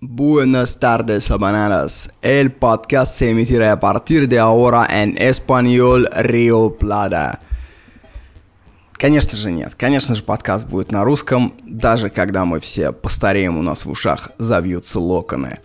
[0.00, 2.12] Buenas tardes, bananas.
[2.22, 7.40] El podcast se emitirá a partir de ahora en español Rio Plata.
[8.92, 9.74] Конечно же нет.
[9.74, 14.30] Конечно же подкаст будет на русском, даже когда мы все постареем, у нас в ушах
[14.38, 15.58] завьются локоны.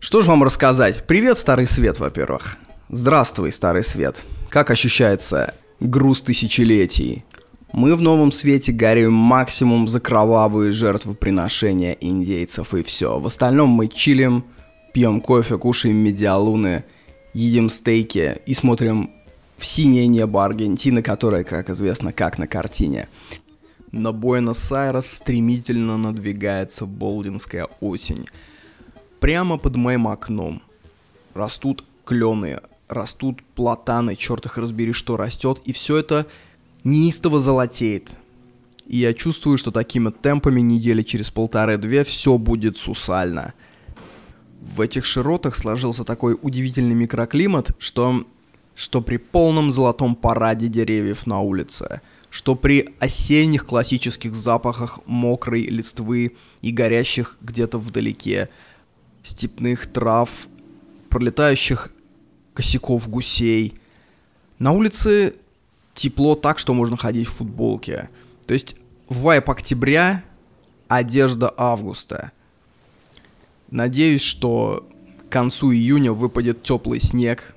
[0.00, 1.06] Что же вам рассказать?
[1.06, 2.56] Привет, Старый Свет, во-первых.
[2.88, 4.24] Здравствуй, Старый Свет.
[4.48, 7.24] Как ощущается груз тысячелетий?
[7.72, 13.18] Мы в новом свете горюем максимум за кровавые жертвоприношения индейцев и все.
[13.20, 14.44] В остальном мы чилим,
[14.94, 16.84] пьем кофе, кушаем медиалуны,
[17.34, 19.10] едим стейки и смотрим
[19.58, 23.08] в синее небо Аргентины, которое, как известно, как на картине.
[23.92, 28.26] На Буэнос-Айрес стремительно надвигается болдинская осень.
[29.20, 30.62] Прямо под моим окном
[31.34, 36.26] растут клены, растут платаны, черт их разбери, что растет, и все это
[36.90, 38.10] неистово золотеет.
[38.86, 43.52] И я чувствую, что такими темпами недели через полторы-две все будет сусально.
[44.60, 48.24] В этих широтах сложился такой удивительный микроклимат, что,
[48.74, 52.00] что при полном золотом параде деревьев на улице,
[52.30, 58.48] что при осенних классических запахах мокрой листвы и горящих где-то вдалеке
[59.22, 60.30] степных трав,
[61.10, 61.90] пролетающих
[62.54, 63.74] косяков гусей,
[64.58, 65.34] на улице
[65.98, 68.08] тепло так, что можно ходить в футболке.
[68.46, 68.76] То есть
[69.08, 70.22] вайп октября,
[70.86, 72.30] одежда августа.
[73.70, 74.88] Надеюсь, что
[75.28, 77.54] к концу июня выпадет теплый снег,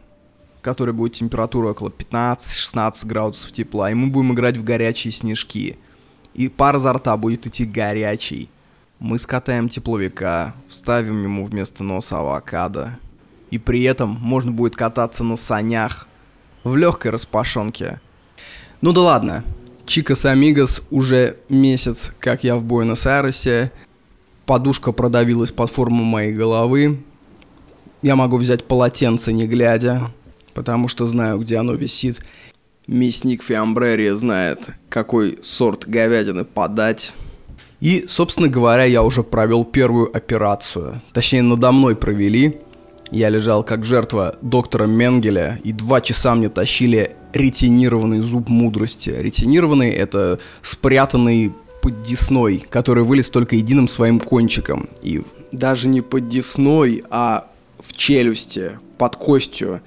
[0.61, 5.77] который будет температура около 15-16 градусов тепла, и мы будем играть в горячие снежки.
[6.33, 8.49] И пар изо рта будет идти горячий.
[8.99, 12.97] Мы скатаем тепловика, вставим ему вместо носа авокадо.
[13.49, 16.07] И при этом можно будет кататься на санях
[16.63, 18.01] в легкой распашонке–
[18.81, 19.43] ну да ладно.
[19.85, 23.71] Чикас Амигос уже месяц, как я в Буэнос-Айресе.
[24.45, 26.99] Подушка продавилась под форму моей головы.
[28.01, 30.11] Я могу взять полотенце, не глядя,
[30.53, 32.19] потому что знаю, где оно висит.
[32.87, 37.13] Мясник Фиамбрери знает, какой сорт говядины подать.
[37.79, 41.01] И, собственно говоря, я уже провел первую операцию.
[41.13, 42.59] Точнее, надо мной провели.
[43.11, 49.09] Я лежал как жертва доктора Менгеля, и два часа мне тащили ретинированный зуб мудрости.
[49.09, 54.87] Ретинированный— это спрятанный под десной, который вылез только единым своим кончиком.
[55.01, 55.21] И
[55.51, 57.47] даже не под десной, а
[57.79, 59.81] в челюсти, под костью.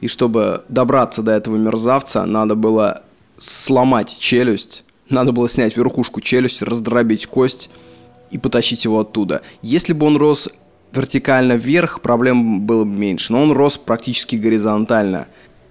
[0.00, 3.02] И чтобы добраться до этого мерзавца, надо было
[3.38, 7.70] сломать челюсть, надо было снять верхушку челюсти, раздробить кость
[8.30, 9.42] и потащить его оттуда.
[9.62, 10.48] Если бы он рос
[10.92, 15.26] вертикально вверх, проблем было бы меньше, но он рос практически горизонтально.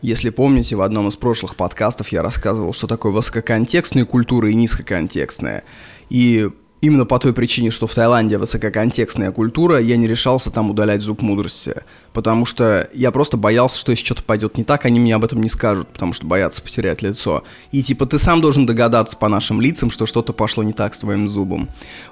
[0.07, 5.65] Если помните, в одном из прошлых подкастов я рассказывал, что такое высококонтекстная культура и низкоконтекстная.
[6.09, 11.01] И именно по той причине, что в Таиланде высококонтекстная культура, я не решался там удалять
[11.01, 11.83] зуб мудрости.
[12.13, 15.41] Потому что я просто боялся, что если что-то пойдет не так, они мне об этом
[15.41, 17.43] не скажут, потому что боятся потерять лицо.
[17.73, 20.99] И типа ты сам должен догадаться по нашим лицам, что что-то пошло не так с
[20.99, 21.67] твоим зубом.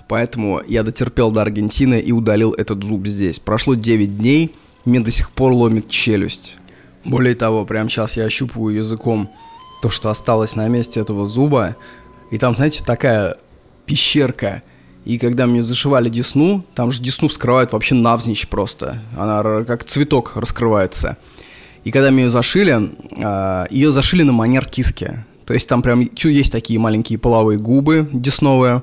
[0.10, 3.40] Поэтому я дотерпел до Аргентины и удалил этот зуб здесь.
[3.40, 6.58] Прошло 9 дней, мне до сих пор ломит челюсть.
[7.06, 9.30] Более того, прямо сейчас я ощупываю языком
[9.82, 11.76] то, что осталось на месте этого зуба,
[12.32, 13.38] и там, знаете, такая
[13.86, 14.64] пещерка.
[15.06, 19.04] И когда мне зашивали десну, там же десну вскрывают вообще навзничь просто.
[19.16, 21.18] Она как цветок раскрывается.
[21.84, 22.92] И когда мне ее зашили,
[23.24, 25.24] а, ее зашили на манер киски.
[25.46, 28.82] То есть там прям есть такие маленькие половые губы десновые,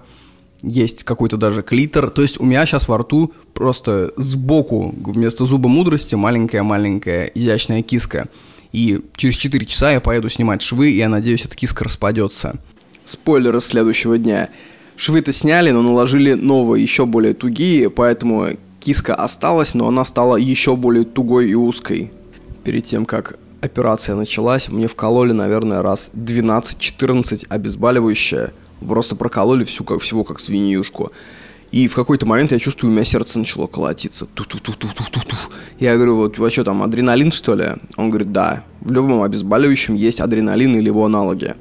[0.62, 2.10] есть какой-то даже клитор.
[2.10, 8.28] То есть у меня сейчас во рту просто сбоку вместо зуба мудрости маленькая-маленькая изящная киска.
[8.72, 12.56] И через 4 часа я поеду снимать швы, и я надеюсь, эта киска распадется.
[13.04, 14.48] Спойлеры следующего дня.
[14.96, 18.50] Швы-то сняли, но наложили новые, еще более тугие, поэтому
[18.80, 22.12] киска осталась, но она стала еще более тугой и узкой.
[22.64, 30.00] Перед тем, как операция началась, мне вкололи, наверное, раз 12-14 обезболивающее– Просто прокололи всю, как,
[30.00, 31.12] всего как свиньюшку.
[31.70, 34.26] И в какой-то момент я чувствую, у меня сердце начало колотиться.
[34.26, 35.38] Тух -тух -тух -тух -тух -тух.
[35.78, 37.66] Я говорю, вот, а что там, адреналин, что ли?
[37.96, 38.64] Он говорит, да.
[38.80, 41.54] В любом обезболивающем есть адреналин или его аналоги.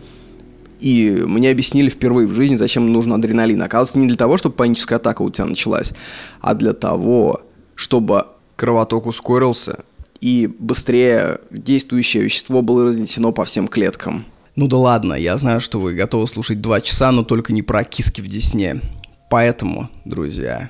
[0.82, 3.62] И мне объяснили впервые в жизни, зачем нужен адреналин.
[3.62, 5.94] Оказывается, не для того, чтобы паническая атака у тебя началась,
[6.42, 7.42] а для того,
[7.76, 8.26] чтобы
[8.58, 9.80] кровоток ускорился
[10.22, 14.26] и быстрее действующее вещество было разнесено по всем клеткам.
[14.56, 17.84] Ну да ладно, я знаю, что вы готовы слушать два часа, но только не про
[17.84, 18.82] киски в Десне.
[19.30, 20.70] Поэтому, друзья,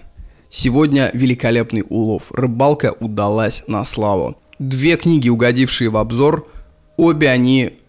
[0.49, 2.31] сегодня великолепный улов.
[2.31, 4.37] Рыбалка удалась на славу.
[4.59, 6.47] Две книги, угодившие в обзор,
[6.95, 7.79] обе они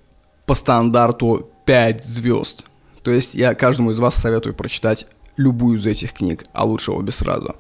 [0.47, 2.65] по стандарту 5 звезд.
[3.03, 5.07] То есть я каждому из вас советую прочитать
[5.37, 7.57] любую из этих книг, а лучше обе сразу.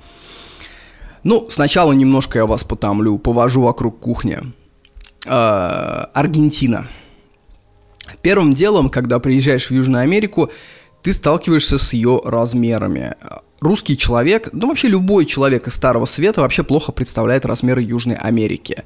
[1.23, 4.39] Ну, сначала немножко я вас потомлю, повожу вокруг кухни.
[5.27, 6.89] Э, Аргентина.
[8.21, 10.51] Первым делом, когда приезжаешь в Южную Америку,
[11.03, 13.15] ты сталкиваешься с ее размерами.
[13.61, 18.85] Русский человек, ну вообще любой человек из Старого Света вообще плохо представляет размеры Южной Америки.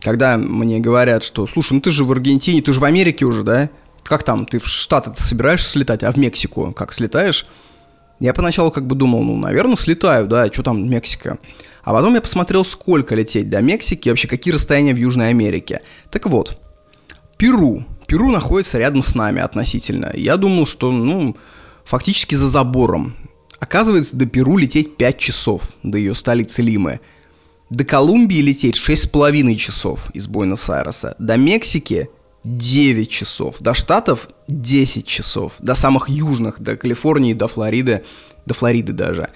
[0.00, 3.42] Когда мне говорят, что, слушай, ну ты же в Аргентине, ты же в Америке уже,
[3.42, 3.70] да?
[4.02, 7.46] Как там, ты в Штаты собираешься слетать, а в Мексику как слетаешь?
[8.18, 11.38] Я поначалу как бы думал, ну, наверное, слетаю, да, что там Мексика.
[11.82, 15.80] А потом я посмотрел, сколько лететь до Мексики, вообще какие расстояния в Южной Америке.
[16.10, 16.58] Так вот,
[17.40, 17.84] Перу.
[18.06, 20.12] Перу находится рядом с нами относительно.
[20.14, 21.38] Я думал, что, ну,
[21.84, 23.16] фактически за забором.
[23.58, 27.00] Оказывается, до Перу лететь 5 часов, до ее столицы Лимы.
[27.70, 31.14] До Колумбии лететь 6,5 часов из Буэнос-Айреса.
[31.18, 32.10] До Мексики
[32.44, 33.56] 9 часов.
[33.60, 35.54] До Штатов 10 часов.
[35.60, 38.04] До самых южных, до Калифорнии, до Флориды,
[38.44, 39.30] до Флориды даже.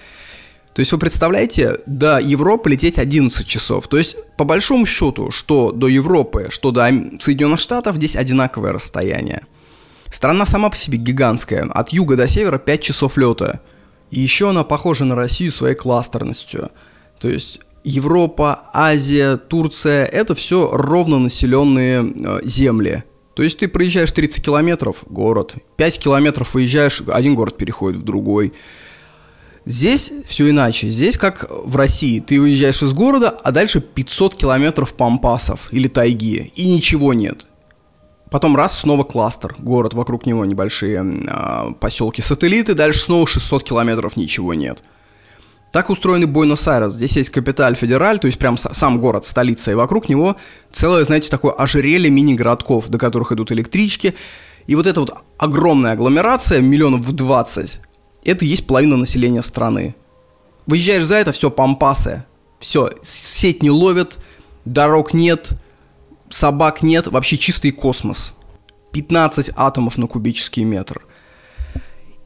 [0.75, 3.87] То есть вы представляете, до Европы лететь 11 часов.
[3.87, 6.91] То есть по большому счету, что до Европы, что до
[7.21, 9.45] Соединенных Штатов, здесь одинаковое расстояние.
[10.11, 11.63] Страна сама по себе гигантская.
[11.63, 13.61] От юга до севера 5 часов лета.
[14.11, 16.71] И еще она похожа на Россию своей кластерностью.
[17.21, 23.05] То есть Европа, Азия, Турция– это все ровно населенные э, земли.
[23.33, 28.51] То есть ты проезжаешь 30 километров– город, 5 километров выезжаешь, один город переходит в другой.
[29.65, 30.89] Здесь все иначе.
[30.89, 32.19] Здесь как в России.
[32.19, 37.47] Ты выезжаешь из города, а дальше 500 километров пампасов или тайги, и ничего нет.
[38.29, 44.53] Потом раз, снова кластер, город, вокруг него небольшие э, поселки-сателлиты, дальше снова 600 километров, ничего
[44.53, 44.83] нет–
[45.75, 46.93] так устроенный Буэнос-Айрес.
[46.93, 50.37] Здесь есть Капиталь Федераль, то есть прям сам город, столица, и вокруг него
[50.71, 54.15] целое, знаете, такое ожерелье мини-городков, до которых идут электрички.
[54.67, 57.81] И вот эта вот огромная агломерация, миллионов в 20,
[58.25, 59.95] это есть половина населения страны.
[60.65, 62.25] Выезжаешь за это, все, пампасы.
[62.59, 64.17] Все, сеть не ловит,
[64.63, 65.53] дорог нет,
[66.29, 68.33] собак нет, вообще чистый космос.
[68.91, 71.01] 15 атомов на кубический метр–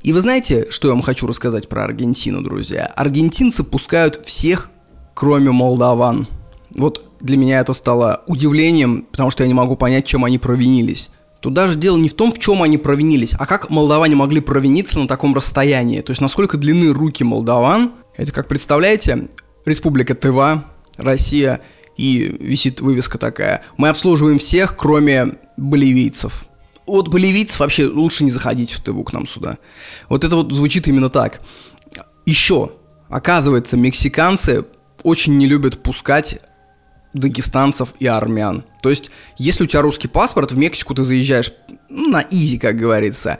[0.01, 2.86] и вы знаете, что я вам хочу рассказать про Аргентину, друзья?
[2.86, 4.72] Аргентинцы пускают всех,
[5.13, 6.28] кроме молдаван.
[6.72, 11.10] Вот для меня это стало удивлением, потому что я не могу понять, чем они провинились.
[11.41, 15.00] Тут даже дело не в том, в чем они провинились, а как молдаване могли провиниться
[15.00, 16.01] на таком расстоянии.
[16.01, 17.91] То есть насколько длинны руки молдаван.
[18.18, 19.30] Это, как представляете,
[19.65, 20.65] Республика Тыва,
[20.97, 21.62] Россия,
[21.95, 23.63] и висит вывеска такая.
[23.77, 26.45] Мы обслуживаем всех, кроме боливийцев
[26.89, 29.57] от боливийцев вообще лучше не заходить в ТВ к нам сюда.
[30.09, 31.41] Вот это вот звучит именно так.
[32.25, 32.71] Еще,
[33.09, 34.65] оказывается, мексиканцы
[35.03, 36.39] очень не любят пускать
[37.14, 38.64] дагестанцев и армян.
[38.82, 41.52] То есть, если у тебя русский паспорт, в Мексику ты заезжаешь
[41.90, 43.40] ну, на изи, как говорится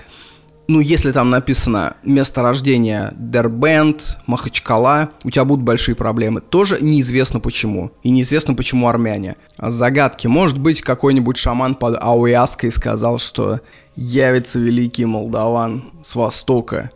[0.70, 6.42] ну, если там написано место рождения Дербент, Махачкала, у тебя будут большие проблемы.
[6.42, 7.92] Тоже неизвестно почему.
[8.04, 9.36] И неизвестно почему армяне.
[9.58, 10.28] А загадки.
[10.28, 13.62] Может быть, какой-нибудь шаман под Ауяской сказал, что
[13.96, 16.92] явится великий молдаван с востока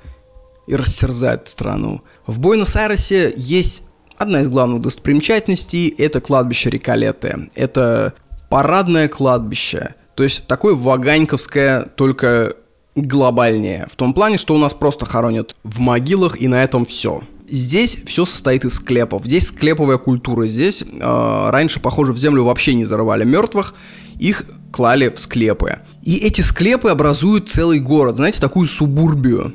[0.67, 2.03] и растерзает страну.
[2.27, 3.81] В Буэнос-Айресе есть
[4.17, 7.49] одна из главных достопримечательностей– это кладбище Риколеты.
[7.55, 8.13] Это
[8.49, 9.95] парадное кладбище.
[10.15, 12.55] То есть такое ваганьковское, только
[12.95, 13.87] глобальнее.
[13.91, 17.23] В том плане, что у нас просто хоронят в могилах, и на этом все.
[17.49, 19.25] Здесь все состоит из склепов.
[19.25, 20.47] Здесь склеповая культура.
[20.47, 23.73] Здесь э, раньше, похоже, в землю вообще не зарывали мертвых,
[24.19, 25.79] их клали в склепы.
[26.03, 29.53] И эти склепы образуют целый город, знаете, такую субурбию.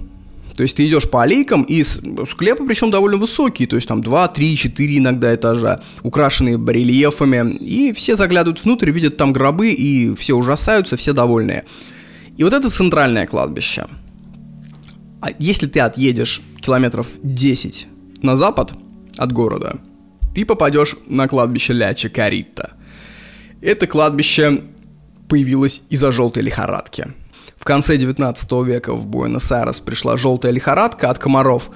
[0.58, 4.26] То есть ты идешь по аллейкам, и склепы причем довольно высокие, то есть там 2,
[4.26, 10.34] 3, 4 иногда этажа, украшенные барельефами, и все заглядывают внутрь, видят там гробы, и все
[10.34, 11.64] ужасаются, все довольные.
[12.36, 13.86] И вот это центральное кладбище.
[15.22, 17.86] А если ты отъедешь километров 10
[18.22, 18.72] на запад
[19.16, 19.78] от города,
[20.34, 22.72] ты попадешь на кладбище Ля Чакарита.
[23.62, 24.62] Это кладбище
[25.28, 27.14] появилось из-за желтой лихорадки.
[27.58, 31.70] В конце 19 века в Буэнос-Айрес пришла желтая лихорадка от комаров,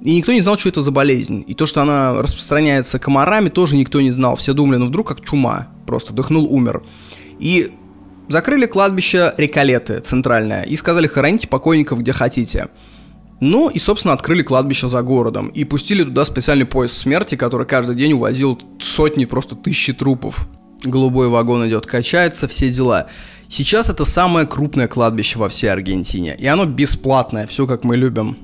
[0.00, 1.44] и никто не знал, что это за болезнь.
[1.46, 4.36] И то, что она распространяется комарами, тоже никто не знал.
[4.36, 5.68] Все думали, ну вдруг как чума.
[5.86, 6.82] Просто дыхнул, умер.
[7.40, 7.72] И
[8.28, 12.68] Закрыли кладбище Реколеты, центральное, и сказали хороните покойников где хотите.
[13.40, 17.94] Ну и, собственно, открыли кладбище за городом и пустили туда специальный поезд смерти, который каждый
[17.94, 20.46] день увозил сотни, просто тысячи трупов.
[20.84, 23.06] Голубой вагон идет, качается, все дела.
[23.48, 28.36] Сейчас это самое крупное кладбище во всей Аргентине, и оно бесплатное, все как мы любим.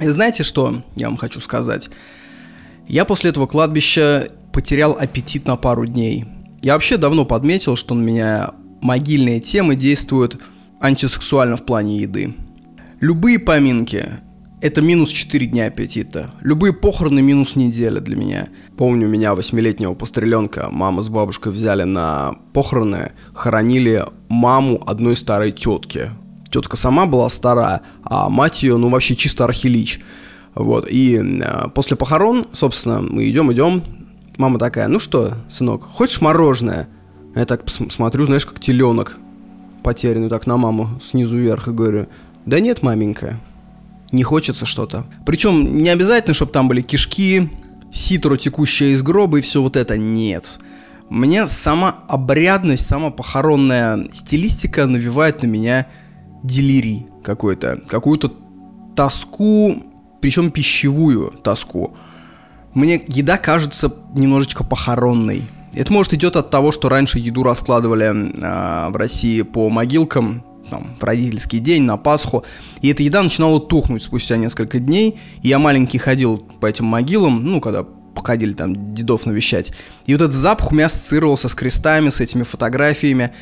[0.00, 1.90] И знаете что я вам хочу сказать?
[2.88, 6.24] Я после этого кладбища потерял аппетит на пару дней.
[6.62, 10.40] Я вообще давно подметил, что на меня могильные темы действуют
[10.80, 12.34] антисексуально в плане еды.
[13.00, 14.20] Любые поминки,
[14.60, 16.30] это минус 4 дня аппетита.
[16.40, 18.48] Любые похороны минус неделя для меня.
[18.76, 26.10] Помню, меня, восьмилетнего постреленка, мама с бабушкой взяли на похороны, хоронили маму одной старой тетки.
[26.50, 30.00] Тетка сама была старая, а мать ее, ну, вообще чисто архилич.
[30.54, 33.84] Вот, и э, после похорон, собственно, мы идем, идем.
[34.38, 36.88] Мама такая, ну что, сынок, хочешь мороженое?
[37.34, 39.18] Я так смотрю, знаешь, как теленок
[39.82, 42.08] потерянный так на маму снизу вверх и говорю,
[42.44, 43.38] да нет, маменька,
[44.12, 45.06] не хочется что-то.
[45.24, 47.50] Причем не обязательно, чтобы там были кишки,
[47.92, 49.96] ситро, текущая из гроба и все вот это.
[49.96, 50.58] Нет.
[51.08, 55.86] Мне сама обрядность, сама похоронная стилистика навевает на меня
[56.42, 57.80] делирий какой-то.
[57.86, 58.32] Какую-то
[58.94, 59.82] тоску,
[60.20, 61.96] причем пищевую тоску.
[62.74, 65.44] Мне еда кажется немножечко похоронной.
[65.72, 70.96] Это может идет от того, что раньше еду раскладывали э, в России по могилкам, там,
[71.00, 72.44] в родительский день, на Пасху,
[72.82, 77.44] и эта еда начинала тухнуть спустя несколько дней, и я маленький ходил по этим могилам,
[77.44, 79.72] ну, когда походили там дедов навещать,
[80.06, 83.32] и вот этот запах у меня ассоциировался с крестами, с этими фотографиями.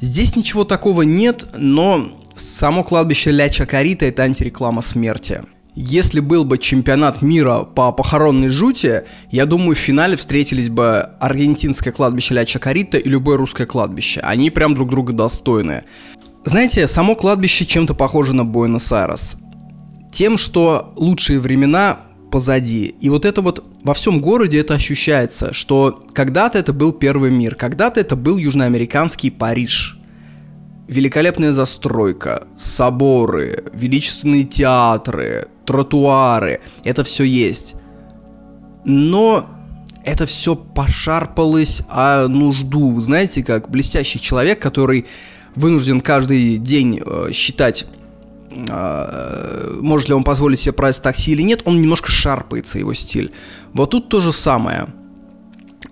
[0.00, 5.42] Здесь ничего такого нет, но само кладбище Ля Чакарита– это антиреклама смерти.
[5.80, 11.92] Если был бы чемпионат мира по похоронной жути, я думаю, в финале встретились бы аргентинское
[11.92, 14.20] кладбище Ля Чакарита и любое русское кладбище.
[14.24, 15.84] Они прям друг друга достойны.
[16.48, 19.36] Знаете, само кладбище чем-то похоже на Буэнос-Айрес.
[20.10, 22.00] Тем, что лучшие времена
[22.30, 22.94] позади.
[23.02, 27.54] И вот это вот во всем городе это ощущается, что когда-то это был первый мир,
[27.54, 29.98] когда-то это был южноамериканский Париж–
[30.88, 37.74] великолепная застройка, соборы, величественные театры, тротуары, это все есть.
[38.86, 39.50] Но
[40.02, 42.90] это все пошарпалось о нужду.
[42.90, 45.04] Вы знаете, как блестящий человек, который
[45.54, 47.86] вынужден каждый день э, считать,
[48.50, 53.32] э, может ли он позволить себе прайс такси или нет, он немножко шарпается, его стиль.
[53.72, 54.86] Вот тут то же самое.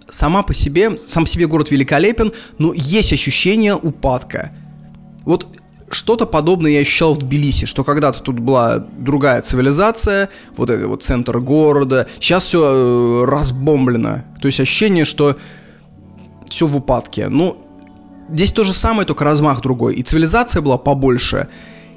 [0.08, 4.52] Сама по себе, сам по себе город великолепен, но есть ощущение упадка–
[5.26, 5.48] вот
[5.90, 11.02] что-то подобное я ощущал в Тбилиси, что когда-то тут была другая цивилизация, вот это вот
[11.02, 14.24] центр города, сейчас все э, разбомблено.
[14.40, 15.36] То есть ощущение, что
[16.48, 17.28] все в упадке.
[17.28, 17.65] Ну,
[18.30, 19.94] здесь то же самое, только размах другой.
[19.94, 21.48] И цивилизация была побольше,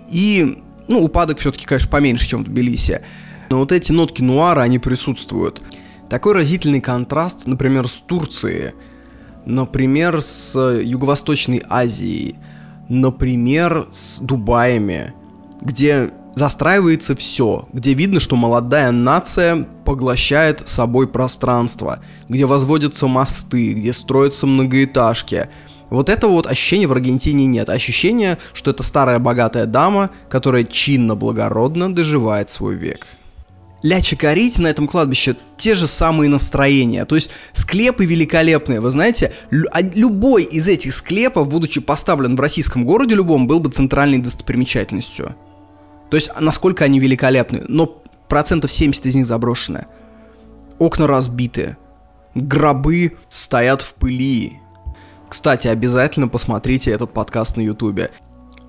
[0.10, 3.02] и, ну, упадок все-таки, конечно, поменьше, чем в Тбилиси.
[3.50, 5.62] Но вот эти нотки нуара, они присутствуют.
[6.10, 8.74] Такой разительный контраст, например, с Турцией,
[9.46, 12.36] например, с Юго-Восточной Азией–
[12.90, 15.14] например, с Дубаями,
[15.62, 23.94] где застраивается все, где видно, что молодая нация поглощает собой пространство, где возводятся мосты, где
[23.94, 25.50] строятся многоэтажки.
[25.90, 27.70] Вот этого вот ощущения в Аргентине нет.
[27.70, 33.08] Ощущение, что это старая богатая дама, которая чинно-благородно доживает свой век.
[33.82, 37.06] Ля Чакарити на этом кладбище те же самые настроения.
[37.06, 38.82] То есть склепы великолепные.
[38.82, 39.34] Вы знаете,
[39.72, 45.36] а любой из этих склепов, будучи поставлен в российском городе любом, был бы центральной достопримечательностью.
[46.10, 47.64] То есть насколько они великолепны.
[47.68, 49.86] Но процентов 70 из них заброшены.
[50.78, 51.78] Окна разбиты.
[52.36, 54.60] Гробы стоят в пыли.
[55.30, 58.12] Кстати, обязательно посмотрите этот подкаст на ютубе.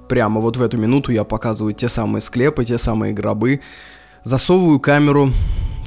[0.08, 3.60] Прямо вот в эту минуту я показываю те самые склепы, те самые гробы.
[4.24, 5.32] Засовываю камеру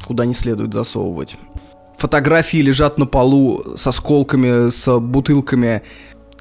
[0.06, 1.38] куда не следует засовывать.
[1.98, 5.82] Фотографии лежат на полу с осколками, с бутылками.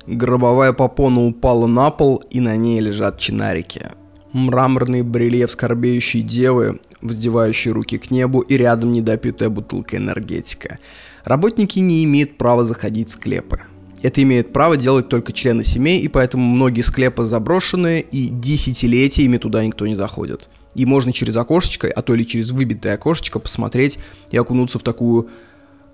[0.06, 3.90] Гробовая попона упала на пол, и на ней лежат чинарики.
[4.32, 10.78] Мраморный брельеф скорбеющей девы, воздевающей руки к небу, и рядом недопитая бутылка энергетика.
[11.24, 13.60] Работники не имеют права заходить в склепы.
[14.02, 19.64] Это имеют право делать только члены семей, и поэтому многие склепы заброшенные, и десятилетиями туда
[19.64, 20.50] никто не заходит.
[20.75, 23.99] И можно через окошечко, а то или через выбитое окошечко посмотреть
[24.30, 25.28] и окунуться в такую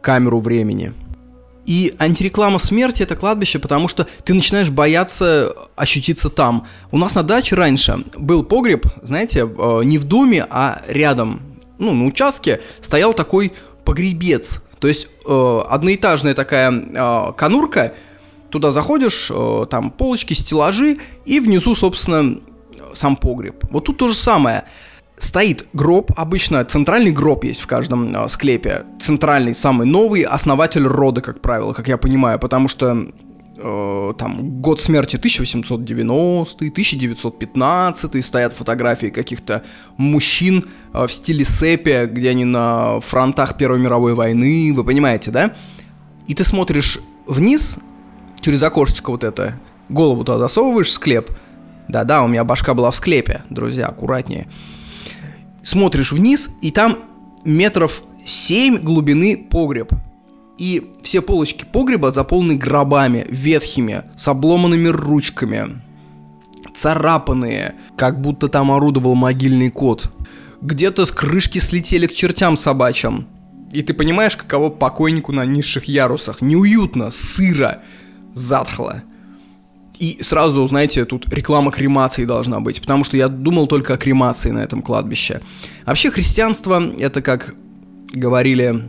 [0.00, 0.94] камеру времени.
[1.66, 6.66] И антиреклама смерти это кладбище, потому что ты начинаешь бояться ощутиться там.
[6.90, 11.42] У нас на даче раньше был погреб, знаете, э, не в доме, а рядом,
[11.78, 13.52] ну, на участке стоял такой
[13.84, 14.62] погребец.
[14.80, 17.94] То есть э, одноэтажная такая э, конурка,
[18.50, 19.30] туда заходишь,
[19.68, 22.40] там полочки, стеллажи, и внизу, собственно,
[22.94, 23.64] сам погреб.
[23.70, 24.64] Вот тут то же самое.
[25.18, 28.84] Стоит гроб, обычно центральный гроб есть в каждом э, склепе.
[29.00, 33.08] Центральный, самый новый, основатель рода, как правило, как я понимаю, потому что
[33.58, 39.64] э, там год смерти 1890, 1915, стоят фотографии каких-то
[39.96, 45.54] мужчин э, в стиле сепия, где они на фронтах Первой мировой войны, вы понимаете, да?
[46.26, 47.76] И ты смотришь вниз,
[48.40, 51.30] через окошечко вот это, голову туда засовываешь, склеп–
[51.88, 54.46] да-да, у меня башка была в склепе, друзья, аккуратнее.
[55.62, 56.98] смотришь вниз, и там
[57.44, 59.92] метров 7 глубины погреб.
[60.58, 65.80] И все полочки погреба заполнены гробами, ветхими, с обломанными ручками,
[66.76, 70.10] царапанные, как будто там орудовал могильный кот.
[70.60, 73.28] Где-то с крышки слетели к чертям собачьим.
[73.72, 76.40] И ты понимаешь, каково покойнику на низших ярусах.
[76.40, 77.82] Неуютно, сыро,
[78.34, 79.02] затхло.
[80.00, 84.50] И сразу, знаете, тут реклама кремации должна быть, потому что я думал только о кремации
[84.50, 85.40] на этом кладбище.
[85.86, 87.54] Вообще христианство, это как
[88.12, 88.88] говорили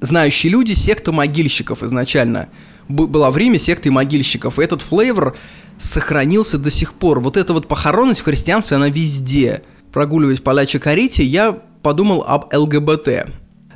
[0.00, 2.48] знающие люди, секта могильщиков изначально.
[2.88, 5.36] Была в Риме секта могильщиков, и этот флейвор
[5.78, 7.20] сохранился до сих пор.
[7.20, 9.62] Вот эта вот похоронность в христианстве, она везде.
[9.92, 11.52] Прогуливаясь по Ля Чакарите, я
[11.82, 13.30] подумал об ЛГБТ.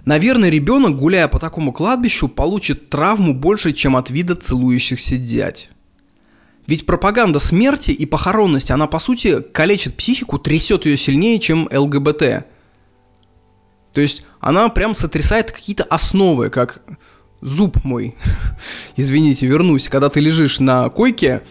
[0.04, 5.70] Наверное, ребенок, гуляя по такому кладбищу, получит травму больше, чем от вида целующихся дядь.
[6.66, 12.46] Ведь пропаганда смерти и похоронности, она по сути калечит психику, трясет ее сильнее, чем ЛГБТ.
[13.94, 16.82] То есть она прям сотрясает какие-то основы, как
[17.40, 18.16] зуб мой.
[18.96, 19.88] Извините, вернусь.
[19.88, 21.42] Когда ты лежишь на койке,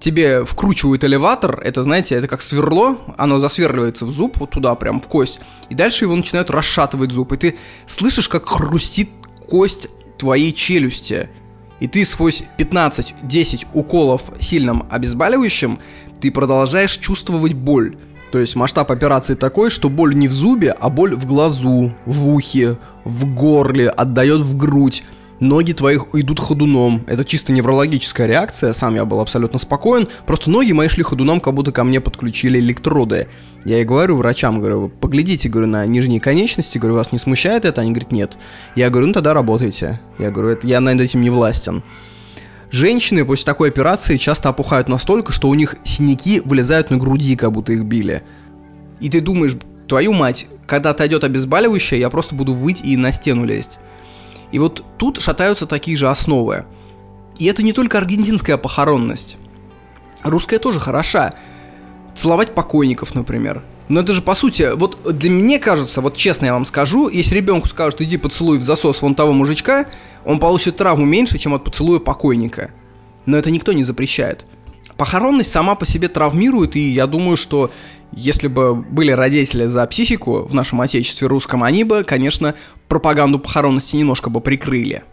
[0.00, 5.00] тебе вкручивают элеватор, это, знаете, это как сверло, оно засверливается в зуб, вот туда, прям
[5.00, 5.40] в кость,
[5.70, 9.10] и дальше его начинают расшатывать зуб, и ты слышишь, как хрустит
[9.48, 11.28] кость твоей челюсти,
[11.80, 15.80] и ты сквозь 15-10 уколов сильным обезболивающим,
[16.20, 17.96] ты продолжаешь чувствовать боль.
[18.30, 22.28] То есть масштаб операции такой, что боль не в зубе, а боль в глазу, в
[22.28, 25.02] ухе, в горле, отдает в грудь.
[25.40, 27.04] Ноги твоих идут ходуном.
[27.06, 30.08] Это чисто неврологическая реакция, сам я был абсолютно спокоен.
[30.26, 33.28] Просто ноги мои шли ходуном, как будто ко мне подключили электроды.
[33.64, 37.80] Я и говорю врачам, говорю, поглядите, говорю, на нижние конечности, говорю, вас не смущает это?
[37.80, 38.36] Они говорят, нет.
[38.74, 40.00] Я говорю, ну тогда работайте.
[40.18, 41.84] Я говорю, это, я над этим не властен.
[42.70, 47.52] Женщины после такой операции часто опухают настолько, что у них синяки вылезают на груди, как
[47.52, 48.22] будто их били.
[49.00, 49.56] И ты думаешь,
[49.86, 53.78] твою мать, когда отойдет обезболивающее, я просто буду выть и на стену лезть.
[54.52, 56.66] И вот тут шатаются такие же основы.
[57.38, 59.36] И это не только аргентинская похоронность.
[60.22, 61.32] Русская тоже хороша.
[62.14, 63.62] Целовать покойников, например.
[63.88, 67.36] Но это же, по сути, вот для меня кажется, вот честно я вам скажу, если
[67.36, 69.86] ребенку скажут, иди поцелуй в засос вон того мужичка,
[70.24, 72.70] он получит травму меньше, чем от поцелуя покойника.
[73.24, 74.44] Но это никто не запрещает.
[74.96, 77.70] Похоронность сама по себе травмирует, и я думаю, что
[78.12, 82.54] если бы были родители за психику в нашем отечестве русском, они бы, конечно,
[82.88, 85.04] пропаганду похоронности немножко бы прикрыли.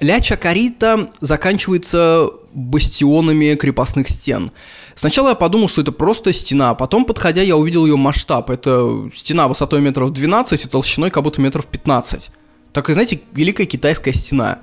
[0.00, 4.50] Ля Чакарита заканчивается бастионами крепостных стен.
[4.94, 8.50] Сначала я подумал, что это просто стена, а потом, подходя, я увидел ее масштаб.
[8.50, 12.30] Это стена высотой метров 12 и толщиной как будто метров 15.
[12.72, 14.60] Так и, знаете, Великая Китайская стена.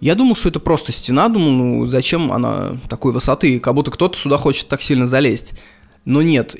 [0.00, 4.16] Я думал, что это просто стена, думал, ну зачем она такой высоты, как будто кто-то
[4.16, 5.54] сюда хочет так сильно залезть.
[6.04, 6.56] Но нет,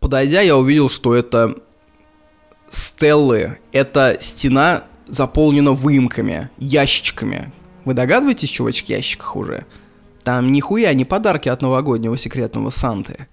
[0.00, 1.54] подойдя, я увидел, что это
[2.70, 7.52] стеллы, это стена заполнена выемками, ящичками.
[7.84, 9.66] Вы догадываетесь, чего в этих ящиках уже?
[10.24, 13.28] Там нихуя не подарки от новогоднего секретного Санты.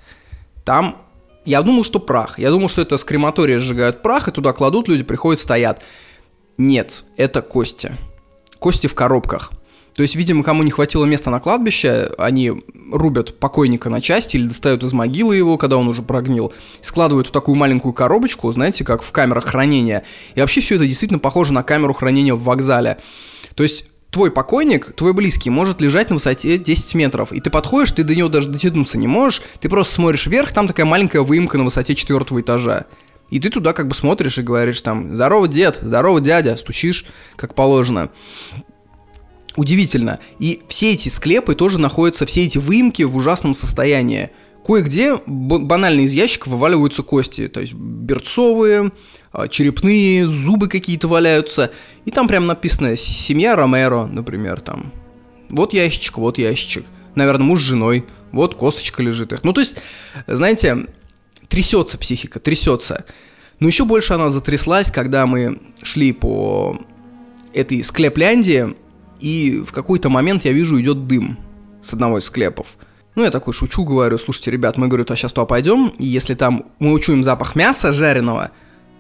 [0.63, 0.97] Там
[1.45, 2.39] я думал, что прах.
[2.39, 5.81] Я думал, что это с крематория сжигают прах, и туда кладут, люди приходят, стоят.
[6.57, 7.95] Нет, это кости.
[8.59, 9.51] Кости в коробках.
[9.95, 12.51] То есть, видимо, кому не хватило места на кладбище, они
[12.91, 17.31] рубят покойника на части или достают из могилы его, когда он уже прогнил, складывают в
[17.31, 20.03] такую маленькую коробочку, знаете, как в камерах хранения.
[20.35, 22.97] И вообще все это действительно похоже на камеру хранения в вокзале.
[23.55, 27.91] То есть твой покойник, твой близкий, может лежать на высоте 10 метров, и ты подходишь,
[27.91, 31.57] ты до него даже дотянуться не можешь, ты просто смотришь вверх, там такая маленькая выемка
[31.57, 32.85] на высоте четвертого этажа.
[33.29, 35.79] И ты туда как бы смотришь и говоришь там «Здорово, дед!
[35.81, 38.09] Здорово, дядя!» Стучишь, как положено.
[39.57, 40.19] Удивительно.
[40.39, 44.29] И все эти склепы тоже находятся, все эти выемки в ужасном состоянии.
[44.65, 48.93] Кое-где банально из ящиков вываливаются кости, то есть берцовые,
[49.49, 51.71] черепные, зубы какие-то валяются.
[52.05, 54.91] И там прям написано «Семья Ромеро», например, там.
[55.49, 56.85] Вот ящичек, вот ящичек.
[57.15, 58.05] Наверное, муж с женой.
[58.31, 59.43] Вот косточка лежит их.
[59.43, 59.77] Ну, то есть,
[60.27, 60.87] знаете,
[61.47, 63.05] трясется психика, трясется.
[63.59, 66.79] Но еще больше она затряслась, когда мы шли по
[67.53, 68.75] этой склепляндии,
[69.19, 71.37] и в какой-то момент я вижу, идет дым
[71.81, 72.75] с одного из склепов.
[73.15, 76.33] Ну, я такой шучу, говорю, слушайте, ребят, мы, говорю, а сейчас туда пойдем, и если
[76.33, 78.51] там мы учуем запах мяса жареного,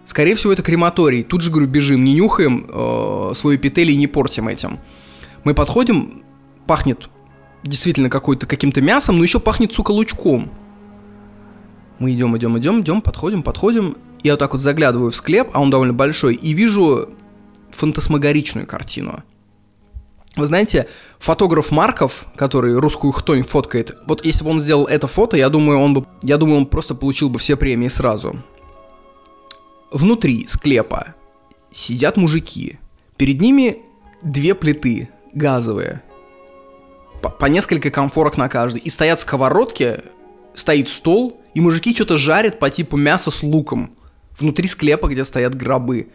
[0.05, 1.23] скорее всего, это крематорий.
[1.23, 4.79] Тут же, говорю, бежим, не нюхаем э, свою петель и не портим этим.
[5.43, 6.23] Мы подходим,
[6.67, 7.09] пахнет
[7.63, 10.51] действительно какой-то каким-то мясом, но еще пахнет, сука, лучком.
[11.99, 13.97] Мы идем, идем, идем, идем, подходим, подходим.
[14.23, 17.09] Я вот так вот заглядываю в склеп, а он довольно большой, и вижу
[17.71, 19.23] фантасмагоричную картину.
[20.35, 25.37] Вы знаете, фотограф Марков, который русскую хтонь фоткает, вот если бы он сделал это фото,
[25.37, 28.43] я думаю, он бы, я думаю, он просто получил бы все премии сразу.
[29.91, 31.15] Внутри склепа
[31.71, 32.79] сидят мужики.
[33.17, 33.77] Перед ними
[34.21, 36.01] две плиты газовые.
[37.21, 38.81] По, по несколько комфорок на каждой.
[38.81, 40.03] И стоят сковородки,
[40.53, 43.95] стоит стол, и мужики что-то жарят по типу мяса с луком.
[44.37, 46.09] Внутри склепа, где стоят гробы.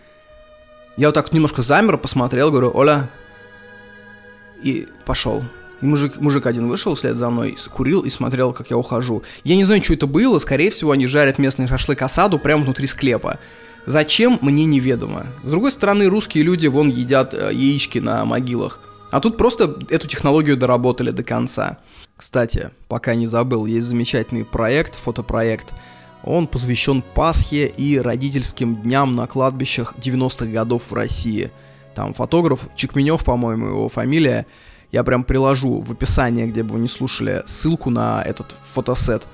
[0.96, 3.08] Я вот так немножко замер, посмотрел, говорю, Оля,
[4.62, 5.42] и пошел.
[5.80, 9.22] И мужик, мужик один вышел вслед за мной, курил и смотрел, как я ухожу.
[9.44, 12.86] Я не знаю, что это было, скорее всего, они жарят местный шашлык осаду прямо внутри
[12.86, 13.38] склепа.
[13.86, 15.26] Зачем, мне неведомо.
[15.42, 18.80] С другой стороны, русские люди вон едят э, яички на могилах.
[19.10, 21.78] А тут просто эту технологию доработали до конца.
[22.16, 25.72] Кстати, пока не забыл, есть замечательный проект, фотопроект.
[26.22, 31.50] Он посвящен Пасхе и родительским дням на кладбищах 90-х годов в России.
[31.94, 34.46] Там фотограф Чекменев, по-моему, его фамилия.
[34.92, 39.26] Я прям приложу в описании, где бы вы не слушали, ссылку на этот фотосет.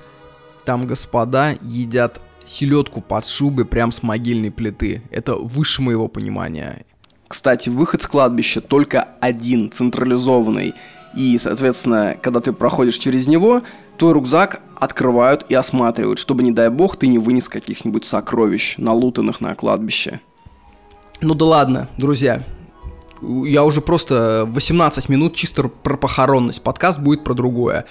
[0.65, 5.01] Там господа едят селедку под шубы прям с могильной плиты.
[5.11, 6.85] Это выше моего понимания.
[7.27, 10.75] Кстати, выход с кладбища только один, централизованный.
[11.15, 13.63] И, соответственно, когда ты проходишь через него,
[13.97, 19.41] твой рюкзак открывают и осматривают, чтобы, не дай бог, ты не вынес каких-нибудь сокровищ, налутанных
[19.41, 20.21] на кладбище.
[21.19, 22.43] Ну да ладно, друзья,
[23.21, 26.61] я уже просто 18 минут чисто про похоронность.
[26.61, 27.85] Подкаст будет про другое.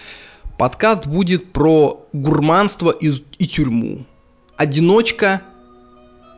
[0.58, 4.06] Подкаст будет про гурманство и, и тюрьму.
[4.56, 5.42] Одиночка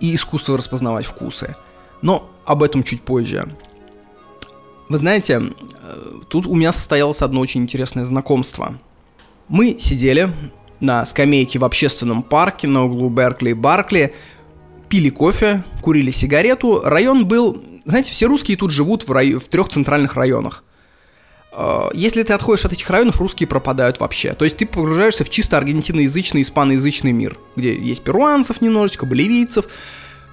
[0.01, 1.55] и искусство распознавать вкусы.
[2.03, 3.55] Но об этом чуть позже.
[4.89, 5.95] Вы знаете, э,
[6.29, 8.79] тут у меня состоялось одно очень интересное знакомство.
[9.49, 10.33] Мы сидели
[10.81, 14.15] на скамейке в общественном парке на углу Беркли и Баркли,
[14.89, 16.81] пили кофе, курили сигарету.
[16.83, 19.33] Район был знаете, все русские тут живут в, рай...
[19.33, 20.63] в трех центральных районах.
[21.53, 24.35] А, если ты отходишь от этих районов, русские пропадают вообще.
[24.35, 29.65] То есть ты погружаешься в чисто аргентиноязычный, испаноязычный мир, где есть перуанцев немножечко, боливийцев.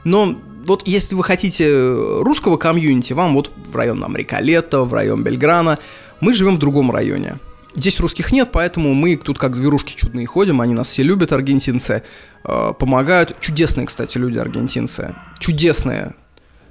[0.04, 5.80] Но вот если вы хотите русского комьюнити, вам вот в район там, в район Бельграна,
[6.20, 7.40] мы живем в другом районе.
[7.74, 12.04] Здесь русских нет, поэтому мы тут как зверушки чудные ходим, они нас все любят, аргентинцы,
[12.44, 13.40] а, помогают.
[13.40, 15.16] Чудесные, кстати, люди аргентинцы.
[15.40, 16.16] Чудесные.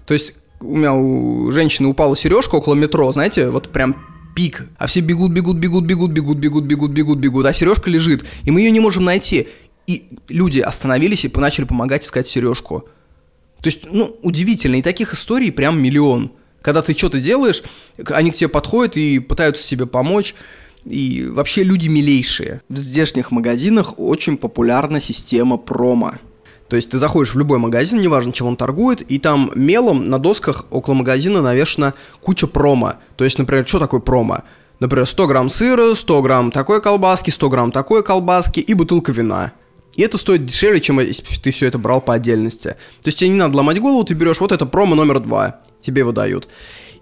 [0.06, 3.96] То есть у меня у женщины упала сережка около метро, знаете, вот прям
[4.34, 8.24] пик, а все бегут, бегут, бегут, бегут, бегут, бегут, бегут, бегут, бегут, а сережка лежит,
[8.42, 9.48] и мы ее не можем найти.
[9.86, 12.88] И люди остановились и начали помогать искать сережку.
[13.60, 16.32] То есть, ну, удивительно, и таких историй прям миллион.
[16.62, 17.62] Когда ты что-то делаешь,
[18.10, 20.34] они к тебе подходят и пытаются тебе помочь.
[20.84, 22.62] И вообще люди милейшие.
[22.68, 26.14] В здешних магазинах очень популярна система промо.
[26.68, 30.18] То есть ты заходишь в любой магазин, неважно, чем он торгует, и там мелом на
[30.18, 32.94] досках около магазина навешена куча промо.
[33.16, 34.40] То есть, например, что такое промо?
[34.80, 39.52] Например, 100 грамм сыра, 100 грамм такой колбаски, 100 грамм такой колбаски и бутылка вина.
[39.96, 42.70] И это стоит дешевле, чем если ты все это брал по отдельности.
[43.02, 46.00] То есть тебе не надо ломать голову, ты берешь вот это промо номер два, тебе
[46.00, 46.48] его дают.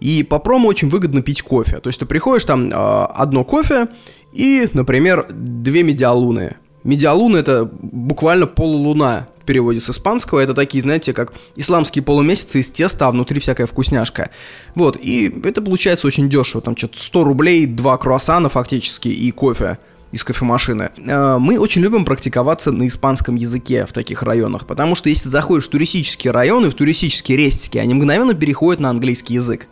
[0.01, 1.79] И по промо очень выгодно пить кофе.
[1.79, 3.87] То есть ты приходишь там э, одно кофе
[4.33, 6.57] и, например, две медиалуны.
[6.85, 10.41] Медиалуна это буквально полулуна в переводе с испанского.
[10.41, 14.31] Это такие, знаете, как исламские полумесяцы из теста, а внутри всякая вкусняшка.
[14.75, 16.63] Вот, и это получается очень дешево.
[16.63, 19.79] Там что-то 100 рублей, два круассана фактически и кофе
[20.13, 20.91] из кофемашины.
[21.09, 25.67] А, мы очень любим практиковаться на испанском языке в таких районах, потому что если заходишь
[25.67, 29.67] в туристические районы, в туристические рестики, они мгновенно переходят на английский язык.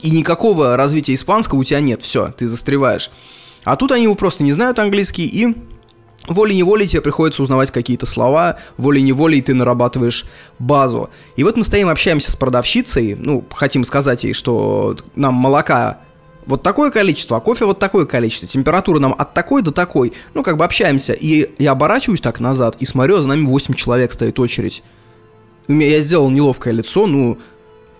[0.00, 3.10] И никакого развития испанского у тебя нет, все, ты застреваешь.
[3.64, 5.54] А тут они его просто не знают английский и
[6.28, 10.26] волей-неволей тебе приходится узнавать какие-то слова, волей-неволей ты нарабатываешь
[10.58, 11.10] базу.
[11.36, 16.00] И вот мы стоим, общаемся с продавщицей, ну, хотим сказать ей, что нам молока
[16.46, 20.12] вот такое количество, а кофе вот такое количество, температура нам от такой до такой.
[20.34, 21.12] Ну, как бы общаемся.
[21.12, 24.82] И я оборачиваюсь так назад и смотрю, а за нами 8 человек стоит очередь.
[25.68, 27.38] У меня я сделал неловкое лицо, ну,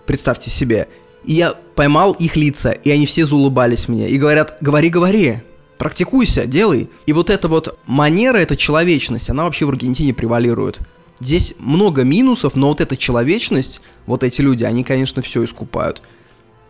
[0.05, 0.89] представьте себе.
[1.23, 4.09] И я поймал их лица, и они все заулыбались мне.
[4.09, 5.37] И говорят, говори, говори.
[5.83, 6.89] Практикуйся, делай.
[7.05, 10.79] И вот эта вот манера, эта человечность, она вообще в Аргентине превалирует.
[11.19, 16.01] Здесь много минусов, но вот эта человечность, вот эти люди, они, конечно, все искупают.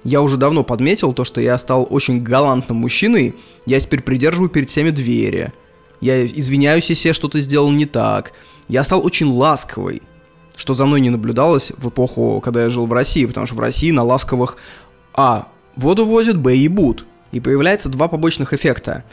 [0.04, 3.36] Я уже давно подметил то, что я стал очень галантным мужчиной,
[3.68, 5.54] я теперь придерживаю перед всеми двери.
[6.02, 8.34] Я извиняюсь, если я что-то сделал не так.
[8.68, 10.02] Я стал очень ласковый,
[10.56, 13.60] что за мной не наблюдалось в эпоху, когда я жил в России, потому что в
[13.60, 14.58] России на ласковых
[15.14, 15.50] А.
[15.76, 16.56] Воду возят, Б.
[16.56, 17.06] ебут.
[17.34, 19.04] И появляется два побочных эффекта.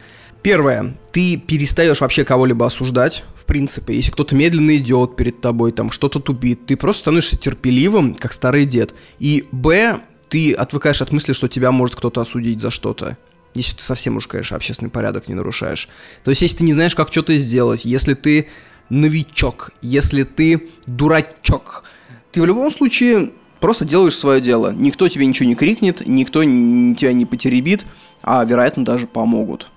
[0.42, 3.94] Первое, ты перестаешь вообще кого-либо осуждать, в принципе.
[3.94, 8.66] Если кто-то медленно идет перед тобой, там что-то тупит, ты просто становишься терпеливым, как старый
[8.66, 8.94] дед.
[9.18, 13.16] И Б, ты отвыкаешь от мысли, что тебя может кто-то осудить за что-то.
[13.54, 15.88] Если ты совсем уж, конечно, общественный порядок не нарушаешь.
[16.22, 18.48] То есть, если ты не знаешь, как что-то сделать, если ты
[18.90, 21.84] новичок, если ты дурачок,
[22.32, 24.72] ты в любом случае просто делаешь свое дело.
[24.72, 27.84] Никто тебе ничего не крикнет, никто тебя не потеребит,
[28.22, 29.70] а, вероятно, даже помогут.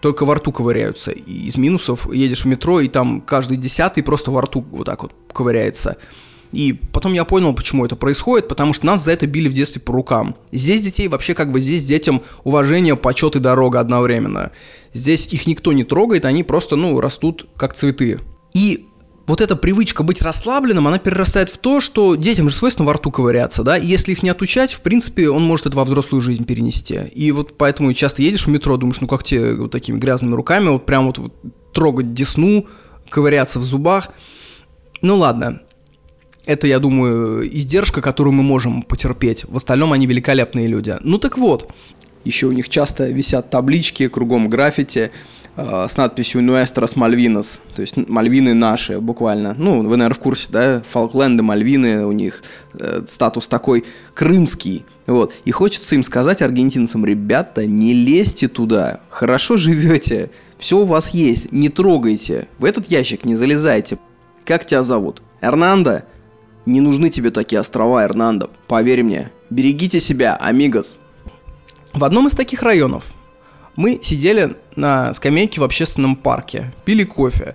[0.00, 1.10] Только во рту ковыряются.
[1.10, 5.02] И из минусов едешь в метро, и там каждый десятый просто во рту вот так
[5.02, 5.96] вот ковыряется.
[6.52, 9.82] И потом я понял, почему это происходит, потому что нас за это били в детстве
[9.82, 10.34] по рукам.
[10.50, 14.52] Здесь детей вообще как бы здесь детям уважение, почет и дорога одновременно.
[14.94, 18.20] Здесь их никто не трогает, они просто, ну, растут как цветы.
[18.54, 18.87] И
[19.28, 23.10] вот эта привычка быть расслабленным, она перерастает в то, что детям же свойственно во рту
[23.10, 26.44] ковыряться, да, и если их не отучать, в принципе, он может это во взрослую жизнь
[26.44, 26.98] перенести.
[27.14, 30.70] И вот поэтому часто едешь в метро, думаешь, ну как тебе вот такими грязными руками
[30.70, 31.34] вот прям вот, вот
[31.72, 32.66] трогать десну,
[33.10, 34.08] ковыряться в зубах.
[35.02, 35.60] Ну ладно,
[36.46, 39.44] это, я думаю, издержка, которую мы можем потерпеть.
[39.44, 40.96] В остальном они великолепные люди.
[41.02, 41.70] Ну так вот,
[42.24, 45.10] еще у них часто висят таблички, кругом граффити
[45.58, 49.54] с надписью «Nuestras Malvinas», то есть Мальвины наши, буквально.
[49.58, 50.82] Ну, вы, наверное, в курсе, да?
[50.90, 52.42] Фолкленды, Мальвины, у них
[52.74, 54.84] э, статус такой крымский.
[55.06, 55.32] Вот.
[55.44, 61.50] И хочется им сказать, аргентинцам, ребята, не лезьте туда, хорошо живете, все у вас есть,
[61.50, 63.98] не трогайте, в этот ящик не залезайте.
[64.44, 65.22] Как тебя зовут?
[65.40, 66.02] Эрнандо?
[66.66, 68.50] Не нужны тебе такие острова, Эрнандо.
[68.66, 69.32] Поверь мне.
[69.50, 71.00] Берегите себя, амигос.
[71.94, 73.14] В одном из таких районов
[73.78, 77.54] мы сидели на скамейке в общественном парке, пили кофе.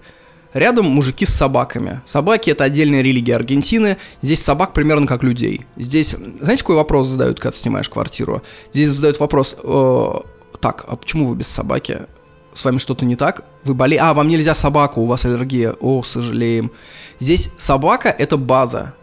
[0.54, 2.02] Рядом мужики с собаками.
[2.06, 3.98] Собаки это отдельная религия Аргентины.
[4.22, 5.66] Здесь собак примерно как людей.
[5.76, 8.42] Здесь, знаете, какой вопрос задают, когда снимаешь квартиру?
[8.72, 10.12] Здесь задают вопрос, э,
[10.62, 12.04] так, а почему вы без собаки?
[12.54, 13.44] С вами что-то не так?
[13.66, 14.04] Вы болеете?
[14.06, 15.76] А, вам нельзя собаку, у вас аллергия.
[15.82, 16.72] О, сожалеем.
[17.20, 18.94] Здесь собака это база.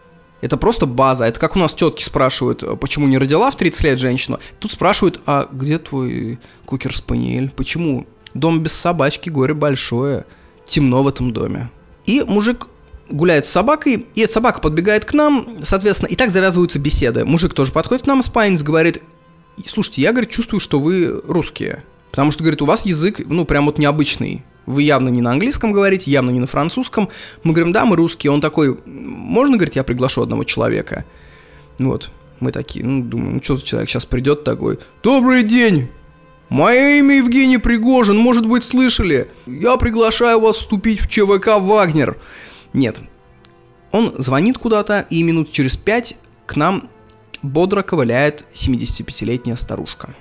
[0.41, 1.25] Это просто база.
[1.25, 4.39] Это как у нас тетки спрашивают, э, почему не родила в 30 лет женщину.
[4.59, 7.51] Тут спрашивают, а где твой кукер-спаниель?
[7.51, 8.07] Почему?
[8.35, 10.25] Дом без собачки, горе большое.
[10.67, 11.71] Темно в этом доме.
[12.07, 12.69] И мужик
[13.11, 17.25] гуляет с собакой, и эта собака подбегает к нам, соответственно, и так завязываются беседы.
[17.25, 19.03] Мужик тоже подходит к нам, испанец, говорит,
[19.67, 21.83] слушайте, я, говорит, чувствую, что вы русские.
[22.11, 24.45] Потому что, говорит, у вас язык, ну, прям вот необычный.
[24.67, 27.09] Вы явно не на английском говорите, явно не на французском.
[27.43, 28.31] Мы говорим, да, мы русские.
[28.31, 31.05] Он такой, можно, говорит, я приглашу одного человека?
[31.79, 32.11] Вот.
[32.41, 34.79] Мы такие, ну, думаем, ну, что за человек сейчас придет такой?
[35.03, 35.89] Добрый день!
[36.49, 39.31] Мое имя Евгений Пригожин, может быть, слышали?
[39.47, 42.19] Я приглашаю вас вступить в ЧВК «Вагнер».
[42.73, 42.99] Нет.
[43.93, 46.89] Он звонит куда-то, и минут через пять к нам
[47.43, 50.15] бодро ковыляет 75-летняя старушка.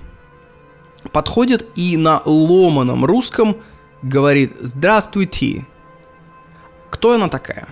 [1.12, 3.58] Подходит и на ломаном русском–
[4.02, 5.66] говорит «Здравствуйте».
[6.90, 7.68] Кто она такая?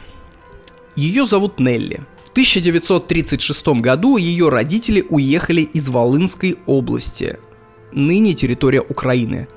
[0.95, 2.01] Ее зовут Нелли.
[2.25, 7.39] В 1936 году ее родители уехали из Волынской области,
[7.91, 9.47] ныне территория Украины.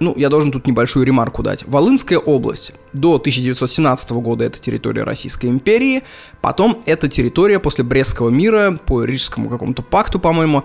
[0.00, 1.64] Ну, я должен тут небольшую ремарку дать.
[1.66, 6.02] Волынская область до 1917 года это территория Российской империи,
[6.40, 10.64] потом эта территория после Брестского мира по Рижскому какому-то пакту, по-моему,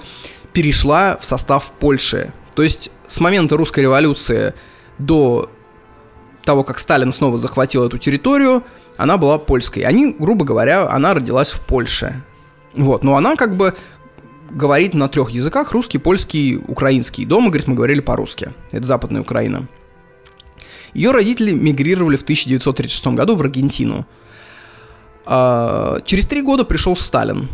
[0.54, 2.34] перешла в состав Польши.
[2.56, 4.56] То есть с момента русской революции
[4.98, 5.50] до
[6.44, 8.64] того, как Сталин снова захватил эту территорию,
[8.96, 9.84] она была польской.
[9.84, 12.24] Они, грубо говоря, она родилась в Польше.
[12.74, 13.76] Вот, но она как бы
[14.50, 17.26] говорит на трех языках, русский, польский, украинский.
[17.26, 18.54] Дома, говорит, мы говорили по-русски.
[18.72, 19.68] Это Западная Украина.
[20.94, 24.06] Ее родители мигрировали в 1936 году в Аргентину.
[25.26, 27.50] А, через три года пришел Сталин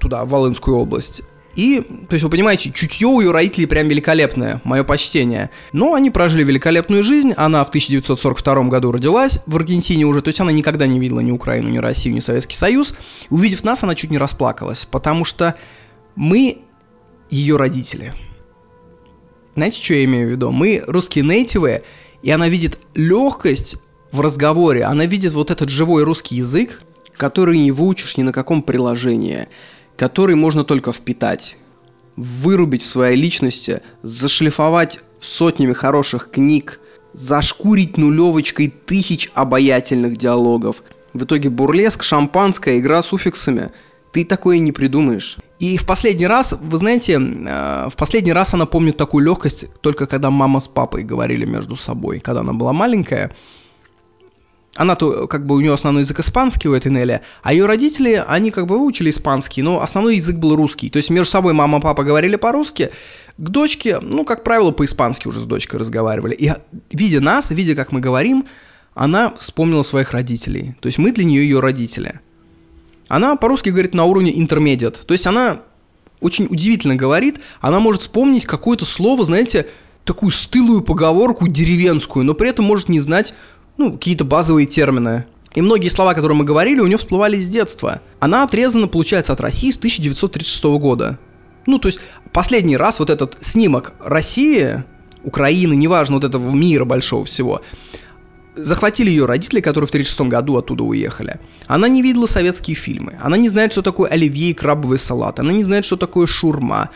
[0.00, 1.22] туда, в Волынскую область.
[1.56, 5.50] И, то есть вы понимаете, чутье у ее родителей прям великолепное, мое почтение.
[5.72, 10.40] Но они прожили великолепную жизнь, она в 1942 году родилась в Аргентине уже, то есть
[10.40, 12.94] она никогда не видела ни Украину, ни Россию, ни Советский Союз.
[13.30, 15.54] Увидев нас, она чуть не расплакалась, потому что
[16.16, 16.58] мы
[17.30, 18.12] ее родители.
[19.54, 20.50] Знаете, что я имею в виду?
[20.50, 21.84] Мы русские нейтивы,
[22.22, 23.76] и она видит легкость
[24.10, 26.82] в разговоре, она видит вот этот живой русский язык,
[27.16, 29.48] который не выучишь ни на каком приложении–
[29.96, 31.56] который можно только впитать,
[32.16, 36.80] вырубить в своей личности, зашлифовать сотнями хороших книг,
[37.12, 40.82] зашкурить нулевочкой тысяч обаятельных диалогов.
[41.12, 43.70] В итоге бурлеск, шампанское, игра с суффиксами.
[44.12, 45.38] Ты такое не придумаешь.
[45.58, 50.06] И в последний раз, вы знаете, э, в последний раз она помнит такую легкость, только
[50.06, 53.34] когда мама с папой говорили между собой, когда она была маленькая
[54.74, 58.50] она-то, как бы, у нее основной язык испанский у этой Нелли, а ее родители, они
[58.50, 60.90] как бы выучили испанский, но основной язык был русский.
[60.90, 62.90] То есть между собой мама и папа говорили по-русски,
[63.36, 66.34] к дочке, ну, как правило, по-испански уже с дочкой разговаривали.
[66.34, 66.52] И
[66.92, 68.46] видя нас, видя, как мы говорим,
[68.94, 70.76] она вспомнила своих родителей.
[70.80, 72.20] То есть мы для нее ее родители.
[73.08, 75.04] Она по-русски говорит на уровне интермедиат.
[75.06, 75.62] То есть она
[76.20, 79.66] очень удивительно говорит, она может вспомнить какое-то слово, знаете,
[80.04, 83.34] такую стылую поговорку деревенскую, но при этом может не знать
[83.76, 85.26] ну, какие-то базовые термины.
[85.54, 88.00] И многие слова, которые мы говорили, у нее всплывали с детства.
[88.18, 91.18] Она отрезана, получается, от России с 1936 года.
[91.66, 92.00] Ну, то есть,
[92.32, 94.82] последний раз вот этот снимок России,
[95.22, 97.62] Украины, неважно, вот этого мира большого всего,
[98.56, 101.38] захватили ее родители, которые в 1936 году оттуда уехали.
[101.66, 103.18] Она не видела советские фильмы.
[103.22, 105.40] Она не знает, что такое оливье и крабовый салат.
[105.40, 106.90] Она не знает, что такое шурма.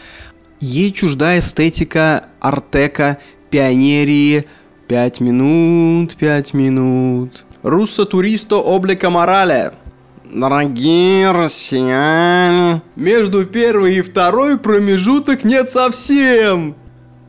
[0.61, 3.19] Ей чужда эстетика артека,
[3.51, 4.47] пионерии.
[4.89, 7.45] Пять минут, пять минут.
[7.63, 9.75] Руссо туристо облика морале.
[10.25, 12.81] Дорогие россияне.
[12.97, 16.75] Между первой и второй промежуток нет совсем.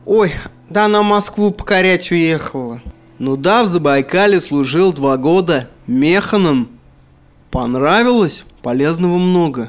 [0.06, 0.32] Ой,
[0.70, 2.80] да на Москву покорять уехала.
[3.18, 6.70] Ну да, в Забайкале служил два года механом.
[7.50, 8.46] Понравилось?
[8.62, 9.68] Полезного много.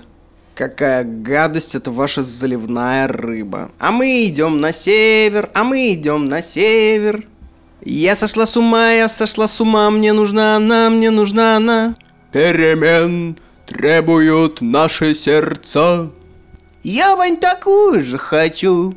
[0.56, 3.70] Какая гадость, это ваша заливная рыба.
[3.80, 7.26] А мы идем на север, а мы идем на север.
[7.84, 11.96] Я сошла с ума, я сошла с ума, мне нужна она, мне нужна она.
[12.32, 16.12] Перемен требуют наши сердца.
[16.84, 18.96] Я, Вань, такую же хочу.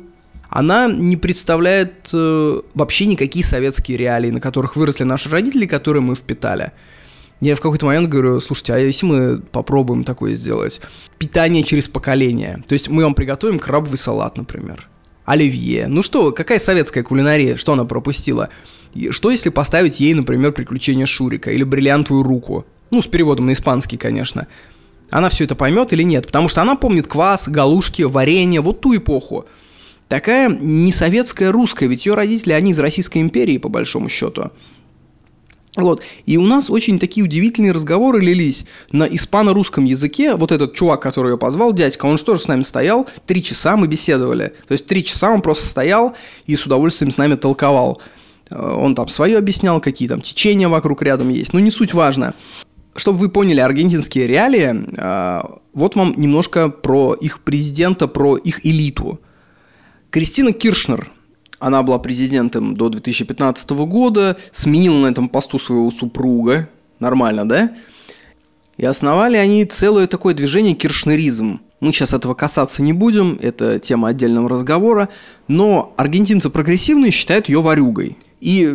[0.49, 6.15] Она не представляет э, вообще никакие советские реалии, на которых выросли наши родители, которые мы
[6.15, 6.71] впитали.
[7.41, 10.79] Я в какой-то момент говорю, слушайте, а если мы попробуем такое сделать?
[11.17, 12.63] Питание через поколение.
[12.67, 14.87] То есть мы вам приготовим крабовый салат, например.
[15.25, 15.87] Оливье.
[15.87, 17.57] Ну что, какая советская кулинария?
[17.57, 18.49] Что она пропустила?
[19.09, 22.65] Что если поставить ей, например, «Приключения Шурика» или «Бриллиантовую руку»?
[22.91, 24.47] Ну, с переводом на испанский, конечно.
[25.09, 26.27] Она все это поймет или нет?
[26.27, 29.45] Потому что она помнит квас, галушки, варенье, вот ту эпоху.
[30.07, 34.51] Такая не советская русская, ведь ее родители, они из Российской империи, по большому счету.
[35.75, 36.01] Вот.
[36.25, 40.35] И у нас очень такие удивительные разговоры лились на испано-русском языке.
[40.35, 43.07] Вот этот чувак, который ее позвал, дядька, он же тоже с нами стоял.
[43.25, 44.53] Три часа мы беседовали.
[44.67, 48.01] То есть три часа он просто стоял и с удовольствием с нами толковал.
[48.49, 51.51] Э, он там свое объяснял, какие там течения вокруг рядом есть.
[51.53, 52.33] Но не суть важно.
[52.95, 55.41] Чтобы вы поняли аргентинские реалии, э,
[55.73, 59.19] вот вам немножко про их президента, про их элиту.
[60.09, 61.11] Кристина Киршнер,
[61.65, 66.69] она была президентом до 2015 года, сменила на этом посту своего супруга.
[66.99, 67.71] Нормально, да?
[68.77, 71.61] И основали они целое такое движение киршнеризм.
[71.79, 75.09] Мы сейчас этого касаться не будем, это тема отдельного разговора,
[75.47, 78.15] но аргентинцы прогрессивные считают ее варюгой.
[78.41, 78.71] И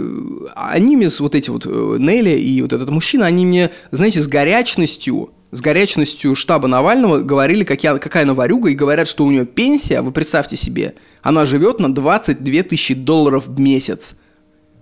[0.57, 4.27] они мне, вот эти вот э, Нелли и вот этот мужчина, они мне, знаете, с
[4.27, 9.45] горячностью, с горячностью штаба Навального говорили, какая, какая она варюга, и говорят, что у нее
[9.45, 14.15] пенсия, вы представьте себе, она живет на 22 тысячи долларов в месяц.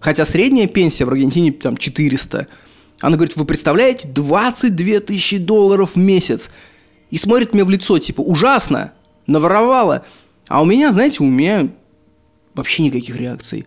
[0.00, 2.46] Хотя средняя пенсия в Аргентине там 400.
[3.00, 6.50] Она говорит, вы представляете, 22 тысячи долларов в месяц.
[7.10, 8.92] И смотрит мне в лицо, типа, ужасно,
[9.26, 10.04] наворовала.
[10.48, 11.68] А у меня, знаете, у меня
[12.54, 13.66] вообще никаких реакций.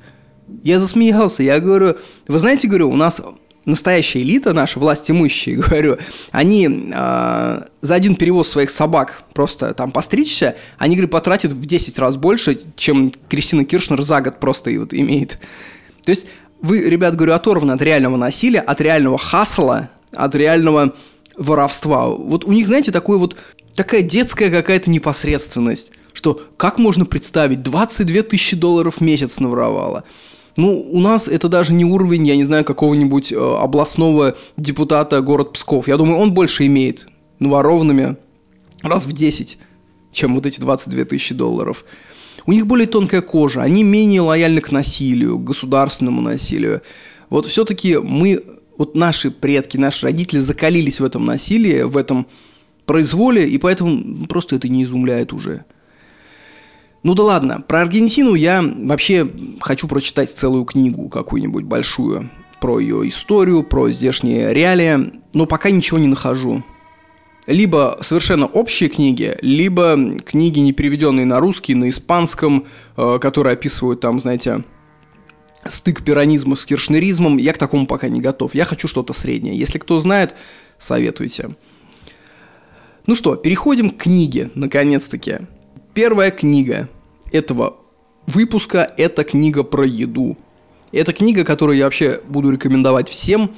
[0.63, 3.21] Я засмеялся, я говорю, вы знаете, говорю, у нас
[3.65, 5.97] настоящая элита, наши власть имущие, говорю,
[6.31, 11.99] они э, за один перевоз своих собак просто там постричься, они, говорю, потратят в 10
[11.99, 15.39] раз больше, чем Кристина Киршнер за год просто и вот имеет.
[16.03, 16.25] То есть
[16.61, 20.93] вы, ребят, говорю, оторваны от реального насилия, от реального хасла, от реального
[21.37, 22.07] воровства.
[22.07, 23.35] Вот у них, знаете, такой вот,
[23.75, 30.03] такая детская какая-то непосредственность, что как можно представить, 22 тысячи долларов в месяц наворовала.
[30.57, 35.53] Ну, у нас это даже не уровень, я не знаю, какого-нибудь э, областного депутата город
[35.53, 35.87] Псков.
[35.87, 37.07] Я думаю, он больше имеет
[37.39, 38.17] наворованными
[38.81, 39.57] раз в 10,
[40.11, 41.85] чем вот эти 22 тысячи долларов.
[42.45, 46.81] У них более тонкая кожа, они менее лояльны к насилию, к государственному насилию.
[47.29, 48.43] Вот все-таки мы,
[48.77, 52.27] вот наши предки, наши родители закалились в этом насилии, в этом
[52.85, 55.65] произволе, и поэтому просто это не изумляет уже.
[57.03, 59.27] Ну да ладно, про Аргентину я вообще
[59.59, 65.97] хочу прочитать целую книгу какую-нибудь большую про ее историю, про здешние реалии, но пока ничего
[65.97, 66.63] не нахожу.
[67.47, 73.99] Либо совершенно общие книги, либо книги, не переведенные на русский, на испанском, э, которые описывают
[73.99, 74.63] там, знаете,
[75.67, 77.37] стык пиранизма с киршнеризмом.
[77.37, 78.53] Я к такому пока не готов.
[78.53, 79.57] Я хочу что-то среднее.
[79.57, 80.35] Если кто знает,
[80.77, 81.55] советуйте.
[83.07, 85.39] Ну что, переходим к книге, наконец-таки.
[85.93, 86.87] Первая книга
[87.33, 87.75] этого
[88.25, 90.37] выпуска– это книга про еду.
[90.93, 93.51] Это книга, которую я вообще буду рекомендовать всем,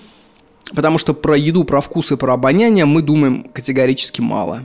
[0.74, 4.64] потому что про еду, про вкус и про обоняние мы думаем категорически мало.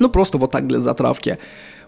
[0.00, 1.38] Ну, просто вот так для затравки.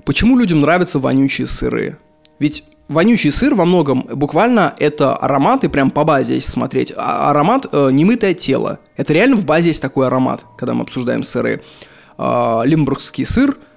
[0.04, 1.98] Почему людям нравятся вонючие сыры?
[2.38, 7.30] Ведь вонючий сыр во многом буквально это аромат, и прям по базе, если смотреть, а
[7.30, 8.78] аромат э, немытое тело.
[8.96, 11.62] Это реально в базе есть такой аромат, когда мы обсуждаем сыры.
[12.16, 13.58] Э, лимбургский сыр–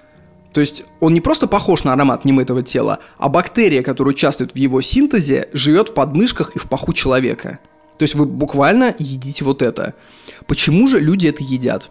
[0.54, 4.56] то есть он не просто похож на аромат немытого тела, а бактерия, которая участвует в
[4.56, 7.58] его синтезе, живет в подмышках и в паху человека.
[7.98, 9.94] То есть вы буквально едите вот это.
[10.46, 11.90] Почему же люди это едят?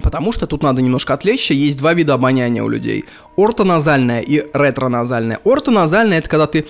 [0.00, 1.52] Потому что тут надо немножко отвлечься.
[1.52, 3.04] Есть два вида обоняния у людей.
[3.36, 5.40] Ортоназальное и ретроназальное.
[5.44, 6.66] Ортоназальное это когда ты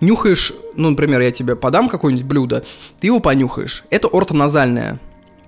[0.00, 2.64] нюхаешь, ну, например, я тебе подам какое-нибудь блюдо,
[2.98, 3.84] ты его понюхаешь.
[3.88, 4.98] Это ортоназальное,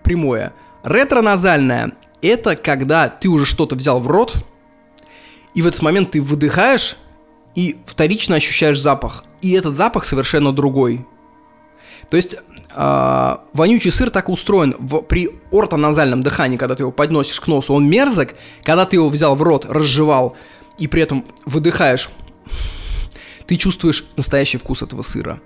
[0.05, 0.53] прямое.
[0.85, 1.91] Ретроназальное–
[2.23, 4.45] это когда ты уже что-то взял в рот,
[5.55, 6.97] и в этот момент ты выдыхаешь
[7.55, 9.25] и вторично ощущаешь запах.
[9.43, 11.07] И этот запах совершенно другой.
[12.11, 17.41] То есть э, вонючий сыр так устроен в, при ортоназальном дыхании, когда ты его подносишь
[17.41, 20.37] к носу, он мерзок, когда ты его взял в рот, разжевал
[20.79, 22.11] и при этом выдыхаешь,
[23.47, 25.41] ты чувствуешь настоящий вкус этого сыра.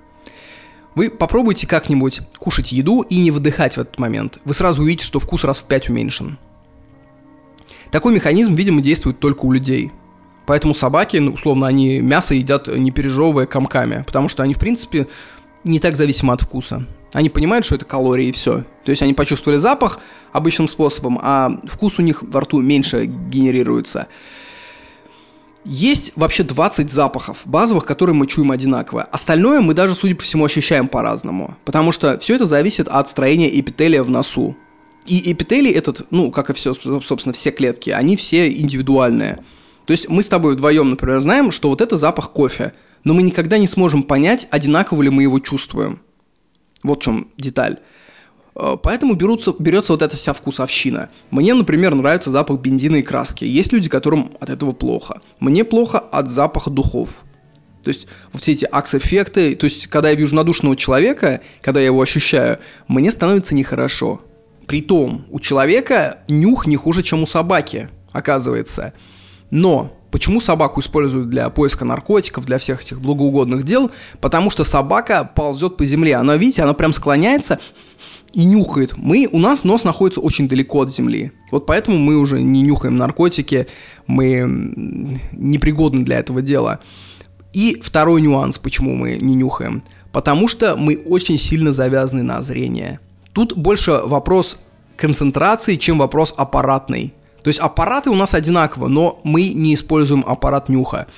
[0.95, 4.39] Вы попробуйте как-нибудь кушать еду и не выдыхать в этот момент.
[4.45, 6.39] Вы сразу увидите, что вкус раз в 5 уменьшен.
[7.91, 9.93] Такой механизм, видимо, действует только у людей.
[10.47, 15.09] Поэтому собаки, ну, условно, они мясо едят не пережевывая комками, потому что они, в принципе,
[15.65, 16.87] не так зависимы от вкуса.
[17.15, 18.65] Они понимают, что это калории и все.
[18.85, 20.01] То есть они почувствовали запах
[20.33, 24.09] обычным способом, а вкус у них во рту меньше генерируется.
[25.65, 29.05] Есть вообще 20 запахов базовых, которые мы чуем одинаково.
[29.05, 31.57] Остальное мы даже, судя по всему, ощущаем по-разному.
[31.65, 34.57] Потому что все это зависит от строения эпителия в носу.
[35.07, 39.39] И эпителий этот, ну, как и все, собственно, все клетки, они все индивидуальные.
[39.87, 42.73] То есть мы с тобой вдвоем, например, знаем, что вот это запах кофе,
[43.05, 46.01] но мы никогда не сможем понять, одинаково ли мы его чувствуем.
[46.83, 47.79] Вот в чем деталь.
[48.57, 51.11] Э, поэтому берутся, берется вот эта вся вкусовщина.
[51.31, 53.45] Мне, например, нравится запах бензина и краски.
[53.45, 55.21] Есть люди, которым от этого плохо.
[55.41, 57.23] Мне плохо от запаха духов.
[57.83, 62.01] То есть все эти акс-эффекты, то есть когда я вижу надушенного человека, когда я его
[62.01, 64.23] ощущаю, мне становится нехорошо.
[64.67, 68.93] Притом, у человека нюх не хуже, чем у собаки, оказывается.
[69.51, 73.91] Но Почему собаку используют для поиска наркотиков, для всех этих благоугодных дел?
[74.21, 76.15] Потому что собака ползет по земле.
[76.15, 77.59] Она, видите, она прям склоняется
[78.33, 78.97] и нюхает.
[78.97, 81.33] Мы, у нас нос находится очень далеко от земли.
[81.51, 83.67] Вот поэтому мы уже не нюхаем наркотики,
[84.07, 84.45] мы
[85.33, 86.79] непригодны для этого дела.
[87.53, 89.83] И второй нюанс, почему мы не нюхаем.
[90.13, 93.01] Потому что мы очень сильно завязаны на зрение.
[93.35, 94.57] Тут больше вопрос
[94.97, 97.13] концентрации, чем вопрос аппаратный.
[97.43, 101.09] То есть аппараты у нас одинаково, но мы не используем аппарат нюха.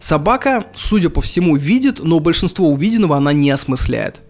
[0.00, 4.22] Собака, судя по всему, видит, но большинство увиденного она не осмысляет.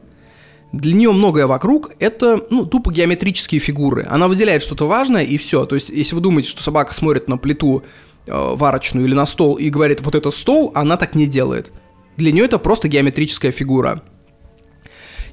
[0.73, 4.07] Для нее многое вокруг– это ну, тупо геометрические фигуры.
[4.11, 5.65] Она выделяет что-то важное и все.
[5.65, 7.85] То есть, если вы думаете, что собака смотрит на плиту
[8.27, 11.73] э, варочную или на стол и говорит «вот это стол», она так не делает.
[12.17, 14.03] Для нее это просто геометрическая фигура.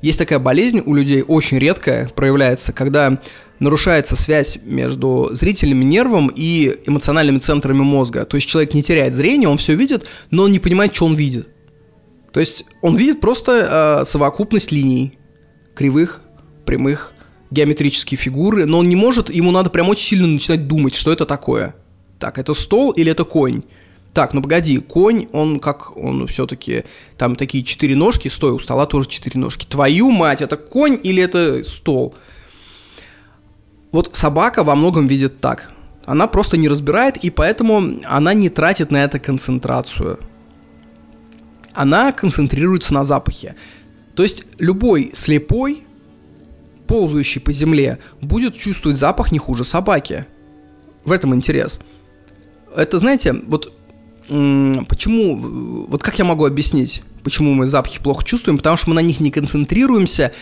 [0.06, 3.20] Есть такая болезнь у людей, очень редкая, проявляется, когда
[3.58, 8.24] нарушается связь между зрительным нервом и эмоциональными центрами мозга.
[8.26, 11.16] То есть человек не теряет зрение, он все видит, но он не понимает, что он
[11.16, 11.48] видит.
[12.32, 15.18] То есть он видит просто э, совокупность линий,
[15.74, 16.22] кривых,
[16.68, 17.14] прямых,
[17.50, 21.26] геометрические фигуры, но он не может, ему надо прям очень сильно начинать думать, что это
[21.26, 21.74] такое.
[22.20, 23.64] Так, это стол или это конь?
[24.16, 26.86] Так, ну погоди, конь, он как, он все-таки,
[27.18, 29.66] там такие четыре ножки, стой, у стола тоже четыре ножки.
[29.66, 32.16] Твою мать, это конь или это стол?
[33.92, 35.74] Вот собака во многом видит так.
[36.06, 40.18] Она просто не разбирает, и поэтому она не тратит на это концентрацию.
[41.74, 43.56] Она концентрируется на запахе.
[44.16, 45.84] То есть любой слепой,
[46.88, 50.26] ползающий по земле, будет чувствовать запах не хуже собаки.
[51.04, 51.82] В этом интерес.
[52.74, 53.75] Это, знаете, вот
[54.28, 59.02] почему, вот как я могу объяснить, почему мы запахи плохо чувствуем, потому что мы на
[59.02, 60.34] них не концентрируемся.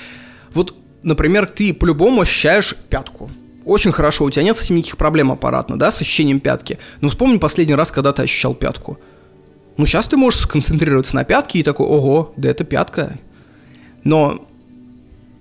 [0.53, 3.31] Вот, например, ты по-любому ощущаешь пятку–
[3.65, 6.79] очень хорошо, у тебя нет с этим никаких проблем аппаратно, да, с ощущением пятки.
[7.01, 8.99] Но вспомни последний раз, когда ты ощущал пятку.
[9.77, 13.17] Ну, сейчас ты можешь сконцентрироваться на пятке и такой, ого, да это пятка.
[14.03, 14.45] Но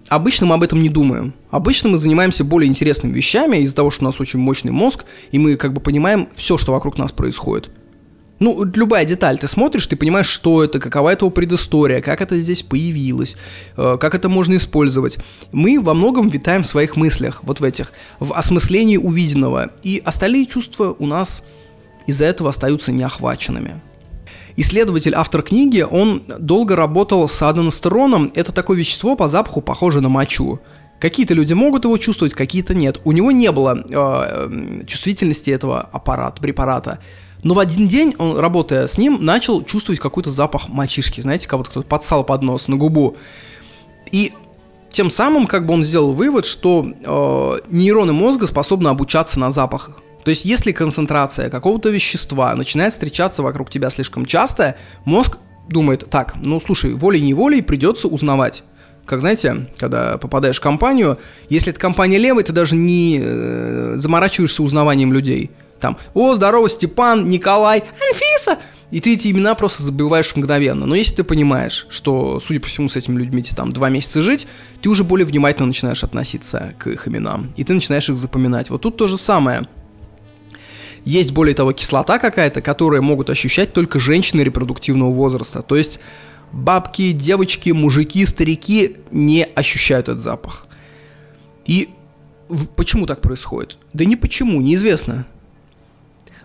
[0.08, 1.34] обычно мы об этом не думаем.
[1.50, 5.38] Обычно мы занимаемся более интересными вещами из-за того, что у нас очень мощный мозг, и
[5.38, 7.70] мы как бы понимаем все, что вокруг нас происходит.
[8.42, 12.64] Ну, любая деталь, ты смотришь, ты понимаешь, что это, какова это предыстория, как это здесь
[12.64, 13.36] появилось,
[13.76, 15.18] э, как это можно использовать.
[15.52, 20.46] Мы во многом витаем в своих мыслях, вот в этих, в осмыслении увиденного, и остальные
[20.46, 21.44] чувства у нас
[22.08, 23.80] из-за этого остаются неохваченными.
[24.56, 28.32] Исследователь, автор книги, он долго работал с аденостероном.
[28.34, 30.58] Это такое вещество по запаху похоже на мочу.
[30.98, 33.00] Какие-то люди могут его чувствовать, какие-то нет.
[33.04, 36.98] У него не было э, чувствительности этого аппарата, препарата.
[37.42, 41.58] Но в один день он, работая с ним, начал чувствовать какой-то запах мальчишки, знаете, как
[41.58, 43.16] вот кто-то подсал под нос на губу.
[44.12, 44.32] И
[44.90, 50.00] тем самым как бы он сделал вывод, что э, нейроны мозга способны обучаться на запахах.
[50.24, 55.38] То есть если концентрация какого-то вещества начинает встречаться вокруг тебя слишком часто, мозг
[55.68, 58.62] думает, так, ну слушай, волей-неволей придется узнавать.
[59.04, 61.18] как знаете, когда попадаешь в компанию,
[61.48, 65.50] если эта компания левая, ты даже не э, заморачиваешься узнаванием людей.
[65.82, 68.60] Там, о, здорово, Степан, Николай, Альфиса.
[68.92, 70.86] И ты эти имена просто забываешь мгновенно.
[70.86, 74.22] Но если ты понимаешь, что, судя по всему, с этими людьми тебе там два месяца
[74.22, 74.46] жить,
[74.80, 77.52] ты уже более внимательно начинаешь относиться к их именам.
[77.56, 78.70] И ты начинаешь их запоминать.
[78.70, 79.66] Вот тут то же самое.
[81.04, 85.62] Есть, более того, кислота какая-то, которую могут ощущать только женщины репродуктивного возраста.
[85.62, 85.98] То есть
[86.52, 90.66] бабки, девочки, мужики, старики не ощущают этот запах.
[91.66, 91.88] И
[92.76, 93.78] почему так происходит?
[93.92, 95.26] Да не почему, неизвестно.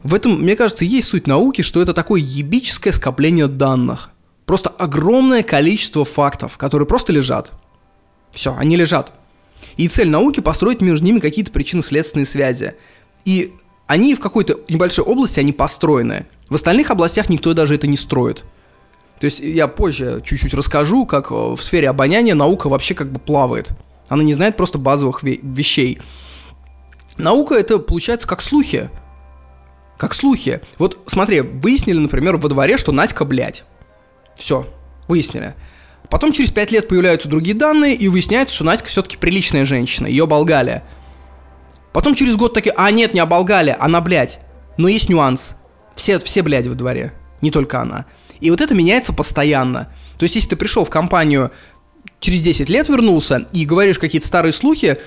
[0.03, 4.11] В этом, мне кажется, есть суть науки, что это такое ебическое скопление данных.
[4.45, 7.51] Просто огромное количество фактов, которые просто лежат.
[8.31, 9.13] Все, они лежат.
[9.75, 12.75] И цель науки построить между ними какие-то причинно-следственные связи.
[13.25, 13.53] И
[13.87, 16.27] они в какой-то небольшой области, они построены.
[16.49, 18.43] В остальных областях никто даже это не строит.
[19.19, 23.19] То есть я позже чуть-чуть расскажу, как э, в сфере обоняния наука вообще как бы
[23.19, 23.69] плавает.
[24.07, 25.99] Она не знает просто базовых вещей.
[27.17, 28.89] Наука это получается как слухи.
[29.97, 30.61] Как слухи.
[30.77, 33.63] Вот смотри, выяснили, например, во дворе, что Надька, блядь.
[34.35, 34.67] Все,
[35.07, 35.55] выяснили.
[36.09, 40.23] Потом через пять лет появляются другие данные, и выясняется, что Надька все-таки приличная женщина, ее
[40.23, 40.83] оболгали.
[41.91, 44.39] Потом через год такие, а нет, не оболгали, она, блядь.
[44.77, 45.55] Но есть нюанс.
[45.95, 48.05] Все, все блядь, в дворе, не только она.
[48.39, 49.91] И вот это меняется постоянно.
[50.19, 51.51] То есть, если ты пришел в компанию,
[52.19, 54.97] через 10 лет вернулся и говоришь какие-то старые слухи,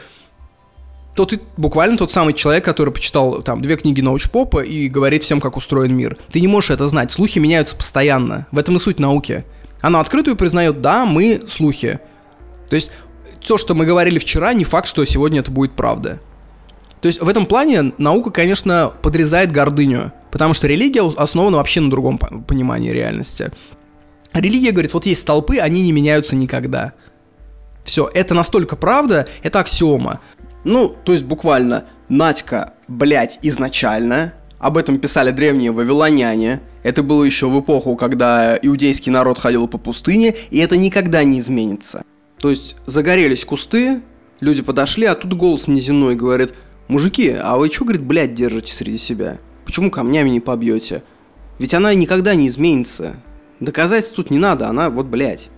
[1.15, 5.41] то ты буквально тот самый человек, который почитал там две книги научпопа и говорит всем,
[5.41, 6.17] как устроен мир.
[6.31, 7.11] Ты не можешь это знать.
[7.11, 8.47] Слухи меняются постоянно.
[8.53, 9.45] В этом и суть науки.
[9.81, 12.01] Она открытую признает, да, мы слухи.
[12.69, 12.91] То есть
[13.47, 16.21] то, что мы говорили вчера, не факт, что сегодня это будет правда.
[17.01, 20.13] То есть в этом плане наука, конечно, подрезает гордыню.
[20.31, 23.51] Потому что религия основана вообще на другом понимании реальности.
[24.33, 26.93] Религия говорит, вот есть столпы, они не меняются никогда.
[27.85, 30.21] Все, это настолько правда, это аксиома.
[30.65, 37.49] Ну, то есть буквально, Надька, блядь, изначально, об этом писали древние вавилоняне, это было еще
[37.49, 42.05] в эпоху, когда иудейский народ ходил по пустыне, и это никогда не изменится.
[42.39, 44.03] То есть загорелись кусты,
[44.41, 46.55] люди подошли, а тут голос неземной говорит,
[46.89, 49.39] мужики, а вы что, говорит, блядь, держите среди себя?
[49.65, 51.03] Почему камнями не побьете?
[51.59, 53.17] Ведь она никогда не изменится.
[53.61, 55.49] Доказательств тут не надо, она вот, блядь.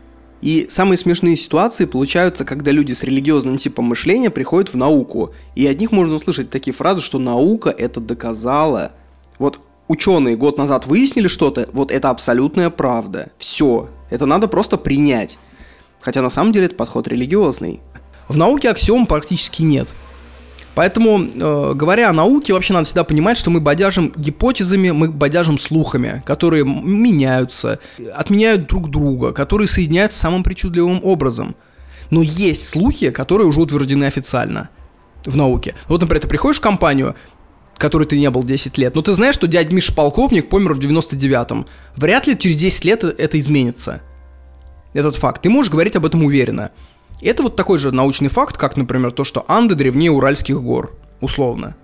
[0.42, 5.32] И самые смешные ситуации получаются, когда люди с религиозным типом мышления приходят в науку.
[5.54, 8.92] И от них можно услышать такие фразы, что наука это доказала.
[9.38, 13.30] Вот ученые год назад выяснили что-то, вот это абсолютная правда.
[13.38, 13.88] Все.
[14.10, 15.38] Это надо просто принять.
[16.00, 17.80] Хотя на самом деле это подход религиозный.
[18.28, 19.94] В науке аксиом практически нет.
[20.74, 25.58] Поэтому, э, говоря о науке, вообще надо всегда понимать, что мы бодяжим гипотезами, мы бодяжим
[25.58, 27.78] слухами, которые меняются,
[28.14, 31.54] отменяют друг друга, которые соединяются самым причудливым образом.
[32.10, 34.70] Но есть слухи, которые уже утверждены официально
[35.24, 35.74] в науке.
[35.88, 37.14] Вот, например, ты приходишь в компанию,
[37.76, 40.78] которой ты не был 10 лет, но ты знаешь, что дядя Миша Полковник помер в
[40.78, 41.66] 99-м.
[41.96, 44.02] Вряд ли через 10 лет это изменится.
[44.94, 45.42] Этот факт.
[45.42, 46.70] Ты можешь говорить об этом уверенно.
[47.22, 51.76] Это вот такой же научный факт, как, например, то, что Анды древнее Уральских гор, условно.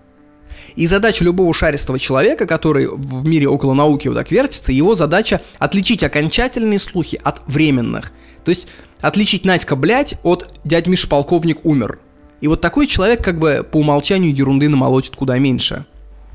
[0.74, 5.40] И задача любого шаристого человека, который в мире около науки вот так вертится, его задача
[5.58, 8.12] отличить окончательные слухи от временных.
[8.44, 8.68] То есть
[9.00, 12.00] отличить Надька, блядь, от дядь Миш полковник умер.
[12.40, 15.84] И вот такой человек как бы по умолчанию ерунды намолотит куда меньше.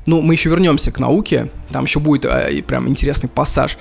[0.06, 3.78] Ну, мы еще вернемся к науке, там еще будет э, прям интересный пассаж.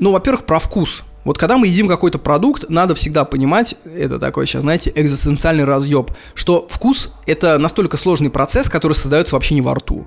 [0.00, 1.02] Ну, во-первых, про вкус.
[1.24, 6.10] Вот когда мы едим какой-то продукт, надо всегда понимать, это такой сейчас, знаете, экзистенциальный разъеб,
[6.34, 10.06] что вкус– это настолько сложный процесс, который создается вообще не во рту.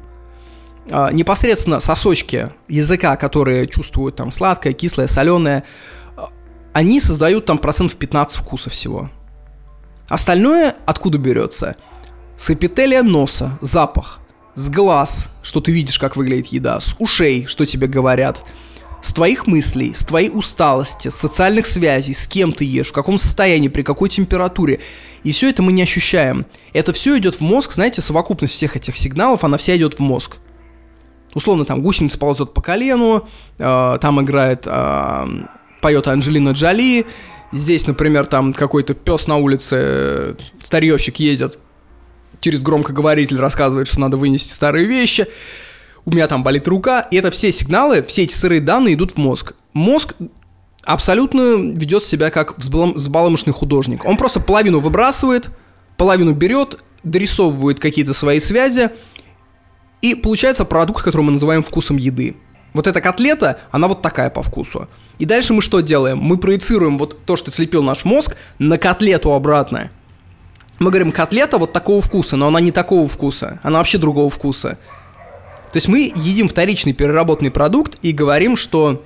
[0.91, 5.63] А, непосредственно сосочки языка, которые чувствуют там сладкое, кислое, соленое,
[6.15, 6.29] а,
[6.71, 9.09] они создают там процентов 15 вкуса всего.
[10.09, 11.77] Остальное откуда берется?
[12.37, 14.19] С эпителия носа, запах,
[14.53, 18.43] с глаз, что ты видишь, как выглядит еда, с ушей, что тебе говорят–
[19.07, 23.17] с твоих мыслей, с твоей усталости, с социальных связей, с кем ты ешь, в каком
[23.17, 24.81] состоянии, при какой температуре.
[25.23, 26.45] И все это мы не ощущаем.
[26.73, 30.37] Это все идет в мозг, знаете, совокупность всех этих сигналов, она вся идет в мозг.
[31.33, 33.25] Условно, там гусеница ползет по колену,
[33.57, 35.27] э, там играет, э,
[35.81, 37.05] поет Анджелина Джоли,
[37.53, 41.59] здесь, например, там какой-то пес на улице, старьевщик едет
[42.41, 45.27] через громкоговоритель, рассказывает, что надо вынести старые вещи
[46.07, 49.17] у меня там болит рука, и это все сигналы, все эти сырые данные идут в
[49.17, 49.55] мозг.
[49.73, 50.13] Мозг
[50.83, 54.05] абсолютно ведет себя как взбаламошный художник.
[54.05, 55.49] Он просто половину выбрасывает,
[55.97, 58.89] половину берет, дорисовывает какие-то свои связи,
[60.01, 62.37] и получается продукт, который мы называем вкусом еды.
[62.73, 64.87] Вот эта котлета, она вот такая по вкусу.
[65.19, 66.19] И дальше мы что делаем?
[66.19, 69.91] Мы проецируем вот то, что слепил наш мозг, на котлету обратно.
[70.79, 74.77] Мы говорим, котлета вот такого вкуса, но она не такого вкуса, она вообще другого вкуса.
[75.77, 79.03] То есть мы едим вторичный переработанный продукт и говорим, что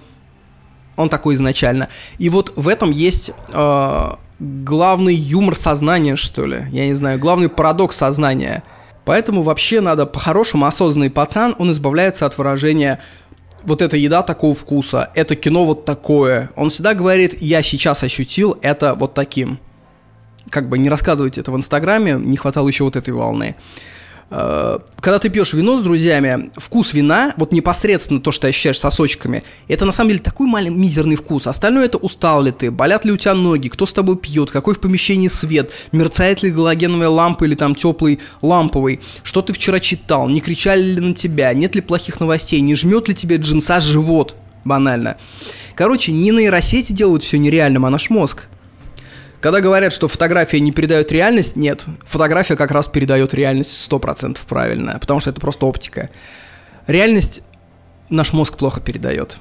[0.95, 1.89] он такой изначально.
[2.17, 6.67] И вот в этом есть э, главный юмор сознания, что ли.
[6.71, 8.63] Я не знаю, главный парадокс сознания.
[9.03, 13.01] Поэтому вообще надо по-хорошему осознанный пацан, он избавляется от выражения
[13.63, 16.51] вот эта еда такого вкуса, это кино вот такое.
[16.55, 19.59] Он всегда говорит, я сейчас ощутил это вот таким.
[20.49, 23.57] Как бы не рассказывайте это в Инстаграме, не хватало еще вот этой волны.
[24.33, 29.43] Э, когда ты пьешь вино с друзьями, вкус вина, вот непосредственно то, что ощущаешь сосочками,
[29.67, 31.47] это на самом деле такой маленький мизерный вкус.
[31.47, 34.73] Остальное это устал ли ты, болят ли у тебя ноги, кто с тобой пьет, какой
[34.73, 40.29] в помещении свет, мерцает ли галогеновая лампа или там теплый ламповый, что ты вчера читал,
[40.29, 44.35] не кричали ли на тебя, нет ли плохих новостей, не жмет ли тебе джинса живот,
[44.63, 45.17] банально.
[45.75, 48.47] Короче, не нейросети делают все нереальным, а наш мозг.
[49.41, 51.87] Когда говорят, что фотография не передает реальность, нет.
[52.05, 56.11] Фотография как раз передает реальность 100% правильно, потому что это просто оптика.
[56.85, 57.41] Реальность
[58.09, 59.39] наш мозг плохо передает.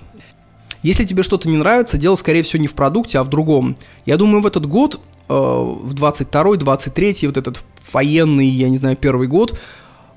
[0.82, 3.76] Если тебе что-то не нравится, дело, скорее всего, не в продукте, а в другом.
[4.06, 8.96] Я думаю, в этот год, э, в 22-й, 23-й, вот этот военный, я не знаю,
[8.96, 9.60] первый год,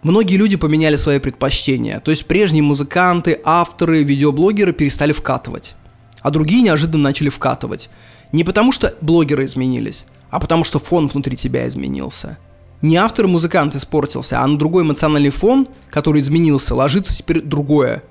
[0.01, 1.99] многие люди поменяли свои предпочтения.
[1.99, 5.75] То есть прежние музыканты, авторы, видеоблогеры перестали вкатывать,
[6.21, 7.89] а другие неожиданно начали вкатывать.
[8.33, 12.37] Не потому что блогеры изменились, а потому что фон внутри тебя изменился.
[12.81, 18.03] Не автор и музыкант испортился, а на другой эмоциональный фон, который изменился, ложится теперь другое.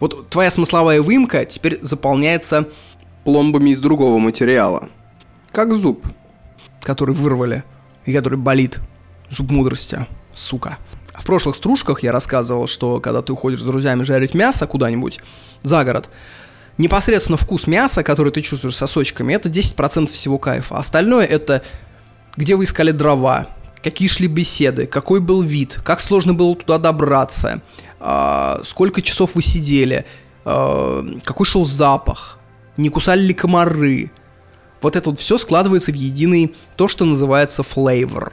[0.00, 2.68] Вот твоя смысловая выемка теперь заполняется
[3.24, 4.88] пломбами из другого материала.
[5.52, 6.06] Как зуб,
[6.80, 7.64] который вырвали
[8.04, 8.78] и который болит.
[9.28, 10.78] Зуб мудрости, сука.
[11.12, 15.18] В прошлых стружках я рассказывал, что когда ты уходишь с друзьями жарить мясо куда-нибудь
[15.62, 16.08] за город,
[16.78, 20.78] непосредственно вкус мяса, который ты чувствуешь сосочками, это 10% всего кайфа.
[20.78, 21.62] Остальное это
[22.36, 23.48] где вы искали дрова,
[23.82, 27.62] какие шли беседы, какой был вид, как сложно было туда добраться,
[27.98, 30.04] э, сколько часов вы сидели,
[30.44, 32.38] э, какой шел запах,
[32.76, 34.10] не кусали ли комары.
[34.82, 38.32] Вот это вот все складывается в единый, то, что называется flavor.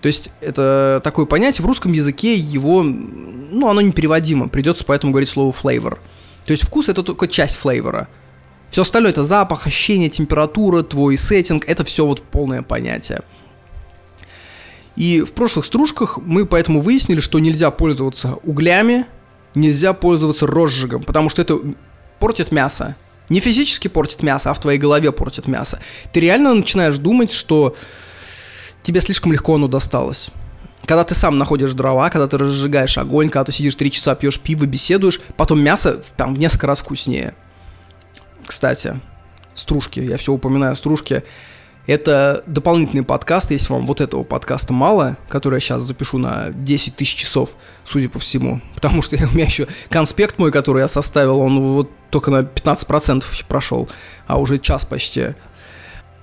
[0.00, 5.28] То есть это такое понятие, в русском языке его, ну, оно непереводимо, придется поэтому говорить
[5.28, 5.98] слово flavor.
[6.44, 8.08] То есть вкус это только часть флейвора.
[8.70, 13.20] Все остальное это запах, ощущение, температура, твой сеттинг, это все вот полное понятие.
[14.96, 19.06] И в прошлых стружках мы поэтому выяснили, что нельзя пользоваться углями,
[19.54, 21.58] нельзя пользоваться розжигом, потому что это
[22.18, 22.96] портит мясо.
[23.28, 25.78] Не физически портит мясо, а в твоей голове портит мясо.
[26.12, 27.76] Ты реально начинаешь думать, что
[28.82, 30.30] тебе слишком легко оно досталось
[30.86, 34.40] когда ты сам находишь дрова, когда ты разжигаешь огонь, когда ты сидишь три часа, пьешь
[34.40, 37.34] пиво, беседуешь, потом мясо там в несколько раз вкуснее.
[38.46, 39.00] Кстати,
[39.54, 41.22] стружки, я все упоминаю стружки.
[41.86, 46.94] Это дополнительный подкаст, если вам вот этого подкаста мало, который я сейчас запишу на 10
[46.94, 48.60] тысяч часов, судя по всему.
[48.74, 53.24] Потому что у меня еще конспект мой, который я составил, он вот только на 15%
[53.48, 53.88] прошел,
[54.26, 55.34] а уже час почти.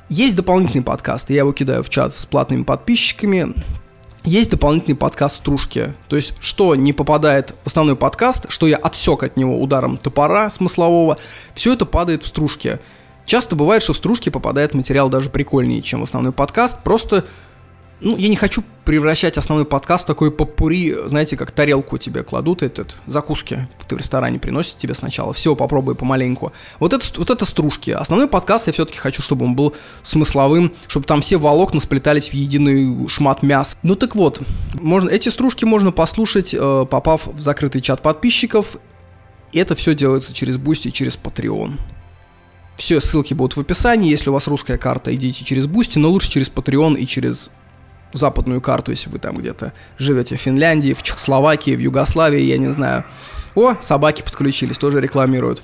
[0.08, 3.54] Есть дополнительный подкаст, я его кидаю в чат с платными подписчиками
[4.30, 5.94] есть дополнительный подкаст стружки.
[6.08, 10.50] То есть, что не попадает в основной подкаст, что я отсек от него ударом топора
[10.52, 11.18] смыслового,
[11.56, 12.80] все это падает в стружки.
[13.26, 17.26] Часто бывает, что в стружки попадает материал даже прикольнее, чем в основной подкаст, просто
[18.02, 22.64] ну, я не хочу превращать основной подкаст в такой попури, знаете, как тарелку тебе кладут,
[22.64, 26.54] этот, закуски ты в ресторане приносят тебе сначала, все попробуй помаленьку.
[26.80, 27.92] Вот это, вот это стружки.
[27.92, 32.34] Основной подкаст я все-таки хочу, чтобы он был смысловым, чтобы там все волокна сплетались в
[32.34, 33.76] единый шмат мяса.
[33.84, 34.42] Ну так вот,
[34.76, 38.78] можно, эти стружки можно послушать, э, попав в закрытый чат подписчиков.
[39.52, 41.80] Это все делается через Boosty через Patreon.
[42.78, 44.10] Все ссылки будут в описании.
[44.10, 47.52] Если у вас русская карта, идите через Boosty, но лучше через Patreon и через
[48.14, 52.72] западную карту, если вы там где-то живете в Финляндии, в Чехословакии, в Югославии, я не
[52.72, 53.06] знаю.
[53.56, 55.64] О, собаки подключились, тоже рекламируют.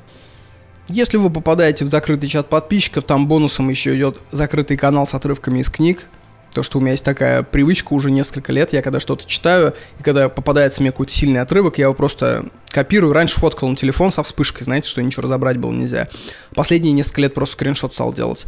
[0.88, 5.60] Если вы попадаете в закрытый чат подписчиков, там бонусом еще идет закрытый канал с отрывками
[5.60, 6.06] из книг.
[6.54, 10.04] То, что у меня есть такая привычка уже несколько лет, я когда что-то читаю, и
[10.04, 13.14] когда попадается мне какой-то сильный отрывок, я его просто копирую.
[13.14, 16.08] Раньше фоткал на телефон со вспышкой, знаете, что ничего разобрать было нельзя.
[16.54, 18.46] Последние несколько лет просто скриншот стал делать.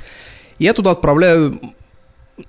[0.58, 1.60] Я туда отправляю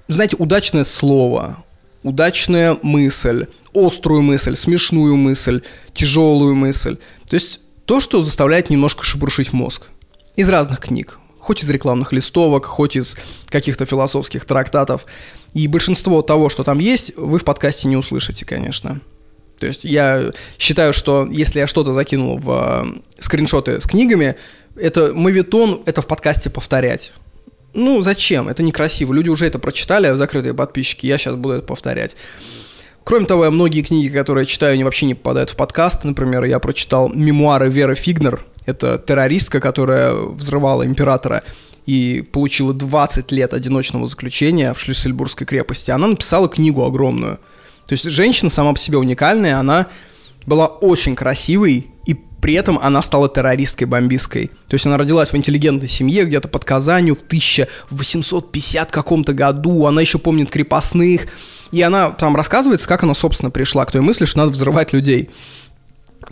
[0.08, 1.62] знаете, удачное слово,
[2.02, 5.62] удачная мысль, острую мысль, смешную мысль,
[5.94, 6.96] тяжелую мысль.
[7.28, 9.88] То есть то, что заставляет немножко шебуршить мозг.
[10.36, 11.18] Из разных книг.
[11.40, 13.16] Хоть из рекламных листовок, хоть из
[13.46, 15.06] каких-то философских трактатов.
[15.54, 19.00] И большинство того, что там есть, вы в подкасте не услышите, конечно.
[19.58, 22.50] То есть я считаю, что если я что-то закинул в
[22.84, 24.36] э, скриншоты с книгами,
[24.76, 27.12] это мавитон, это в подкасте повторять.
[27.74, 28.48] Ну, зачем?
[28.48, 29.12] Это некрасиво.
[29.12, 32.16] Люди уже это прочитали, закрытые подписчики, я сейчас буду это повторять.
[33.04, 36.04] Кроме того, я многие книги, которые читаю, они вообще не попадают в подкаст.
[36.04, 38.44] Например, я прочитал мемуары Веры Фигнер.
[38.66, 41.42] Это террористка, которая взрывала императора
[41.86, 45.90] и получила 20 лет одиночного заключения в Шлиссельбургской крепости.
[45.90, 47.38] Она написала книгу огромную.
[47.86, 49.86] То есть женщина сама по себе уникальная, она
[50.44, 51.86] была очень красивой,
[52.40, 54.48] при этом она стала террористкой бомбистской.
[54.68, 60.00] То есть она родилась в интеллигентной семье где-то под Казанью в 1850 каком-то году, она
[60.00, 61.26] еще помнит крепостных,
[61.72, 65.30] и она там рассказывается, как она, собственно, пришла к той мысли, что надо взрывать людей.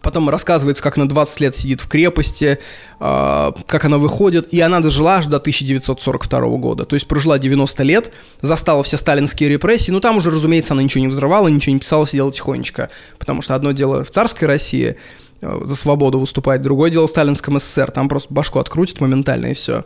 [0.02, 2.58] Потом рассказывается, как она 20 лет сидит в крепости,
[3.00, 6.84] э, как она выходит, и она дожила аж до 1942 года.
[6.84, 11.02] То есть прожила 90 лет, застала все сталинские репрессии, но там уже, разумеется, она ничего
[11.02, 12.90] не взрывала, ничего не писала, сидела тихонечко.
[13.18, 14.96] Потому что одно дело в царской России
[15.40, 19.84] за свободу выступать, другое дело в сталинском СССР, там просто башку открутит моментально и все.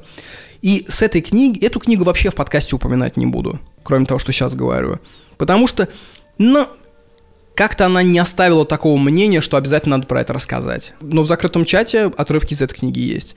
[0.62, 4.32] И с этой книги, эту книгу вообще в подкасте упоминать не буду, кроме того, что
[4.32, 5.00] сейчас говорю.
[5.38, 5.88] Потому что,
[6.38, 6.68] ну,
[7.54, 10.94] как-то она не оставила такого мнения, что обязательно надо про это рассказать.
[11.00, 13.36] Но в закрытом чате отрывки из этой книги есть.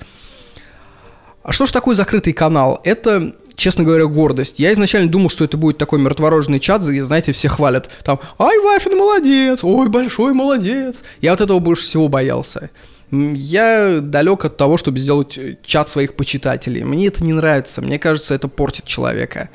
[1.44, 2.80] А что же такое закрытый канал?
[2.86, 4.60] Это, честно говоря, гордость.
[4.60, 7.90] Я изначально думал, что это будет такой мертворожный чат, где, знаете, все хвалят.
[8.04, 11.04] Там, ай, Вафин молодец, ой, большой молодец.
[11.22, 12.70] Я вот этого больше всего боялся.
[13.12, 16.84] Я далек от того, чтобы сделать чат своих почитателей.
[16.84, 17.82] Мне это не нравится.
[17.82, 19.50] Мне кажется, это портит человека.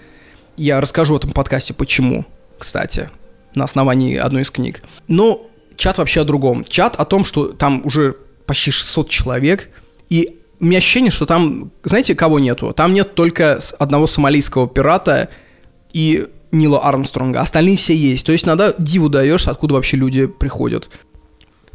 [0.56, 2.24] Я расскажу в этом подкасте, почему,
[2.58, 3.10] кстати
[3.54, 4.82] на основании одной из книг.
[5.08, 5.46] Но
[5.76, 6.64] чат вообще о другом.
[6.64, 9.68] Чат о том, что там уже почти 600 человек,
[10.08, 12.72] и у меня ощущение, что там, знаете, кого нету?
[12.72, 15.28] Там нет только одного сомалийского пирата
[15.92, 18.24] и Нила Армстронга, остальные все есть.
[18.24, 20.90] То есть надо диву даешь, откуда вообще люди приходят.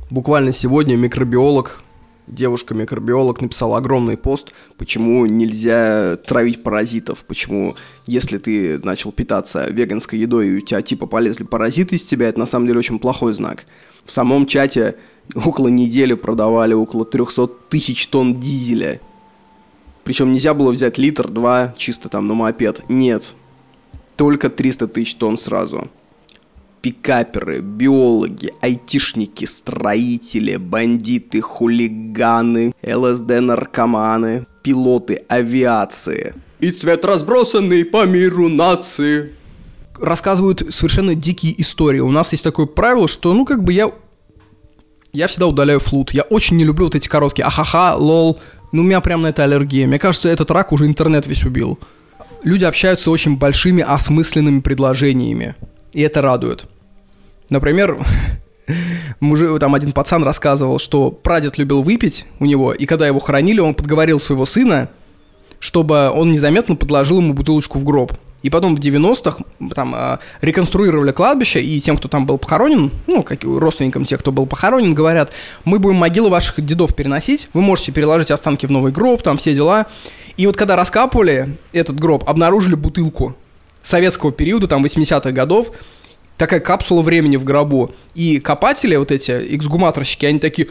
[0.10, 1.84] Буквально сегодня микробиолог
[2.28, 7.76] девушка-микробиолог написала огромный пост, почему нельзя травить паразитов, почему
[8.06, 12.40] если ты начал питаться веганской едой и у тебя типа полезли паразиты из тебя, это
[12.40, 13.66] на самом деле очень плохой знак.
[14.06, 14.96] В самом чате
[15.36, 19.02] около недели продавали около 300 тысяч тонн дизеля.
[20.04, 22.82] Причем нельзя было взять литр-два чисто там на мопед.
[22.90, 23.36] Нет.
[24.18, 25.90] Только 300 тысяч тонн сразу
[26.84, 36.36] пикаперы, биологи, айтишники, строители, бандиты, хулиганы, ЛСД-наркоманы, пилоты авиации.
[36.60, 39.34] И цвет разбросанный по миру нации.
[39.98, 42.00] Рассказывают совершенно дикие истории.
[42.00, 43.90] У нас есть такое правило, что, ну, как бы я...
[45.14, 46.12] Я всегда удаляю флут.
[46.12, 48.40] Я очень не люблю вот эти короткие ахаха, лол.
[48.72, 49.86] Ну, у меня прям на это аллергия.
[49.86, 51.78] Мне кажется, этот рак уже интернет весь убил.
[52.42, 55.54] Люди общаются очень большими осмысленными предложениями.
[55.92, 56.66] И это радует.
[57.52, 58.04] Например,
[59.20, 63.60] мужик, там один пацан рассказывал, что прадед любил выпить у него, и когда его хоронили,
[63.60, 64.90] он подговорил своего сына,
[65.60, 68.14] чтобы он незаметно подложил ему бутылочку в гроб.
[68.44, 73.24] И потом в 90-х там э, реконструировали кладбище, и тем, кто там был похоронен, ну,
[73.24, 75.32] как родственникам тех, кто был похоронен, говорят,
[75.64, 79.56] мы будем могилы ваших дедов переносить, вы можете переложить останки в новый гроб, там все
[79.56, 79.88] дела.
[80.36, 83.36] И вот когда раскапывали этот гроб, обнаружили бутылку
[83.82, 85.72] советского периода, там, 80-х годов,
[86.38, 87.94] такая капсула времени в гробу.
[88.14, 90.68] И копатели, вот эти эксгуматорщики, они такие,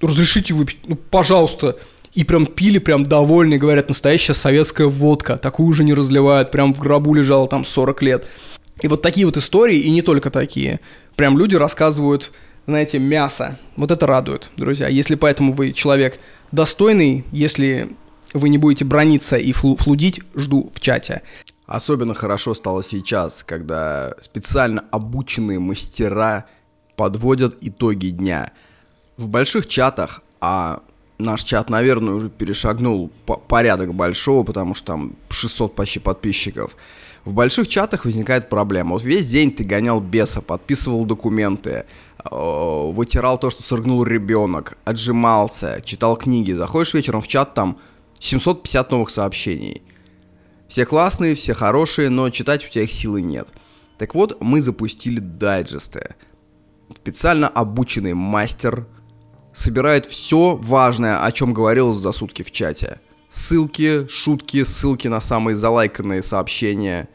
[0.00, 1.78] разрешите выпить, ну, пожалуйста.
[2.16, 5.36] И прям пили, прям довольны, говорят, настоящая советская водка.
[5.36, 8.26] Такую уже не разливают, прям в гробу лежала там 40 лет.
[8.80, 10.80] И вот такие вот истории, и не только такие.
[11.14, 12.32] Прям люди рассказывают,
[12.66, 13.58] знаете, мясо.
[13.76, 14.88] Вот это радует, друзья.
[14.88, 16.18] Если поэтому вы человек
[16.52, 17.90] достойный, если
[18.32, 21.20] вы не будете брониться и флудить, жду в чате.
[21.66, 26.46] Особенно хорошо стало сейчас, когда специально обученные мастера
[26.96, 28.52] подводят итоги дня.
[29.18, 30.80] В больших чатах, а
[31.18, 33.10] наш чат, наверное, уже перешагнул
[33.48, 36.76] порядок большого, потому что там 600 почти подписчиков.
[37.24, 38.92] В больших чатах возникает проблема.
[38.92, 41.84] Вот весь день ты гонял беса, подписывал документы,
[42.24, 46.52] э, вытирал то, что соргнул ребенок, отжимался, читал книги.
[46.52, 47.78] Заходишь вечером в чат, там
[48.20, 49.82] 750 новых сообщений.
[50.68, 53.48] Все классные, все хорошие, но читать у тебя их силы нет.
[53.98, 56.14] Так вот, мы запустили дайджесты.
[56.94, 58.86] Специально обученный мастер
[59.56, 63.00] собирает все важное, о чем говорилось за сутки в чате.
[63.28, 67.08] Ссылки, шутки, ссылки на самые залайканные сообщения.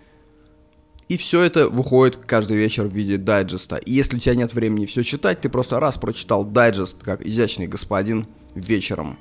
[1.07, 3.75] И все это выходит каждый вечер в виде дайджеста.
[3.75, 7.67] И если у тебя нет времени все читать, ты просто раз прочитал дайджест, как изящный
[7.67, 8.25] господин,
[8.55, 9.17] вечером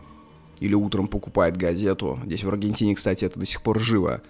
[0.61, 2.18] или утром покупает газету.
[2.25, 4.23] Здесь в Аргентине, кстати, это до сих пор живо.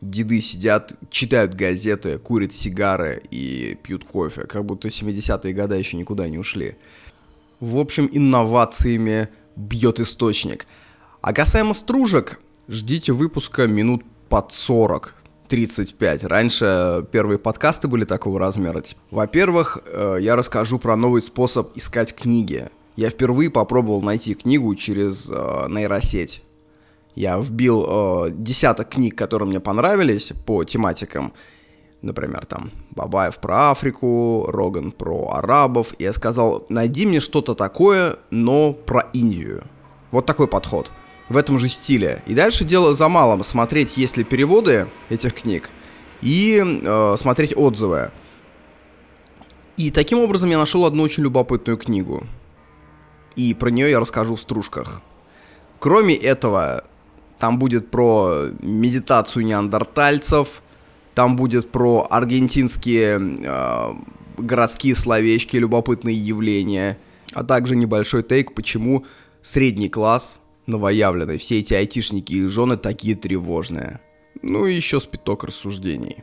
[0.00, 6.28] деды сидят, читают газеты, курят сигары и пьют кофе, как будто 70-е годы еще никуда
[6.28, 6.76] не ушли.
[7.60, 10.66] В общем, инновациями бьет источник.
[11.20, 15.14] А касаемо стружек, ждите выпуска минут под 40.
[15.48, 16.24] 35.
[16.24, 18.82] Раньше первые подкасты были такого размера.
[19.10, 22.68] Во-первых, э, я расскажу про новый способ искать книги.
[22.96, 26.42] Я впервые попробовал найти книгу через э, нейросеть.
[27.14, 31.32] Я вбил э, десяток книг, которые мне понравились по тематикам.
[32.00, 35.94] Например, там Бабаев про Африку, Роган про арабов.
[35.98, 39.64] Я сказал, найди мне что-то такое, но про Индию.
[40.10, 40.90] Вот такой подход
[41.28, 42.22] в этом же стиле.
[42.26, 45.70] И дальше дело за малым смотреть, есть ли переводы этих книг,
[46.22, 48.10] и э, смотреть отзывы.
[49.76, 52.26] И таким образом я нашел одну очень любопытную книгу.
[53.36, 55.02] И про нее я расскажу в стружках.
[55.78, 56.84] Кроме этого,
[57.38, 60.62] там будет про медитацию неандертальцев,
[61.18, 63.94] там будет про аргентинские э,
[64.36, 66.96] городские словечки, любопытные явления,
[67.32, 69.04] а также небольшой тейк, почему
[69.42, 71.38] средний класс новоявленной.
[71.38, 73.98] Все эти айтишники и жены такие тревожные.
[74.42, 76.18] Ну и еще спиток рассуждений.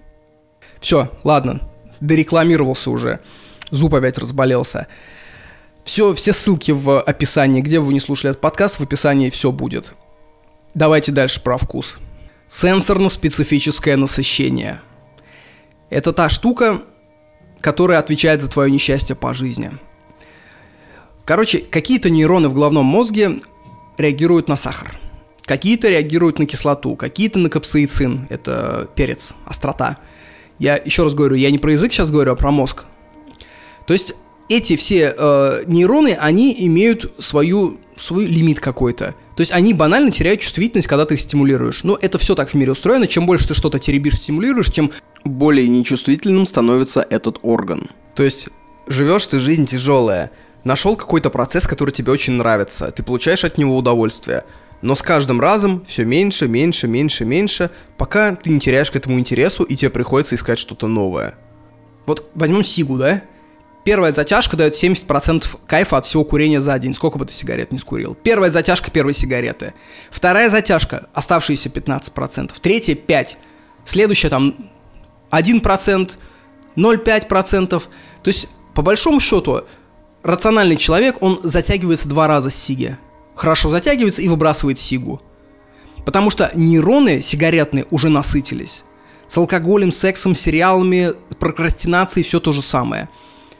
[0.79, 1.59] Все, ладно,
[1.99, 3.19] дорекламировался уже.
[3.71, 4.87] Зуб опять разболелся.
[5.83, 9.51] Все, все ссылки в описании, где бы вы не слушали этот подкаст, в описании все
[9.51, 9.93] будет.
[10.73, 11.97] Давайте дальше про вкус.
[12.55, 14.79] Сенсорно-специфическое насыщение.
[15.89, 16.83] Это та штука,
[17.59, 19.71] которая отвечает за твое несчастье по жизни.
[21.25, 23.41] Короче, какие-то нейроны в головном мозге
[23.97, 24.97] реагируют на сахар.
[25.41, 29.97] Какие-то реагируют на кислоту, какие-то на капсаицин, это перец, острота.
[30.57, 32.85] Я еще раз говорю, я не про язык сейчас говорю, а про мозг.
[33.85, 34.15] То есть
[34.47, 39.15] эти все э, нейроны, они имеют свою, свой лимит какой-то.
[39.35, 41.83] То есть они банально теряют чувствительность, когда ты их стимулируешь.
[41.83, 43.07] Но это все так в мире устроено.
[43.07, 44.91] Чем больше ты что-то теребишь, стимулируешь, тем
[45.23, 47.89] более нечувствительным становится этот орган.
[48.15, 48.49] То есть
[48.87, 50.31] живешь ты жизнь тяжелая
[50.65, 54.43] нашел какой-то процесс, который тебе очень нравится, ты получаешь от него удовольствие,
[54.81, 59.17] но с каждым разом все меньше, меньше, меньше, меньше, пока ты не теряешь к этому
[59.17, 61.35] интересу и тебе приходится искать что-то новое.
[62.05, 63.23] Вот возьмем Сигу, да?
[63.85, 67.77] Первая затяжка дает 70% кайфа от всего курения за день, сколько бы ты сигарет не
[67.77, 68.15] скурил.
[68.15, 69.75] Первая затяжка первой сигареты.
[70.09, 72.51] Вторая затяжка, оставшиеся 15%.
[72.59, 73.35] Третья 5%.
[73.85, 74.55] Следующая там
[75.29, 76.11] 1%,
[76.75, 77.69] 0,5%.
[77.69, 77.87] То
[78.25, 79.65] есть, по большому счету,
[80.23, 82.97] рациональный человек, он затягивается два раза с сиги.
[83.35, 85.21] Хорошо затягивается и выбрасывает сигу.
[86.05, 88.83] Потому что нейроны сигаретные уже насытились.
[89.27, 93.09] С алкоголем, сексом, сериалами, прокрастинацией все то же самое.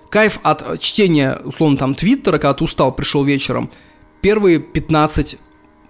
[0.10, 3.70] Кайф от чтения, условно, там, твиттера, когда ты устал, пришел вечером,
[4.22, 5.38] первые 15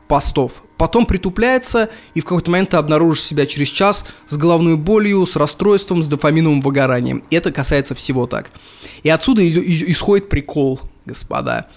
[0.08, 0.64] постов.
[0.78, 5.36] Потом притупляется, и в какой-то момент ты обнаружишь себя через час с головной болью, с
[5.36, 7.24] расстройством, с дофаминовым выгоранием.
[7.30, 8.52] И это касается всего так.
[9.04, 11.68] И отсюда исходит прикол, господа.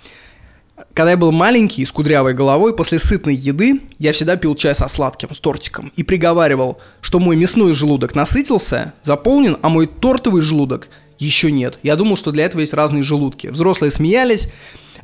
[0.95, 4.89] Когда я был маленький, с кудрявой головой, после сытной еды я всегда пил чай со
[4.89, 10.89] сладким, с тортиком, и приговаривал, что мой мясной желудок насытился, заполнен, а мой тортовый желудок
[11.19, 11.79] еще нет.
[11.83, 13.49] Я думал, что для этого есть разные желудки.
[13.49, 14.49] Взрослые смеялись,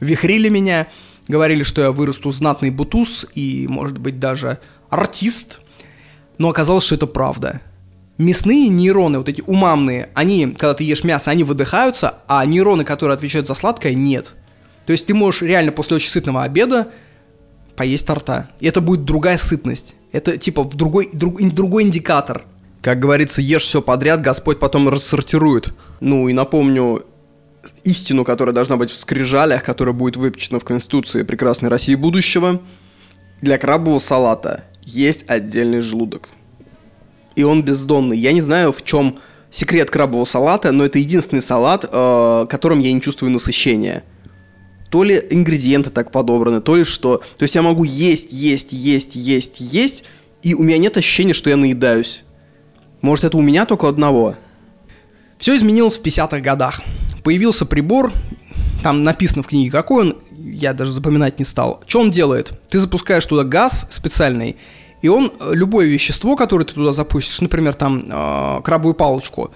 [0.00, 0.88] вихрили меня,
[1.26, 4.58] Говорили, что я вырасту знатный бутуз и, может быть, даже
[4.90, 5.60] артист.
[6.36, 7.60] Но оказалось, что это правда.
[8.18, 13.14] Мясные нейроны, вот эти умамные, они, когда ты ешь мясо, они выдыхаются, а нейроны, которые
[13.14, 14.34] отвечают за сладкое, нет.
[14.86, 16.88] То есть ты можешь реально после очень сытного обеда
[17.74, 18.50] поесть торта.
[18.60, 19.94] И это будет другая сытность.
[20.12, 22.44] Это типа в другой, друг, другой индикатор.
[22.84, 25.72] Как говорится, ешь все подряд, Господь потом рассортирует.
[26.00, 27.06] Ну и напомню,
[27.82, 32.60] истину, которая должна быть в скрижалях, которая будет выпечена в Конституции прекрасной России будущего,
[33.40, 36.28] для крабового салата есть отдельный желудок.
[37.36, 38.18] И он бездонный.
[38.18, 39.18] Я не знаю, в чем
[39.50, 44.04] секрет крабового салата, но это единственный салат, э, которым я не чувствую насыщения.
[44.90, 47.22] То ли ингредиенты так подобраны, то ли что.
[47.38, 50.04] То есть я могу есть, есть, есть, есть, есть,
[50.42, 52.24] и у меня нет ощущения, что я наедаюсь.
[53.04, 54.34] Может, это у меня только одного?
[55.36, 56.80] Все изменилось в 50-х годах
[57.22, 58.14] появился прибор,
[58.82, 61.82] там написано в книге, какой он, я даже запоминать не стал.
[61.86, 62.58] Что он делает?
[62.70, 64.56] Ты запускаешь туда газ специальный,
[65.02, 69.52] и он э, любое вещество, которое ты туда запустишь, например, там э, крабовую палочку,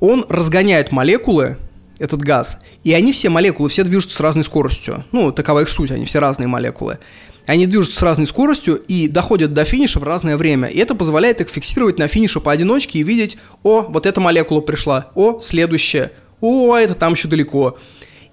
[0.00, 1.58] он разгоняет молекулы,
[2.00, 5.04] этот газ, и они все молекулы, все движутся с разной скоростью.
[5.12, 6.98] Ну, такова их суть, они все разные молекулы.
[7.46, 10.68] Они движутся с разной скоростью и доходят до финиша в разное время.
[10.68, 15.10] И это позволяет их фиксировать на финише поодиночке и видеть, о, вот эта молекула пришла,
[15.14, 17.76] о, следующая, о, это там еще далеко.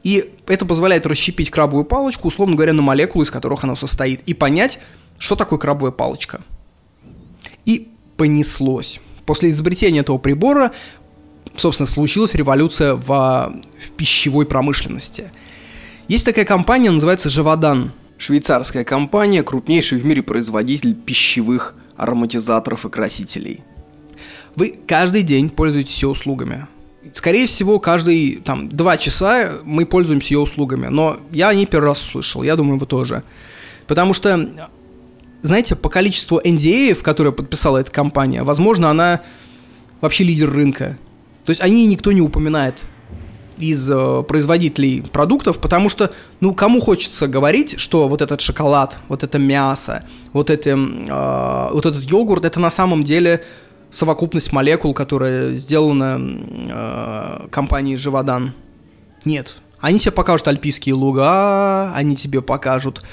[0.03, 4.33] И это позволяет расщепить крабовую палочку, условно говоря, на молекулы, из которых она состоит, и
[4.33, 4.79] понять,
[5.17, 6.41] что такое крабовая палочка.
[7.65, 8.99] И понеслось.
[9.25, 10.71] После изобретения этого прибора,
[11.55, 15.31] собственно, случилась революция в, в пищевой промышленности.
[16.07, 17.91] Есть такая компания, называется Живодан.
[18.21, 23.63] Швейцарская компания, крупнейший в мире производитель пищевых ароматизаторов и красителей.
[24.55, 26.67] Вы каждый день пользуетесь ее услугами.
[27.13, 32.03] Скорее всего, каждые там два часа мы пользуемся ее услугами, но я о первый раз
[32.03, 33.23] услышал, я думаю, вы тоже.
[33.87, 34.51] Потому что,
[35.41, 39.21] знаете, по количеству NDA, которые подписала эта компания, возможно, она
[39.99, 40.99] вообще лидер рынка.
[41.43, 42.75] То есть о ней никто не упоминает
[43.61, 49.23] из э, производителей продуктов, потому что, ну, кому хочется говорить, что вот этот шоколад, вот
[49.23, 50.03] это мясо,
[50.33, 53.43] вот, это, э, вот этот йогурт, это на самом деле
[53.91, 58.53] совокупность молекул, которая сделана э, компанией Живодан.
[59.25, 59.57] Нет.
[59.79, 63.03] Они тебе покажут альпийские луга, они тебе покажут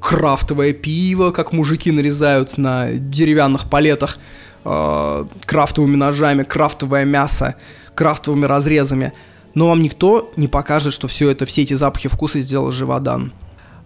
[0.00, 4.18] крафтовое пиво, как мужики нарезают на деревянных палетах
[4.64, 7.54] э, крафтовыми ножами, крафтовое мясо,
[7.94, 9.12] крафтовыми разрезами–
[9.54, 13.32] но вам никто не покажет, что все это, все эти запахи вкуса сделал Живодан.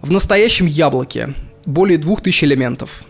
[0.00, 1.34] В настоящем яблоке
[1.66, 3.04] более 2000 элементов.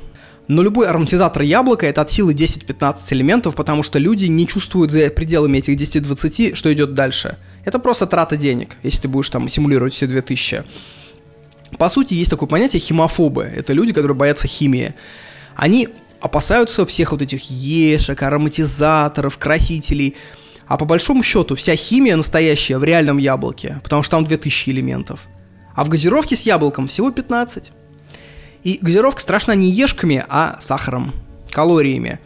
[0.49, 5.11] Но любой ароматизатор яблока это от силы 10-15 элементов, потому что люди не чувствуют за
[5.11, 7.37] пределами этих 10-20, что идет дальше.
[7.65, 10.65] Это просто трата денег, если ты будешь там симулировать все 2000.
[11.77, 13.43] По сути, есть такое понятие химофобы.
[13.45, 14.95] Это люди, которые боятся химии.
[15.55, 15.89] Они
[16.21, 20.17] опасаются всех вот этих ешек, ароматизаторов, красителей–
[20.69, 25.21] а по большому счету вся химия настоящая в реальном яблоке, потому что там 2000 элементов.
[25.75, 27.73] А в газировке с яблоком всего 15.
[28.65, 31.15] И газировка страшна не ешками, а сахаром,
[31.51, 32.21] калориями.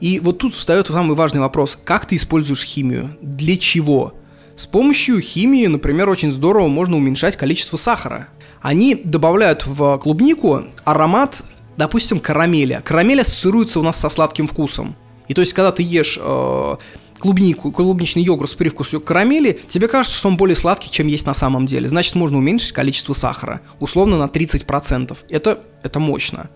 [0.00, 1.78] И вот тут встает самый важный вопрос.
[1.84, 3.16] Как ты используешь химию?
[3.20, 4.14] Для чего?
[4.56, 8.28] С помощью химии, например, очень здорово можно уменьшать количество сахара.
[8.62, 11.42] Они добавляют в клубнику аромат,
[11.76, 12.80] допустим, карамели.
[12.84, 14.94] Карамель ассоциируется у нас со сладким вкусом.
[15.26, 16.76] И то есть, когда ты ешь э,
[17.24, 21.32] клубнику, клубничный йогурт с привкусом карамели, тебе кажется, что он более сладкий, чем есть на
[21.32, 21.88] самом деле.
[21.88, 25.16] Значит, можно уменьшить количество сахара, условно на 30%.
[25.30, 26.50] Это, это мощно.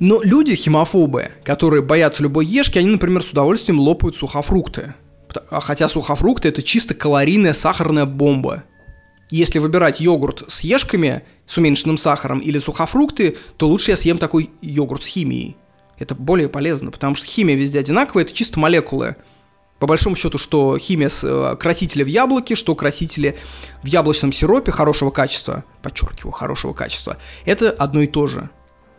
[0.00, 4.94] Но люди химофобы, которые боятся любой ешки, они, например, с удовольствием лопают сухофрукты.
[5.50, 8.64] А хотя сухофрукты это чисто калорийная сахарная бомба.
[9.30, 14.48] Если выбирать йогурт с ешками, с уменьшенным сахаром или сухофрукты, то лучше я съем такой
[14.62, 15.58] йогурт с химией.
[15.98, 19.16] Это более полезно, потому что химия везде одинаковая, это чисто молекулы
[19.78, 23.36] по большому счету, что химия с, э, красители в яблоке, что красители
[23.82, 28.50] в яблочном сиропе хорошего качества, подчеркиваю, хорошего качества, это одно и то же.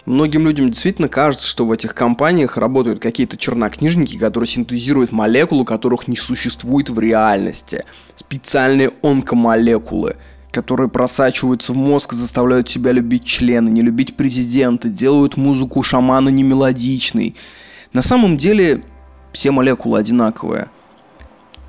[0.06, 6.08] Многим людям действительно кажется, что в этих компаниях работают какие-то чернокнижники, которые синтезируют молекулы, которых
[6.08, 7.86] не существует в реальности.
[8.16, 10.18] Специальные онкомолекулы,
[10.52, 17.36] которые просачиваются в мозг заставляют тебя любить члены, не любить президента, делают музыку шамана немелодичной.
[17.92, 18.84] На самом деле
[19.36, 20.70] все молекулы одинаковые.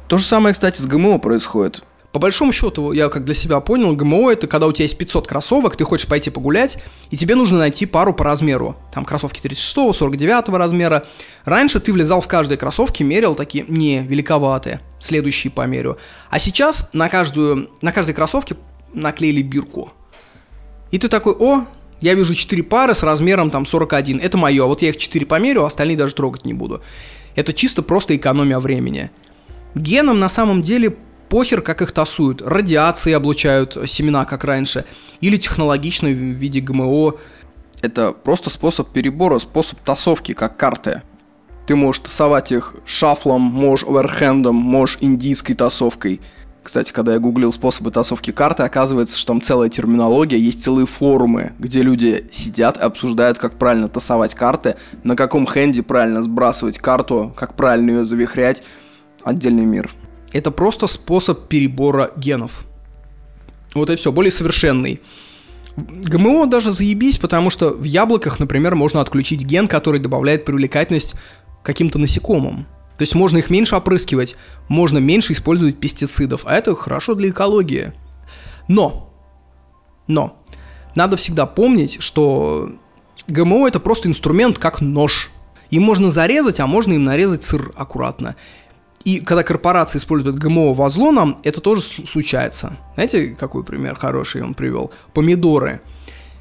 [0.09, 1.83] То же самое, кстати, с ГМО происходит.
[2.13, 5.27] По большому счету, я как для себя понял, ГМО это когда у тебя есть 500
[5.27, 6.79] кроссовок, ты хочешь пойти погулять,
[7.11, 8.77] и тебе нужно найти пару по размеру.
[8.95, 11.05] Там кроссовки 36 49 размера.
[11.45, 15.99] Раньше ты влезал в каждые кроссовки, мерил такие, не, великоватые, следующие померю.
[16.31, 18.57] А сейчас на, каждую, на каждой кроссовке
[18.95, 19.93] наклеили бирку.
[20.93, 21.67] И ты такой, о,
[22.01, 25.65] я вижу 4 пары с размером там 41, это мое, вот я их 4 померю,
[25.65, 26.81] а остальные даже трогать не буду.
[27.37, 29.11] Это чисто просто экономия времени.
[29.75, 30.97] Генам на самом деле
[31.29, 32.43] похер, как их тасуют.
[32.43, 34.85] Радиации облучают семена, как раньше.
[35.21, 37.15] Или технологично в виде ГМО.
[37.83, 41.03] Это просто способ перебора, способ тасовки, как карты.
[41.67, 46.21] Ты можешь тасовать их шафлом, можешь оверхендом, можешь индийской тасовкой.
[46.67, 51.53] Кстати, когда я гуглил способы тасовки карты, оказывается, что там целая терминология, есть целые форумы,
[51.61, 57.33] где люди сидят и обсуждают, как правильно тасовать карты, на каком хенде правильно сбрасывать карту,
[57.37, 58.65] как правильно ее завихрять
[59.23, 59.93] отдельный мир.
[60.33, 62.65] Это просто способ перебора генов.
[63.73, 65.01] Вот и все, более совершенный.
[65.77, 71.15] ГМО даже заебись, потому что в яблоках, например, можно отключить ген, который добавляет привлекательность
[71.63, 72.67] каким-то насекомым.
[72.97, 74.37] То есть можно их меньше опрыскивать,
[74.69, 77.93] можно меньше использовать пестицидов, а это хорошо для экологии.
[78.69, 79.13] Но,
[80.07, 80.43] но,
[80.95, 82.71] надо всегда помнить, что
[83.29, 85.31] ГМО это просто инструмент, как нож.
[85.71, 88.35] Им можно зарезать, а можно им нарезать сыр аккуратно.
[89.05, 92.77] И когда корпорации используют ГМО во зло нам, это тоже случается.
[92.95, 94.91] Знаете, какой пример хороший он привел?
[95.13, 95.81] Помидоры.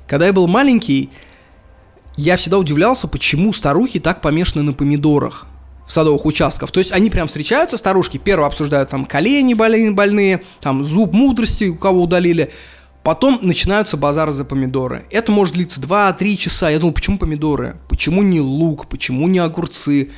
[0.07, 1.09] Когда я был маленький,
[2.15, 5.47] я всегда удивлялся, почему старухи так помешаны на помидорах
[5.85, 6.71] в садовых участках.
[6.71, 11.65] То есть они прям встречаются, старушки, первые обсуждают там колени больные, больные там зуб мудрости
[11.65, 12.51] у кого удалили,
[13.05, 15.05] Потом начинаются базары за помидоры.
[15.11, 16.71] Это может длиться 2-3 часа.
[16.71, 17.77] Я думал, почему помидоры?
[17.87, 18.87] Почему не лук?
[18.87, 20.09] Почему не огурцы?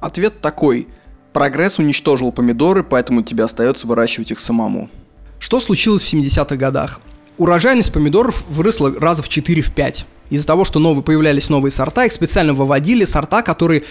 [0.00, 0.88] Ответ такой.
[1.32, 4.90] Прогресс уничтожил помидоры, поэтому тебе остается выращивать их самому.
[5.38, 7.00] Что случилось в 70-х годах?
[7.36, 10.04] Урожайность помидоров выросла раза в 4-5.
[10.30, 13.84] Из-за того, что новые, появлялись новые сорта, их специально выводили сорта, которые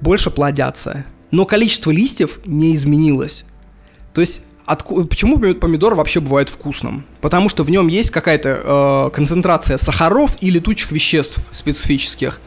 [0.00, 1.04] больше плодятся.
[1.30, 3.44] Но количество листьев не изменилось.
[4.14, 7.04] То есть от, почему помидор вообще бывает вкусным?
[7.20, 12.40] Потому что в нем есть какая-то э, концентрация сахаров и летучих веществ специфических.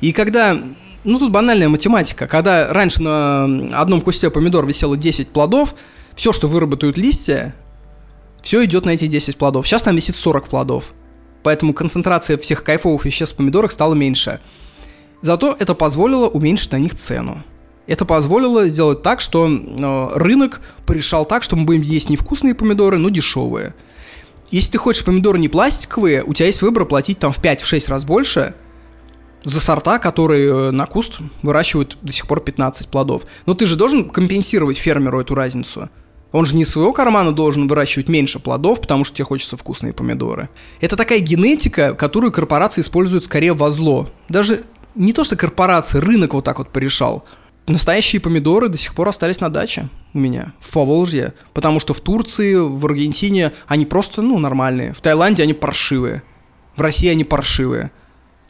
[0.00, 0.58] И когда,
[1.04, 5.74] ну тут банальная математика, когда раньше на одном кусте помидор висело 10 плодов,
[6.14, 7.54] все, что выработают листья,
[8.42, 9.66] все идет на эти 10 плодов.
[9.66, 10.92] Сейчас там висит 40 плодов.
[11.42, 14.40] Поэтому концентрация всех кайфовых веществ в помидорах стала меньше.
[15.22, 17.42] Зато это позволило уменьшить на них цену.
[17.86, 22.98] Это позволило сделать так, что э, рынок порешал так, что мы будем есть невкусные помидоры,
[22.98, 23.74] но дешевые.
[24.50, 28.04] Если ты хочешь помидоры не пластиковые, у тебя есть выбор платить там в 5-6 раз
[28.04, 28.54] больше
[29.44, 33.22] за сорта, которые э, на куст выращивают до сих пор 15 плодов.
[33.46, 35.88] Но ты же должен компенсировать фермеру эту разницу.
[36.32, 40.48] Он же не своего кармана должен выращивать меньше плодов, потому что тебе хочется вкусные помидоры.
[40.80, 44.08] Это такая генетика, которую корпорации используют скорее во зло.
[44.28, 44.62] Даже
[44.94, 47.24] не то, что корпорации, рынок вот так вот порешал.
[47.66, 51.34] Настоящие помидоры до сих пор остались на даче у меня, в Поволжье.
[51.54, 54.92] Потому что в Турции, в Аргентине они просто, ну, нормальные.
[54.92, 56.22] В Таиланде они паршивые.
[56.76, 57.92] В России они паршивые.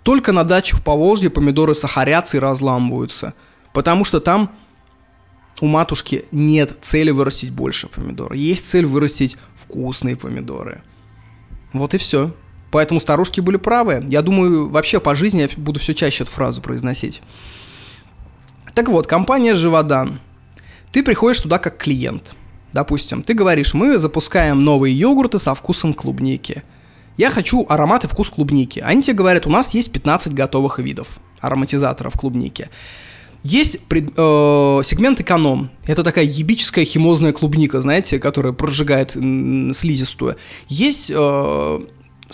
[0.02, 3.34] Только на даче в Поволжье помидоры сахарятся и разламываются.
[3.72, 4.50] Потому что там
[5.60, 8.32] у матушки нет цели вырастить больше помидор.
[8.32, 10.82] Есть цель вырастить вкусные помидоры.
[11.72, 12.34] Вот и все.
[12.72, 14.02] Поэтому старушки были правы.
[14.08, 17.20] Я думаю, вообще по жизни я буду все чаще эту фразу произносить.
[18.74, 20.20] Так вот, компания Живодан.
[20.90, 22.34] Ты приходишь туда как клиент.
[22.72, 26.62] Допустим, ты говоришь, мы запускаем новые йогурты со вкусом клубники.
[27.18, 28.80] Я хочу аромат и вкус клубники.
[28.80, 32.70] Они тебе говорят, у нас есть 15 готовых видов ароматизаторов клубники.
[33.42, 35.70] Есть пред, э, сегмент эконом.
[35.86, 40.36] Это такая ебическая химозная клубника, знаете, которая прожигает слизистую.
[40.68, 41.80] Есть э,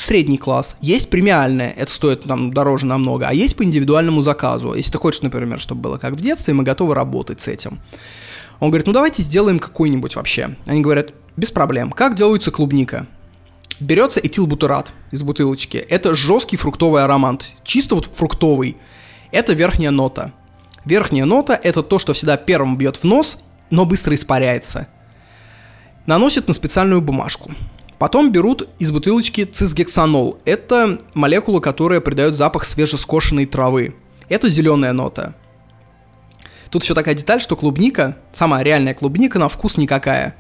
[0.01, 4.75] средний класс, есть премиальная, это стоит там дороже намного, а есть по индивидуальному заказу.
[4.75, 7.81] Если ты хочешь, например, чтобы было как в детстве, мы готовы работать с этим.
[8.61, 10.57] Он говорит, ну давайте сделаем какой-нибудь вообще.
[10.67, 11.93] Они говорят, без проблем.
[11.93, 13.07] Как делается клубника?
[13.81, 15.77] Берется этилбутырат из бутылочки.
[15.77, 17.45] Это жесткий фруктовый аромат.
[17.63, 18.77] Чисто вот фруктовый.
[19.31, 20.33] Это верхняя нота.
[20.85, 23.39] Верхняя нота– это то, что всегда первым бьет в нос,
[23.71, 24.89] но быстро испаряется.
[26.07, 27.53] Наносят на специальную бумажку.
[27.99, 30.39] Потом берут из бутылочки цисгексанол.
[30.45, 33.95] Это молекула, которая придает запах свежескошенной травы.
[34.29, 35.35] Это зеленая нота.
[36.71, 40.37] Тут еще такая деталь, что клубника, самая реальная клубника, на вкус никакая.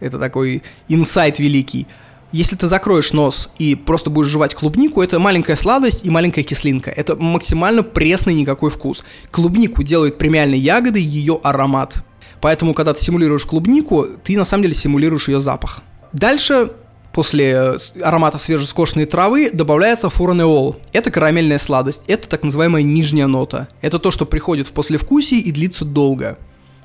[0.00, 1.86] Это такой инсайт великий.
[2.32, 6.90] Если ты закроешь нос и просто будешь жевать клубнику, это маленькая сладость и маленькая кислинка.
[6.90, 9.04] Это максимально пресный никакой вкус.
[9.30, 12.04] Клубнику делает премиальной ягоды ее аромат.
[12.40, 15.80] Поэтому, когда ты симулируешь клубнику, ты на самом деле симулируешь ее запах.
[16.14, 16.70] Дальше
[17.12, 20.76] после аромата свежескошенной травы добавляется фуранеол.
[20.92, 23.68] Это карамельная сладость, это так называемая нижняя нота.
[23.82, 26.38] Это то, что приходит в послевкусии и длится долго.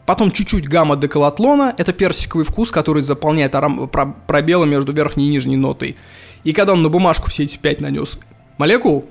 [0.08, 3.88] Потом чуть-чуть гамма-деколатлона, это персиковый вкус, который заполняет аром...
[3.88, 5.96] пробелы между верхней и нижней нотой.
[6.44, 8.18] И когда он на бумажку все эти пять нанес
[8.58, 9.06] молекул,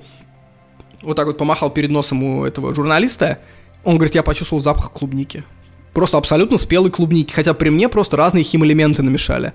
[1.01, 3.39] вот так вот помахал перед носом у этого журналиста,
[3.85, 5.45] он говорит, я почувствовал запах клубники.
[5.93, 9.53] Просто абсолютно спелой клубники, хотя при мне просто разные химэлементы намешали.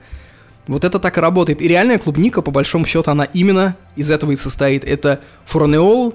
[0.67, 1.61] Вот это так и работает.
[1.61, 4.85] И реальная клубника, по большому счету, она именно из этого и состоит.
[4.85, 6.15] Это фуранеол,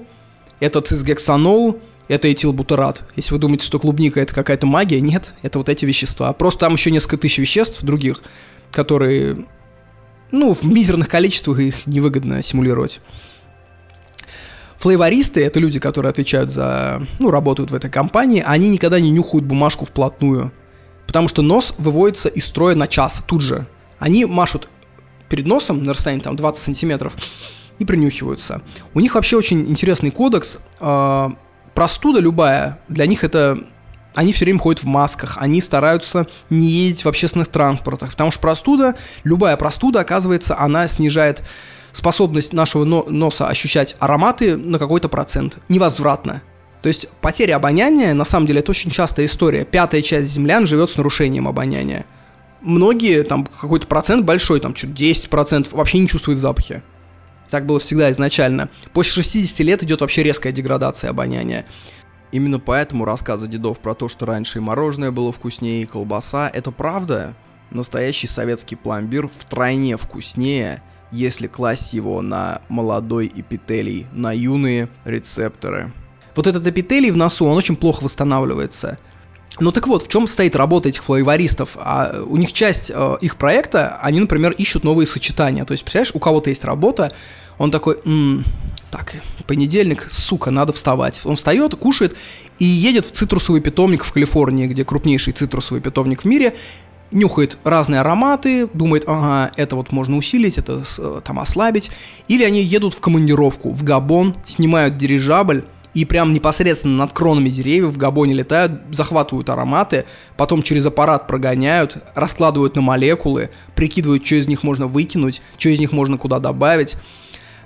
[0.60, 3.04] это цисгексанол, это этилбутарат.
[3.16, 6.34] Если вы думаете, что клубника это какая-то магия, нет, это вот эти вещества.
[6.34, 8.24] Просто там еще несколько тысяч веществ других,
[8.72, 9.46] которые,
[10.32, 13.02] ну, в мизерных количествах их невыгодно симулировать.
[14.80, 19.46] Флейвористы— это люди, которые отвечают за, ну, работают в этой компании, они никогда не нюхают
[19.46, 20.52] бумажку вплотную,
[21.06, 23.68] потому что нос выводится из строя на час тут же.
[24.00, 24.68] Они машут
[25.30, 27.14] перед носом на расстоянии там 20 сантиметров
[27.78, 28.62] и принюхиваются.
[28.94, 30.58] У них вообще очень интересный кодекс.
[30.80, 31.34] А,
[31.74, 33.60] простуда любая, для них это...
[34.16, 38.42] Они все время ходят в масках, они стараются не ездить в общественных транспортах, потому что
[38.42, 41.44] простуда, любая простуда, оказывается, она снижает
[41.94, 46.42] способность нашего носа ощущать ароматы на какой-то процент, невозвратно.
[46.82, 49.64] То есть потеря обоняния, на самом деле, это очень частая история.
[49.64, 52.06] Пятая часть землян живет с нарушением обоняния.
[52.62, 56.84] Многие, там, какой-то процент большой, там, чуть 10% вообще не чувствуют запахи.
[57.50, 58.70] Так было всегда изначально.
[58.94, 61.66] После 60 лет идет вообще резкая деградация обоняния.
[62.32, 66.72] Именно поэтому рассказы дедов про то, что раньше и мороженое было вкуснее, и колбаса, это
[66.72, 67.34] правда.
[67.72, 75.92] Настоящий советский пломбир втройне вкуснее, если класть его на молодой эпителий, на юные рецепторы.
[76.36, 79.00] Вот этот эпителий в носу, он очень плохо восстанавливается.
[79.60, 81.78] Ну так вот, в чем стоит работа этих флейвористов?
[81.80, 85.66] А у них часть э, их проекта, они, например, ищут новые сочетания.
[85.66, 87.12] То есть, представляешь, у кого-то есть работа,
[87.58, 88.46] он такой, м-м,
[88.90, 89.16] так,
[89.48, 91.22] понедельник, сука, надо вставать.
[91.26, 92.16] Он встает, кушает
[92.58, 96.56] и едет в цитрусовый питомник в Калифорнии, где крупнейший цитрусовый питомник в мире,
[97.12, 101.92] нюхает разные ароматы, думает, ага, это вот можно усилить, это э, там ослабить.
[102.28, 107.90] Или они едут в командировку в Габон, снимают дирижабль, и прям непосредственно над кронами деревьев
[107.90, 110.06] в Габоне летают, захватывают ароматы,
[110.38, 115.80] потом через аппарат прогоняют, раскладывают на молекулы, прикидывают, что из них можно выкинуть, что из
[115.80, 116.96] них можно куда добавить.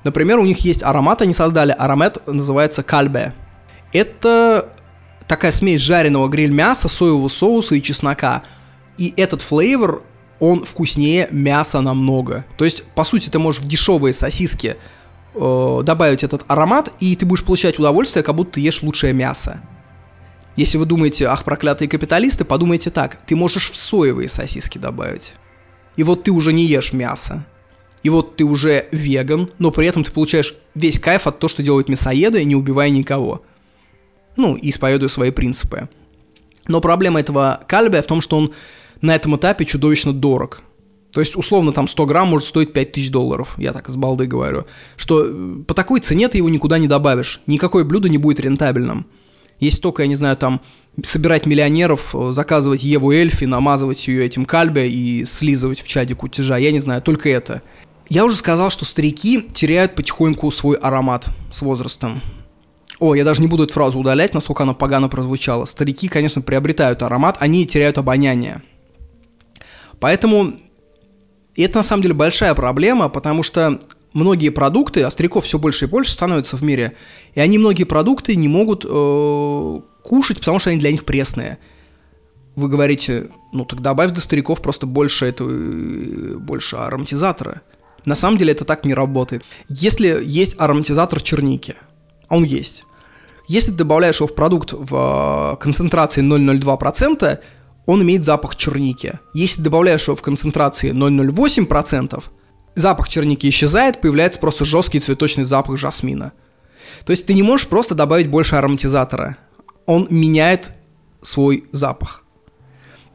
[0.04, 3.34] Например, у них есть аромат, они создали аромат, называется кальбе.
[3.92, 4.70] Это
[5.28, 8.44] такая смесь жареного гриль-мяса, соевого соуса и чеснока.
[8.98, 10.04] И этот флейвор,
[10.40, 12.46] он вкуснее мяса намного.
[12.58, 14.76] То есть, по сути, ты можешь дешевые сосиски
[15.34, 19.62] э, добавить этот аромат, и ты будешь получать удовольствие, как будто ты ешь лучшее мясо.
[20.56, 25.34] Если вы думаете, ах, проклятые капиталисты, подумайте так, ты можешь в соевые сосиски добавить.
[25.96, 27.46] И вот ты уже не ешь мясо
[28.04, 31.64] и вот ты уже веган, но при этом ты получаешь весь кайф от того, что
[31.64, 33.42] делают мясоеды, не убивая никого.
[34.36, 35.90] Ну, и исповедуя свои принципы.
[36.68, 38.54] Но проблема этого кальбия в том, что он
[39.02, 40.62] на этом этапе чудовищно дорог.
[41.14, 44.66] То есть, условно, там 100 грамм может стоить 5000 долларов, я так из балды говорю.
[44.98, 47.40] Что э, по такой цене ты его никуда не добавишь.
[47.46, 49.06] Никакое блюдо не будет рентабельным.
[49.60, 50.60] Есть только, я не знаю, там
[51.04, 56.58] собирать миллионеров, э, заказывать Еву Эльфи, намазывать ее этим кальбе и слизывать в чаде кутежа.
[56.58, 57.62] Я не знаю, только это.
[58.10, 62.24] Я уже сказал, что старики теряют потихоньку свой аромат с возрастом.
[62.98, 65.66] О, я даже не буду эту фразу удалять, насколько она погано прозвучала.
[65.66, 68.64] Старики, конечно, приобретают аромат, они теряют обоняние.
[70.00, 70.54] Поэтому
[71.62, 73.80] это на самом деле большая проблема, потому что
[74.14, 76.96] многие продукты, стариков все больше и больше становится в мире,
[77.34, 81.60] и они многие продукты не могут э, кушать, потому что они для них пресные.
[82.56, 87.62] Вы говорите, ну так добавь до стариков просто больше этого, э, больше ароматизатора.
[88.06, 89.44] На самом деле это так не работает.
[89.70, 91.76] Если есть ароматизатор черники,
[92.30, 92.84] он есть,
[93.48, 97.40] если ты добавляешь его в продукт в э, концентрации 0,02%,
[97.86, 99.20] он имеет запах черники.
[99.34, 102.24] Если добавляешь его в концентрации 0,08%,
[102.76, 106.32] запах черники исчезает, появляется просто жесткий цветочный запах жасмина.
[107.06, 109.38] То есть ты не можешь просто добавить больше ароматизатора.
[109.86, 110.72] Он меняет
[111.22, 112.24] свой запах.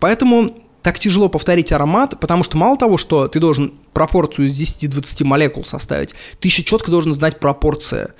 [0.00, 0.50] Поэтому
[0.82, 5.64] так тяжело повторить аромат, потому что мало того, что ты должен пропорцию из 10-20 молекул
[5.64, 8.12] составить, ты еще четко должен знать пропорции.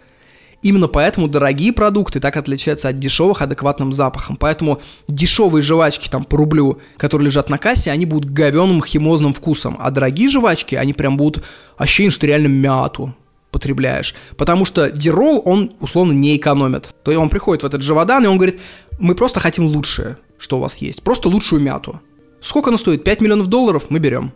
[0.61, 4.37] Именно поэтому дорогие продукты так отличаются от дешевых адекватным запахом.
[4.37, 9.77] Поэтому дешевые жвачки там по рублю, которые лежат на кассе, они будут говеным химозным вкусом.
[9.79, 11.45] А дорогие жвачки, они прям будут
[11.77, 13.15] ощущение, что реально мяту
[13.53, 14.17] потребляешь.
[14.37, 16.95] Потому что дирол, он условно не экономит.
[17.05, 18.61] То есть он приходит в этот живодан, и он говорит,
[18.99, 21.03] мы просто хотим лучшее, что у вас есть.
[21.03, 22.01] Просто лучшую мяту.
[22.41, 23.05] Сколько она стоит?
[23.05, 23.87] 5 миллионов долларов?
[23.91, 24.33] Мы берем.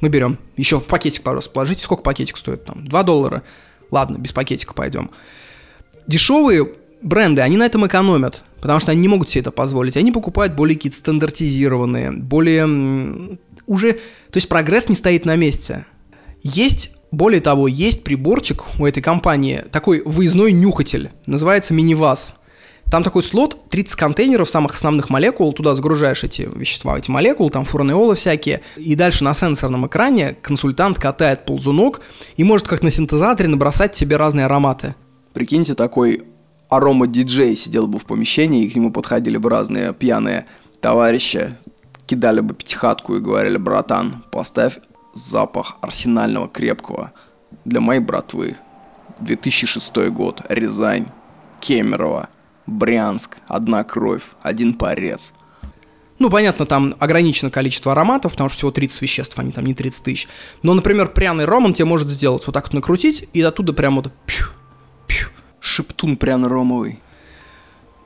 [0.00, 0.38] Мы берем.
[0.56, 1.82] Еще в пакетик, пожалуйста, положите.
[1.82, 2.86] Сколько пакетик стоит там?
[2.86, 3.42] 2 доллара.
[3.90, 5.10] Ладно, без пакетика пойдем.
[6.08, 6.66] Дешевые
[7.02, 9.96] бренды, они на этом экономят, потому что они не могут себе это позволить.
[9.96, 13.38] Они покупают более какие-то стандартизированные, более...
[13.66, 13.92] Уже...
[13.92, 15.84] То есть прогресс не стоит на месте.
[16.42, 22.36] Есть, более того, есть приборчик у этой компании, такой выездной нюхатель, называется Миниваз.
[22.90, 27.66] Там такой слот, 30 контейнеров самых основных молекул, туда загружаешь эти вещества, эти молекулы, там
[27.66, 32.00] фурнеолы всякие, и дальше на сенсорном экране консультант катает ползунок
[32.38, 34.94] и может как на синтезаторе набросать себе разные ароматы.
[35.32, 36.22] Прикиньте, такой
[36.68, 40.46] арома-диджей сидел бы в помещении, и к нему подходили бы разные пьяные
[40.80, 41.56] товарищи,
[42.06, 44.78] кидали бы пятихатку и говорили, братан, поставь
[45.14, 47.12] запах арсенального крепкого
[47.64, 48.56] для моей братвы.
[49.20, 51.06] 2006 год, Рязань,
[51.60, 52.28] Кемерово–
[52.68, 55.32] Брянск, одна кровь, один порез.
[56.18, 60.02] Ну, понятно, там ограничено количество ароматов, потому что всего 30 веществ, они там не 30
[60.02, 60.28] тысяч.
[60.62, 63.96] Но, например, пряный ром он тебе может сделать вот так вот накрутить, и оттуда прям
[63.96, 64.46] вот пью,
[65.68, 66.98] шептун пряно-ромовый.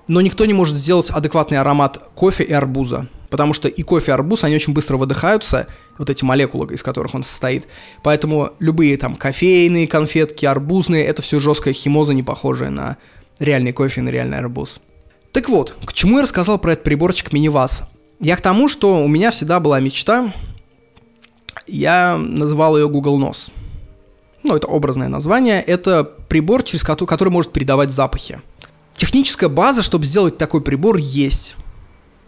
[0.09, 3.09] Но никто не может сделать адекватный аромат кофе и арбуза.
[3.31, 5.67] Потому что и кофе, и арбуз, они очень быстро выдыхаются,
[5.97, 7.67] вот эти молекулы, из которых он состоит.
[8.03, 12.99] Поэтому любые там кофейные конфетки, арбузные, это все жесткая химоза, не похожая на
[13.39, 14.81] реальный кофе на реальный арбуз.
[15.33, 17.85] Так вот, к чему я рассказал про этот приборчик Миниваз?
[18.21, 20.35] Я к тому, что у меня всегда была мечта,
[21.67, 23.51] я называл ее Google Нос.
[24.43, 25.63] Ну, это образное название.
[25.63, 28.41] Это прибор, через который, который может передавать запахи.
[28.95, 31.57] Техническая база, чтобы сделать такой прибор, есть.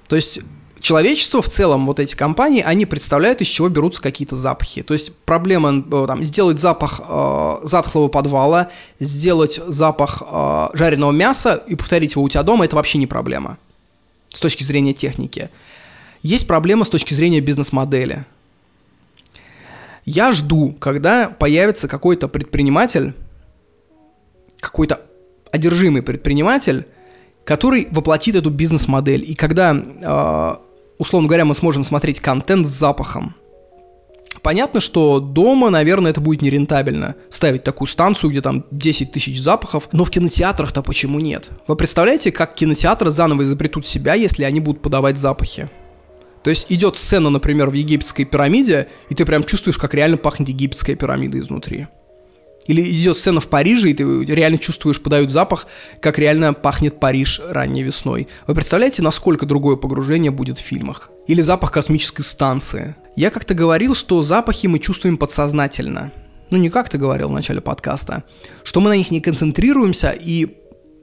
[0.08, 0.40] То есть
[0.78, 4.82] человечество в целом, вот эти компании, они представляют, из чего берутся какие-то запахи.
[4.82, 8.68] То есть проблема э, там, сделать запах э, затхлого подвала,
[9.00, 13.56] сделать запах э, жареного мяса и повторить его у тебя дома, это вообще не проблема
[14.28, 15.48] с точки зрения техники.
[16.20, 18.26] Есть проблема с точки зрения бизнес-модели.
[20.04, 23.14] Я жду, когда появится какой-то предприниматель,
[24.64, 25.00] какой-то
[25.52, 26.86] одержимый предприниматель,
[27.44, 29.24] который воплотит эту бизнес-модель.
[29.30, 30.64] И когда э,
[30.98, 33.34] условно говоря, мы сможем смотреть контент с запахом.
[34.42, 37.14] Понятно, что дома, наверное, это будет нерентабельно.
[37.30, 39.88] Ставить такую станцию, где там 10 тысяч запахов.
[39.92, 41.48] Но в кинотеатрах-то почему нет?
[41.66, 45.70] Вы представляете, как кинотеатры заново изобретут себя, если они будут подавать запахи?
[46.42, 50.50] То есть идет сцена, например, в египетской пирамиде, и ты прям чувствуешь, как реально пахнет
[50.50, 51.86] египетская пирамида изнутри.
[52.66, 55.66] Или идет сцена в Париже, и ты реально чувствуешь, подают запах,
[56.00, 58.28] как реально пахнет Париж ранней весной.
[58.46, 61.10] Вы представляете, насколько другое погружение будет в фильмах?
[61.26, 62.96] Или запах космической станции.
[63.16, 66.12] Я как-то говорил, что запахи мы чувствуем подсознательно.
[66.50, 68.24] Ну, не как ты говорил в начале подкаста.
[68.62, 70.58] Что мы на них не концентрируемся, и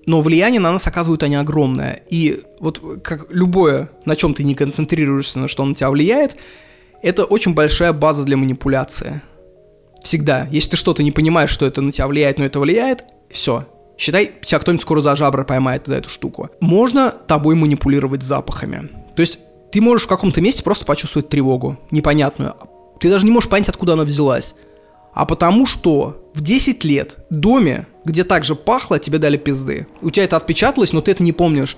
[0.07, 2.01] но влияние на нас оказывают они огромное.
[2.09, 6.38] И вот как любое, на чем ты не концентрируешься, на что на тебя влияет,
[7.03, 9.21] это очень большая база для манипуляции.
[10.03, 10.48] Всегда.
[10.52, 13.68] Если ты что-то не понимаешь, что это на тебя влияет, но это влияет, все.
[13.98, 16.49] Считай, тебя кто-нибудь скоро за жабры поймает за эту штуку.
[16.60, 18.90] Можно тобой манипулировать запахами.
[19.15, 19.40] То есть
[19.72, 22.56] ты можешь в каком-то месте просто почувствовать тревогу, непонятную.
[22.99, 24.56] Ты даже не можешь понять, откуда она взялась.
[25.14, 29.88] А потому что в 10 лет в доме, где также пахло, тебе дали пизды.
[30.02, 31.78] У тебя это отпечаталось, но ты это не помнишь.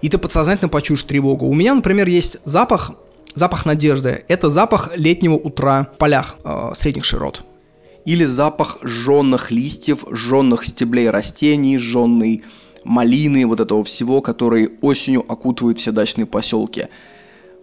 [0.00, 1.46] И ты подсознательно почуешь тревогу.
[1.46, 2.92] У меня, например, есть запах,
[3.34, 7.44] Запах надежды– это запах летнего утра в полях э, средних широт.
[8.04, 12.42] Или запах жженных листьев, жженных стеблей растений, жженной
[12.84, 16.88] малины, вот этого всего, который осенью окутывает все дачные поселки.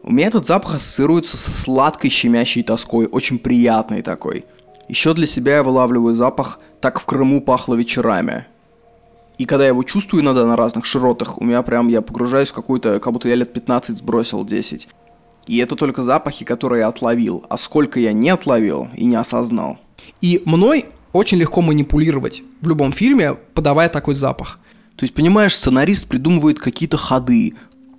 [0.03, 4.45] У меня этот запах ассоциируется со сладкой щемящей тоской, очень приятной такой.
[4.87, 8.45] Еще для себя я вылавливаю запах «Так в Крыму пахло вечерами».
[9.39, 12.53] И когда я его чувствую иногда на разных широтах, у меня прям, я погружаюсь в
[12.53, 14.87] какую-то, как будто я лет 15 сбросил 10.
[15.47, 17.45] И это только запахи, которые я отловил.
[17.49, 19.77] А сколько я не отловил и не осознал.
[20.21, 24.59] И мной очень легко манипулировать в любом фильме, подавая такой запах.
[24.95, 27.55] То есть, понимаешь, сценарист придумывает какие-то ходы,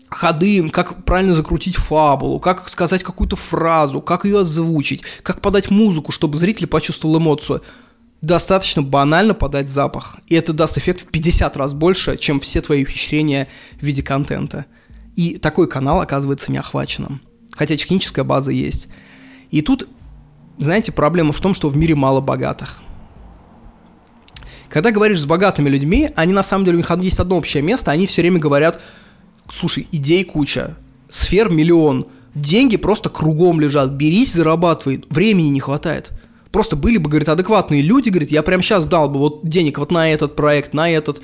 [0.09, 6.13] ходы, как правильно закрутить фабулу, как сказать какую-то фразу, как ее озвучить, как подать музыку,
[6.13, 7.63] чтобы зритель почувствовал эмоцию.
[8.23, 10.17] Достаточно банально подать запах.
[10.27, 13.47] И это даст эффект в 50 раз больше, чем все твои ухищрения
[13.79, 14.65] в виде контента.
[15.17, 17.21] И такой канал оказывается неохваченным
[17.57, 18.87] хотя техническая база есть.
[19.51, 19.89] И тут,
[20.59, 22.83] знаете, проблема в том, что в мире мало богатых.
[24.69, 27.91] Когда говоришь с богатыми людьми, они на самом деле, у них есть одно общее место,
[27.91, 28.81] они все время говорят,
[29.51, 30.77] слушай, идей куча,
[31.09, 36.11] сфер миллион, деньги просто кругом лежат, берись, зарабатывай, времени не хватает.
[36.51, 39.91] Просто были бы, говорит, адекватные люди, говорит, я прямо сейчас дал бы вот денег вот
[39.91, 41.21] на этот проект, на этот,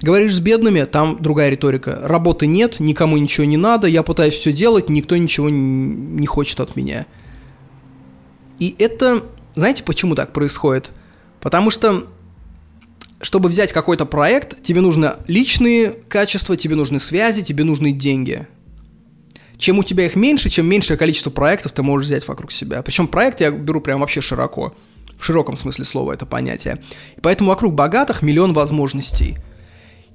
[0.00, 2.00] Говоришь с бедными, там другая риторика.
[2.04, 6.76] Работы нет, никому ничего не надо, я пытаюсь все делать, никто ничего не хочет от
[6.76, 7.06] меня.
[8.60, 10.92] И это, знаете, почему так происходит?
[11.40, 12.06] Потому что,
[13.20, 18.46] чтобы взять какой-то проект, тебе нужны личные качества, тебе нужны связи, тебе нужны деньги.
[19.56, 22.82] Чем у тебя их меньше, чем меньшее количество проектов ты можешь взять вокруг себя.
[22.82, 24.76] Причем проект я беру прям вообще широко.
[25.18, 26.80] В широком смысле слова это понятие.
[27.16, 29.38] И поэтому вокруг богатых миллион возможностей–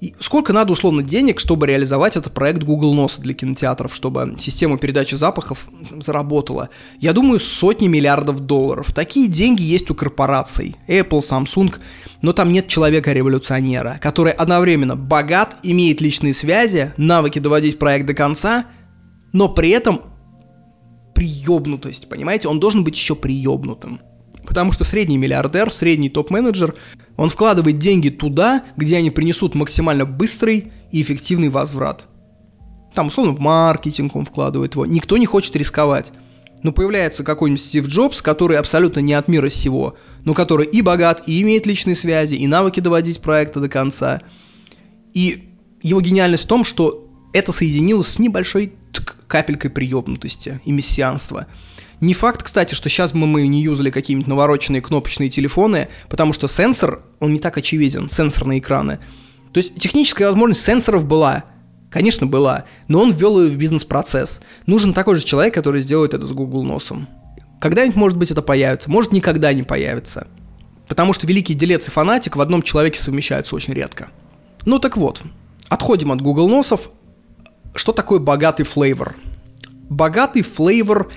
[0.04, 4.78] и сколько надо условно денег, чтобы реализовать этот проект Google Носа для кинотеатров, чтобы система
[4.78, 6.68] передачи запахов заработала?
[7.00, 8.92] Я думаю, сотни миллиардов долларов.
[8.94, 10.76] Такие деньги есть у корпораций.
[10.90, 11.76] Apple, Samsung.
[12.22, 18.66] Но там нет человека-революционера, который одновременно богат, имеет личные связи, навыки доводить проект до конца,
[19.32, 20.02] но при этом
[21.16, 22.50] приебнутость, понимаете?
[22.50, 24.02] Он должен быть еще приебнутым.
[24.46, 26.76] Потому что средний миллиардер, средний топ-менеджер,
[27.16, 32.08] он вкладывает деньги туда, где они принесут максимально быстрый и эффективный возврат.
[32.94, 34.86] Там, условно, в маркетинг он вкладывает его.
[34.86, 36.12] Никто не хочет рисковать.
[36.62, 41.24] Но появляется какой-нибудь Стив Джобс, который абсолютно не от мира сего, но который и богат,
[41.28, 44.22] и имеет личные связи, и навыки доводить проекта до конца.
[45.14, 45.50] И
[45.82, 48.74] его гениальность в том, что это соединилось с небольшой
[49.28, 51.48] капелькой приебнутости и мессианства–
[52.04, 56.50] не факт, кстати, что сейчас бы мы не юзали какие-нибудь навороченные кнопочные телефоны, потому что
[56.50, 59.00] сенсор, он не так очевиден, сенсорные экраны.
[59.54, 61.46] То есть техническая возможность сенсоров была,
[61.90, 64.42] конечно, была, но он ввел ее в бизнес-процесс.
[64.66, 67.08] Нужен такой же человек, который сделает это с Google носом.
[67.62, 70.28] Когда-нибудь, может быть, это появится, может, никогда не появится.
[70.90, 74.10] Потому что великий делец и фанатик в одном человеке совмещаются очень редко.
[74.66, 75.24] Ну так вот,
[75.70, 76.90] отходим от Google носов,
[77.76, 79.16] что такое богатый флейвор?
[79.90, 81.12] Богатый флейвор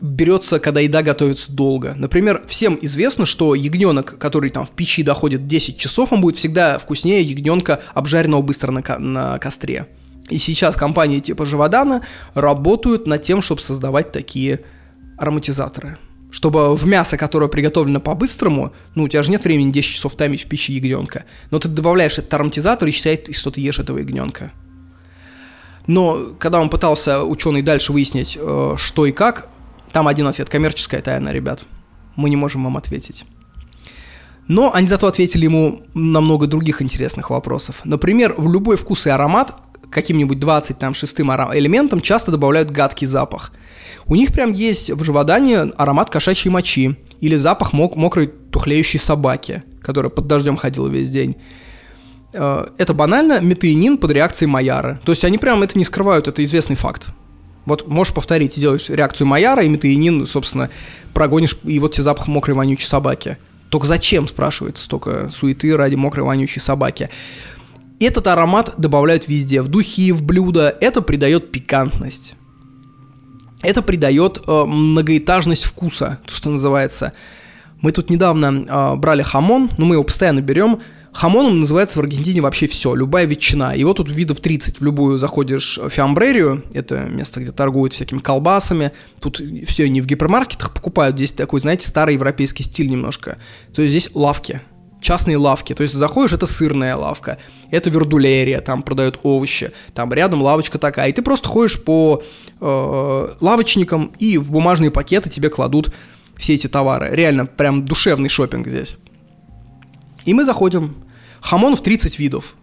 [0.00, 1.94] берется, когда еда готовится долго.
[1.94, 6.78] Например, всем известно, что ягненок, который там в печи доходит 10 часов, он будет всегда
[6.78, 9.88] вкуснее ягненка, обжаренного быстро на, ко- на костре.
[10.30, 12.02] И сейчас компании типа Живодана
[12.34, 14.60] работают над тем, чтобы создавать такие
[15.18, 15.98] ароматизаторы.
[16.30, 20.44] Чтобы в мясо, которое приготовлено по-быстрому, ну, у тебя же нет времени 10 часов томить
[20.44, 24.52] в печи ягненка, но ты добавляешь этот ароматизатор и считает, что ты ешь этого ягненка.
[25.90, 29.48] Но когда он пытался, ученый, дальше выяснить, э, что и как,
[29.90, 31.66] там один ответ, коммерческая тайна, ребят.
[32.14, 33.24] Мы не можем вам ответить.
[34.46, 37.80] Но они зато ответили ему на много других интересных вопросов.
[37.82, 39.56] Например, в любой вкус и аромат
[39.90, 43.50] каким-нибудь 20 там шестым элементом часто добавляют гадкий запах.
[44.06, 49.64] У них прям есть в живодане аромат кошачьей мочи или запах мок- мокрой тухлеющей собаки,
[49.82, 51.34] которая под дождем ходила весь день.
[52.32, 55.00] Э, Это банально метеинин под реакцией Майяра.
[55.04, 57.08] То есть они прям это не скрывают, это известный факт.
[57.66, 60.70] Вот можешь повторить, делаешь реакцию Майяра, и метеинин, собственно,
[61.12, 63.36] прогонишь, и вот тебе запах мокрой вонючей собаки.
[63.68, 67.10] Только зачем, спрашивается, столько суеты ради мокрой вонючей собаки.
[68.00, 70.74] Этот аромат добавляют везде, в духи, в блюда.
[70.80, 72.34] Это придает пикантность.
[73.62, 77.12] Это придает э, многоэтажность вкуса, то, что называется.
[77.82, 80.80] Мы тут недавно э, брали хамон, но мы его постоянно берем.
[81.12, 83.74] Хамоном называется в Аргентине вообще все, любая ветчина.
[83.74, 84.80] Его тут видов 30.
[84.80, 88.92] В любую заходишь в фиамбрерию, это место, где торгуют всякими колбасами.
[89.20, 91.16] Тут все не в гипермаркетах покупают.
[91.16, 93.38] Здесь такой, знаете, старый европейский стиль немножко.
[93.74, 94.62] То есть здесь лавки,
[95.00, 95.74] частные лавки.
[95.74, 97.38] То есть заходишь, это сырная лавка,
[97.70, 101.08] это вердулерия, там продают овощи, там рядом лавочка такая.
[101.08, 102.22] И ты просто ходишь по
[102.60, 105.92] э, лавочникам, и в бумажные пакеты тебе кладут
[106.36, 107.10] все эти товары.
[107.12, 108.96] Реально, прям душевный шопинг здесь.
[110.24, 110.96] И мы заходим.
[111.40, 112.54] Хамонов 30 видов.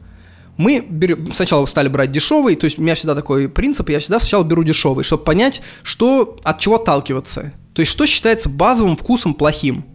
[0.57, 4.19] Мы берем, сначала стали брать дешевый, то есть у меня всегда такой принцип, я всегда
[4.19, 7.53] сначала беру дешевый, чтобы понять, что, от чего отталкиваться.
[7.73, 9.85] То есть что считается базовым вкусом плохим.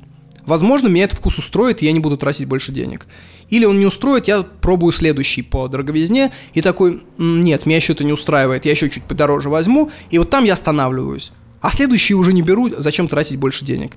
[0.47, 3.06] Возможно, меня этот вкус устроит, и я не буду тратить больше денег.
[3.48, 8.05] Или он не устроит, я пробую следующий по дороговизне, и такой, нет, меня еще это
[8.05, 11.32] не устраивает, я еще чуть подороже возьму, и вот там я останавливаюсь.
[11.60, 13.93] А следующий уже не беру, зачем тратить больше денег.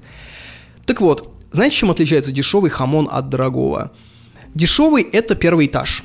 [0.86, 3.92] Так вот, знаете, чем отличается дешевый хамон от дорогого?
[4.54, 6.04] Дешевый– это первый этаж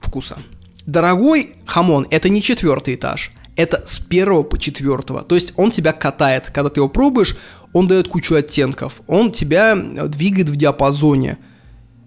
[0.00, 0.38] вкуса.
[0.86, 5.22] Дорогой хамон– это не четвертый этаж, это с первого по четвертого.
[5.22, 6.50] То есть он тебя катает.
[6.52, 7.36] Когда ты его пробуешь,
[7.72, 9.02] он дает кучу оттенков.
[9.06, 11.38] Он тебя двигает в диапазоне.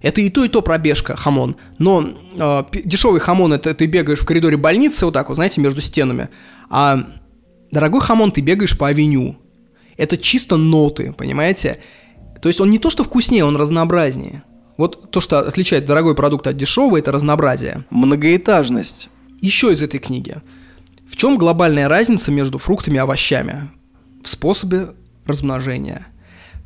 [0.01, 1.55] Это и то, и то пробежка, хамон.
[1.77, 5.79] Но э, дешевый хамон это ты бегаешь в коридоре больницы, вот так вот, знаете, между
[5.79, 6.29] стенами.
[6.69, 7.07] А
[7.71, 9.37] дорогой хамон ты бегаешь по авеню.
[9.95, 11.79] Это чисто ноты, понимаете?
[12.43, 14.43] То есть он не то, что вкуснее, он разнообразнее.
[14.75, 17.85] Вот то, что отличает дорогой продукт от дешевого, это разнообразие.
[17.89, 19.09] Многоэтажность.
[19.39, 20.41] Еще из этой книги.
[21.09, 23.69] В чем глобальная разница между фруктами и овощами?
[24.21, 24.89] В способе
[25.25, 26.07] размножения.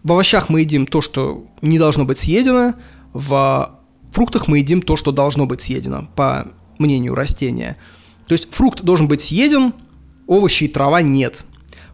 [0.02, 2.74] В овощах мы едим то, что не должно быть съедено,
[3.14, 3.80] в
[4.12, 6.48] фруктах мы едим то, что должно быть съедено, по
[6.80, 7.78] мнению растения.
[8.26, 9.76] То есть фрукт должен быть съеден,
[10.26, 11.45] овощи и трава нет.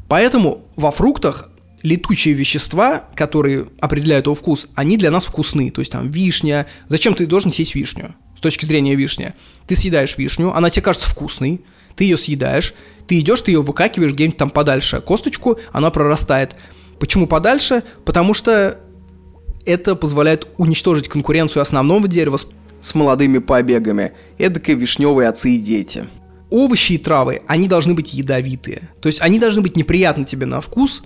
[0.07, 1.49] Поэтому во фруктах
[1.83, 5.69] летучие вещества, которые определяют его вкус, они для нас вкусны.
[5.69, 6.65] То есть там вишня.
[6.87, 8.15] Зачем ты должен съесть вишню?
[8.37, 9.33] С точки зрения вишни.
[9.67, 11.61] Ты съедаешь вишню, она тебе кажется вкусной,
[11.95, 12.73] ты ее съедаешь,
[13.07, 15.01] ты идешь, ты ее выкакиваешь где-нибудь там подальше.
[15.01, 16.55] Косточку, она прорастает.
[16.99, 17.83] Почему подальше?
[18.05, 18.79] Потому что
[19.65, 22.47] это позволяет уничтожить конкуренцию основного дерева с,
[22.81, 24.13] с молодыми побегами.
[24.37, 26.07] Эдакой вишневые отцы и дети.
[26.49, 28.89] Овощи и травы, они должны быть ядовитые.
[29.01, 31.03] То есть они должны быть неприятны тебе на вкус,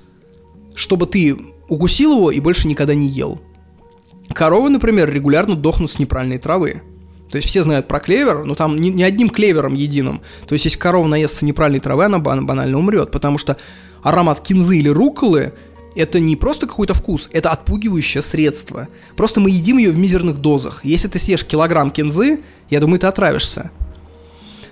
[0.77, 1.35] чтобы ты
[1.67, 3.41] укусил его и больше никогда не ел.
[4.29, 6.83] Коровы, например, регулярно дохнут с неправильной травы.
[7.29, 10.21] То есть все знают про клевер, но там не, одним клевером единым.
[10.47, 13.57] То есть если корова наестся неправильной травы, она банально умрет, потому что
[14.03, 15.53] аромат кинзы или руколы
[15.95, 18.87] это не просто какой-то вкус, это отпугивающее средство.
[19.15, 20.85] Просто мы едим ее в мизерных дозах.
[20.85, 23.71] Если ты съешь килограмм кинзы, я думаю, ты отравишься.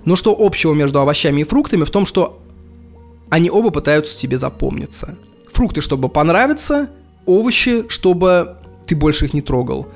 [0.06, 2.40] Но что общего между овощами и фруктами в том, что
[3.30, 5.18] они оба пытаются тебе запомниться.
[5.56, 6.90] Фрукты, чтобы понравиться,
[7.26, 9.88] овощи, чтобы ты больше их не трогал.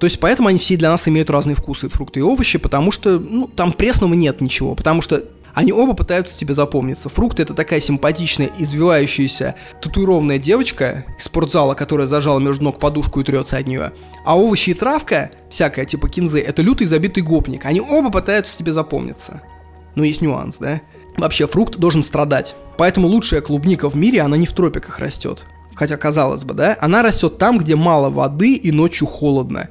[0.00, 3.20] То есть поэтому они все для нас имеют разные вкусы, фрукты и овощи, потому что
[3.20, 5.22] ну, там пресного нет ничего, потому что
[5.54, 7.08] они оба пытаются тебе запомниться.
[7.08, 13.24] Фрукты это такая симпатичная, извивающаяся, татуированная девочка из спортзала, которая зажала между ног подушку и
[13.24, 13.92] трется от нее.
[14.24, 17.64] А овощи и травка, всякая типа кинзы, это лютый забитый гопник.
[17.64, 19.40] Они оба пытаются тебе запомниться.
[19.94, 20.80] Но есть нюанс, да?
[21.18, 22.54] Вообще, фрукт должен страдать.
[22.76, 25.44] Поэтому лучшая клубника в мире, она не в тропиках растет.
[25.74, 29.68] Хотя, казалось бы, да, она растет там, где мало воды и ночью холодно.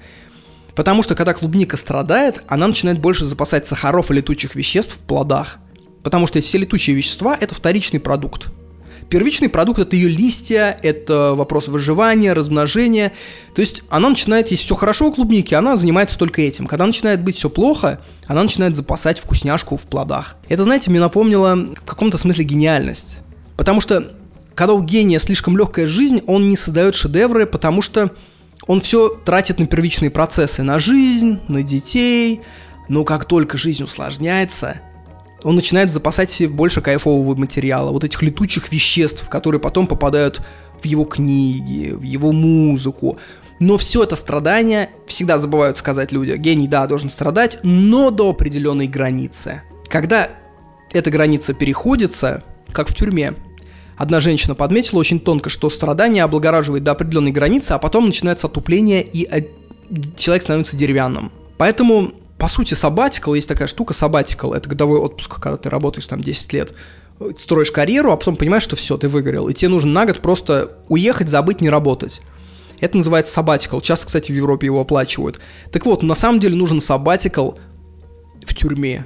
[0.76, 5.58] Потому что когда клубника страдает, она начинает больше запасать сахаров и летучих веществ в плодах.
[6.04, 8.48] Потому что все летучие вещества– это вторичный продукт.
[9.10, 13.14] Первичный продукт– это ее листья, это вопрос выживания, размножения.
[13.56, 16.68] То есть она начинает, если все хорошо у клубники, она занимается только этим.
[16.68, 20.36] Когда начинает быть все плохо, она начинает запасать вкусняшку в плодах.
[20.50, 23.20] Это, знаете, мне напомнило в каком-то смысле гениальность.
[23.56, 24.12] Потому что
[24.56, 28.12] когда у гения слишком легкая жизнь, он не создает шедевры, потому что
[28.66, 32.42] он все тратит на первичные процессы, на жизнь, на детей.
[32.90, 34.82] Но как только жизнь усложняется,
[35.44, 40.42] он начинает запасать себе больше кайфового материала, вот этих летучих веществ, которые потом попадают
[40.82, 43.18] в его книги, в его музыку.
[43.60, 48.88] Но все это страдание, всегда забывают сказать люди, гений, да, должен страдать, но до определенной
[48.88, 49.64] границы.
[49.88, 50.30] Когда
[50.92, 53.34] эта граница переходится, как в тюрьме,
[53.96, 59.04] одна женщина подметила очень тонко, что страдание облагораживает до определенной границы, а потом начинается отупление,
[59.04, 59.28] и
[60.16, 61.32] человек становится деревянным.
[61.58, 66.22] Поэтому по сути, сабатикал, есть такая штука, сабатикал, это годовой отпуск, когда ты работаешь там
[66.22, 66.74] 10 лет,
[67.38, 70.78] строишь карьеру, а потом понимаешь, что все, ты выгорел, и тебе нужно на год просто
[70.88, 72.22] уехать, забыть, не работать.
[72.80, 73.82] Это называется сабатикал.
[73.82, 75.40] Часто, кстати, в Европе его оплачивают.
[75.72, 77.58] Так вот, на самом деле нужен сабатикал
[78.46, 79.06] в тюрьме.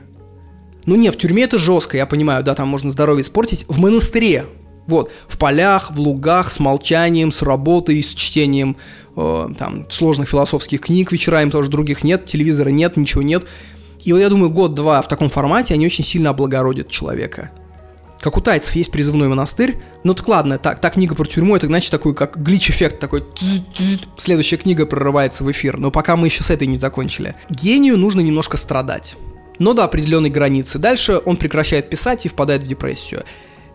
[0.86, 3.66] Ну не, в тюрьме это жестко, я понимаю, да, там можно здоровье испортить.
[3.70, 4.46] В монастыре,
[4.88, 8.78] вот, в полях, в лугах, с молчанием, с работой, с чтением
[9.16, 13.46] э, там, сложных философских книг вечерами, тоже других нет, телевизора нет, ничего нет.
[14.04, 17.52] И вот я думаю, год-два в таком формате они очень сильно облагородят человека.
[18.20, 19.78] Как у тайцев есть призывной монастырь.
[20.04, 23.24] Ну так ладно, так, та книга про тюрьму, это значит такой, как глич-эффект такой.
[24.18, 25.78] Следующая книга прорывается в эфир.
[25.78, 27.36] Но пока мы еще с этой не закончили.
[27.50, 29.16] Гению нужно немножко страдать.
[29.58, 30.78] Но до определенной границы.
[30.78, 33.24] Дальше он прекращает писать и впадает в депрессию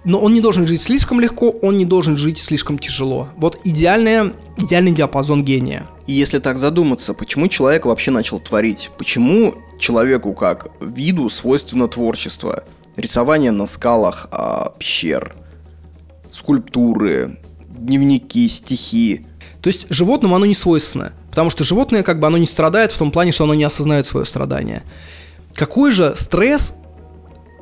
[0.07, 3.29] но он не должен жить слишком легко, он не должен жить слишком тяжело.
[3.37, 5.89] Вот идеальная, идеальный диапазон гения.
[6.07, 8.91] И если так задуматься, почему человек вообще начал творить?
[8.99, 12.63] Почему человеку как виду свойственно творчество?
[12.95, 15.35] Рисование на скалах а, пещер,
[16.31, 19.27] скульптуры, дневники, стихи.
[19.61, 22.99] То есть животному оно не свойственно, потому что животное как бы оно не страдает в
[22.99, 24.85] том плане, что оно не осознает свое страдание.
[25.53, 26.75] Какой же стресс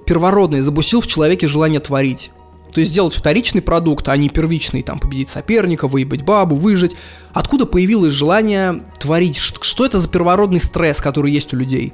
[0.07, 2.31] первородный запустил в человеке желание творить?
[2.73, 6.97] То есть сделать вторичный продукт, а не первичный, там, победить соперника, выебать бабу, выжить.
[7.33, 9.37] Откуда появилось желание творить?
[9.37, 11.93] Что это за первородный стресс, который есть у людей?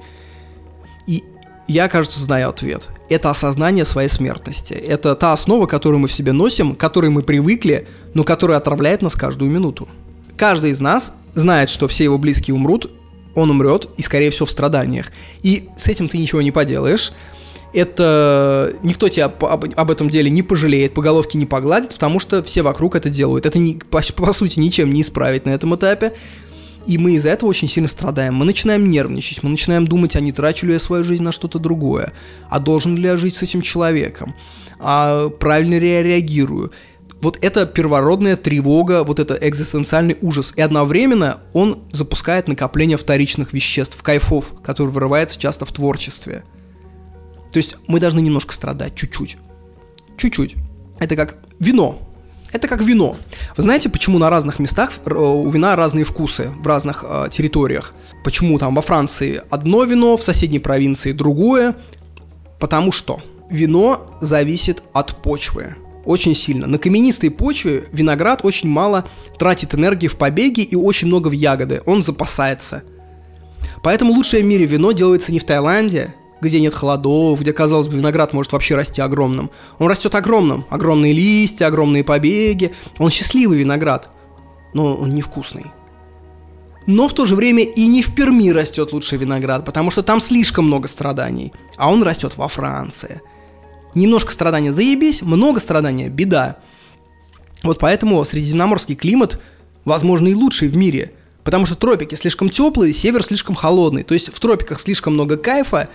[1.06, 1.22] И
[1.68, 2.88] я, кажется, знаю ответ.
[3.10, 4.72] Это осознание своей смертности.
[4.72, 9.02] Это та основа, которую мы в себе носим, к которой мы привыкли, но которая отравляет
[9.02, 9.86] нас каждую минуту.
[10.36, 12.90] Каждый из нас знает, что все его близкие умрут,
[13.34, 15.12] он умрет, и, скорее всего, в страданиях.
[15.42, 17.12] И с этим ты ничего не поделаешь
[17.72, 22.42] это никто тебя об, об этом деле не пожалеет, по головке не погладит, потому что
[22.42, 23.46] все вокруг это делают.
[23.46, 26.14] Это не, по, по сути ничем не исправить на этом этапе.
[26.86, 28.34] И мы из-за этого очень сильно страдаем.
[28.34, 31.58] Мы начинаем нервничать, мы начинаем думать, а не трачу ли я свою жизнь на что-то
[31.58, 32.12] другое,
[32.48, 34.34] а должен ли я жить с этим человеком,
[34.78, 36.72] а правильно ли я реагирую.
[37.20, 40.54] Вот это первородная тревога, вот это экзистенциальный ужас.
[40.56, 46.44] И одновременно он запускает накопление вторичных веществ, кайфов, которые вырываются часто в творчестве.
[47.52, 49.36] То есть мы должны немножко страдать, чуть-чуть.
[50.16, 50.54] Чуть-чуть.
[50.98, 51.98] Это как вино.
[52.52, 53.16] Это как вино.
[53.56, 57.94] Вы знаете, почему на разных местах э, у вина разные вкусы в разных э, территориях?
[58.24, 61.76] Почему там во Франции одно вино, в соседней провинции другое?
[62.58, 63.20] Потому что
[63.50, 66.66] вино зависит от почвы очень сильно.
[66.66, 69.06] На каменистой почве виноград очень мало
[69.38, 71.82] тратит энергии в побеге и очень много в ягоды.
[71.86, 72.82] Он запасается.
[73.82, 77.96] Поэтому лучшее в мире вино делается не в Таиланде, где нет холодов, где, казалось бы,
[77.96, 79.50] виноград может вообще расти огромным.
[79.78, 80.66] Он растет огромным.
[80.70, 82.74] Огромные листья, огромные побеги.
[82.98, 84.10] Он счастливый виноград,
[84.74, 85.66] но он невкусный.
[86.86, 90.18] Но в то же время и не в Перми растет лучший виноград, потому что там
[90.18, 91.52] слишком много страданий.
[91.76, 93.20] А он растет во Франции.
[93.94, 96.56] Немножко страдания заебись, много страдания– беда.
[97.62, 99.40] Вот поэтому средиземноморский климат,
[99.84, 101.12] возможно, и лучший в мире–
[101.44, 104.02] Потому что тропики слишком теплые, север слишком холодный.
[104.02, 105.88] То есть в тропиках слишком много кайфа,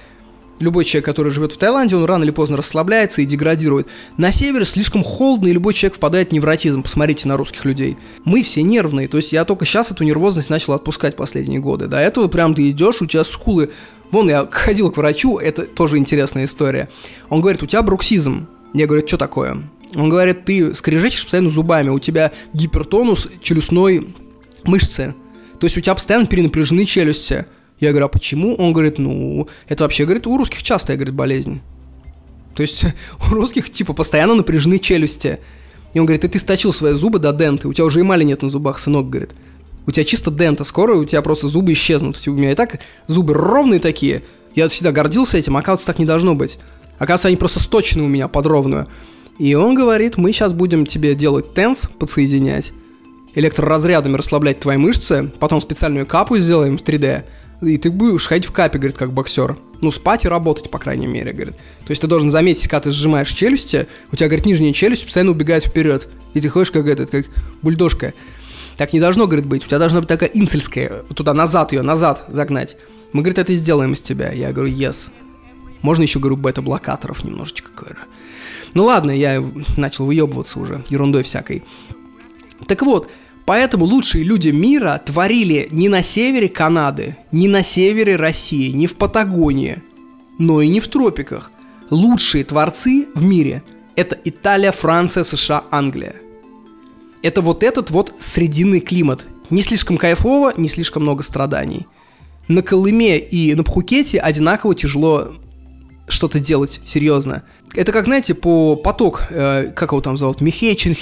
[0.60, 3.88] Любой человек, который живет в Таиланде, он рано или поздно расслабляется и деградирует.
[4.18, 6.82] На севере слишком холодно, и любой человек впадает в невротизм.
[6.82, 7.98] Посмотрите на русских людей.
[8.24, 11.88] Мы все нервные, то есть я только сейчас эту нервозность начал отпускать последние годы.
[11.88, 13.70] До этого прям ты идешь, у тебя скулы...
[14.12, 16.90] Вон, я ходил к врачу, это тоже интересная история.
[17.30, 18.48] Он говорит, у тебя бруксизм.
[18.74, 19.62] Я говорю, что такое?
[19.94, 24.08] Он говорит, ты скрежечешь постоянно зубами, у тебя гипертонус челюстной
[24.64, 25.16] мышцы.
[25.60, 27.46] То есть у тебя постоянно перенапряжены челюсти.
[27.86, 28.56] Я говорю, а почему?
[28.56, 31.62] Он говорит, ну, это вообще, говорит, у русских частая, говорит, болезнь.
[32.56, 32.84] То есть
[33.32, 35.40] у русских, типа, постоянно напряжены челюсти.
[35.94, 38.42] И он говорит, ты, ты сточил свои зубы до денты, у тебя уже эмали нет
[38.42, 39.32] на зубах, сынок, говорит.
[39.88, 42.20] У тебя чисто дента, скоро у тебя просто зубы исчезнут.
[42.28, 44.24] У меня и так зубы ровные такие.
[44.56, 46.58] Я всегда гордился этим, оказывается, так не должно быть.
[46.98, 48.48] Оказывается, они просто сточены у меня под.
[49.38, 52.72] И он говорит, мы сейчас будем тебе делать тенс, подсоединять,
[53.36, 57.26] электроразрядами расслаблять твои мышцы, потом специальную капу сделаем в 3D,
[57.62, 59.58] и ты будешь ходить в капе, говорит, как боксер.
[59.82, 61.56] Ну, спать и работать, по крайней мере, говорит.
[61.56, 65.32] То есть ты должен заметить, когда ты сжимаешь челюсти, у тебя, говорит, нижняя челюсть постоянно
[65.32, 66.08] убегает вперед.
[66.34, 67.26] И ты ходишь как этот, как
[67.62, 68.14] бульдожка.
[68.78, 69.64] Так не должно, говорит, быть.
[69.64, 72.78] У тебя должна быть такая инцельская, туда назад ее, назад загнать.
[73.14, 74.32] Мы, говорит, это сделаем из тебя.
[74.32, 75.10] Я говорю, yes.
[75.82, 78.00] Можно еще, говорю, бета-блокаторов немножечко, говорю.
[78.74, 79.44] Ну ладно, я
[79.78, 81.64] начал выебываться уже, ерундой всякой.
[82.68, 83.10] Так вот,
[83.46, 88.96] поэтому лучшие люди мира творили не на севере Канады, не на севере России, не в
[88.96, 89.82] Патагонии,
[90.40, 91.52] но и не в тропиках.
[91.90, 93.64] Лучшие творцы в мире–
[93.96, 96.16] это Италия, Франция, США, Англия.
[97.22, 99.28] Это вот этот вот срединный климат.
[99.50, 101.86] Не слишком кайфово, не слишком много страданий.
[102.48, 105.36] На Колыме и на Пхукете одинаково тяжело
[106.08, 107.44] что-то делать серьезно.
[107.74, 110.96] Это как, знаете, по поток, э, как его там зовут, Михейчин,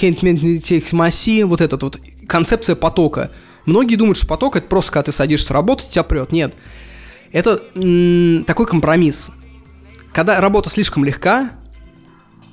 [0.92, 3.30] Маси, вот этот вот, концепция потока.
[3.66, 6.32] Многие думают, что поток это просто когда ты садишься работать, тебя прет.
[6.32, 6.54] Нет.
[7.32, 7.56] Это
[8.46, 9.30] такой компромисс.
[10.12, 11.52] Когда работа слишком легка,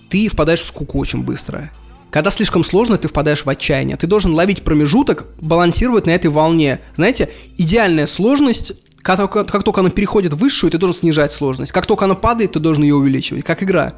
[0.10, 1.72] ты впадаешь в скуку очень быстро.
[2.10, 3.96] Когда слишком сложно, ты впадаешь в отчаяние.
[3.96, 6.82] Ты должен ловить промежуток, балансировать на этой волне.
[6.96, 11.72] Знаете, идеальная сложность как только, как только она переходит в высшую, ты должен снижать сложность.
[11.72, 13.44] Как только она падает, ты должен ее увеличивать.
[13.44, 13.94] Как игра.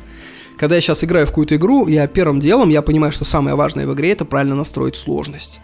[0.58, 3.88] Когда я сейчас играю в какую-то игру, я первым делом, я понимаю, что самое важное
[3.88, 5.60] в игре это правильно настроить сложность.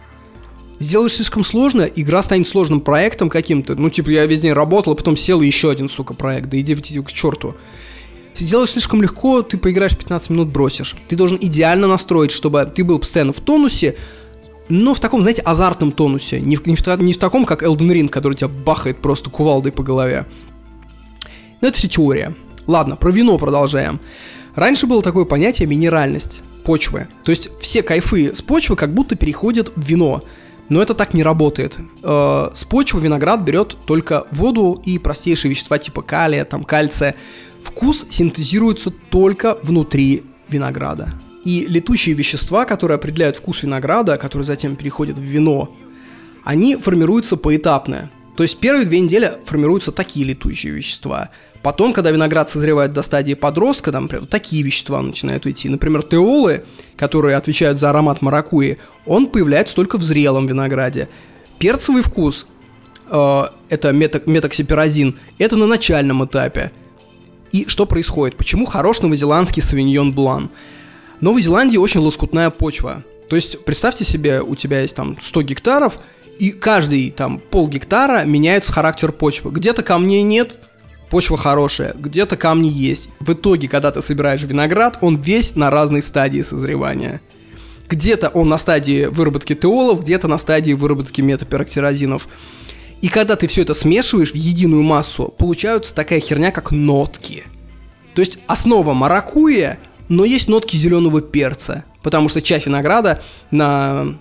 [0.79, 3.75] Сделаешь слишком сложно, игра станет сложным проектом каким-то.
[3.75, 6.49] Ну, типа, я весь день работал, а потом сел и еще один, сука, проект.
[6.49, 7.55] Да иди, к черту.
[8.35, 10.95] Сделаешь слишком легко, ты поиграешь 15 минут, бросишь.
[11.07, 13.97] Ты должен идеально настроить, чтобы ты был постоянно в тонусе,
[14.69, 16.39] но в таком, знаете, азартном тонусе.
[16.39, 19.71] Не в, не в, не в таком, как Elden Ring, который тебя бахает просто кувалдой
[19.71, 20.25] по голове.
[21.61, 22.35] Но это все теория.
[22.67, 23.99] Ладно, про вино продолжаем.
[24.55, 27.07] Раньше было такое понятие минеральность почвы.
[27.23, 30.23] То есть все кайфы с почвы как будто переходят в вино.
[30.69, 31.79] Но это так не работает.
[32.03, 37.15] Э, с почвы виноград берет только воду и простейшие вещества типа калия, там, кальция.
[37.63, 41.15] Вкус синтезируется только внутри винограда.
[41.43, 45.75] И летучие вещества, которые определяют вкус винограда, которые затем переходят в вино,
[46.43, 48.11] они формируются поэтапно.
[48.35, 51.29] То есть первые две недели формируются такие летучие вещества.
[51.61, 55.67] Потом, когда виноград созревает до стадии подростка, там, например, такие вещества начинают уйти.
[55.67, 56.63] Например, теолы,
[56.95, 61.09] которые отвечают за аромат маракуи, он появляется только в зрелом винограде.
[61.57, 62.47] Перцевый вкус,
[63.11, 66.71] э, это меток, метоксиперазин, это на начальном этапе.
[67.51, 68.37] И что происходит?
[68.37, 70.49] Почему хорош новозеландский савиньон блан?
[71.21, 73.03] Новой Зеландии очень лоскутная почва.
[73.27, 75.99] То есть, представьте себе, у тебя есть там 100 гектаров,
[76.39, 79.51] и каждый там пол гектара меняется характер почвы.
[79.51, 80.59] Где-то камней нет,
[81.09, 83.09] почва хорошая, где-то камни есть.
[83.19, 87.21] В итоге, когда ты собираешь виноград, он весь на разной стадии созревания.
[87.89, 92.27] Где-то он на стадии выработки теолов, где-то на стадии выработки метапероксирозинов.
[93.01, 97.45] И когда ты все это смешиваешь в единую массу, получаются такая херня, как нотки.
[98.13, 99.79] То есть основа маракуя
[100.09, 103.21] но есть нотки зеленого перца, потому что часть винограда
[103.51, 104.17] на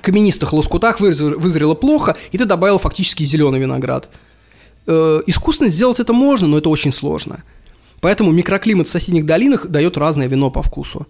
[0.00, 4.08] каменистых лоскутах вызрела плохо, и ты добавил фактически зеленый виноград.
[4.86, 7.42] Э, искусственно сделать это можно, но это очень сложно.
[8.00, 11.06] Поэтому микроклимат в соседних долинах дает разное вино по вкусу.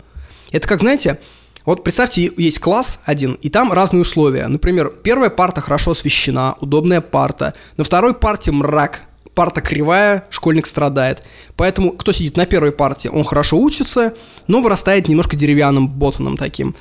[0.53, 1.19] Это как, знаете,
[1.65, 4.47] вот представьте, есть класс один, и там разные условия.
[4.47, 7.55] Например, первая парта хорошо освещена, удобная парта.
[7.77, 9.03] На второй парте мрак,
[9.35, 11.23] парта кривая, школьник страдает.
[11.57, 14.15] Поэтому, кто сидит на первой парте, он хорошо учится,
[14.47, 16.75] но вырастает немножко деревянным ботаном таким.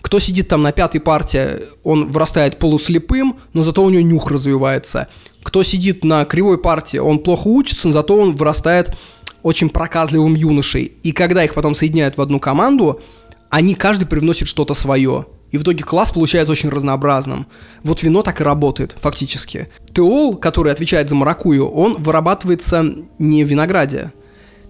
[0.00, 5.08] Кто сидит там на пятой парте, он вырастает полуслепым, но зато у него нюх развивается.
[5.42, 8.96] Кто сидит на кривой парте, он плохо учится, но зато он вырастает
[9.42, 10.92] очень проказливым юношей.
[11.02, 13.00] И когда их потом соединяют в одну команду,
[13.50, 15.26] они каждый привносит что-то свое.
[15.50, 17.46] И в итоге класс получается очень разнообразным.
[17.82, 19.68] Вот вино так и работает, фактически.
[19.94, 22.84] Теол, который отвечает за маракую, он вырабатывается
[23.18, 24.12] не в винограде.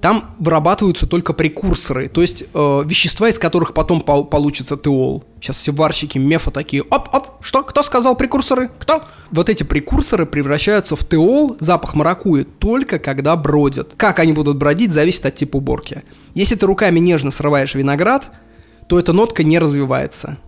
[0.01, 5.25] Там вырабатываются только прекурсоры, то есть э, вещества, из которых потом пол- получится теол.
[5.41, 8.71] Сейчас все варщики мефа такие, оп-оп, что, кто сказал прекурсоры?
[8.79, 9.03] Кто?
[9.33, 13.95] Вот эти прекурсоры превращаются в теол, запах маракуи, только когда бродят.
[13.97, 16.05] Как они будут бродить, зависит от типа уборки.
[16.33, 18.31] Если ты руками нежно срываешь виноград,
[18.89, 20.39] то эта нотка не развивается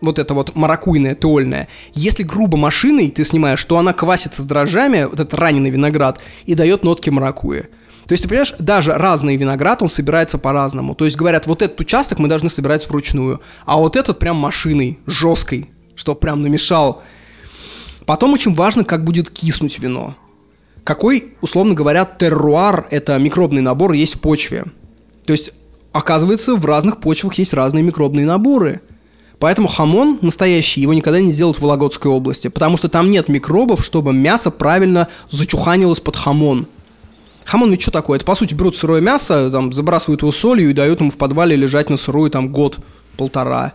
[0.00, 5.04] вот это вот маракуйная, теольная, если грубо машиной ты снимаешь, то она квасится с дрожжами,
[5.04, 7.68] вот этот раненый виноград, и дает нотки маракуи.
[8.06, 10.94] То есть, ты понимаешь, даже разный виноград, он собирается по-разному.
[10.94, 14.98] То есть, говорят, вот этот участок мы должны собирать вручную, а вот этот прям машиной,
[15.06, 17.02] жесткой, что прям намешал
[18.08, 20.16] Потом очень важно, как будет киснуть вино.
[20.82, 24.64] Какой, условно говоря, терруар, это микробный набор, есть в почве.
[25.26, 25.50] То есть,
[25.92, 28.80] оказывается, в разных почвах есть разные микробные наборы.
[29.38, 33.84] Поэтому хамон настоящий, его никогда не сделают в Вологодской области, потому что там нет микробов,
[33.84, 36.66] чтобы мясо правильно зачуханилось под хамон.
[37.44, 38.16] Хамон ведь что такое?
[38.16, 41.56] Это, по сути, берут сырое мясо, там, забрасывают его солью и дают ему в подвале
[41.56, 42.78] лежать на сырую там год,
[43.16, 43.74] полтора.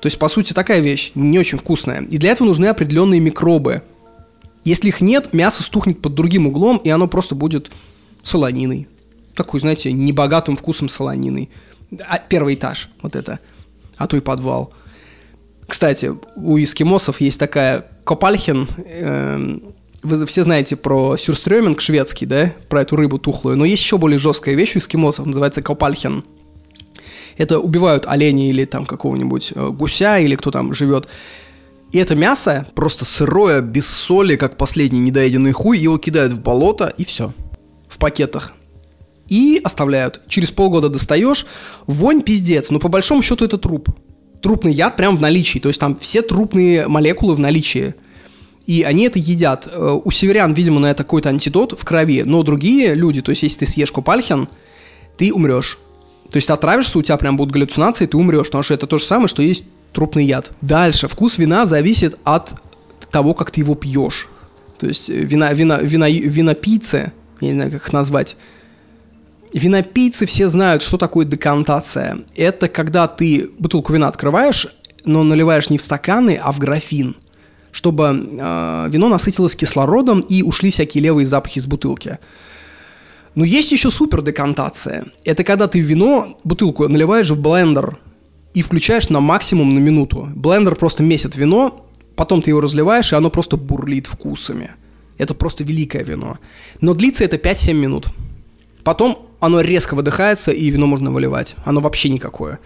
[0.00, 2.02] То есть, по сути, такая вещь не очень вкусная.
[2.02, 3.82] И для этого нужны определенные микробы.
[4.64, 7.70] Если их нет, мясо стухнет под другим углом, и оно просто будет
[8.22, 8.86] солониной.
[9.34, 11.50] Такой, знаете, небогатым вкусом солониной.
[12.06, 13.40] А, первый этаж, вот это.
[13.96, 14.72] А то и подвал.
[15.66, 18.68] Кстати, у эскимосов есть такая копальхен.
[18.76, 19.58] Э,
[20.02, 22.52] вы все знаете про сюрстрёминг шведский, да?
[22.68, 23.56] Про эту рыбу тухлую.
[23.56, 26.24] Но есть еще более жесткая вещь у эскимосов, называется копальхен.
[27.36, 31.08] Это убивают оленя или там какого-нибудь э, гуся, или кто там живет.
[31.92, 36.92] И это мясо просто сырое, без соли, как последний недоеденный хуй, его кидают в болото,
[36.96, 37.32] и все.
[37.88, 38.52] В пакетах.
[39.28, 40.22] И оставляют.
[40.28, 41.46] Через полгода достаешь,
[41.86, 43.88] вонь пиздец, но по большому счету это труп.
[44.42, 47.94] Трупный яд прям в наличии, то есть там все трупные молекулы в наличии.
[48.66, 49.68] И они это едят.
[49.70, 53.42] Э, у северян, видимо, на это какой-то антидот в крови, но другие люди, то есть
[53.42, 54.48] если ты съешь купальхин,
[55.16, 55.78] ты умрешь.
[56.30, 58.98] То есть ты отравишься, у тебя прям будут галлюцинации, ты умрешь, потому что это то
[58.98, 60.50] же самое, что есть трупный яд.
[60.60, 62.54] Дальше, вкус вина зависит от
[63.10, 64.28] того, как ты его пьешь.
[64.78, 68.36] То есть э, вина, вина, вина, винопийцы, я не знаю, как их назвать,
[69.52, 72.18] Винопийцы все знают, что такое декантация.
[72.34, 74.66] Это когда ты бутылку вина открываешь,
[75.04, 77.16] но наливаешь не в стаканы, а в графин,
[77.70, 82.18] чтобы э, вино насытилось кислородом и ушли всякие левые запахи из бутылки.
[83.34, 85.06] Но есть еще супер декантация.
[85.24, 87.98] Это когда ты вино, бутылку наливаешь в блендер
[88.54, 90.28] и включаешь на максимум на минуту.
[90.34, 94.72] Блендер просто месит вино, потом ты его разливаешь, и оно просто бурлит вкусами.
[95.18, 96.38] Это просто великое вино.
[96.80, 98.06] Но длится это 5-7 минут.
[98.84, 101.56] Потом оно резко выдыхается, и вино можно выливать.
[101.64, 102.60] Оно вообще никакое.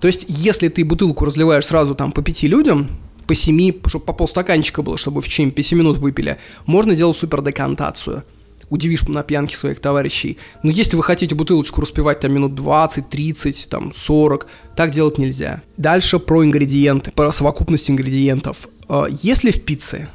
[0.00, 2.88] То есть, если ты бутылку разливаешь сразу там по пяти людям,
[3.26, 7.42] по семи, чтобы по полстаканчика было, чтобы в течение 5 минут выпили, можно делать супер
[7.42, 8.24] декантацию
[8.72, 10.38] удивишь на пьянке своих товарищей.
[10.62, 15.62] Но если вы хотите бутылочку распивать там минут 20, 30, там 40, так делать нельзя.
[15.76, 18.68] Дальше про ингредиенты, про совокупность ингредиентов.
[18.88, 20.08] А, если в пицце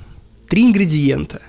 [0.49, 1.43] три ингредиента,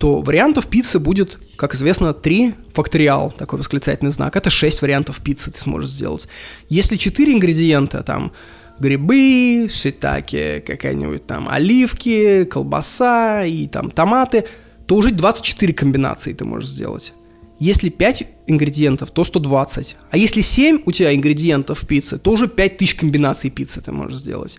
[0.00, 4.34] то вариантов пиццы будет, как известно, 3 факториал, такой восклицательный знак.
[4.34, 6.26] Это 6 вариантов пиццы ты сможешь сделать.
[6.68, 8.32] Если 4 ингредиента, там,
[8.80, 14.44] грибы, шитаки, какая-нибудь там оливки, колбаса и там томаты–
[14.90, 17.12] то уже 24 комбинации ты можешь сделать.
[17.60, 19.96] Если 5 ингредиентов, то 120.
[20.10, 24.58] А если 7 у тебя ингредиентов в то уже 5000 комбинаций пиццы ты можешь сделать.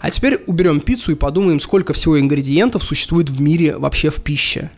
[0.00, 4.70] А теперь уберем пиццу и подумаем, сколько всего ингредиентов существует в мире вообще в пище.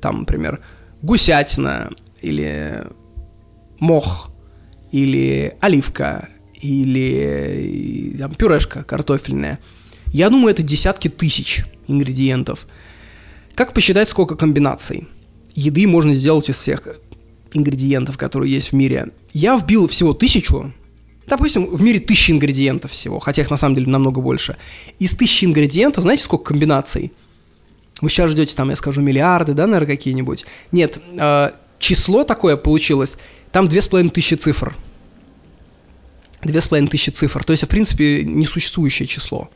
[0.00, 0.60] Там, например,
[1.02, 2.84] гусятина, или
[3.78, 4.30] мох,
[4.90, 9.58] или оливка, или там, пюрешка картофельная.
[10.06, 12.66] Я думаю, это десятки тысяч ингредиентов–
[13.54, 15.06] как посчитать, сколько комбинаций
[15.54, 16.88] еды можно сделать из всех
[17.52, 19.10] ингредиентов, которые есть в мире?
[19.32, 20.72] Я вбил всего тысячу,
[21.26, 24.56] допустим, в мире тысячи ингредиентов всего, хотя их на самом деле намного больше.
[24.98, 27.12] Из тысячи ингредиентов, знаете, сколько комбинаций?
[28.00, 30.46] Вы сейчас ждете, там, я скажу, миллиарды, да, наверное, какие-нибудь?
[30.72, 33.16] Нет, э, число такое получилось,
[33.52, 34.76] там две с половиной тысячи цифр.
[36.42, 37.44] Две с половиной тысячи цифр.
[37.44, 39.50] То есть, в принципе, несуществующее число.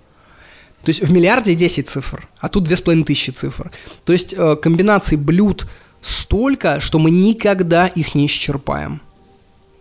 [0.84, 3.72] То есть в миллиарде 10 цифр, а тут 2500 цифр.
[4.04, 5.66] То есть э, комбинаций блюд
[6.00, 9.00] столько, что мы никогда их не исчерпаем.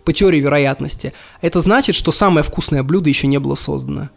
[0.07, 1.11] По теории вероятности.
[1.41, 4.09] Это значит, что самое вкусное блюдо еще не было создано.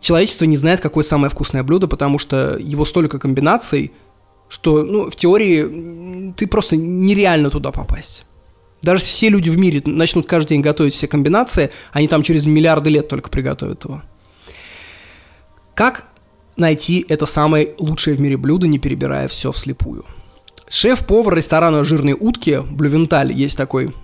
[0.00, 3.92] Человечество не знает, какое самое вкусное блюдо, потому что его столько комбинаций,
[4.48, 8.24] что ну, в теории ты просто нереально туда попасть.
[8.80, 12.88] Даже все люди в мире начнут каждый день готовить все комбинации, они там через миллиарды
[12.88, 14.00] лет только приготовят его.
[15.74, 16.08] Как
[16.56, 20.06] найти это самое лучшее в мире блюдо, не перебирая все вслепую.
[20.70, 23.94] Шеф-повар ресторана «Жирные утки», Блювенталь, есть такой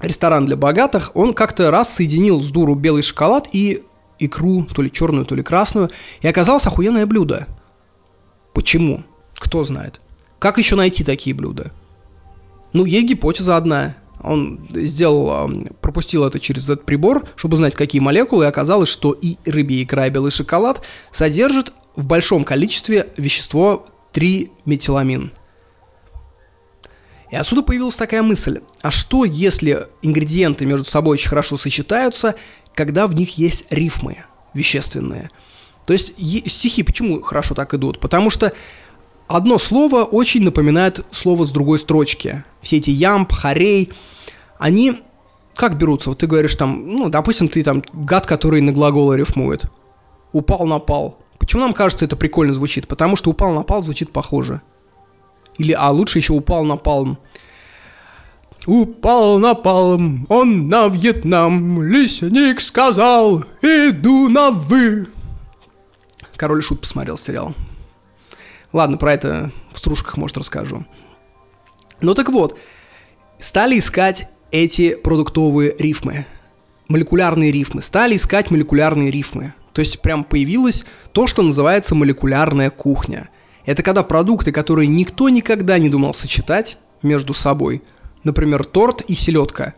[0.00, 3.82] ресторан для богатых, он как-то раз соединил с дуру белый шоколад и
[4.18, 5.90] икру, то ли черную, то ли красную,
[6.20, 7.46] и оказалось охуенное блюдо.
[8.52, 9.04] Почему?
[9.34, 10.00] Кто знает.
[10.38, 11.72] Как еще найти такие блюда?
[12.72, 13.96] Ну, есть гипотеза одна.
[14.22, 15.50] Он сделал,
[15.80, 20.06] пропустил это через этот прибор, чтобы узнать, какие молекулы, и оказалось, что и рыбья икра,
[20.06, 25.30] и белый шоколад содержат в большом количестве вещество 3-метиламин.
[27.30, 32.34] И отсюда появилась такая мысль, а что если ингредиенты между собой очень хорошо сочетаются,
[32.74, 35.30] когда в них есть рифмы вещественные?
[35.86, 37.98] То есть стихи почему хорошо так идут?
[38.00, 38.52] Потому что
[39.26, 42.44] одно слово очень напоминает слово с другой строчки.
[42.62, 43.92] Все эти ямб, харей,
[44.58, 45.02] они
[45.54, 46.10] как берутся?
[46.10, 49.66] Вот ты говоришь там, ну, допустим, ты там гад, который на глаголы рифмует.
[50.32, 51.18] Упал, напал.
[51.38, 52.88] Почему нам кажется это прикольно звучит?
[52.88, 54.62] Потому что упал, напал звучит похоже.
[55.58, 57.18] Или, а лучше еще упал, напал.
[58.66, 65.08] Упал напалм, он на Вьетнам, лесник сказал, иду на вы.
[66.36, 67.54] Король Шут посмотрел сериал.
[68.72, 70.86] Ладно, про это в стружках, может, расскажу.
[72.00, 72.58] Ну так вот,
[73.38, 76.26] стали искать эти продуктовые рифмы,
[76.88, 79.54] молекулярные рифмы, стали искать молекулярные рифмы.
[79.72, 83.28] То есть прям появилось то, что называется молекулярная кухня.
[83.66, 87.82] Это когда продукты, которые никто никогда не думал сочетать между собой–
[88.24, 89.74] например, торт и селедка,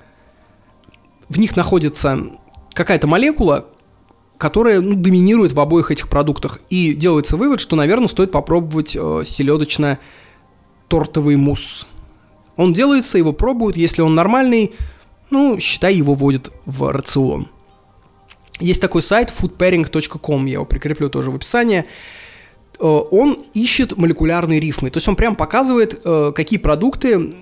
[1.29, 2.19] в них находится
[2.73, 3.67] какая-то молекула,
[4.39, 6.61] которая ну, доминирует в обоих этих продуктах.
[6.71, 11.87] И делается вывод, что, наверное, стоит попробовать э, селедочно-тортовый мусс.
[12.57, 14.73] Он делается, его пробуют, если он нормальный,
[15.31, 17.49] ну, считай, его вводят в рацион.
[18.61, 21.85] Есть такой сайт foodpairing.com, я его прикреплю тоже в описании.
[22.79, 27.35] Э, он ищет молекулярные рифмы, то есть он прям показывает, э, какие продукты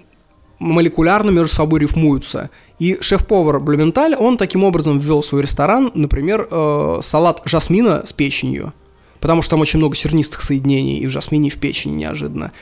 [0.59, 2.51] молекулярно между собой рифмуются.
[2.78, 8.12] И шеф-повар Блюменталь, он таким образом ввел в свой ресторан, например, э, салат жасмина с
[8.12, 8.73] печенью,
[9.20, 12.52] потому что там очень много сернистых соединений и в жасмине, и в печени неожиданно.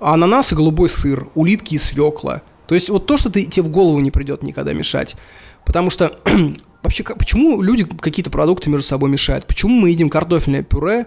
[0.00, 2.42] Ананас и голубой сыр, улитки и свекла.
[2.66, 5.16] То есть вот то, что ты, тебе в голову не придет никогда мешать.
[5.64, 6.18] Потому что
[6.82, 9.46] вообще, почему люди какие-то продукты между собой мешают?
[9.46, 11.06] Почему мы едим картофельное пюре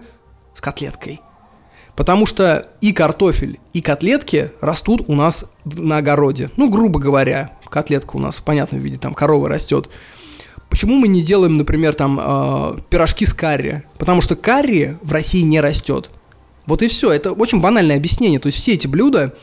[0.54, 1.22] с котлеткой?
[1.96, 6.50] Потому что и картофель, и котлетки растут у нас на огороде.
[6.58, 9.90] Ну, грубо говоря, котлетка у нас в понятном виде, там корова растет.
[10.70, 13.84] Почему мы не делаем, например, там э, пирожки с карри?
[13.98, 16.10] Потому что карри в России не растет.
[16.66, 17.12] Вот и все.
[17.12, 18.40] Это очень банальное объяснение.
[18.40, 19.36] То есть все эти блюда,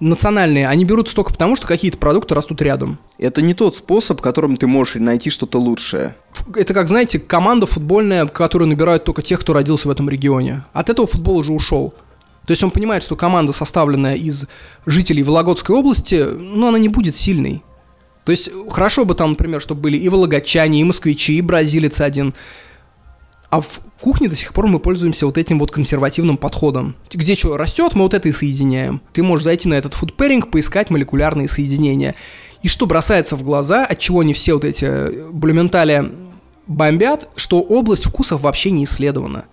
[0.00, 2.98] национальные, они берутся только потому, что какие-то продукты растут рядом.
[3.22, 6.16] Это не тот способ, которым ты можешь найти что-то лучшее.
[6.54, 10.64] Это как, знаете, команда футбольная, которую набирают только тех, кто родился в этом регионе.
[10.72, 11.94] От этого футбол уже ушел.
[12.46, 14.46] То есть он понимает, что команда, составленная из
[14.84, 17.62] жителей Вологодской области, ну, она не будет сильной.
[18.24, 22.34] То есть хорошо бы там, например, чтобы были и вологодчане, и москвичи, и бразилец один–
[23.52, 26.96] а в кухне до сих пор мы пользуемся вот этим вот консервативным подходом.
[27.12, 29.02] Где что растет, мы вот это и соединяем.
[29.12, 32.14] Ты можешь зайти на этот pairing, поискать молекулярные соединения.
[32.62, 36.12] И что бросается в глаза, от чего они все вот эти э, блюментали
[36.66, 39.44] бомбят, что область вкусов вообще не исследована.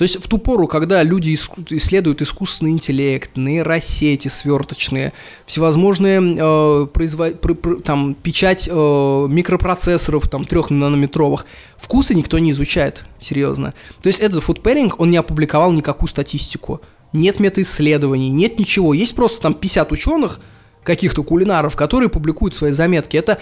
[0.00, 1.38] То есть в ту пору, когда люди
[1.68, 5.12] исследуют искусственный интеллект, нейросети сверточные,
[5.44, 7.38] всевозможные э, производ...
[7.42, 7.54] пр...
[7.54, 7.82] Пр...
[7.82, 11.44] там, печать э, микропроцессоров там, трех нанометровых,
[11.76, 13.74] вкусы никто не изучает, серьезно.
[14.02, 16.80] То есть этот pairing, он не опубликовал никакую статистику.
[17.12, 18.94] Нет метаисследований, нет ничего.
[18.94, 20.40] Есть просто там 50 ученых,
[20.84, 23.16] каких-то кулинаров, которые публикуют свои заметки.
[23.16, 23.38] Это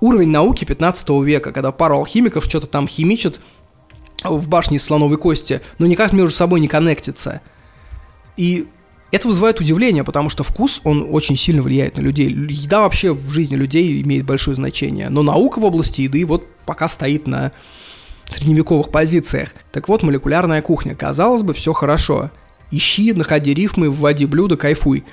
[0.00, 3.40] уровень науки 15 века, когда пару алхимиков что-то там химичат,
[4.24, 7.40] в башне из слоновой кости, но никак между собой не коннектится.
[8.36, 8.66] И
[9.10, 12.28] это вызывает удивление, потому что вкус, он очень сильно влияет на людей.
[12.28, 15.08] Еда вообще в жизни людей имеет большое значение.
[15.08, 17.52] Но наука в области еды вот пока стоит на
[18.26, 19.54] средневековых позициях.
[19.72, 20.94] Так вот, молекулярная кухня.
[20.94, 22.30] Казалось бы, все хорошо.
[22.70, 25.04] Ищи, находи рифмы, вводи блюдо, кайфуй.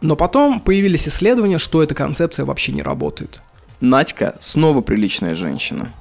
[0.00, 3.40] Но потом появились исследования, что эта концепция вообще не работает.
[3.80, 5.92] Надька снова приличная женщина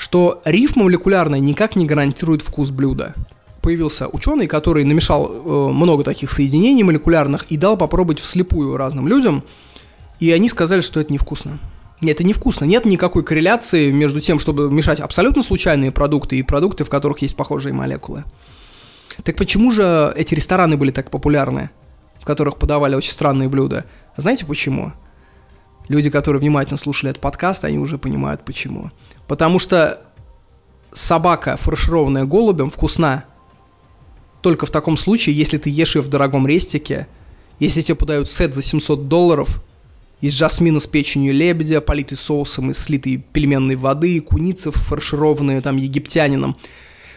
[0.00, 3.14] что рифма молекулярная никак не гарантирует вкус блюда.
[3.60, 9.44] Появился ученый, который намешал э, много таких соединений молекулярных и дал попробовать вслепую разным людям,
[10.18, 11.58] и они сказали, что это невкусно.
[12.00, 12.64] Это невкусно.
[12.64, 17.36] Нет никакой корреляции между тем, чтобы мешать абсолютно случайные продукты и продукты, в которых есть
[17.36, 18.24] похожие молекулы.
[19.22, 21.68] Так почему же эти рестораны были так популярны,
[22.20, 23.86] в которых подавали очень странные блюда?
[24.16, 24.92] Знаете почему?
[25.88, 28.90] Люди, которые внимательно слушали этот подкаст, они уже понимают почему.
[29.26, 30.00] Потому что
[30.92, 33.24] собака, фаршированная голубем, вкусна
[34.42, 37.08] только в таком случае, если ты ешь ее в дорогом рестике,
[37.58, 39.62] если тебе подают сет за 700 долларов
[40.20, 46.56] из жасмина с печенью лебедя, политый соусом из слитой пельменной воды, куницы фаршированные там египтянином.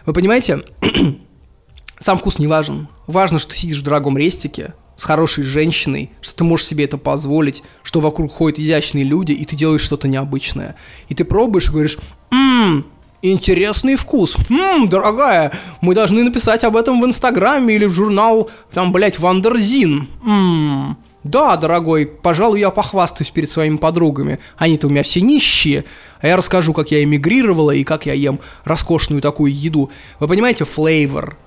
[0.06, 0.64] Вы понимаете,
[2.00, 2.88] сам вкус не важен.
[3.08, 6.98] Важно, что ты сидишь в дорогом рестике, с хорошей женщиной, что ты можешь себе это
[6.98, 10.76] позволить, что вокруг ходят изящные люди, и ты делаешь что-то необычное.
[11.10, 11.98] И ты пробуешь и говоришь,
[12.32, 12.86] ммм,
[13.22, 14.36] интересный вкус.
[14.50, 15.52] Ммм, дорогая,
[15.82, 20.08] мы должны написать об этом в Инстаграме или в журнал, там, блядь, Wonderzine.
[20.24, 24.40] Ммм, Да, дорогой, пожалуй, я похвастаюсь перед своими подругами.
[24.58, 25.86] Они-то у меня все нищие,
[26.20, 29.90] а я расскажу, как я эмигрировала и как я ем роскошную такую еду.
[30.20, 31.38] Вы понимаете, flavor.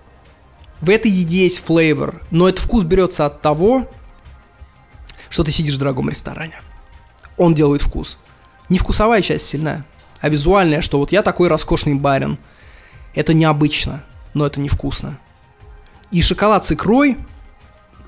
[0.80, 3.88] В этой еде есть flavor, но этот вкус берется от того,
[5.30, 6.60] что ты сидишь в дорогом ресторане.
[7.36, 8.18] Он делает вкус.
[8.68, 9.86] Не вкусовая часть сильная,
[10.20, 12.38] а визуальная, что вот я такой роскошный барин.
[13.14, 14.04] Это необычно,
[14.34, 15.18] но это невкусно.
[16.10, 17.16] И шоколад с икрой,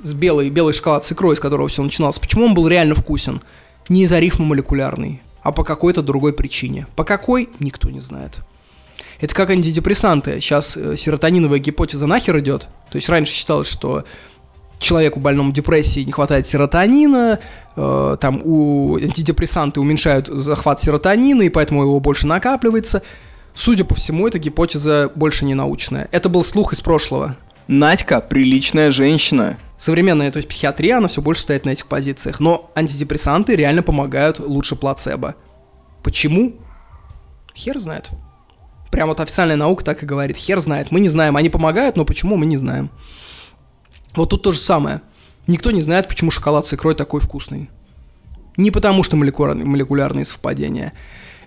[0.03, 3.43] с белой, белый шоколад с икрой, с которого все начиналось, почему он был реально вкусен?
[3.89, 6.87] Не из-за рифма молекулярный, а по какой-то другой причине.
[6.95, 8.43] По какой, никто не знает.
[9.21, 10.41] Это как антидепрессанты.
[10.41, 12.69] Сейчас э, серотониновая гипотеза нахер идет.
[12.91, 14.05] То есть раньше считалось, что
[14.79, 17.41] человеку больному депрессии не хватает серотонина,
[17.77, 23.03] э, там у антидепрессанты уменьшают захват серотонина, и поэтому его больше накапливается.
[23.55, 26.09] Судя по всему, эта гипотеза больше не научная.
[26.13, 27.37] Это был слух из прошлого.
[27.67, 29.59] Надька приличная женщина.
[29.77, 32.39] Современная, то есть психиатрия, она все больше стоит на этих позициях.
[32.39, 35.35] Но антидепрессанты реально помогают лучше плацебо.
[36.03, 36.55] Почему?
[37.55, 38.11] Хер знает.
[38.91, 40.37] Прям вот официальная наука так и говорит.
[40.37, 40.91] Хер знает.
[40.91, 41.37] Мы не знаем.
[41.37, 42.91] Они помогают, но почему мы не знаем.
[44.15, 45.03] Вот тут то же самое.
[45.47, 47.71] Никто не знает, почему шоколад с икрой такой вкусный.
[48.57, 50.93] Не потому, что молекулярные, совпадения.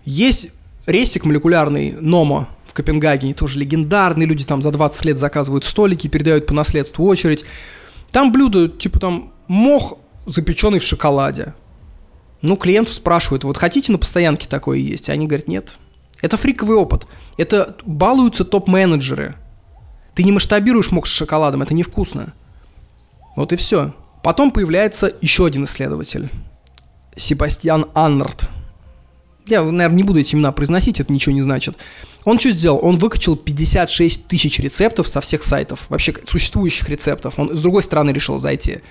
[0.04, 0.50] Есть
[0.88, 6.46] рейсик молекулярный Номо в Копенгагене, тоже легендарный, люди там за 20 лет заказывают столики, передают
[6.46, 7.44] по наследству очередь.
[8.12, 11.54] Там блюдо, типа там мох, запеченный в шоколаде.
[12.42, 15.10] Ну, клиент спрашивает, вот хотите на постоянке такое есть?
[15.10, 15.78] Они говорят, нет.
[16.22, 17.08] Это фриковый опыт.
[17.42, 19.36] Это балуются топ-менеджеры.
[20.14, 22.34] Ты не масштабируешь мох с шоколадом, это невкусно.
[23.36, 23.96] Вот и все.
[24.22, 26.30] Потом появляется еще один исследователь.
[27.16, 28.48] Себастьян Аннард.
[29.48, 31.78] Я, наверное, не буду эти имена произносить, это ничего не значит.
[32.26, 32.80] Он что сделал?
[32.84, 37.40] Он выкачал 56 тысяч рецептов со всех сайтов, вообще существующих рецептов.
[37.40, 38.82] Он с другой стороны решил зайти.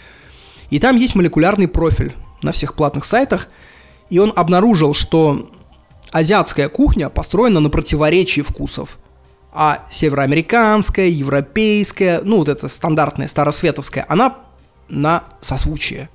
[0.70, 3.46] И там есть молекулярный профиль на всех платных сайтах,
[4.08, 5.52] и он обнаружил, что
[6.10, 8.98] азиатская кухня построена на противоречии вкусов.
[9.52, 14.38] А североамериканская, европейская, ну вот эта стандартная старосветовская, она
[14.88, 16.08] на созвучие.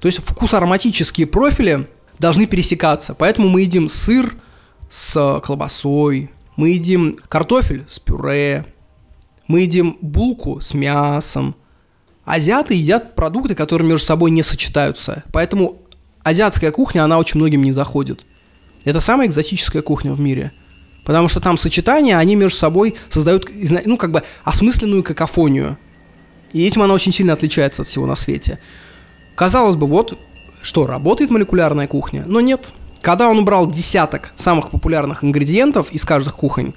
[0.00, 1.88] То есть вкус ароматические профили
[2.18, 3.14] должны пересекаться.
[3.14, 4.36] Поэтому мы едим сыр
[4.88, 8.66] с колбасой, мы едим картофель с пюре,
[9.46, 11.56] мы едим булку с мясом.
[12.24, 15.24] Азиаты едят продукты, которые между собой не сочетаются.
[15.32, 15.82] Поэтому
[16.22, 18.24] азиатская кухня, она очень многим не заходит.
[18.84, 20.52] Это самая экзотическая кухня в мире.
[21.04, 23.48] Потому что там сочетания, они между собой создают,
[23.84, 25.78] ну, как бы, осмысленную какофонию.
[26.52, 28.58] И этим она очень сильно отличается от всего на свете.
[29.34, 30.18] Казалось бы, вот
[30.62, 32.24] что, работает молекулярная кухня?
[32.26, 32.74] Но нет.
[33.00, 36.74] Когда он убрал десяток самых популярных ингредиентов из каждых кухонь,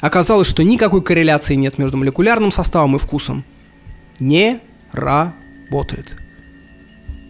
[0.00, 3.44] оказалось, что никакой корреляции нет между молекулярным составом и вкусом.
[4.20, 4.60] Не
[4.92, 6.16] работает.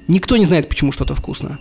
[0.09, 1.59] Никто не знает, почему что-то вкусно.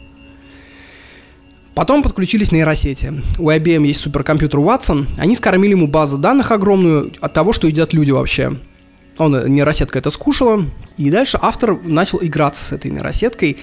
[1.75, 3.21] Потом подключились нейросети.
[3.39, 5.07] У IBM есть суперкомпьютер Watson.
[5.17, 8.59] Они скормили ему базу данных огромную от того, что едят люди вообще.
[9.17, 10.65] Он, э, нейросетка это скушала.
[10.97, 13.57] И дальше автор начал играться с этой нейросеткой.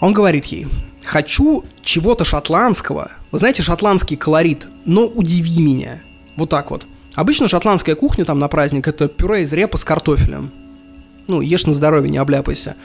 [0.00, 0.68] Он говорит ей,
[1.04, 3.12] хочу чего-то шотландского.
[3.30, 6.00] Вы знаете, шотландский колорит, но удиви меня.
[6.36, 6.86] Вот так вот.
[7.14, 10.50] Обычно шотландская кухня там на праздник это пюре из репа с картофелем.
[11.28, 12.76] Ну, ешь на здоровье, не обляпайся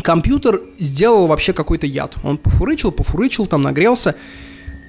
[0.00, 2.16] компьютер сделал вообще какой-то яд.
[2.22, 4.14] Он пофурычил, пофурычил, там нагрелся.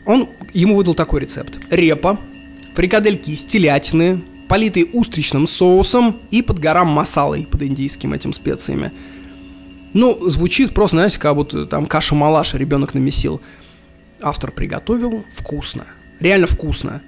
[0.06, 1.60] Он ему выдал такой рецепт.
[1.70, 2.20] Репа,
[2.74, 8.92] фрикадельки из телятины, политые устричным соусом и под горам масалой, под индийским этим специями.
[9.94, 13.42] Ну, звучит просто, знаете, как будто там каша-малаша ребенок намесил.
[14.22, 15.86] Автор приготовил вкусно.
[16.20, 17.02] Реально вкусно.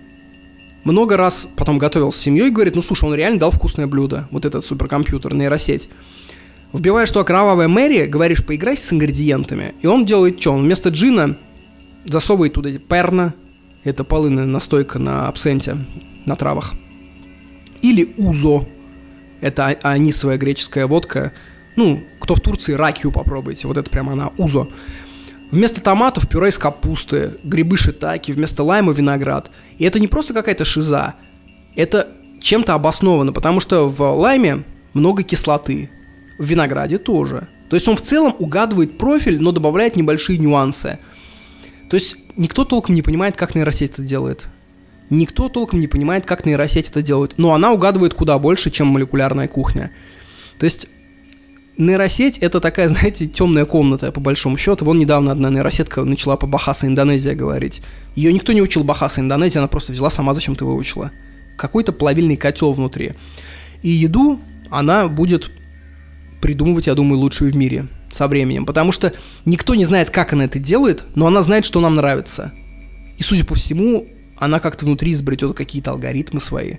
[0.83, 4.43] Много раз потом готовил с семьей говорит, ну слушай, он реально дал вкусное блюдо, вот
[4.43, 5.89] этот суперкомпьютер, нейросеть.
[6.73, 10.53] Вбиваешь, что кровавая Мэри, говоришь, поиграй с ингредиентами, и он делает что?
[10.53, 11.37] Он вместо джина
[12.03, 13.35] засовывает туда перна,
[13.83, 15.77] это полынная настойка на абсенте,
[16.25, 16.73] на травах.
[17.83, 18.67] Или узо,
[19.39, 21.33] это а, анисовая греческая водка.
[21.75, 24.67] Ну, кто в Турции, ракию попробуйте, вот это прямо она, узо.
[25.51, 29.51] Вместо томатов пюре из капусты, грибы шитаки, вместо лайма виноград.
[29.77, 31.13] И это не просто какая-то шиза,
[31.75, 32.07] это
[32.41, 34.63] чем-то обосновано, потому что в лайме
[34.93, 35.91] много кислоты,
[36.37, 37.47] в винограде тоже.
[37.69, 40.99] То есть он в целом угадывает профиль, но добавляет небольшие нюансы.
[41.89, 44.47] То есть никто толком не понимает, как нейросеть это делает.
[45.09, 47.35] Никто толком не понимает, как нейросеть это делает.
[47.37, 49.91] Но она угадывает куда больше, чем молекулярная кухня.
[50.59, 50.87] То есть
[51.77, 54.85] нейросеть это такая, знаете, темная комната, по большому счету.
[54.85, 57.81] Вон недавно одна нейросетка начала по Бахаса Индонезия говорить.
[58.15, 61.11] Ее никто не учил Бахаса Индонезия, она просто взяла сама зачем-то выучила.
[61.57, 63.13] Какой-то плавильный котел внутри.
[63.81, 64.39] И еду
[64.69, 65.51] она будет
[66.43, 68.65] придумывать, я думаю, лучшую в мире со временем.
[68.65, 69.13] Потому что
[69.45, 72.51] никто не знает, как она это делает, но она знает, что нам нравится.
[73.17, 76.75] И, судя по всему, она как-то внутри изобретет какие-то алгоритмы свои.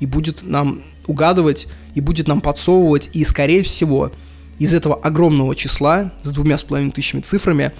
[0.00, 4.12] И будет нам угадывать, и будет нам подсовывать, и, скорее всего,
[4.58, 7.72] из этого огромного числа с двумя с половиной тысячами цифрами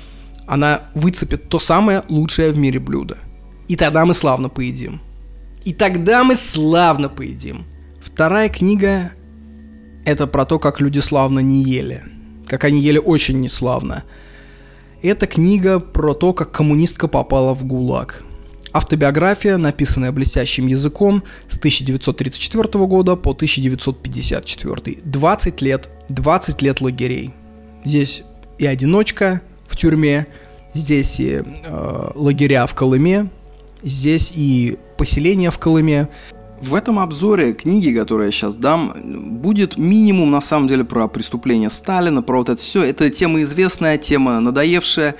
[0.46, 3.18] она выцепит то самое лучшее в мире блюдо.
[3.68, 5.02] И тогда мы славно поедим.
[5.66, 7.66] И тогда мы славно поедим.
[8.00, 9.12] Вторая книга–
[10.08, 12.02] это про то, как люди славно не ели.
[12.46, 14.04] Как они ели очень неславно.
[15.02, 18.24] Это книга про то, как коммунистка попала в ГУЛАГ.
[18.72, 24.98] Автобиография, написанная блестящим языком с 1934 года по 1954.
[25.04, 27.34] 20 лет, 20 лет лагерей.
[27.84, 28.22] Здесь
[28.58, 30.26] и одиночка в тюрьме,
[30.72, 33.30] здесь и э, лагеря в Колыме,
[33.82, 36.08] здесь и поселение в Колыме.
[36.60, 38.92] В этом обзоре книги, которую я сейчас дам,
[39.40, 42.82] будет минимум на самом деле про преступления Сталина, про вот это все.
[42.82, 45.14] Это тема известная, тема надоевшая.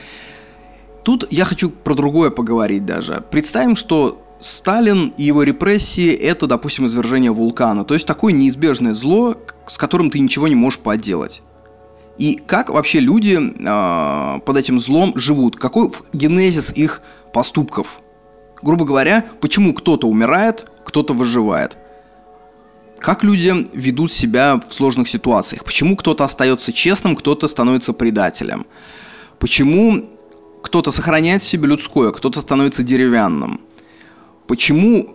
[1.05, 3.23] Тут я хочу про другое поговорить даже.
[3.31, 7.85] Представим, что Сталин и его репрессии– это, допустим, извержение вулкана.
[7.85, 9.37] То есть такое неизбежное зло,
[9.67, 11.43] с которым ты ничего не можешь поделать.
[12.19, 15.57] И как вообще люди э, под этим злом живут?
[15.57, 17.01] Какой генезис их
[17.33, 18.01] поступков?
[18.61, 21.77] Грубо говоря, почему кто-то умирает, кто-то выживает?
[22.99, 25.65] Как люди ведут себя в сложных ситуациях?
[25.65, 28.67] Почему кто-то остается честным, кто-то становится предателем?
[29.39, 30.09] Почему
[30.63, 33.61] кто-то сохраняет в себе людское, кто-то становится деревянным?
[34.47, 35.15] Почему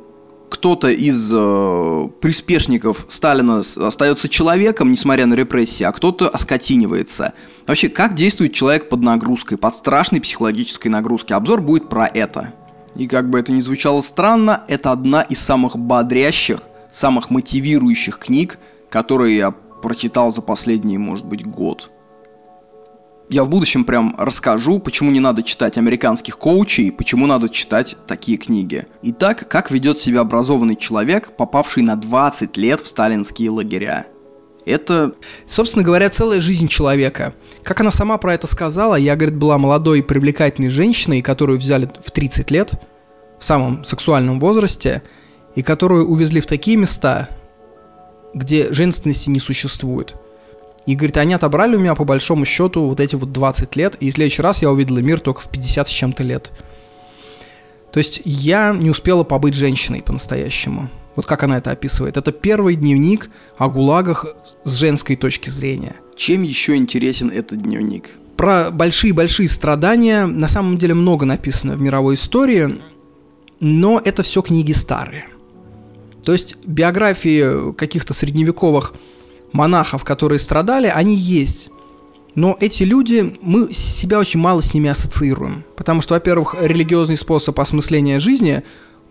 [0.50, 7.34] кто-то из э, приспешников Сталина остается человеком, несмотря на репрессии, а кто-то оскотинивается.
[7.66, 11.36] Вообще, как действует человек под нагрузкой, под страшной психологической нагрузкой?
[11.36, 12.54] Обзор будет про это.
[12.96, 16.60] И как бы это ни звучало странно, это одна из самых бодрящих,
[16.92, 18.60] самых мотивирующих книг,
[18.90, 21.90] которые я прочитал за последний, может быть, год
[23.34, 28.38] я в будущем прям расскажу, почему не надо читать американских коучей, почему надо читать такие
[28.38, 28.86] книги.
[29.02, 34.06] Итак, как ведет себя образованный человек, попавший на 20 лет в сталинские лагеря.
[34.66, 35.14] Это,
[35.48, 37.34] собственно говоря, целая жизнь человека.
[37.64, 41.90] Как она сама про это сказала, я, говорит, была молодой и привлекательной женщиной, которую взяли
[42.04, 42.74] в 30 лет,
[43.40, 45.04] в самом сексуальном возрасте,
[45.56, 47.30] и которую увезли в такие места,
[48.34, 50.16] где женственности не существует–
[50.86, 54.12] и, говорит, они отобрали у меня по большому счету вот эти вот 20 лет, и
[54.12, 56.52] в следующий раз я увидела мир только в 50 с чем-то лет.
[57.92, 60.90] То есть я не успела побыть женщиной по-настоящему.
[61.16, 62.18] Вот как она это описывает.
[62.18, 64.26] Это первый дневник о гулагах
[64.64, 65.96] с женской точки зрения.
[66.16, 68.12] Чем еще интересен этот дневник?
[68.38, 72.80] Про большие-большие страдания на самом деле много написано в мировой истории,
[73.60, 75.28] но это все книги старые.
[76.26, 78.94] То есть биографии каких-то средневековых
[79.52, 81.70] монахов, которые страдали, они есть.
[82.36, 85.64] Но эти люди, мы себя очень мало с ними ассоциируем.
[85.76, 88.64] Потому что, во-первых, религиозный способ осмысления жизни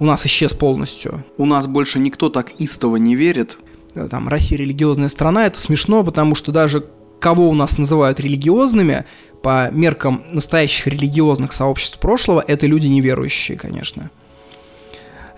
[0.02, 1.24] у нас исчез полностью.
[1.36, 3.58] У нас больше никто так истово не верит.
[3.94, 6.84] Э, там, Россия религиозная страна, это смешно, потому что даже
[7.20, 9.04] кого у нас называют религиозными,
[9.42, 14.10] по меркам настоящих религиозных сообществ прошлого, это люди неверующие, конечно.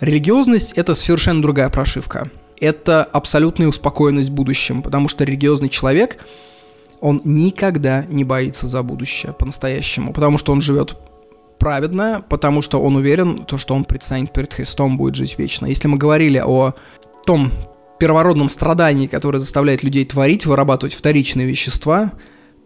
[0.00, 2.30] Религиозность– это совершенно другая прошивка
[2.60, 6.18] это абсолютная успокоенность в будущем, потому что религиозный человек,
[7.00, 10.96] он никогда не боится за будущее по-настоящему, потому что он живет
[11.58, 15.66] праведно, потому что он уверен, то, что он предстанет перед Христом, будет жить вечно.
[15.66, 16.74] Если мы говорили о
[17.26, 17.52] том
[17.98, 22.12] первородном страдании, которое заставляет людей творить, вырабатывать вторичные вещества,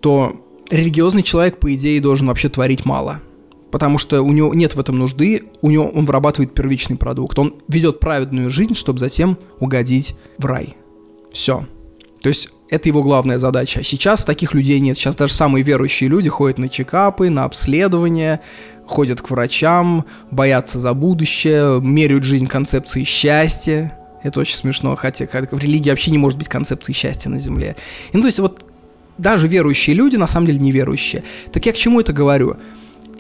[0.01, 3.21] то религиозный человек, по идее, должен вообще творить мало–
[3.71, 7.39] потому что у него нет в этом нужды, у него он вырабатывает первичный продукт.
[7.39, 10.77] Он ведет праведную жизнь, чтобы затем угодить в рай.
[11.33, 11.67] Все.
[12.23, 13.83] То есть это его главная задача.
[13.83, 14.97] Сейчас таких людей нет.
[14.97, 18.41] Сейчас даже самые верующие люди ходят на чекапы, на обследования,
[18.89, 23.97] ходят к врачам, боятся за будущее, меряют жизнь концепции счастья.
[24.23, 27.77] Это очень смешно, хотя в религии вообще не может быть концепции счастья на Земле.
[28.13, 28.65] И, ну, то есть вот
[29.17, 31.23] даже верующие люди на самом деле неверующие.
[31.53, 32.57] Так я к чему это говорю?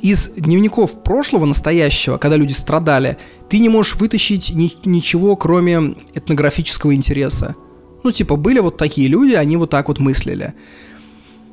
[0.00, 3.18] из дневников прошлого, настоящего, когда люди страдали,
[3.48, 7.56] ты не можешь вытащить ни- ничего, кроме этнографического интереса.
[8.04, 10.54] Ну, типа, были вот такие люди, они вот так вот мыслили.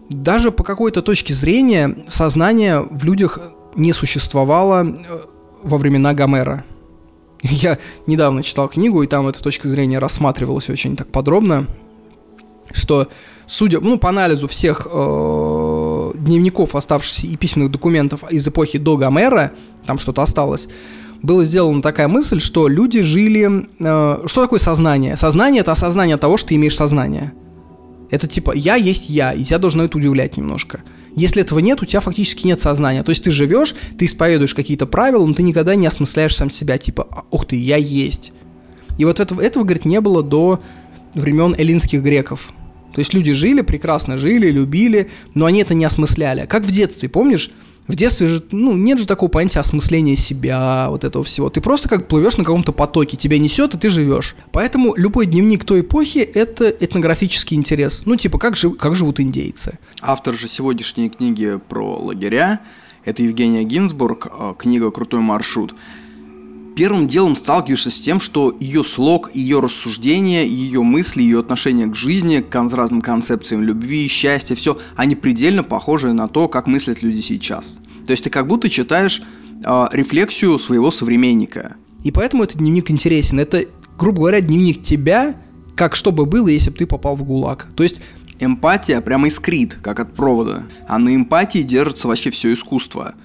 [0.09, 3.39] Даже по какой-то точке зрения сознание в людях
[3.75, 4.95] не существовало э,
[5.63, 6.63] во времена Гомера.
[7.41, 7.77] Я
[8.07, 11.67] недавно читал книгу, и там эта точка зрения рассматривалась очень так подробно,
[12.71, 13.07] что,
[13.47, 19.51] судя, ну, по анализу всех э, дневников, оставшихся и письменных документов из эпохи до Гомера,
[19.85, 20.67] там что-то осталось,
[21.21, 23.67] была сделана такая мысль, что люди жили...
[23.79, 25.17] Э, что такое сознание?
[25.17, 27.33] Сознание— это осознание того, что ты имеешь сознание.
[28.11, 30.83] Это типа я есть я, и тебя должно это удивлять немножко.
[31.15, 33.03] Если этого нет, у тебя фактически нет сознания.
[33.03, 36.77] То есть ты живешь, ты исповедуешь какие-то правила, но ты никогда не осмысляешь сам себя,
[36.77, 38.33] типа, «А, ух ты, я есть.
[38.97, 40.61] И вот этого, этого, говорит, не было до
[41.13, 42.49] времен эллинских греков.
[42.93, 46.45] То есть люди жили, прекрасно жили, любили, но они это не осмысляли.
[46.45, 47.51] Как в детстве, помнишь?
[47.87, 51.49] В детстве же, ну, нет же такого понятия осмысления себя, вот этого всего.
[51.49, 54.35] Ты просто как плывешь на каком-то потоке, тебя несет, и ты живешь.
[54.51, 58.03] Поэтому любой дневник той эпохи– это этнографический интерес.
[58.05, 59.77] Ну, типа, как, жив, как живут индейцы.
[60.01, 62.61] Автор же сегодняшней книги про лагеря–
[63.05, 65.75] это Евгения Гинзбург, э, книга «Крутой маршрут»
[66.75, 71.95] первым делом сталкиваешься с тем, что ее слог, ее рассуждения, ее мысли, ее отношение к
[71.95, 77.21] жизни, к разным концепциям любви, счастья, все, они предельно похожи на то, как мыслят люди
[77.21, 77.79] сейчас.
[78.05, 79.21] То есть ты как будто читаешь
[79.63, 81.77] э, рефлексию своего современника.
[82.03, 83.39] И поэтому этот дневник интересен.
[83.39, 83.65] Это,
[83.97, 85.41] грубо говоря, дневник тебя,
[85.75, 87.69] как что бы было, если бы ты попал в ГУЛАГ.
[87.75, 88.01] То есть
[88.39, 90.63] эмпатия прямо искрит, как от провода.
[90.87, 93.15] А на эмпатии держится вообще все искусство.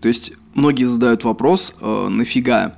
[0.00, 2.76] То есть многие задают вопрос, э, нафига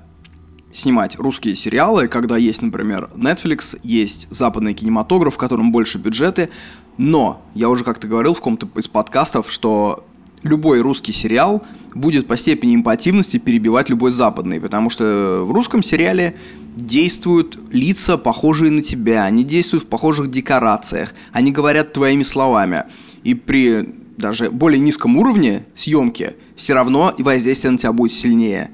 [0.74, 6.50] снимать русские сериалы, когда есть, например, Netflix, есть западный кинематограф, в котором больше бюджеты,
[6.98, 10.04] но я уже как-то говорил в каком-то из подкастов, что
[10.42, 11.64] любой русский сериал
[11.94, 16.36] будет по степени импативности перебивать любой западный, потому что в русском сериале
[16.76, 22.84] действуют лица, похожие на тебя, они действуют в похожих декорациях, они говорят твоими словами.
[23.22, 28.70] И при даже более низком уровне съемки все равно воздействие на тебя будет сильнее.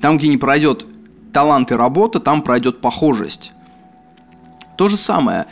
[0.00, 0.86] Там, где не пройдет
[1.36, 3.52] талант и работа, там пройдет похожесть.
[4.78, 5.44] То же самое.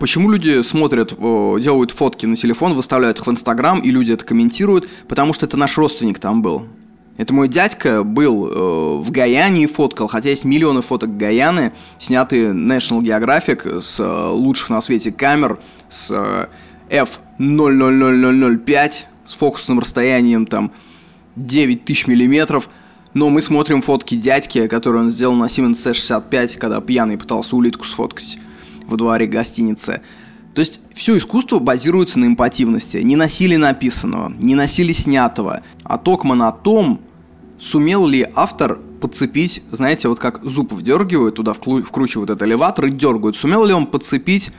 [0.00, 4.88] Почему люди смотрят, делают фотки на телефон, выставляют их в Инстаграм, и люди это комментируют?
[5.06, 6.66] Потому что это наш родственник там был.
[7.18, 8.52] Это мой дядька был э,
[9.00, 14.70] в Гаяне и фоткал, хотя есть миллионы фоток Гаяны, снятые National Geographic с э, лучших
[14.70, 16.48] на свете камер, с э,
[16.90, 18.92] F000005,
[19.24, 20.72] с фокусным расстоянием там
[21.36, 22.68] 9000 миллиметров–
[23.14, 27.84] но мы смотрим фотки дядьки, которые он сделал на Siemens C65, когда пьяный пытался улитку
[27.84, 28.38] сфоткать
[28.86, 30.02] во дворе гостиницы.
[30.54, 35.62] То есть все искусство базируется на импативности, не на силе написанного, не на силе снятого,
[35.82, 37.00] а токмо на том,
[37.58, 43.36] сумел ли автор подцепить, знаете, вот как зуб вдергивают, туда вкручивают этот элеватор и дергают,
[43.36, 44.50] сумел ли он подцепить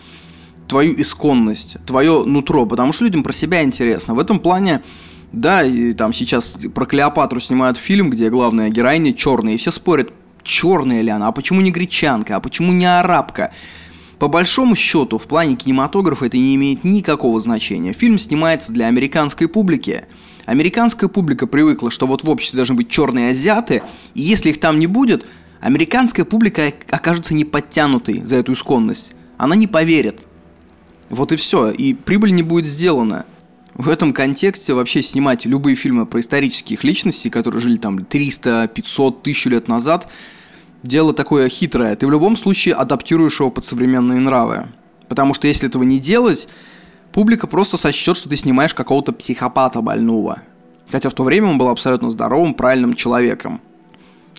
[0.68, 4.16] твою исконность, твое нутро, потому что людям про себя интересно.
[4.16, 4.82] В этом плане
[5.34, 10.14] да, и там сейчас про Клеопатру снимают фильм, где главная героиня черная, и все спорят,
[10.44, 13.52] черная ли она, а почему не гречанка, а почему не арабка.
[14.20, 17.94] По большому счету, в плане кинематографа это не имеет никакого значения.
[17.94, 20.06] Фильм снимается для американской публики.
[20.46, 23.82] Американская публика привыкла, что вот в обществе должны быть черные азиаты,
[24.14, 25.26] и если их там не будет,
[25.62, 29.14] американская публика окажется не подтянутой за эту исконность.
[29.38, 30.22] Она не поверит.
[31.10, 33.26] Вот и все, и прибыль не будет сделана.
[33.76, 39.22] В этом контексте вообще снимать любые фильмы про исторических личностей, которые жили там 300, 500,
[39.22, 40.08] 1000 лет назад,
[40.84, 41.96] дело такое хитрое.
[41.96, 44.68] Ты в любом случае адаптируешь его под современные нравы.
[45.10, 46.48] Потому что если этого не делать,
[47.12, 50.44] публика просто сочтет, что ты снимаешь какого-то психопата больного.
[50.92, 53.60] Хотя в то время он был абсолютно здоровым, правильным человеком.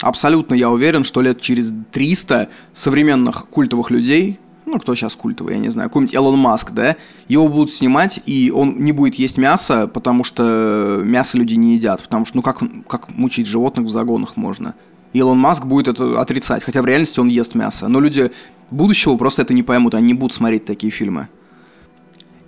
[0.00, 5.60] Абсолютно я уверен, что лет через 300 современных культовых людей ну, кто сейчас культовый, я
[5.60, 6.96] не знаю, какой-нибудь Элон Маск, да,
[7.28, 12.02] его будут снимать, и он не будет есть мясо, потому что мясо люди не едят,
[12.02, 14.74] потому что, ну, как, как мучить животных в загонах можно?
[15.12, 17.88] Илон Маск будет это отрицать, хотя в реальности он ест мясо.
[17.88, 18.32] Но люди
[18.70, 21.28] будущего просто это не поймут, они не будут смотреть такие фильмы.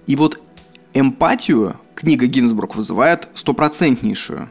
[0.06, 0.40] И вот
[0.92, 4.50] эмпатию книга Гинзбург вызывает стопроцентнейшую.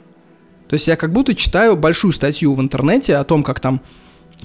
[0.68, 3.82] То есть я как будто читаю большую статью в интернете о том, как там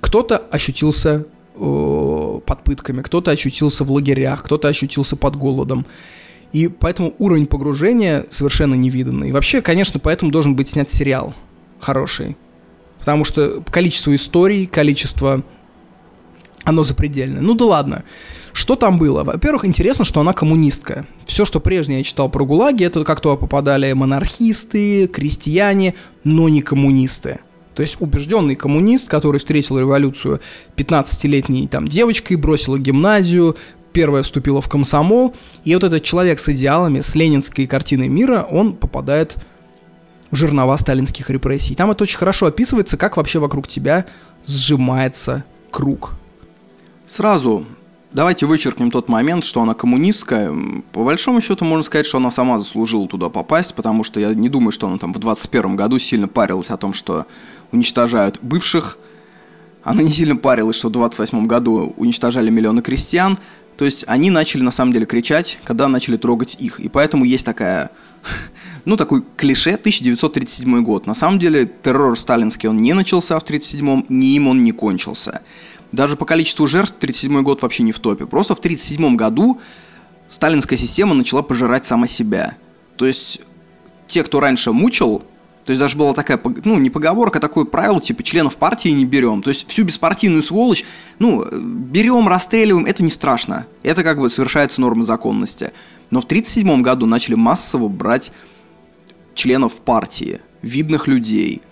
[0.00, 1.26] кто-то ощутился
[1.60, 5.86] под пытками, кто-то очутился в лагерях, кто-то очутился под голодом.
[6.52, 9.30] И поэтому уровень погружения совершенно невиданный.
[9.30, 11.34] Вообще, конечно, поэтому должен быть снят сериал
[11.78, 12.36] хороший.
[12.98, 15.42] Потому что количество историй, количество...
[16.62, 17.40] Оно запредельное.
[17.40, 18.04] Ну да ладно.
[18.52, 19.24] Что там было?
[19.24, 21.06] Во-первых, интересно, что она коммунистка.
[21.24, 26.60] Все, что прежде я читал про ГУЛАГи, это как туда попадали монархисты, крестьяне, но не
[26.60, 27.40] коммунисты.
[27.80, 30.42] То есть убежденный коммунист, который встретил революцию
[30.76, 33.56] 15-летней там девочкой, бросила гимназию,
[33.94, 35.34] первая вступила в комсомол,
[35.64, 39.38] и вот этот человек с идеалами, с ленинской картиной мира, он попадает
[40.30, 41.74] в жернова сталинских репрессий.
[41.74, 44.04] Там это очень хорошо описывается, как вообще вокруг тебя
[44.46, 46.16] сжимается круг.
[47.06, 47.64] Сразу
[48.12, 50.54] давайте вычеркнем тот момент, что она коммунистка.
[50.92, 54.48] По большому счету можно сказать, что она сама заслужила туда попасть, потому что я не
[54.48, 57.26] думаю, что она там в 21 году сильно парилась о том, что
[57.72, 58.98] уничтожают бывших.
[59.82, 63.38] Она не сильно парилась, что в 28 году уничтожали миллионы крестьян.
[63.76, 66.80] То есть они начали на самом деле кричать, когда начали трогать их.
[66.80, 67.90] И поэтому есть такая
[68.84, 71.06] ну, такой клише 1937 год.
[71.06, 75.40] На самом деле террор сталинский он не начался в 1937-м, ни им он не кончился.
[75.92, 78.26] Даже по количеству жертв 1937 год вообще не в топе.
[78.26, 79.60] Просто в 1937 году
[80.28, 82.56] сталинская система начала пожирать сама себя.
[82.96, 83.40] То есть
[84.06, 85.24] те, кто раньше мучил,
[85.64, 89.04] то есть даже была такая, ну, не поговорка, а такое правило, типа, членов партии не
[89.04, 89.42] берем.
[89.42, 90.84] То есть всю беспартийную сволочь,
[91.18, 93.66] ну, берем, расстреливаем, это не страшно.
[93.82, 95.72] Это как бы совершается норма законности.
[96.10, 98.32] Но в 1937 году начали массово брать
[99.34, 101.62] членов партии, видных людей.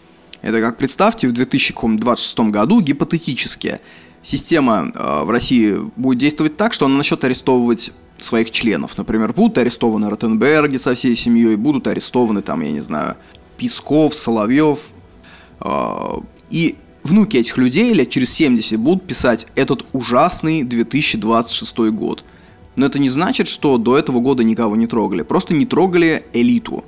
[0.43, 3.81] Это как представьте, в 2026 году гипотетически
[4.23, 8.99] система э, в России будет действовать так, что она начнет арестовывать своих членов.
[8.99, 13.17] Например, будут арестованы Ротенберги со всей семьей, будут арестованы там, я не знаю,
[13.57, 14.91] Песков, Соловьев.
[15.61, 16.21] Э,
[16.51, 22.25] и внуки этих людей лет через 70 будут писать этот ужасный 2026 год.
[22.77, 25.23] Но это не значит, что до этого года никого не трогали.
[25.23, 26.85] Просто не трогали элиту.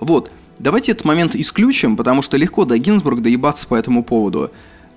[0.00, 4.50] Вот, давайте этот момент исключим, потому что легко до Гинзбург доебаться по этому поводу.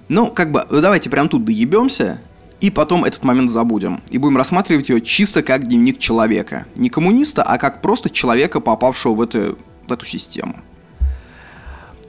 [0.09, 2.19] Ну, как бы, давайте прям тут доебемся,
[2.59, 4.01] и потом этот момент забудем.
[4.09, 6.65] И будем рассматривать ее чисто как дневник человека.
[6.75, 9.57] Не коммуниста, а как просто человека, попавшего в эту,
[9.87, 10.55] в эту систему.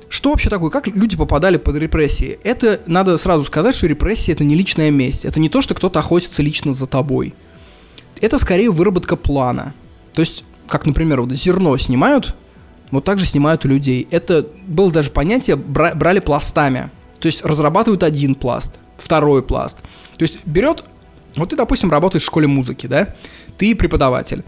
[0.08, 0.70] Что вообще такое?
[0.70, 2.38] Как люди попадали под репрессии?
[2.42, 5.26] Это надо сразу сказать, что репрессии это не личная месть.
[5.26, 7.34] Это не то, что кто-то охотится лично за тобой.
[8.20, 9.74] Это скорее выработка плана.
[10.14, 12.34] То есть, как, например, вот зерно снимают,
[12.90, 14.08] вот так же снимают у людей.
[14.10, 16.90] Это было даже понятие, бра- брали пластами.
[17.20, 19.78] То есть разрабатывают один пласт, второй пласт.
[20.16, 20.84] То есть берет,
[21.36, 23.14] вот ты, допустим, работаешь в школе музыки, да,
[23.56, 24.44] ты преподаватель.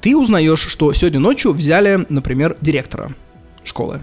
[0.00, 3.14] Ты узнаешь, что сегодня ночью взяли, например, директора
[3.64, 4.00] школы.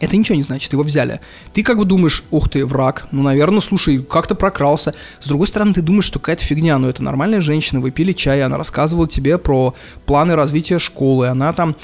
[0.00, 1.20] Это ничего не значит, его взяли.
[1.52, 4.94] Ты как бы думаешь, ух ты, враг, ну, наверное, слушай, как-то прокрался.
[5.20, 8.42] С другой стороны, ты думаешь, что какая-то фигня, но это нормальная женщина, вы пили чай,
[8.42, 9.74] она рассказывала тебе про
[10.06, 11.76] планы развития школы, она там,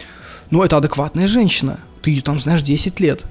[0.50, 3.26] ну, это адекватная женщина, ты ее там знаешь 10 лет.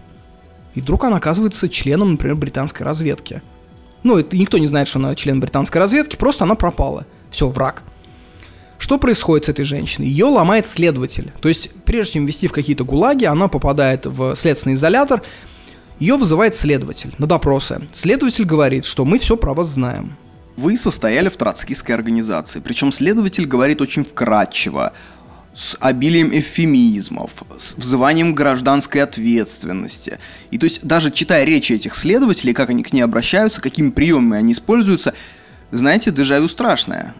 [0.75, 3.41] И вдруг она оказывается членом, например, британской разведки.
[4.03, 7.07] Ну, это никто не знает, что она член британской разведки, просто она пропала.
[7.31, 7.83] Все, враг.
[8.77, 10.07] Что происходит с этой женщиной?
[10.07, 11.31] Ее ломает следователь.
[11.41, 15.23] То есть, прежде чем ввести в какие-то гулаги, она попадает в следственный изолятор,
[15.97, 17.87] ее вызывает следователь на допросы.
[17.93, 20.17] Следователь говорит, что мы все про вас знаем.
[20.57, 24.93] Вы состояли в троцкистской организации, причем следователь говорит очень вкратчиво,
[25.55, 30.19] с обилием эвфемизмов, с взыванием гражданской ответственности.
[30.51, 34.37] И то есть даже читая речи этих следователей, как они к ней обращаются, какими приемами
[34.37, 35.13] они используются,
[35.71, 37.15] знаете, дежавю страшное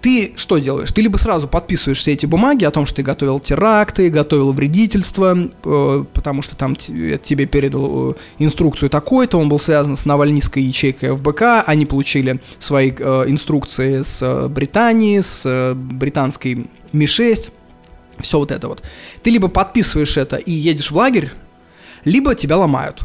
[0.00, 0.92] ты что делаешь?
[0.92, 5.36] Ты либо сразу подписываешь все эти бумаги о том, что ты готовил теракты, готовил вредительство,
[5.36, 11.16] э, потому что там тебе передал э, инструкцию такой-то, он был связан с Навальнистской ячейкой
[11.16, 17.52] ФБК, они получили свои э, инструкции с э, Британии, с э, британской Ми-6,
[18.20, 18.82] все вот это вот.
[19.22, 21.30] Ты либо подписываешь это и едешь в лагерь,
[22.04, 23.04] либо тебя ломают.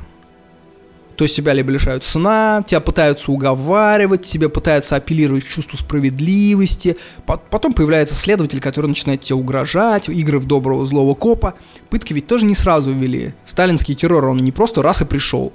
[1.16, 6.98] То есть тебя либо лишают сна, тебя пытаются уговаривать, тебе пытаются апеллировать к чувству справедливости.
[7.26, 11.54] Потом появляется следователь, который начинает тебе угрожать, игры в доброго злого копа.
[11.90, 13.36] Пытки ведь тоже не сразу ввели.
[13.46, 15.54] Сталинский террор, он не просто раз и пришел.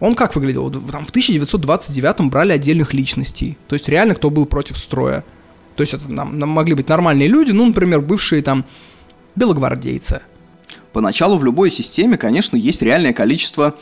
[0.00, 0.70] Он как выглядел?
[0.70, 3.58] Там в 1929-м брали отдельных личностей.
[3.68, 5.24] То есть реально кто был против строя.
[5.74, 8.64] То есть это нам, нам могли быть нормальные люди, ну, например, бывшие там
[9.34, 10.22] белогвардейцы.
[10.92, 13.74] Поначалу в любой системе, конечно, есть реальное количество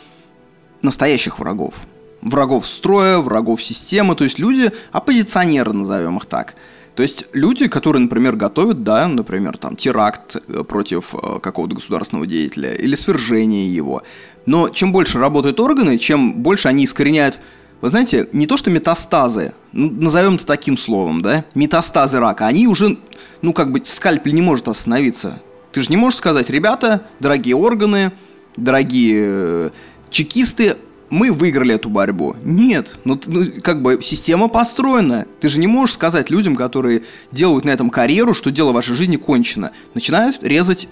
[0.81, 1.75] настоящих врагов.
[2.23, 6.55] Врагов строя, врагов системы, то есть люди, оппозиционеры, назовем их так.
[6.95, 12.27] То есть люди, которые, например, готовят, да, например, там, теракт э, против э, какого-то государственного
[12.27, 14.03] деятеля или свержение его.
[14.45, 17.39] Но чем больше работают органы, чем больше они искореняют
[17.83, 22.67] вы знаете, не то что метастазы, ну, назовем это таким словом, да, метастазы рака, они
[22.67, 22.99] уже,
[23.41, 25.43] ну, как бы, скальпель не может остановиться.
[25.73, 28.13] Ты же не можешь сказать, ребята, дорогие органы,
[28.57, 29.71] дорогие э,
[30.11, 30.77] чекисты,
[31.09, 32.37] мы выиграли эту борьбу.
[32.43, 35.27] Нет, ну, ну как бы система построена.
[35.41, 39.17] Ты же не можешь сказать людям, которые делают на этом карьеру, что дело вашей жизни
[39.17, 39.73] кончено.
[39.93, 40.89] Начинают резать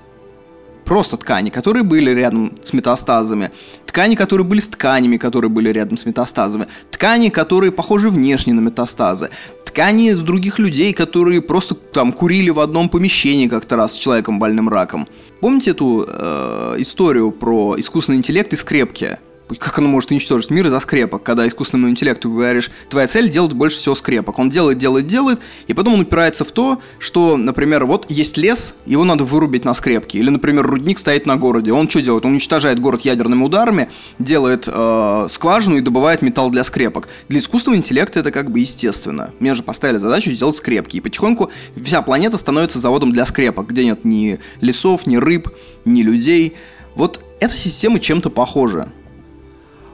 [0.91, 3.53] просто ткани, которые были рядом с метастазами,
[3.87, 8.61] ткани, которые были с тканями, которые были рядом с метастазами, ткани, которые похожи внешне на
[8.61, 9.31] метастазы,
[9.65, 14.69] ткани других людей, которые просто там курили в одном помещении как-то раз с человеком больным
[14.69, 15.07] раком.
[15.41, 19.19] Помните эту э, историю про искусственный интеллект и скрепки?
[19.59, 23.79] Как оно может уничтожить мир из-за скрепок, когда искусственному интеллекту говоришь, твоя цель делать больше
[23.79, 24.39] всего скрепок.
[24.39, 28.75] Он делает, делает, делает, и потом он упирается в то, что, например, вот есть лес,
[28.87, 30.17] его надо вырубить на скрепки.
[30.17, 31.73] Или, например, рудник стоит на городе.
[31.73, 32.25] Он что делает?
[32.25, 37.09] Он уничтожает город ядерными ударами, делает э, скважину и добывает металл для скрепок.
[37.29, 39.33] Для искусственного интеллекта это как бы естественно.
[39.41, 40.97] Мне же поставили задачу сделать скрепки.
[40.97, 41.51] И потихоньку
[41.83, 45.49] вся планета становится заводом для скрепок, где нет ни лесов, ни рыб,
[45.85, 46.55] ни людей.
[46.95, 48.93] Вот эта система чем-то похожа.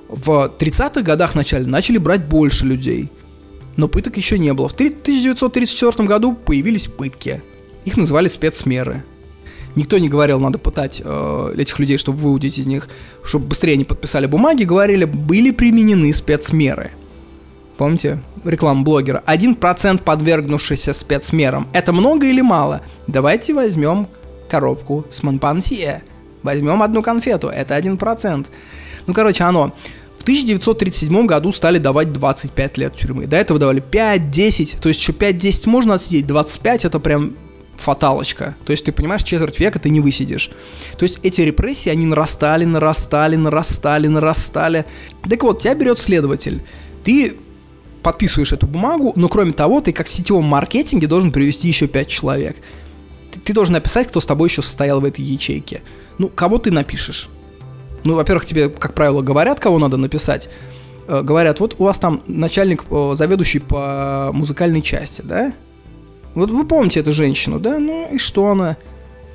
[0.09, 3.11] В 30-х годах начале начали брать больше людей,
[3.77, 4.69] но пыток еще не было.
[4.69, 7.43] В 1934 году появились пытки.
[7.85, 9.05] Их называли спецмеры.
[9.75, 12.89] Никто не говорил, надо пытать э, этих людей, чтобы выудить из них,
[13.23, 14.65] чтобы быстрее они подписали бумаги.
[14.65, 16.93] Говорили, были применены спецмеры.
[17.77, 19.23] Помните рекламу блогера?
[19.27, 21.69] 1% подвергнувшийся спецмерам.
[21.75, 22.81] Это много или мало?
[23.07, 24.09] Давайте возьмем
[24.49, 26.05] коробку с Монпансье.
[26.43, 27.49] Возьмем одну конфету.
[27.49, 28.47] Это 1%.
[29.07, 29.75] Ну, короче, оно.
[30.19, 33.27] В 1937 году стали давать 25 лет тюрьмы.
[33.27, 37.37] До этого давали 5-10, то есть еще 5-10 можно отсидеть, 25 это прям
[37.77, 38.57] фаталочка.
[38.65, 40.51] То есть ты понимаешь, четверть века ты не высидишь.
[40.99, 44.87] То есть эти репрессии, они нарастали, нарастали, нарастали, нарастали.
[45.29, 46.63] Так вот, тебя берет следователь.
[47.05, 47.37] Ты
[48.03, 52.09] подписываешь эту бумагу, но кроме того, ты как в сетевом маркетинге должен привести еще 5
[52.09, 52.57] человек.
[53.33, 55.83] Ты, ты должен написать, кто с тобой еще состоял в этой ячейке.
[56.19, 57.29] Ну, кого ты напишешь?
[58.07, 60.49] Ну, во-первых, тебе, как правило, говорят, кого надо написать.
[61.09, 65.53] Э, говорят, вот у вас там начальник, э, заведующий по музыкальной части, да?
[66.37, 67.79] Вот вы помните эту женщину, да?
[67.81, 68.77] Ну и что она?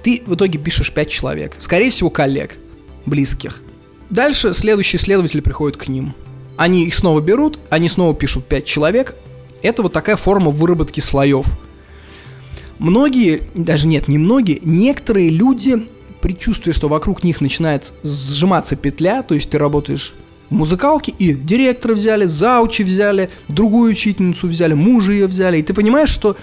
[0.03, 1.57] Ты в итоге пишешь пять человек.
[1.60, 2.57] Скорее всего, коллег,
[3.06, 3.61] близких.
[4.10, 6.14] Дальше следующий следователь приходит к ним.
[6.56, 9.15] Они их снова берут, они снова пишут пять человек.
[9.64, 11.45] Это вот такая форма выработки слоев.
[12.80, 15.85] Многие, даже нет, не многие, некоторые люди
[16.22, 20.14] предчувствие, что вокруг них начинает сжиматься петля, то есть ты работаешь
[20.49, 25.73] в музыкалке, и директора взяли, заучи взяли, другую учительницу взяли, мужа ее взяли, и ты
[25.73, 26.38] понимаешь, что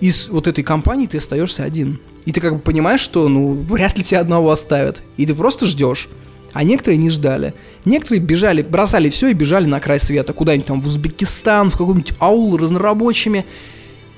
[0.00, 2.00] из вот этой компании ты остаешься один.
[2.26, 5.02] И ты как бы понимаешь, что, ну, вряд ли тебя одного оставят.
[5.16, 6.08] И ты просто ждешь.
[6.52, 7.54] А некоторые не ждали.
[7.84, 12.12] Некоторые бежали, бросали все и бежали на край света, куда-нибудь там в Узбекистан, в какой-нибудь
[12.18, 13.46] аул разнорабочими.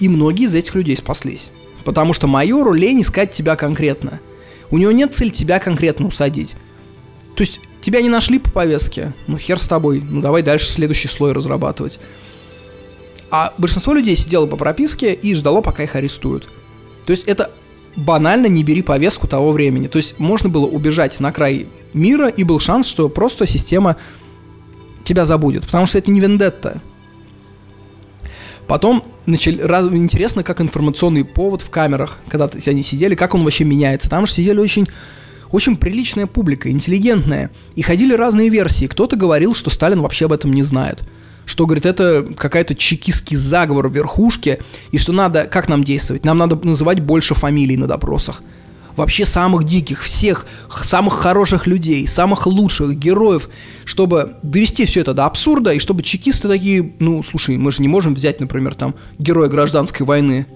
[0.00, 1.50] И многие из этих людей спаслись.
[1.84, 4.20] Потому что майору лень искать тебя конкретно–
[4.72, 6.56] у него нет цели тебя конкретно усадить.
[7.36, 11.08] То есть тебя не нашли по повестке, ну хер с тобой, ну давай дальше следующий
[11.08, 12.00] слой разрабатывать.
[13.30, 16.48] А большинство людей сидело по прописке и ждало, пока их арестуют.
[17.04, 17.52] То есть это
[17.96, 19.88] банально не бери повестку того времени.
[19.88, 23.96] То есть можно было убежать на край мира, и был шанс, что просто система
[25.04, 25.66] тебя забудет.
[25.66, 26.80] Потому что это не вендетта.
[28.66, 33.64] Потом начали, раз, интересно, как информационный повод в камерах, когда они сидели, как он вообще
[33.64, 34.08] меняется.
[34.08, 34.86] Там же сидели очень
[35.50, 37.50] очень приличная публика, интеллигентная.
[37.76, 38.86] И ходили разные версии.
[38.86, 41.02] Кто-то говорил, что Сталин вообще об этом не знает.
[41.44, 44.60] Что, говорит, это какая-то чекистский заговор в верхушке,
[44.92, 46.24] и что надо, как нам действовать?
[46.24, 48.42] Нам надо называть больше фамилий на допросах
[48.96, 50.46] вообще самых диких, всех
[50.84, 53.48] самых хороших людей, самых лучших героев,
[53.84, 57.88] чтобы довести все это до абсурда, и чтобы чекисты такие, ну, слушай, мы же не
[57.88, 60.46] можем взять, например, там, героя гражданской войны,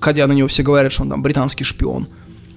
[0.00, 2.08] хотя на него все говорят, что он там британский шпион.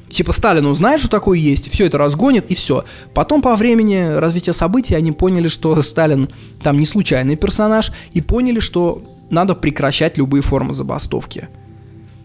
[0.10, 2.86] Типа Сталин узнает, что такое есть, все это разгонит, и все.
[3.16, 6.30] Потом по времени развития событий они поняли, что Сталин
[6.62, 9.02] там не случайный персонаж, и поняли, что
[9.32, 11.50] надо прекращать любые формы забастовки.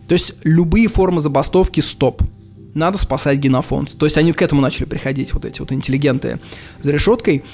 [0.07, 2.23] То есть любые формы забастовки стоп
[2.75, 3.99] надо спасать генофонд.
[3.99, 6.41] То есть они к этому начали приходить, вот эти вот интеллигенты
[6.81, 7.45] за решеткой.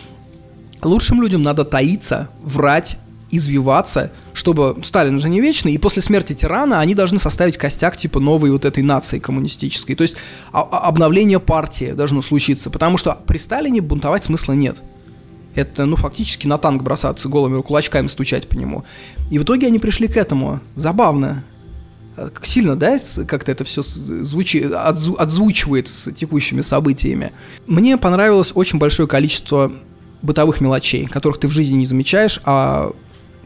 [0.83, 2.99] Лучшим людям надо таиться, врать,
[3.31, 8.21] извиваться, чтобы Сталин же не вечный, и после смерти тирана они должны составить костяк типа
[8.21, 9.97] новой вот этой нации коммунистической.
[9.97, 10.17] То есть
[10.53, 14.83] а, а, обновление партии должно случиться, потому что при Сталине бунтовать смысла нет.
[15.55, 18.85] Это, ну, фактически на танк бросаться голыми кулачками стучать по нему.
[19.31, 20.61] И в итоге они пришли к этому.
[20.75, 21.45] Забавно
[22.43, 27.33] сильно, да, как-то это все звучит, отзу, отзвучивает с текущими событиями.
[27.67, 29.73] Мне понравилось очень большое количество
[30.23, 32.93] бытовых мелочей, которых ты в жизни не замечаешь, а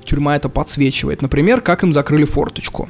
[0.05, 1.23] тюрьма это подсвечивает.
[1.23, 2.89] Например, как им закрыли форточку.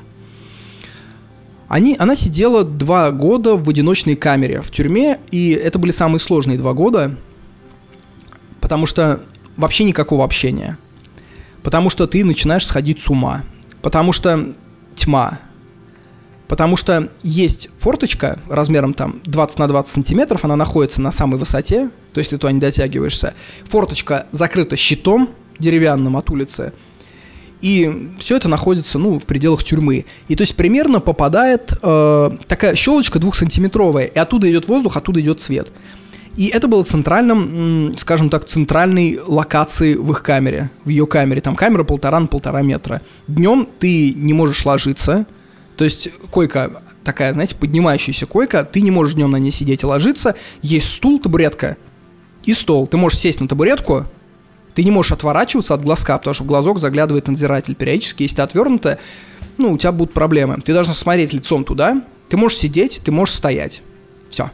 [1.68, 6.56] Они, она сидела два года в одиночной камере в тюрьме, и это были самые сложные
[6.59, 7.14] два года,
[8.60, 9.20] потому что
[9.56, 10.78] вообще никакого общения.
[11.62, 13.42] Потому что ты начинаешь сходить с ума.
[13.82, 14.55] Потому что
[14.94, 15.40] тьма,
[16.48, 21.90] Потому что есть форточка размером там 20 на 20 сантиметров, она находится на самой высоте,
[22.14, 23.34] то есть ты туда не дотягиваешься.
[23.66, 26.72] Форточка закрыта щитом деревянным от улицы,
[27.60, 30.06] и все это находится, ну, в пределах тюрьмы.
[30.28, 35.40] И то есть примерно попадает э, такая щелочка двухсантиметровая, и оттуда идет воздух, оттуда идет
[35.40, 35.70] свет.
[36.36, 41.40] И это было центральным, скажем так, центральной локацией в их камере, в ее камере.
[41.40, 43.02] Там камера полтора на полтора метра.
[43.26, 45.26] Днем ты не можешь ложиться,
[45.78, 49.86] то есть койка такая, знаете, поднимающаяся койка, ты не можешь днем на ней сидеть и
[49.86, 50.34] ложиться.
[50.60, 51.76] Есть стул, табуретка
[52.44, 52.88] и стол.
[52.88, 54.05] Ты можешь сесть на табуретку,
[54.74, 58.24] ты не можешь отворачиваться от глазка, потому что в глазок заглядывает надзиратель периодически.
[58.24, 58.98] Если ты отвернуто,
[59.56, 60.60] ну, у тебя будут проблемы.
[60.64, 63.82] Ты должен смотреть лицом туда, ты можешь сидеть, ты можешь стоять.
[64.30, 64.50] Все.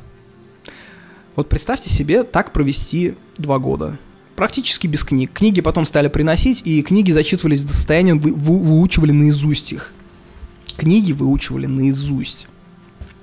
[1.37, 3.99] Вот представьте себе так провести два года.
[4.37, 5.31] Практически без книг.
[5.33, 9.95] Книги потом стали приносить, и книги зачитывались до состояния, вы, вы, выучивали наизусть их.
[10.77, 12.49] Книги выучивали наизусть.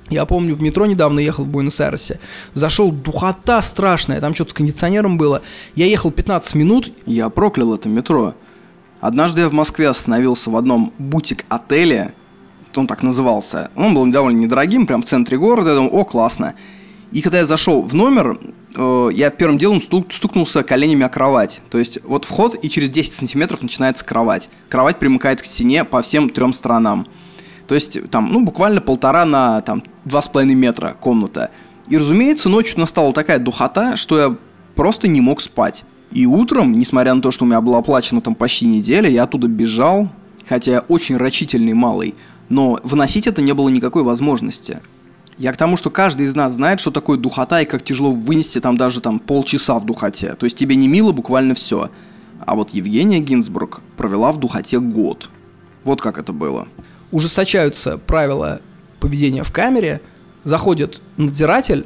[0.10, 2.20] Я помню, в метро недавно ехал в Буэнос-Айресе.
[2.54, 5.42] Зашел, духота страшная, там что-то с кондиционером было.
[5.74, 6.92] Я ехал 15 минут.
[7.06, 8.34] Я проклял это метро.
[9.00, 12.14] Однажды я в Москве остановился в одном бутик-отеле,
[12.76, 13.72] он так назывался.
[13.76, 15.70] Он был довольно недорогим, прям в центре города.
[15.70, 16.56] Я думал, о, классно.
[17.12, 18.40] И когда я зашел в номер,
[18.76, 21.62] э, я первым делом стук, стукнулся коленями о кровать.
[21.70, 24.50] То есть вот вход, и через 10 сантиметров начинается кровать.
[24.70, 27.08] Кровать примыкает к стене по всем трем сторонам.
[27.72, 31.52] То есть там, ну, буквально полтора на там два с половиной метра комната.
[31.88, 34.36] И, разумеется, ночью настала такая духота, что я
[34.76, 35.86] просто не мог спать.
[36.12, 39.48] И утром, несмотря на то, что у меня была оплачена там почти неделя, я оттуда
[39.48, 40.10] бежал,
[40.50, 42.14] хотя я очень рачительный малый,
[42.50, 44.82] но выносить это не было никакой возможности.
[45.38, 48.60] Я к тому, что каждый из нас знает, что такое духота и как тяжело вынести
[48.60, 50.34] там даже там полчаса в духоте.
[50.34, 51.90] То есть тебе не мило буквально все.
[52.46, 55.30] А вот Евгения Гинзбург провела в духоте год.
[55.86, 56.68] Вот как это было.
[57.12, 58.62] Ужесточаются правила
[59.00, 60.02] поведения в камере,
[60.44, 61.86] заходит надзиратель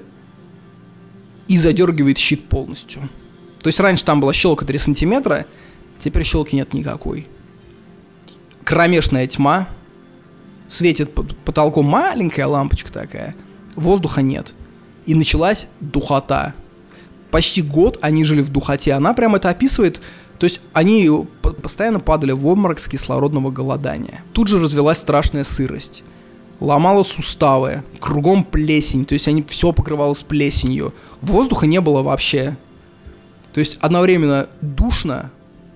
[1.48, 3.10] и задергивает щит полностью.
[3.62, 5.46] То есть раньше там была щелка 3 сантиметра,
[6.00, 7.28] теперь щелки нет никакой.
[8.64, 9.70] Кромешная тьма,
[10.68, 13.36] светит под потолком маленькая лампочка такая,
[13.76, 14.54] воздуха нет.
[15.06, 16.54] И началась духота.
[17.32, 18.94] Почти год они жили в духоте.
[18.94, 20.02] Она прям это описывает.
[20.46, 21.10] То есть они
[21.64, 24.22] постоянно падали в обморок с кислородного голодания.
[24.32, 26.04] Тут же развелась страшная сырость.
[26.60, 30.94] Ломала суставы, кругом плесень, то есть они все покрывалось плесенью.
[31.22, 32.58] Воздуха не было вообще.
[33.54, 35.32] То есть одновременно душно,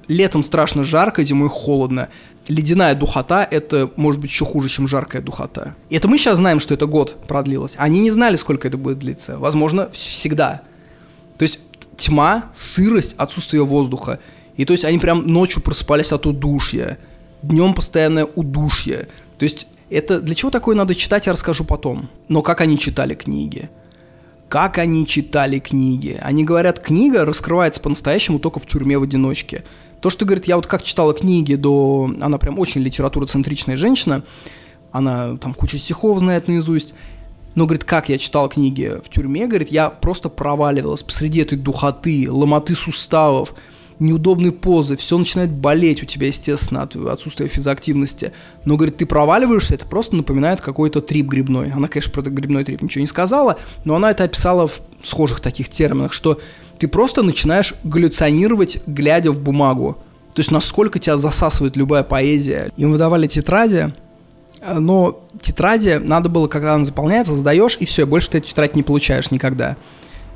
[0.08, 2.10] летом страшно жарко, зимой холодно
[2.48, 5.76] ледяная духота— это может быть еще хуже, чем жаркая духота.
[5.90, 7.74] И это мы сейчас знаем, что это год продлилось.
[7.78, 9.40] Они не знали, сколько это будет длиться.
[9.40, 10.62] Возможно, всегда.
[11.38, 11.60] То есть
[11.96, 14.20] тьма, сырость, отсутствие воздуха.
[14.60, 16.98] И то есть они прям ночью просыпались от удушья.
[17.42, 19.08] Днем постоянное удушье.
[19.38, 22.10] То есть это для чего такое надо читать, я расскажу потом.
[22.28, 23.70] Но как они читали книги?
[24.50, 26.20] Как они читали книги?
[26.22, 29.64] Они говорят, книга раскрывается по-настоящему только в тюрьме в одиночке.
[30.02, 32.14] То, что, говорит, я вот как читала книги до...
[32.20, 34.24] Она прям очень литературоцентричная женщина.
[34.92, 36.94] Она там кучу стихов знает наизусть.
[37.56, 42.30] Но, говорит, как я читал книги в тюрьме, говорит, я просто проваливалась посреди этой духоты,
[42.30, 43.54] ломоты суставов,
[44.00, 48.32] неудобные позы, все начинает болеть у тебя, естественно, от отсутствия физоактивности.
[48.66, 51.72] Но, говорит, ты проваливаешься, это просто напоминает какой-то трип грибной.
[51.72, 55.70] Она, конечно, про грибной трип ничего не сказала, но она это описала в схожих таких
[55.70, 56.40] терминах, что
[56.80, 59.98] ты просто начинаешь галлюционировать, глядя в бумагу.
[60.34, 62.72] То есть насколько тебя засасывает любая поэзия.
[62.78, 63.94] Им выдавали тетради,
[64.62, 68.76] э, но тетради надо было, когда она заполняется, сдаешь, и все, больше ты эту тетрадь
[68.76, 69.76] не получаешь никогда.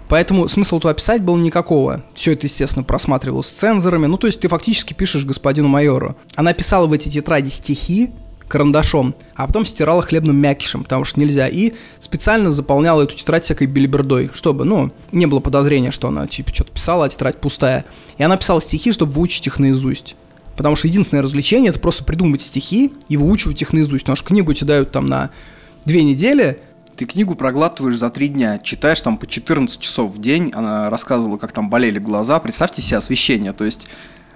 [0.09, 2.03] Поэтому смысла туда писать было никакого.
[2.13, 4.05] Все это, естественно, просматривалось цензорами.
[4.05, 6.15] Ну, то есть ты фактически пишешь господину майору.
[6.35, 8.11] Она писала в эти тетради стихи,
[8.47, 13.65] карандашом, а потом стирала хлебным мякишем, потому что нельзя, и специально заполняла эту тетрадь всякой
[13.65, 17.85] билибердой, чтобы, ну, не было подозрения, что она, типа, что-то писала, а тетрадь пустая.
[18.17, 20.15] И она писала стихи, чтобы выучить их наизусть.
[20.55, 24.03] Потому что единственное развлечение это просто придумывать стихи и выучивать их наизусть.
[24.03, 25.31] Потому что книгу тебе дают там на
[25.85, 26.59] две недели.
[26.95, 30.52] Ты книгу проглатываешь за три дня, читаешь там по 14 часов в день.
[30.53, 32.40] Она рассказывала, как там болели глаза.
[32.40, 33.53] Представьте себе освещение.
[33.53, 33.88] То есть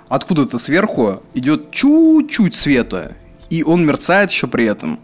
[0.09, 3.15] откуда-то сверху идет чуть-чуть света
[3.49, 4.99] и он мерцает еще при этом.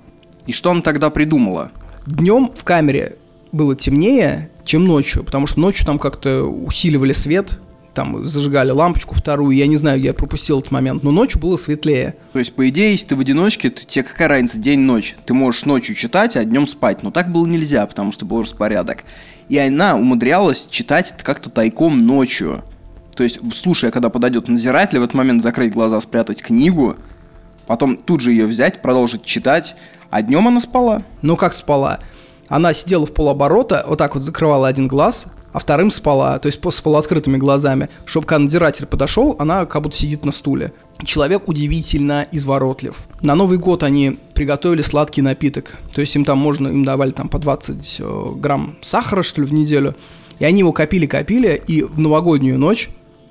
[0.46, 1.72] И что он тогда придумала?
[2.06, 3.18] Днем в камере
[3.52, 7.60] было темнее, чем ночью, потому что ночью там как-то усиливали свет,
[7.94, 12.16] там зажигали лампочку вторую, я не знаю, я пропустил этот момент, но ночью было светлее.
[12.34, 15.16] То есть, по идее, если ты в одиночке, то тебе какая разница, день-ночь?
[15.26, 19.04] Ты можешь ночью читать, а днем спать, но так было нельзя, потому что был распорядок.
[19.50, 22.64] И она умудрялась читать как-то тайком ночью.
[23.16, 26.98] То есть, слушая, когда подойдет надзиратель, в этот момент закрыть глаза, спрятать книгу,
[27.66, 29.76] Потом тут же ее взять, продолжить читать,
[30.10, 31.04] а днем она спала.
[31.22, 32.00] Ну как спала?
[32.50, 36.60] Она сидела в полоборота, вот так вот закрывала один глаз, а вторым спала, то есть
[36.62, 40.74] с полуоткрытыми глазами, чтобы когда надзиратель подошел, она как будто сидит на стуле.
[41.06, 43.08] Человек удивительно изворотлив.
[43.22, 47.30] На Новый год они приготовили сладкий напиток, то есть им там можно, им давали там
[47.30, 49.96] по 20 э, грамм сахара, что ли, в неделю,
[50.40, 52.90] И они его копили-копили, и в новогоднюю ночь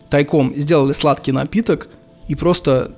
[0.08, 1.88] тайком сделали сладкий напиток
[2.28, 2.92] и просто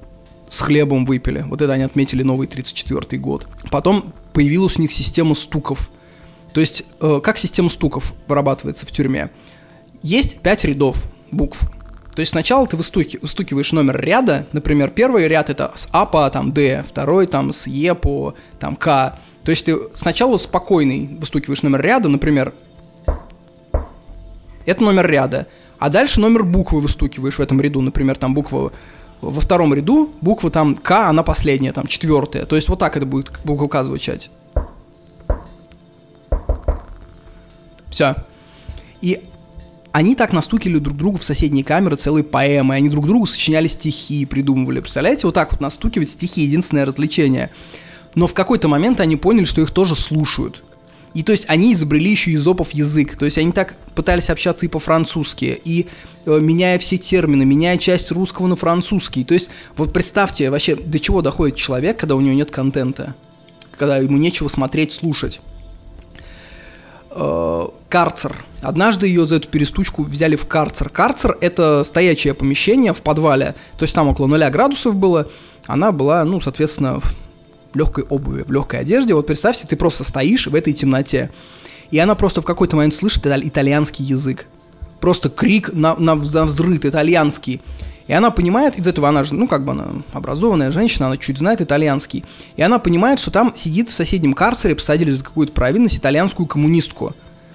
[0.49, 1.45] с хлебом выпили.
[1.49, 3.47] Вот это они отметили новый 34 год.
[3.71, 5.91] Потом появилась у них система стуков.
[6.55, 9.31] То есть, э, как система стуков вырабатывается в тюрьме?
[10.03, 11.61] Есть пять рядов букв.
[12.15, 16.31] То есть сначала ты выстуки, выстукиваешь номер ряда, например, первый ряд это с А по
[16.31, 19.19] там Д, второй там с Е по там К.
[19.43, 22.55] То есть ты сначала спокойный выстукиваешь номер ряда, например,
[24.65, 25.49] это номер ряда,
[25.81, 28.73] а дальше номер буквы выстукиваешь в этом ряду, например, там буква
[29.21, 32.47] во втором ряду, буква там К, она последняя, там четвертая.
[32.47, 33.83] То есть вот так это будет буква К
[37.95, 38.17] Все.
[39.01, 39.21] И
[39.93, 44.27] они так настукили друг другу в соседние камеры целые поэмы, они друг другу сочиняли стихи,
[44.27, 44.81] придумывали.
[44.81, 47.53] Представляете, вот так вот настукивать стихи— единственное развлечение.
[48.17, 50.65] Но в какой-то момент они поняли, что их тоже слушают.
[51.15, 53.17] И то есть они изобрели еще изопов язык.
[53.17, 55.87] То есть они так пытались общаться и по-французски, и
[56.27, 59.23] э, меняя все термины, меняя часть русского на французский.
[59.23, 63.15] То есть вот представьте вообще, до чего доходит человек, когда у него нет контента,
[63.79, 65.41] когда ему нечего смотреть, слушать.
[67.17, 68.45] Э, карцер.
[68.61, 70.89] Однажды ее за эту перестучку взяли в карцер.
[70.89, 75.29] Карцер— это стоячее помещение в подвале, то есть там около нуля градусов было.
[75.67, 77.15] Она была, ну, соответственно, в
[77.73, 79.15] легкой обуви, в легкой одежде.
[79.15, 81.31] Вот представьте, ты просто стоишь в этой темноте,
[81.93, 84.47] и она просто в какой-то момент слышит итальянский язык.
[85.01, 87.61] Просто крик на, на, на взрыв итальянский.
[88.07, 91.39] И она понимает, из этого она же, ну, как бы она образованная женщина, она чуть
[91.39, 92.25] знает итальянский.
[92.57, 97.15] И она понимает, что там сидит в соседнем карцере, посадили за какую-то провинность итальянскую коммунистку.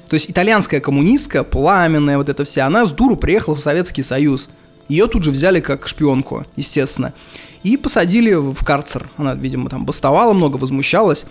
[0.10, 4.50] То есть итальянская коммунистка, пламенная вот эта вся, она с дуру приехала в Советский Союз.
[4.88, 7.14] Ее тут же взяли как шпионку, естественно.
[7.62, 9.12] И посадили в карцер.
[9.18, 11.28] Она, видимо, там бастовала много, возмущалась.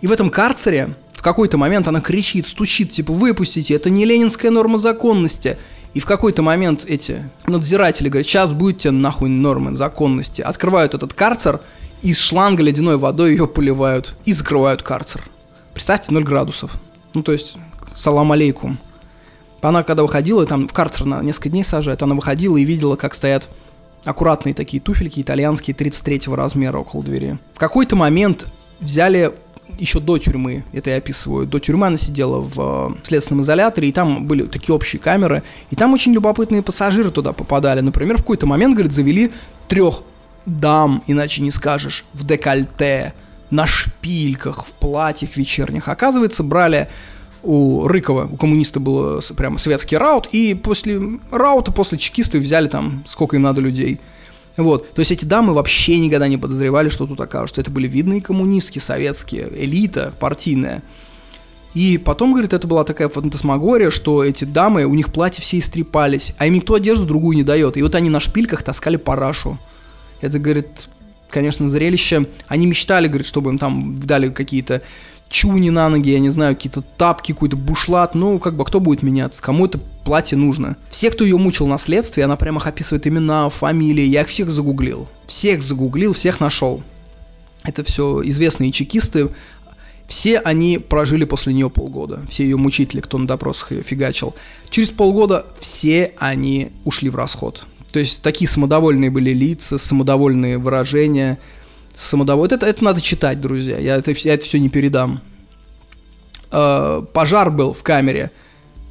[0.00, 4.50] И в этом карцере в какой-то момент она кричит, стучит, типа, выпустите, это не ленинская
[4.50, 5.58] норма законности.
[5.94, 10.42] И в какой-то момент эти надзиратели говорят, сейчас будете нахуй нормы законности.
[10.42, 11.60] Открывают этот карцер,
[12.02, 15.22] из шланга ледяной водой ее поливают и закрывают карцер.
[15.72, 16.72] Представьте, 0 градусов.
[17.14, 17.56] Ну, то есть,
[17.94, 18.78] салам алейкум.
[19.62, 23.14] Она когда выходила, там в карцер на несколько дней сажают, она выходила и видела, как
[23.14, 23.48] стоят
[24.04, 27.38] аккуратные такие туфельки итальянские 33 размера около двери.
[27.54, 28.46] В какой-то момент
[28.80, 29.32] взяли
[29.78, 33.92] еще до тюрьмы, это я описываю, до тюрьмы она сидела в э, следственном изоляторе, и
[33.92, 37.80] там были такие общие камеры, и там очень любопытные пассажиры туда попадали.
[37.80, 39.32] Например, в какой-то момент, говорит, завели
[39.68, 40.02] трех
[40.46, 43.14] дам, иначе не скажешь, в декольте,
[43.50, 45.88] на шпильках, в платьях вечерних.
[45.88, 46.88] Оказывается, брали
[47.42, 53.04] у Рыкова, у коммуниста был прямо светский раут, и после раута, после чекисты взяли там
[53.06, 54.00] сколько им надо людей–
[54.56, 57.60] вот, то есть эти дамы вообще никогда не подозревали, что тут окажутся.
[57.60, 60.82] Это были видные коммунистки, советские, элита партийная.
[61.74, 66.32] И потом, говорит, это была такая фантасмагория, что эти дамы, у них платья все истрепались,
[66.38, 67.76] а им никто одежду другую не дает.
[67.76, 69.58] И вот они на шпильках таскали парашу.
[70.20, 70.88] Это, говорит,
[71.30, 72.28] конечно, зрелище.
[72.46, 74.82] Они мечтали, говорит, чтобы им там дали какие-то
[75.34, 79.02] чуни на ноги, я не знаю, какие-то тапки, какой-то бушлат, ну, как бы, кто будет
[79.02, 80.76] меняться, кому это платье нужно.
[80.90, 84.48] Все, кто ее мучил на следствии, она прямо их описывает имена, фамилии, я их всех
[84.48, 85.08] загуглил.
[85.26, 86.84] Всех загуглил, всех нашел.
[87.64, 89.30] Это все известные чекисты,
[90.06, 92.20] все они прожили после нее полгода.
[92.28, 94.36] Все ее мучители, кто на допросах ее фигачил.
[94.70, 97.66] Через полгода все они ушли в расход.
[97.90, 101.40] То есть такие самодовольные были лица, самодовольные выражения–
[101.94, 102.56] самодовольный.
[102.56, 103.78] Это, это надо читать, друзья.
[103.78, 105.20] Я это, я это все не передам.
[106.50, 108.30] Э, пожар был в камере.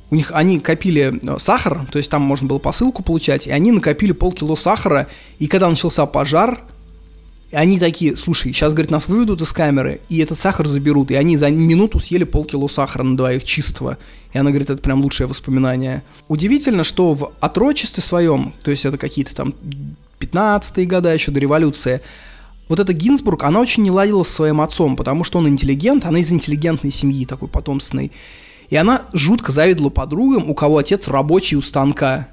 [0.10, 3.72] У них они копили э, сахар, то есть там можно было посылку получать, и они
[3.72, 5.08] накопили полкило сахара,
[5.40, 6.62] и когда начался пожар,
[7.52, 11.38] они такие, слушай, сейчас, говорит, нас выведут из камеры, и этот сахар заберут, и они
[11.38, 13.98] за минуту съели полкило сахара на двоих чистого.
[14.34, 16.04] И она говорит, это прям лучшее воспоминание.
[16.28, 19.54] Удивительно, что в отрочестве своем, то есть это какие-то там
[20.20, 22.02] 15-е годы еще до революции,
[22.68, 26.20] вот эта Гинзбург, она очень не ладила со своим отцом, потому что он интеллигент, она
[26.20, 28.12] из интеллигентной семьи, такой потомственной.
[28.70, 32.30] И она жутко завидовала подругам, у кого отец рабочий у станка.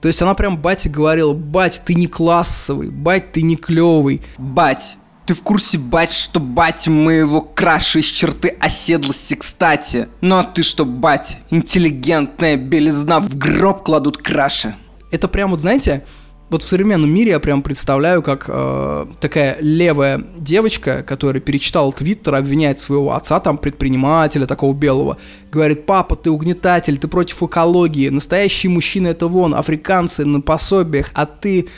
[0.00, 4.20] То есть она прям бате говорила, бать, ты не классовый, бать, ты не клевый.
[4.36, 10.08] Бать, ты в курсе, бать, что бать моего краши из черты оседлости, кстати.
[10.20, 14.74] Ну а ты что, бать, интеллигентная белизна в гроб кладут краши.
[15.12, 16.04] Это прям вот, знаете,
[16.52, 22.34] вот в современном мире я прям представляю, как э, такая левая девочка, которая перечитала Твиттер,
[22.34, 25.16] обвиняет своего отца, там, предпринимателя такого белого,
[25.50, 31.26] говорит, папа, ты угнетатель, ты против экологии, настоящие мужчины это вон, африканцы на пособиях, а
[31.26, 31.68] ты...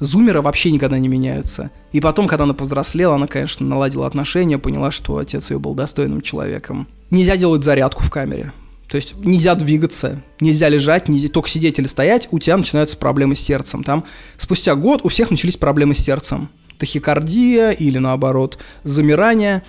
[0.00, 1.70] Зумеры вообще никогда не меняются.
[1.92, 6.20] И потом, когда она повзрослела, она, конечно, наладила отношения, поняла, что отец ее был достойным
[6.20, 6.88] человеком.
[7.10, 8.52] Нельзя делать зарядку в камере.
[8.88, 13.34] То есть нельзя двигаться, нельзя лежать, нельзя только сидеть или стоять, у тебя начинаются проблемы
[13.34, 13.82] с сердцем.
[13.82, 14.04] Там
[14.36, 16.48] спустя год у всех начались проблемы с сердцем.
[16.78, 19.62] Тахикардия или наоборот замирание.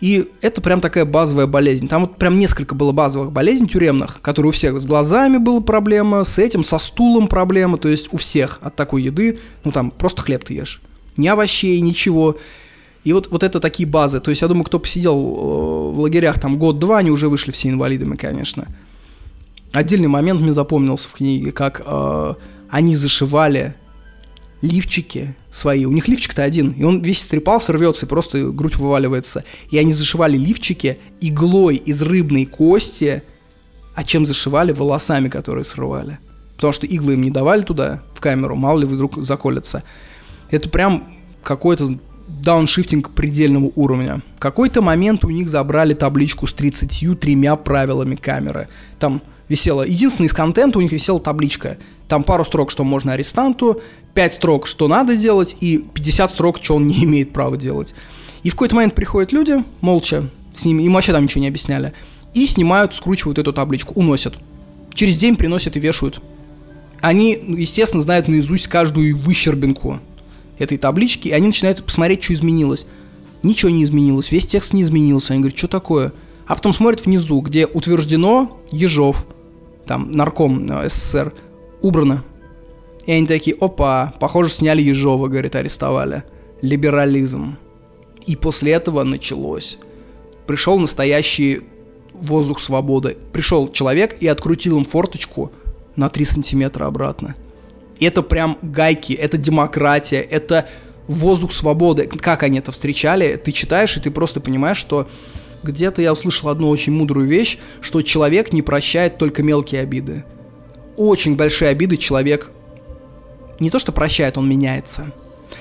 [0.00, 1.86] И это прям такая базовая болезнь.
[1.86, 6.24] Там вот прям несколько было базовых болезней тюремных, которые у всех с глазами была проблема,
[6.24, 10.22] с этим, со стулом проблема, то есть у всех от такой еды, ну там просто
[10.22, 10.80] хлеб ты ешь.
[11.18, 12.38] Ни овощей, ничего.
[13.04, 14.20] И вот, вот это такие базы.
[14.20, 17.70] То есть я думаю, кто посидел э, в лагерях там год-два, они уже вышли все
[17.70, 18.68] инвалидами, конечно.
[19.72, 22.34] Отдельный момент мне запомнился в книге, как э,
[22.68, 23.76] они зашивали
[24.60, 25.86] лифчики свои.
[25.86, 29.44] У них лифчик-то один, и он весь стрепался, рвется, и просто грудь вываливается.
[29.70, 33.22] И они зашивали лифчики иглой из рыбной кости,
[33.94, 34.72] а чем зашивали?
[34.72, 36.18] Волосами, которые срывали.
[36.56, 39.82] Потому что иглы им не давали туда, в камеру, мало ли вдруг заколется.
[40.50, 41.98] Это прям какой-то
[42.42, 44.22] дауншифтинг предельного уровня.
[44.36, 48.68] В какой-то момент у них забрали табличку с 33 правилами камеры.
[48.98, 49.82] Там висела...
[49.82, 51.78] Единственный из контента у них висела табличка.
[52.08, 53.80] Там пару строк, что можно арестанту,
[54.14, 57.94] 5 строк, что надо делать, и 50 строк, что он не имеет права делать.
[58.42, 61.92] И в какой-то момент приходят люди, молча, с ними, им вообще там ничего не объясняли,
[62.32, 64.34] и снимают, скручивают эту табличку, уносят.
[64.94, 66.20] Через день приносят и вешают.
[67.00, 70.00] Они, ну, естественно, знают наизусть каждую выщербинку
[70.60, 72.86] этой таблички, и они начинают посмотреть, что изменилось.
[73.42, 75.32] Ничего не изменилось, весь текст не изменился.
[75.32, 76.12] Они говорят, что такое?
[76.46, 79.26] А потом смотрят внизу, где утверждено Ежов,
[79.86, 81.32] там, нарком э, СССР,
[81.80, 82.24] убрано.
[83.06, 86.24] И они такие, опа, похоже, сняли Ежова, говорит, арестовали.
[86.60, 87.56] Либерализм.
[88.26, 89.78] И после этого началось.
[90.46, 91.62] Пришел настоящий
[92.12, 93.16] воздух свободы.
[93.32, 95.52] Пришел человек и открутил им форточку
[95.96, 97.36] на 3 сантиметра обратно.
[98.00, 100.68] Это прям гайки, это демократия, это
[101.06, 102.06] воздух свободы.
[102.06, 105.08] Как они это встречали, ты читаешь, и ты просто понимаешь, что
[105.62, 110.24] где-то я услышал одну очень мудрую вещь, что человек не прощает только мелкие обиды.
[110.96, 112.50] Очень большие обиды человек
[113.58, 115.12] не то что прощает, он меняется.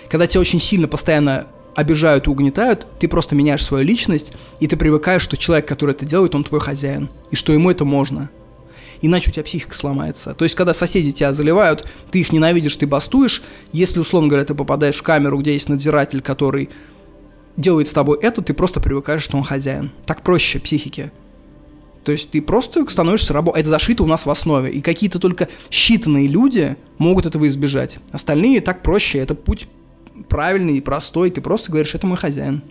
[0.10, 4.78] Когда тебя очень сильно постоянно обижают и угнетают, ты просто меняешь свою личность, и ты
[4.78, 8.30] привыкаешь, что человек, который это делает, он твой хозяин, и что ему это можно.
[9.02, 10.34] Иначе у тебя психика сломается.
[10.34, 14.56] То есть, когда соседи тебя заливают, ты их ненавидишь, ты бастуешь, если, условно говоря, ты
[14.56, 16.70] попадаешь в камеру, где есть надзиратель, который
[17.56, 19.92] делает с тобой это, ты просто привыкаешь, что он хозяин.
[20.06, 21.12] Так проще психике.
[22.04, 23.56] То есть ты просто становишься рабом.
[23.56, 24.72] Это зашито у нас в основе.
[24.72, 28.00] И какие-то только считанные люди могут этого избежать.
[28.12, 29.20] Остальные так проще.
[29.20, 29.68] Это путь
[30.28, 31.30] правильный и простой.
[31.30, 32.62] Ты просто говоришь, это мой хозяин.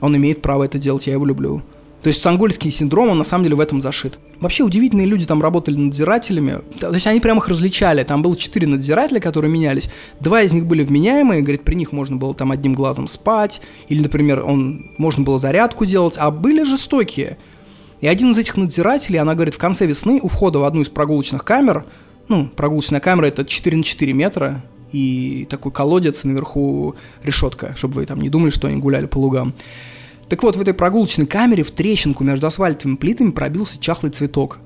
[0.00, 1.62] Он имеет право это делать, я его люблю.
[2.06, 4.20] То есть стангольский синдром, он на самом деле в этом зашит.
[4.38, 6.60] Вообще удивительные люди там работали надзирателями.
[6.78, 8.04] То есть они прямо их различали.
[8.04, 9.90] Там было четыре надзирателя, которые менялись.
[10.20, 13.60] Два из них были вменяемые, говорит, при них можно было там одним глазом спать.
[13.88, 16.14] Или, например, он, можно было зарядку делать.
[16.16, 17.38] А были жестокие.
[18.00, 20.88] И один из этих надзирателей, она говорит, в конце весны у входа в одну из
[20.88, 21.86] прогулочных камер,
[22.28, 24.62] ну, прогулочная камера это 4 на 4 метра,
[24.92, 26.94] и такой колодец, наверху
[27.24, 29.54] решетка, чтобы вы там не думали, что они гуляли по лугам.
[30.28, 34.58] Так вот, в этой прогулочной камере в трещинку между асфальтовыми плитами пробился чахлый цветок.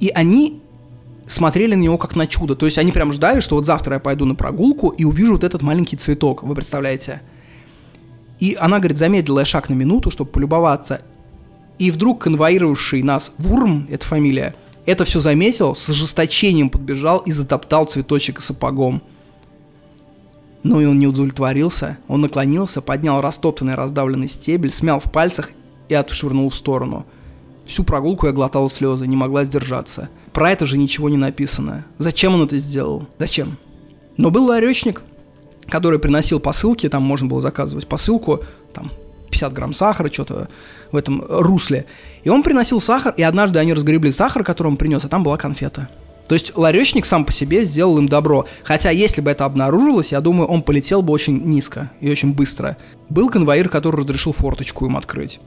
[0.00, 0.60] И они
[1.26, 2.56] смотрели на него как на чудо.
[2.56, 5.44] То есть они прям ждали, что вот завтра я пойду на прогулку и увижу вот
[5.44, 6.42] этот маленький цветок.
[6.42, 7.22] Вы представляете?
[8.38, 11.00] И она, говорит, замедлила шаг на минуту, чтобы полюбоваться.
[11.78, 14.54] И вдруг конвоировавший нас Вурм, это фамилия,
[14.86, 19.02] это все заметил, с ожесточением подбежал и затоптал цветочек сапогом.
[20.66, 21.98] Но и он не удовлетворился.
[22.08, 25.50] Он наклонился, поднял растоптанный раздавленный стебель, смял в пальцах
[25.88, 27.06] и отшвырнул в сторону.
[27.64, 30.08] Всю прогулку я глотал слезы, не могла сдержаться.
[30.32, 31.84] Про это же ничего не написано.
[31.98, 33.06] Зачем он это сделал?
[33.16, 33.58] Зачем?
[34.16, 35.02] Но был ларечник,
[35.68, 38.40] который приносил посылки, там можно было заказывать посылку,
[38.74, 38.90] там
[39.30, 40.48] 50 грамм сахара, что-то
[40.90, 41.86] в этом русле.
[42.24, 45.36] И он приносил сахар, и однажды они разгребли сахар, который он принес, а там была
[45.36, 45.88] конфета.
[46.28, 48.46] То есть ларечник сам по себе сделал им добро.
[48.64, 52.76] Хотя, если бы это обнаружилось, я думаю, он полетел бы очень низко и очень быстро.
[53.08, 55.40] Был конвоир, который разрешил форточку им открыть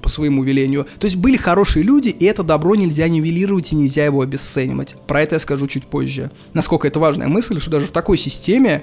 [0.00, 0.86] по своему велению.
[0.98, 4.96] То есть были хорошие люди, и это добро нельзя нивелировать и нельзя его обесценивать.
[5.06, 6.30] Про это я скажу чуть позже.
[6.54, 8.82] Насколько это важная мысль, что даже в такой системе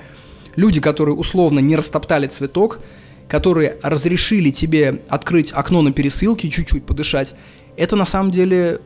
[0.56, 2.80] люди, которые условно не растоптали цветок,
[3.28, 7.34] которые разрешили тебе открыть окно на пересылке, чуть-чуть подышать,
[7.76, 8.80] это на самом деле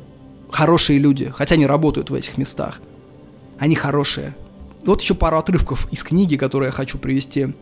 [0.51, 2.81] хорошие люди, хотя они работают в этих местах.
[3.57, 4.35] Они хорошие.
[4.85, 7.53] Вот еще пару отрывков из книги, которые я хочу привести.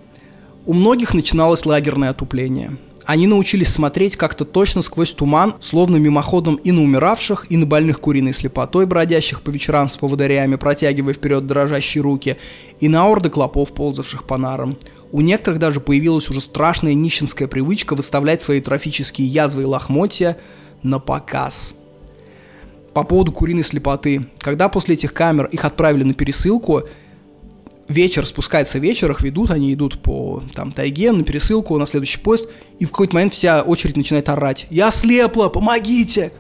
[0.66, 2.78] У многих начиналось лагерное отупление.
[3.06, 8.00] Они научились смотреть как-то точно сквозь туман, словно мимоходом и на умиравших, и на больных
[8.00, 12.38] куриной слепотой, бродящих по вечерам с поводырями, протягивая вперед дрожащие руки,
[12.80, 14.78] и на орды клопов, ползавших по нарам.
[15.12, 20.38] У некоторых даже появилась уже страшная нищенская привычка выставлять свои трофические язвы и лохмотья
[20.84, 21.74] на показ–
[23.00, 24.26] по поводу куриной слепоты.
[24.40, 26.84] Когда после этих камер их отправили на пересылку,
[27.88, 32.50] вечер, спускается вечер, их ведут, они идут по там, тайге на пересылку, на следующий поезд,
[32.78, 34.68] и в какой-то момент вся очередь начинает орать.
[34.70, 36.34] «Я слепла, помогите!»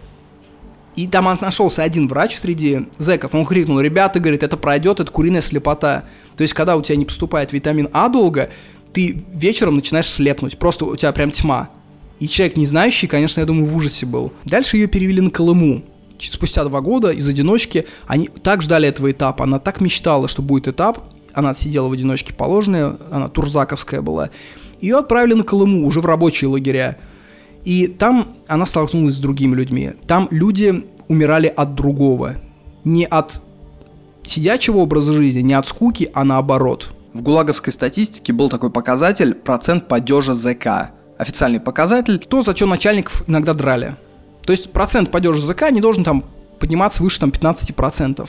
[0.97, 5.41] И там нашелся один врач среди зэков, он крикнул, ребята, говорит, это пройдет, это куриная
[5.41, 6.03] слепота.
[6.35, 8.49] То есть, когда у тебя не поступает витамин А долго,
[8.91, 11.69] ты вечером начинаешь слепнуть, просто у тебя прям тьма.
[12.19, 14.33] И человек не знающий, конечно, я думаю, в ужасе был.
[14.43, 15.83] Дальше ее перевели на Колыму.
[16.19, 20.67] Спустя два года из одиночки они так ждали этого этапа, она так мечтала, что будет
[20.67, 20.99] этап,
[21.33, 24.30] она сидела в одиночке положенная, она турзаковская была.
[24.81, 26.98] Ее отправили на Колыму, уже в рабочие лагеря.
[27.64, 29.91] И там она столкнулась с другими людьми.
[30.07, 32.38] Там люди умирали от другого.
[32.83, 33.41] Не от
[34.23, 36.93] сидячего образа жизни, не от скуки, а наоборот.
[37.14, 40.91] В гулаговской статистике был такой показатель процент падежа ЗК.
[41.17, 42.19] Официальный показатель.
[42.19, 43.98] То, за что начальников иногда драли.
[44.49, 46.25] То есть процент падежа ЗК не должен там
[46.57, 48.27] подниматься выше там 15%.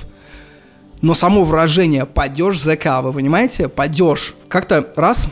[1.01, 3.71] Но само выражение «падеж ЗК», вы понимаете?
[3.71, 4.35] Падеж.
[4.49, 5.29] Как-то раз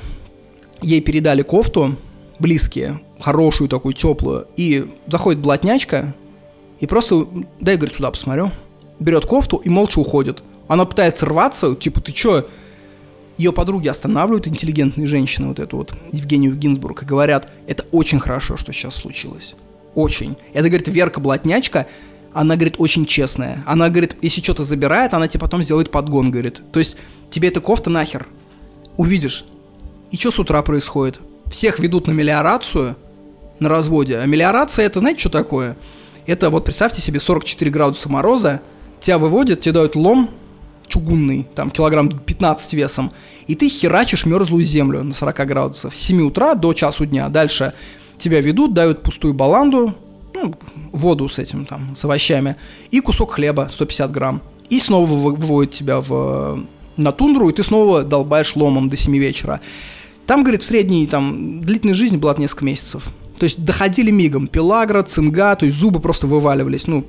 [0.81, 1.97] ей передали кофту,
[2.39, 6.15] близкие, хорошую такую, теплую, и заходит блатнячка,
[6.81, 7.27] и просто,
[7.61, 8.51] дай, говорит, сюда посмотрю,
[8.99, 10.43] берет кофту и молча уходит.
[10.69, 12.47] Она пытается рваться, типа, ты чё?
[13.37, 18.57] Ее подруги останавливают, интеллигентные женщины, вот эту вот, Евгению Гинзбург, и говорят, это очень хорошо,
[18.57, 19.55] что сейчас случилось.
[19.99, 20.37] Очень.
[20.53, 21.89] Это, говорит, Верка Блатнячка,
[22.33, 23.65] она, говорит, очень честная.
[23.67, 26.63] Она, говорит, если что-то забирает, она тебе потом сделает подгон, говорит.
[26.71, 26.97] То есть,
[27.31, 28.29] тебе эта кофта нахер.
[28.97, 29.45] Увидишь.
[30.13, 31.19] И что с утра происходит?
[31.47, 32.95] Всех ведут на мелиорацию,
[33.59, 34.19] на разводе.
[34.19, 35.77] А мелиорация, это знаете, что такое?
[36.27, 38.61] Это вот представьте себе 44 градуса мороза,
[39.01, 40.31] тебя выводят, тебе дают лом
[40.87, 43.13] чугунный, там килограмм 15 весом,
[43.49, 47.29] и ты херачишь мерзлую землю на 40 градусов с 7 утра до часу дня.
[47.29, 47.75] Дальше
[48.19, 49.95] тебя ведут, дают пустую баланду,
[50.35, 50.55] ну,
[50.93, 52.57] воду с этим там, с овощами,
[52.91, 54.43] и кусок хлеба 150 грамм.
[54.71, 56.65] И снова выводят тебя в,
[56.97, 59.61] на тундру, и ты снова долбаешь ломом до 7 вечера.
[60.27, 63.09] Там, говорит, средний, там, длительность жизни была несколько месяцев.
[63.39, 64.47] То есть доходили мигом.
[64.47, 66.87] Пелагра, цинга, то есть зубы просто вываливались.
[66.87, 67.07] Ну,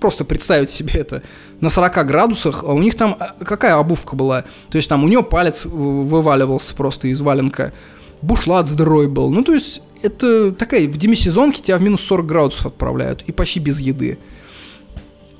[0.00, 1.22] просто представить себе это
[1.60, 4.44] на 40 градусах, а у них там а, какая обувка была?
[4.70, 7.72] То есть там у него палец вываливался просто из валенка,
[8.22, 9.30] бушлат здоровый был.
[9.30, 13.60] Ну, то есть это такая, в демисезонке тебя в минус 40 градусов отправляют и почти
[13.60, 14.18] без еды.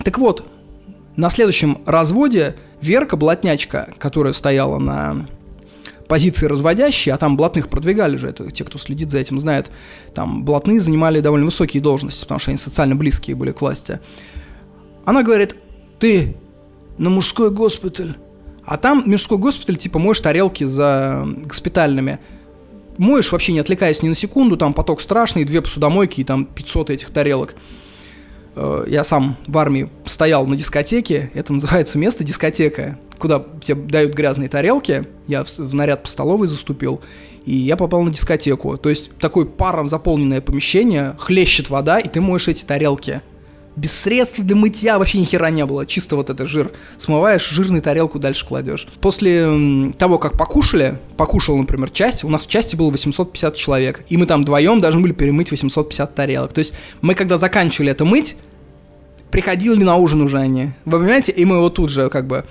[0.04, 0.46] Так вот,
[1.16, 5.26] на следующем разводе Верка, блатнячка, которая стояла на
[6.08, 9.70] позиции разводящие, а там блатных продвигали же, это те, кто следит за этим, знает,
[10.14, 14.00] там блатные занимали довольно высокие должности, потому что они социально близкие были к власти.
[15.04, 15.56] Она говорит,
[15.98, 16.36] ты
[16.98, 18.16] на мужской госпиталь.
[18.64, 22.18] А там мужской госпиталь, типа, моешь тарелки за госпитальными.
[22.98, 26.90] Моешь вообще не отвлекаясь ни на секунду, там поток страшный, две посудомойки и там 500
[26.90, 27.54] этих тарелок.
[28.54, 34.14] Э, я сам в армии стоял на дискотеке, это называется место дискотека, куда тебе дают
[34.14, 37.00] грязные тарелки, я в, наряд по столовой заступил,
[37.44, 38.76] и я попал на дискотеку.
[38.76, 43.22] То есть такое паром заполненное помещение, хлещет вода, и ты моешь эти тарелки
[43.76, 45.86] без средств для мытья вообще ни хера не было.
[45.86, 46.72] Чисто вот это жир.
[46.98, 48.88] Смываешь, жирную тарелку дальше кладешь.
[49.00, 54.04] После того, как покушали, покушал, например, часть, у нас в части было 850 человек.
[54.08, 56.52] И мы там вдвоем должны были перемыть 850 тарелок.
[56.52, 56.72] То есть
[57.02, 58.36] мы, когда заканчивали это мыть,
[59.30, 60.72] приходили на ужин уже они.
[60.86, 61.32] Вы понимаете?
[61.32, 62.44] И мы вот тут же как бы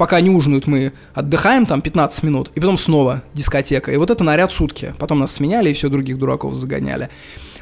[0.00, 3.92] пока не ужинают, мы отдыхаем там 15 минут, и потом снова дискотека.
[3.92, 4.94] И вот это наряд сутки.
[4.98, 7.10] Потом нас сменяли, и все других дураков загоняли.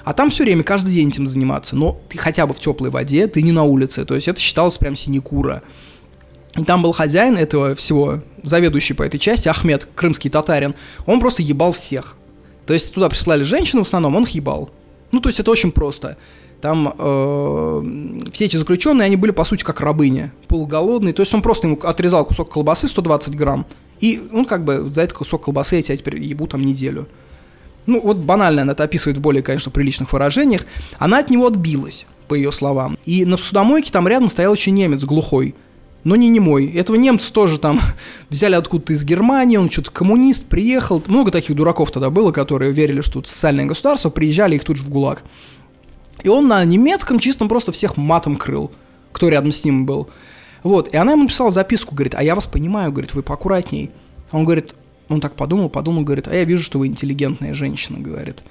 [0.08, 1.76] А там все время, каждый день этим заниматься.
[1.76, 4.06] Но ты хотя бы в теплой воде, ты не на улице.
[4.06, 5.62] То есть это считалось прям синекура.
[6.56, 10.74] И там был хозяин этого всего, заведующий по этой части, Ахмед, крымский татарин.
[11.04, 12.16] Он просто ебал всех.
[12.64, 14.70] То есть туда прислали женщину в основном, он их ебал.
[15.12, 16.16] Ну, то есть это очень просто.
[16.62, 21.12] Там э, все эти заключенные, они были, по сути, как рабыни, полуголодные.
[21.12, 23.66] То есть он просто ему отрезал кусок колбасы 120 грамм,
[24.00, 27.08] и он как бы за этот кусок колбасы я тебя теперь ебу там неделю
[27.88, 30.66] ну вот банально она это описывает в более, конечно, приличных выражениях,
[30.98, 32.98] она от него отбилась, по ее словам.
[33.06, 35.54] И на судомойке там рядом стоял еще немец глухой,
[36.04, 36.66] но не немой.
[36.66, 37.80] Этого немца тоже там
[38.28, 41.02] взяли откуда-то из Германии, он что-то коммунист, приехал.
[41.06, 44.84] Много таких дураков тогда было, которые верили, что тут социальное государство, приезжали их тут же
[44.84, 45.24] в ГУЛАГ.
[46.22, 48.70] И он на немецком чистом просто всех матом крыл,
[49.12, 50.10] кто рядом с ним был.
[50.62, 53.90] Вот, и она ему написала записку, говорит, а я вас понимаю, говорит, вы поаккуратней.
[54.30, 54.74] Он говорит,
[55.08, 58.42] он так подумал, подумал, говорит, а я вижу, что вы интеллигентная женщина, говорит.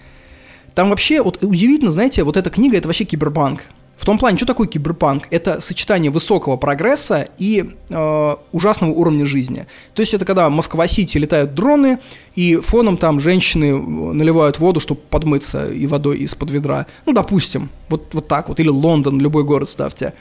[0.76, 3.64] Там вообще, вот удивительно, знаете, вот эта книга, это вообще киберпанк.
[3.98, 5.24] В том плане, что такое киберпанк?
[5.32, 9.66] Это сочетание высокого прогресса и э, ужасного уровня жизни.
[9.96, 11.98] То есть это когда в Москва-Сити летают дроны,
[12.36, 13.76] и фоном там женщины
[14.14, 16.86] наливают воду, чтобы подмыться и водой из-под ведра.
[17.08, 18.60] Ну, допустим, вот, вот так вот.
[18.60, 20.14] Или Лондон, любой город ставьте.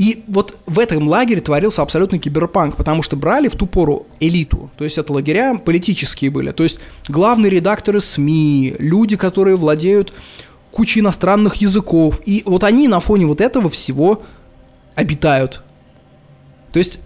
[0.00, 4.70] И вот в этом лагере творился абсолютно киберпанк, потому что брали в ту пору элиту,
[4.78, 10.14] то есть это лагеря политические были, то есть главные редакторы СМИ, люди, которые владеют
[10.70, 14.22] кучей иностранных языков, и вот они на фоне вот этого всего
[14.94, 15.62] обитают.
[16.72, 17.00] То есть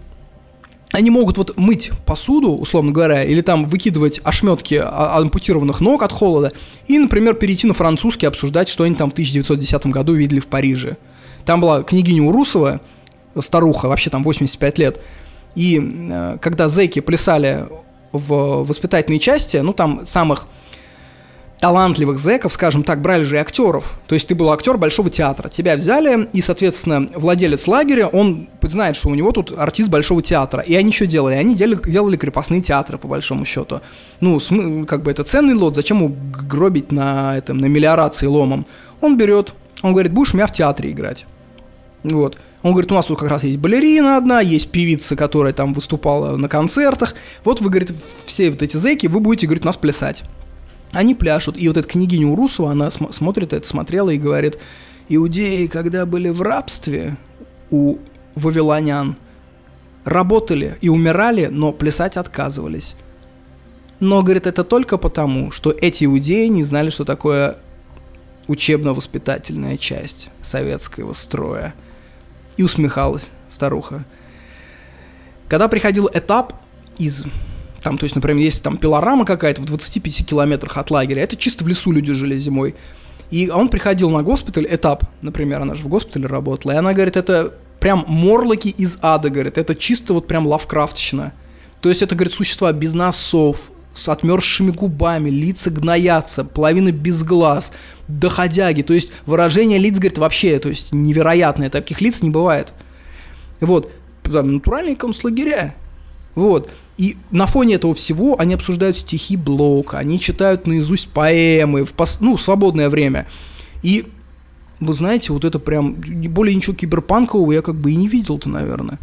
[0.93, 6.53] они могут вот мыть посуду, условно говоря, или там выкидывать ошметки ампутированных ног от холода,
[6.87, 10.95] и, например, перейти на французский, обсуждать, что они там в 1910 году видели в Париже.
[11.45, 12.81] Там была княгиня Урусова,
[13.39, 15.01] старуха, вообще там 85 лет,
[15.55, 17.67] и э, когда зэки плясали
[18.11, 20.47] в воспитательной части, ну там самых
[21.59, 23.97] талантливых зэков, скажем так, брали же и актеров.
[24.07, 25.49] То есть ты был актер Большого театра.
[25.49, 30.61] Тебя взяли, и, соответственно, владелец лагеря, он знает, что у него тут артист Большого театра.
[30.61, 31.35] И они что делали?
[31.35, 33.81] Они делали, делали крепостные театры, по большому счету.
[34.19, 36.15] Ну, как бы это ценный лот, зачем ему
[36.49, 38.65] гробить на, этом, на мелиорации ломом?
[39.01, 41.25] Он берет, он говорит, будешь у меня в театре играть.
[42.11, 42.37] Вот.
[42.61, 46.37] Он говорит, у нас тут как раз есть балерина одна, есть певица, которая там выступала
[46.37, 47.15] на концертах.
[47.43, 47.93] Вот вы, говорит,
[48.25, 50.23] все вот эти зэки, вы будете, говорит, у нас плясать.
[50.91, 54.59] Они пляшут, и вот эта княгиня Урусова, она см- смотрит это, смотрела и говорит,
[55.09, 57.17] иудеи, когда были в рабстве
[57.71, 57.97] у
[58.35, 59.17] вавилонян,
[60.03, 62.95] работали и умирали, но плясать отказывались.
[63.99, 67.57] Но, говорит, это только потому, что эти иудеи не знали, что такое
[68.47, 71.73] учебно-воспитательная часть советского строя.
[72.57, 74.05] И усмехалась старуха.
[75.47, 76.53] Когда приходил этап
[76.97, 77.25] из
[77.85, 81.63] там, то есть, например, есть там пилорама какая-то в 25 километрах от лагеря, это чисто
[81.63, 82.73] в лесу люди жили зимой.
[83.29, 87.15] И он приходил на госпиталь, этап, например, она же в госпитале работала, и она говорит,
[87.15, 91.33] это прям морлоки из ада, говорит, это чисто вот прям лавкрафтщина.
[91.79, 97.71] То есть это, говорит, существа без носов, с отмерзшими губами, лица гноятся, половина без глаз,
[98.07, 102.73] доходяги, то есть выражение лиц, говорит, вообще, то есть невероятное, таких лиц не бывает.
[103.61, 103.91] Вот,
[104.23, 105.75] там, натуральные концлагеря,
[106.35, 106.69] вот.
[106.97, 112.19] И на фоне этого всего они обсуждают стихи Блока, они читают наизусть поэмы в пос...
[112.21, 113.27] ну, свободное время.
[113.81, 114.05] И
[114.79, 118.99] вы знаете, вот это прям более ничего киберпанкового я как бы и не видел-то, наверное.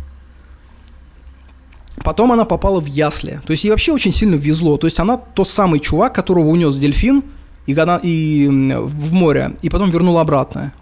[2.05, 3.40] Потом она попала в ясли.
[3.47, 4.76] То есть ей вообще очень сильно везло.
[4.76, 7.22] То есть она тот самый чувак, которого унес дельфин
[7.66, 7.72] и,
[8.02, 10.72] и в море, и потом вернул обратно.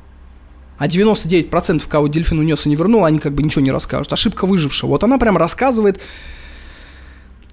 [0.78, 4.12] А 99% кого дельфин унес и не вернул, они как бы ничего не расскажут.
[4.12, 4.90] Ошибка выжившего.
[4.90, 6.00] Вот она прям рассказывает,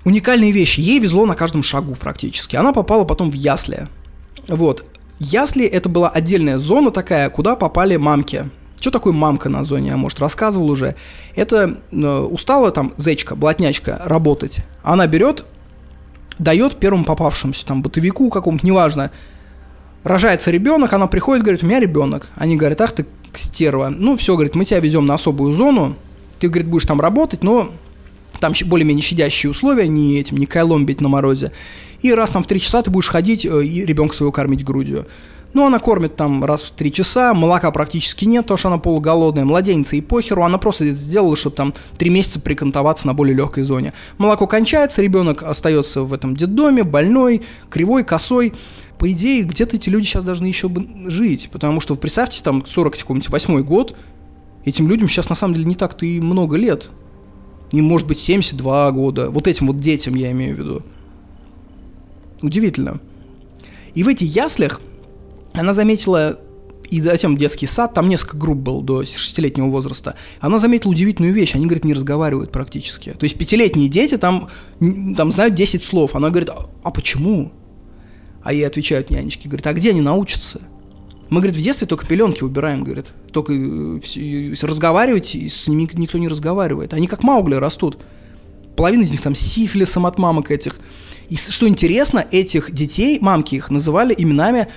[0.05, 0.79] уникальные вещи.
[0.79, 2.55] Ей везло на каждом шагу практически.
[2.55, 3.89] Она попала потом в ясли.
[4.47, 4.85] Вот.
[5.19, 8.49] Ясли это была отдельная зона такая, куда попали мамки.
[8.79, 10.95] Что такое мамка на зоне, я, может, рассказывал уже.
[11.35, 14.59] Это э, устала там зечка, блатнячка работать.
[14.83, 15.45] Она берет,
[16.37, 19.11] дает первому попавшемуся, там, бытовику какому-то, неважно.
[20.03, 22.29] Рожается ребенок, она приходит, говорит, у меня ребенок.
[22.35, 23.89] Они говорят, ах ты стерва.
[23.89, 25.95] Ну, все, говорит, мы тебя везем на особую зону,
[26.39, 27.71] ты, говорит, будешь там работать, но
[28.39, 31.51] там более-менее щадящие условия, не этим, не кайлом бить на морозе.
[32.01, 35.07] И раз там в три часа ты будешь ходить э, и ребенка своего кормить грудью.
[35.57, 39.43] Ну, она кормит там раз в три часа, молока практически нет, потому что она полуголодная,
[39.43, 43.93] младенница и похеру, она просто сделала, чтобы там три месяца прикантоваться на более легкой зоне.
[44.19, 48.53] Молоко кончается, ребенок остается в этом детдоме, больной, кривой, косой.
[48.99, 50.69] По идее, где-то эти люди сейчас должны еще
[51.07, 53.95] жить, потому что, представьте, там 40 какой-нибудь восьмой год,
[54.63, 56.91] этим людям сейчас на самом деле не так-то и много лет
[57.71, 60.83] им может быть 72 года, вот этим вот детям я имею в виду.
[62.43, 62.99] Удивительно.
[63.95, 64.81] И в этих яслях
[65.57, 66.39] она заметила,
[66.89, 71.55] и затем детский сад, там несколько групп было до 6-летнего возраста, она заметила удивительную вещь,
[71.55, 73.11] они, говорит, не разговаривают практически.
[73.11, 74.49] То есть пятилетние дети там,
[75.15, 77.51] там знают 10 слов, она говорит, а, а почему?
[78.43, 80.61] А ей отвечают нянечки, говорит, а где они научатся?
[81.29, 83.07] Мы, говорит, в детстве только пеленки убираем, говорит.
[83.33, 86.93] Только э, разговаривать, с ними никто не разговаривает.
[86.93, 87.97] Они как Маугли растут.
[88.77, 90.79] Половина из них там сифилисом от мамок этих.
[91.29, 94.69] И что интересно, этих детей, мамки их, называли именами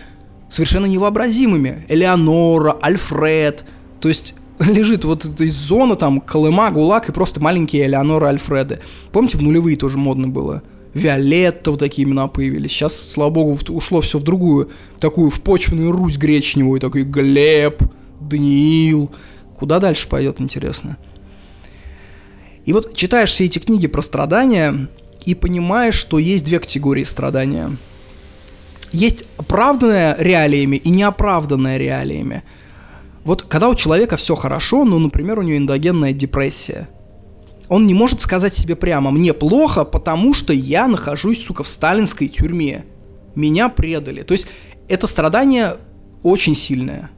[0.51, 1.87] совершенно невообразимыми.
[1.89, 3.65] Элеонора, Альфред.
[4.01, 8.81] То есть лежит вот есть зона там Колыма, ГУЛАГ и просто маленькие Элеонора, Альфреды.
[9.13, 10.63] Помните, в нулевые тоже модно было?
[10.93, 12.73] Виолетта, вот такие имена появились.
[12.73, 17.83] Сейчас, слава богу, ушло все в другую, такую в почвенную Русь гречневую, такой Глеб,
[18.21, 19.11] Даниил.
[19.57, 20.97] Куда дальше пойдет, интересно.
[22.65, 24.89] И вот читаешь все эти книги про страдания
[25.25, 27.77] и понимаешь, что есть две категории страдания.
[28.93, 32.43] Есть оправданное реалиями и неоправданное реалиями.
[33.25, 36.89] Вот когда у человека все хорошо, ну, например, у него эндогенная депрессия–
[37.71, 42.27] он не может сказать себе прямо, мне плохо, потому что я нахожусь, сука, в сталинской
[42.27, 42.85] тюрьме.
[43.37, 44.23] Меня предали.
[44.23, 44.49] То есть
[44.89, 45.77] это страдание
[46.25, 47.11] очень сильное.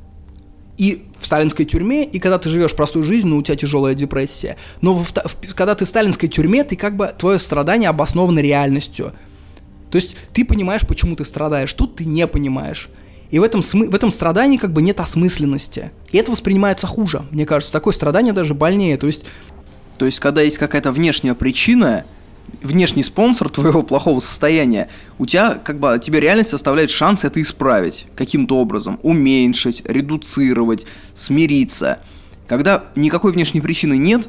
[0.76, 4.57] и в сталинской тюрьме, и когда ты живешь простую жизнь, но у тебя тяжелая депрессия.
[4.83, 9.12] Но в, в, когда ты в сталинской тюрьме, ты как бы твое страдание обосновано реальностью.
[9.93, 12.89] То есть ты понимаешь, почему ты страдаешь, тут ты не понимаешь.
[13.31, 15.93] И в этом, смы- в этом страдании как бы нет осмысленности.
[16.11, 17.27] И это воспринимается хуже.
[17.31, 18.97] Мне кажется, такое страдание даже больнее.
[18.97, 19.27] То есть,
[19.99, 22.07] то есть когда есть какая-то внешняя причина,
[22.62, 24.89] внешний спонсор твоего плохого состояния,
[25.19, 32.01] у тебя как бы тебе реальность оставляет шанс это исправить каким-то образом, уменьшить, редуцировать, смириться.
[32.49, 34.27] Когда никакой внешней причины нет,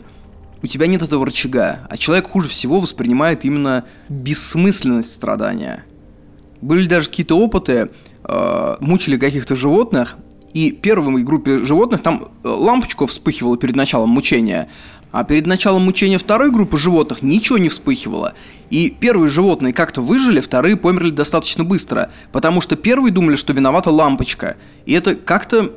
[0.64, 5.84] у тебя нет этого рычага, а человек хуже всего воспринимает именно бессмысленность страдания.
[6.62, 7.90] Были даже какие-то опыты,
[8.24, 10.16] э, мучили каких-то животных,
[10.54, 14.70] и первой группе животных там э, лампочка вспыхивала перед началом мучения,
[15.12, 18.34] а перед началом мучения второй группы животных ничего не вспыхивало.
[18.70, 23.92] И первые животные как-то выжили, вторые померли достаточно быстро, потому что первые думали, что виновата
[23.92, 25.74] лампочка, и это как-то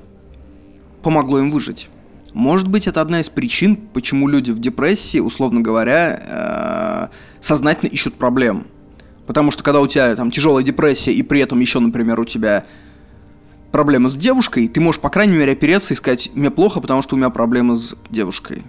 [1.02, 1.88] помогло им выжить.
[2.36, 8.16] Может быть, это одна из причин, почему люди в депрессии, условно говоря, э, сознательно ищут
[8.16, 8.66] проблем.
[9.26, 12.66] Потому что когда у тебя там тяжелая депрессия, и при этом еще, например, у тебя
[13.72, 17.14] проблема с девушкой, ты можешь, по крайней мере, опереться и сказать, мне плохо, потому что
[17.14, 18.64] у меня проблемы с девушкой.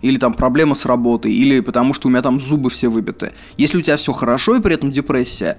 [0.00, 3.32] Или там проблема с работой, или потому что у меня там зубы все выбиты.
[3.58, 5.58] Если у тебя все хорошо и при этом депрессия,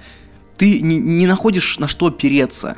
[0.58, 2.78] ты не, не находишь на что опереться.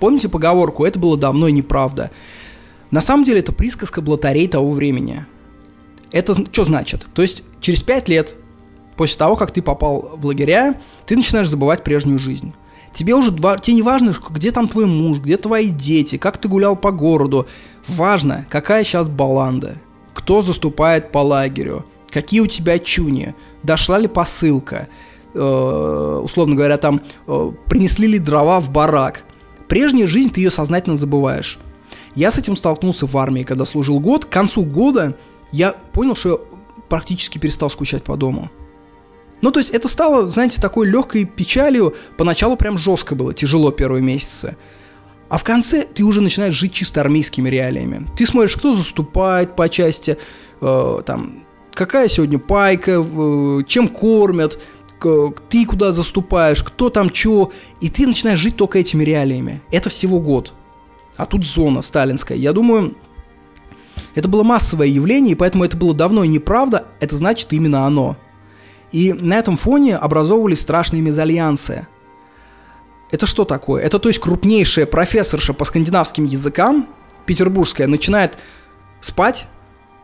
[0.00, 2.10] Помните поговорку «это было давно и неправда»?
[2.90, 5.26] На самом деле это присказка блатарей того времени.
[6.12, 7.06] Это что значит?
[7.14, 8.34] То есть через пять лет
[8.96, 12.54] после того, как ты попал в лагеря, ты начинаешь забывать прежнюю жизнь.
[12.92, 16.48] Тебе уже два, тебе не важно, где там твой муж, где твои дети, как ты
[16.48, 17.46] гулял по городу.
[17.86, 19.76] Важно, какая сейчас баланда,
[20.14, 24.88] кто заступает по лагерю, какие у тебя чуни, дошла ли посылка,
[25.34, 29.24] э, условно говоря, там э, принесли ли дрова в барак.
[29.68, 31.58] Прежняя жизнь ты ее сознательно забываешь.
[32.16, 34.24] Я с этим столкнулся в армии, когда служил год.
[34.24, 35.16] К концу года
[35.52, 36.36] я понял, что я
[36.88, 38.50] практически перестал скучать по дому.
[39.42, 41.94] Ну, то есть это стало, знаете, такой легкой печалью.
[42.16, 44.56] Поначалу прям жестко было, тяжело первые месяцы.
[45.28, 48.08] А в конце ты уже начинаешь жить чисто армейскими реалиями.
[48.16, 50.16] Ты смотришь, кто заступает по части,
[50.60, 54.58] э, там, какая сегодня пайка, э, чем кормят,
[54.98, 57.50] к, ты куда заступаешь, кто там чё.
[57.82, 59.60] И ты начинаешь жить только этими реалиями.
[59.70, 60.54] Это всего год.
[61.16, 62.36] А тут зона сталинская.
[62.36, 62.96] Я думаю,
[64.14, 68.16] это было массовое явление, и поэтому это было давно и неправда, это значит именно оно.
[68.92, 71.86] И на этом фоне образовывались страшные мезальянсы.
[73.10, 73.82] Это что такое?
[73.82, 76.88] Это то есть крупнейшая профессорша по скандинавским языкам,
[77.24, 78.38] петербургская, начинает
[79.00, 79.46] спать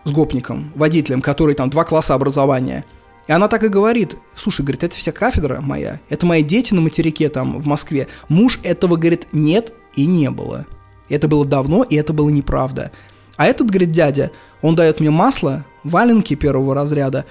[0.05, 2.85] с гопником, водителем, который там два класса образования.
[3.29, 6.81] И она так и говорит, слушай, говорит, это вся кафедра моя, это мои дети на
[6.81, 8.09] материке там в Москве.
[8.29, 10.67] Муж этого, говорит, нет и не было.
[11.13, 12.91] Это было давно, и это было неправда.
[13.37, 14.31] А этот, говорит, дядя,
[14.63, 17.27] он дает мне масло, валенки первого разряда,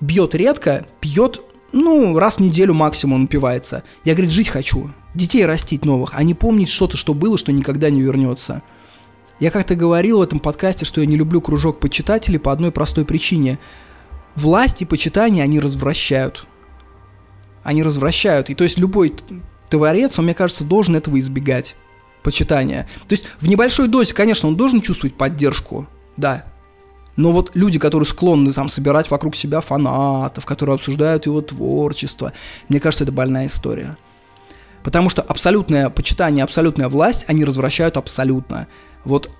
[0.00, 3.82] бьет редко, пьет, ну, раз в неделю максимум напивается.
[4.04, 7.90] Я, говорит, жить хочу, детей растить новых, а не помнить что-то, что было, что никогда
[7.90, 8.62] не вернется.
[9.40, 13.04] Я как-то говорил в этом подкасте, что я не люблю кружок почитателей по одной простой
[13.04, 13.58] причине.
[14.36, 16.46] Власть и почитание, они развращают.
[17.64, 18.50] Они развращают.
[18.50, 19.12] И то есть любой
[19.68, 21.74] творец, он, мне кажется, должен этого избегать.
[22.24, 22.88] Почитания.
[23.06, 25.86] То есть в небольшой дозе, конечно, он должен чувствовать поддержку.
[26.16, 26.44] Да,
[27.16, 32.32] но вот люди, которые склонны там собирать вокруг себя фанатов, которые обсуждают его творчество,
[32.68, 33.96] мне кажется, это больная история.
[34.82, 38.66] Потому что абсолютное почитание, абсолютная власть, они развращают абсолютно.
[39.04, 39.30] Вот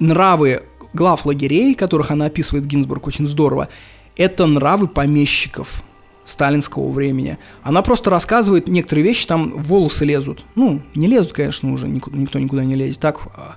[0.00, 0.62] нравы
[0.92, 3.68] глав лагерей, которых она описывает Гинзбург очень здорово,
[4.16, 5.82] это нравы помещиков
[6.24, 7.38] сталинского времени.
[7.62, 10.44] Она просто рассказывает некоторые вещи, там волосы лезут.
[10.54, 13.00] Ну, не лезут, конечно, уже, никто никуда не лезет.
[13.00, 13.56] Так, а,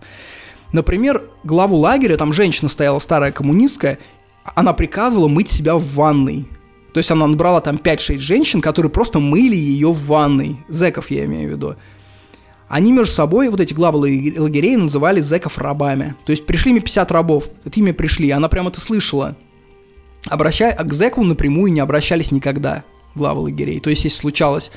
[0.73, 3.97] Например, главу лагеря, там женщина стояла старая коммунистка,
[4.43, 6.45] она приказывала мыть себя в ванной.
[6.93, 10.57] То есть она набрала там 5-6 женщин, которые просто мыли ее в ванной.
[10.67, 11.75] Зеков я имею в виду.
[12.67, 16.15] Они между собой, вот эти главы лагерей, называли зеков рабами.
[16.25, 19.37] То есть пришли мне 50 рабов, это имя пришли, она прямо это слышала.
[20.29, 22.83] Обращая, к зеку напрямую не обращались никогда,
[23.15, 23.79] главы лагерей.
[23.79, 24.71] То есть если случалось,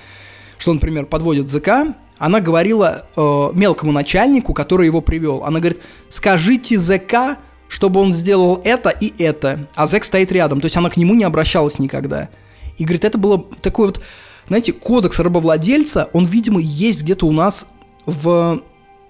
[0.59, 5.45] что, например, подводят ЗК, она говорила э, мелкому начальнику, который его привел.
[5.45, 5.81] Она говорит,
[6.11, 9.69] скажите ЗК, чтобы он сделал это и это.
[9.75, 10.61] А ЗЭК стоит рядом.
[10.61, 12.29] То есть она к нему не обращалась никогда.
[12.77, 14.03] И говорит, это было такой вот,
[14.49, 17.67] знаете, кодекс рабовладельца, он, видимо, есть где-то у нас
[18.05, 18.61] в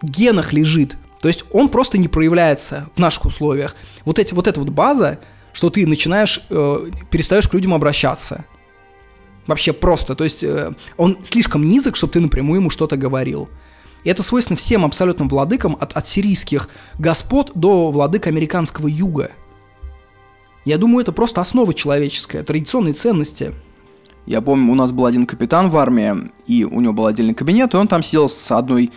[0.02, 0.96] генах лежит.
[1.20, 3.74] То есть он просто не проявляется в наших условиях.
[4.04, 5.18] Вот, эти, вот эта вот база,
[5.60, 8.46] что ты начинаешь, э, перестаешь к людям обращаться.
[9.46, 10.14] Вообще просто.
[10.14, 13.50] То есть э, он слишком низок, чтобы ты напрямую ему что-то говорил.
[14.02, 19.32] И это свойственно всем абсолютно владыкам, от, от сирийских господ до владык американского юга.
[20.64, 23.52] Я думаю, это просто основа человеческая, традиционные ценности.
[24.24, 27.74] Я помню, у нас был один капитан в армии, и у него был отдельный кабинет,
[27.74, 28.90] и он там сидел с одной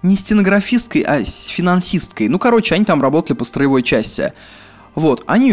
[0.00, 2.28] не стенографисткой, а с финансисткой.
[2.28, 4.32] Ну, короче, они там работали по строевой части.
[4.96, 5.50] Вот, они,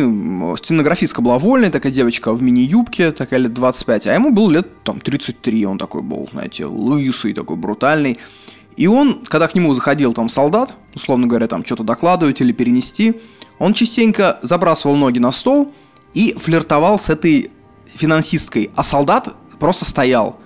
[0.56, 5.02] стенографистка была вольная, такая девочка в мини-юбке, такая лет 25, а ему было лет там
[5.02, 8.18] 33, он такой был, знаете, лысый, такой брутальный.
[8.78, 13.20] И он, когда к нему заходил там солдат, условно говоря, там что-то докладывать или перенести,
[13.60, 15.74] он частенько забрасывал ноги на стол
[16.14, 17.52] и флиртовал с этой
[17.94, 20.40] финансисткой, а солдат просто стоял.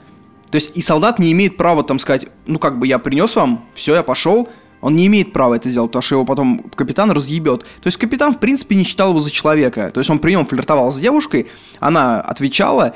[0.50, 3.64] То есть и солдат не имеет права там сказать, ну как бы я принес вам,
[3.76, 4.50] все, я пошел,
[4.82, 7.62] он не имеет права это сделать, потому что его потом капитан разъебет.
[7.62, 9.92] То есть капитан, в принципе, не считал его за человека.
[9.92, 11.48] То есть он при нем флиртовал с девушкой,
[11.80, 12.96] она отвечала,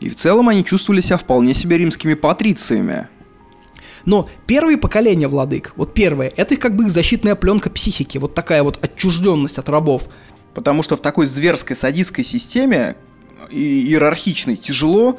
[0.00, 3.08] и в целом они чувствовали себя вполне себе римскими патрициями.
[4.04, 8.34] Но первые поколения владык, вот первые, это их как бы их защитная пленка психики, вот
[8.34, 10.08] такая вот отчужденность от рабов.
[10.52, 12.96] Потому что в такой зверской садистской системе,
[13.50, 15.18] иерархичной, тяжело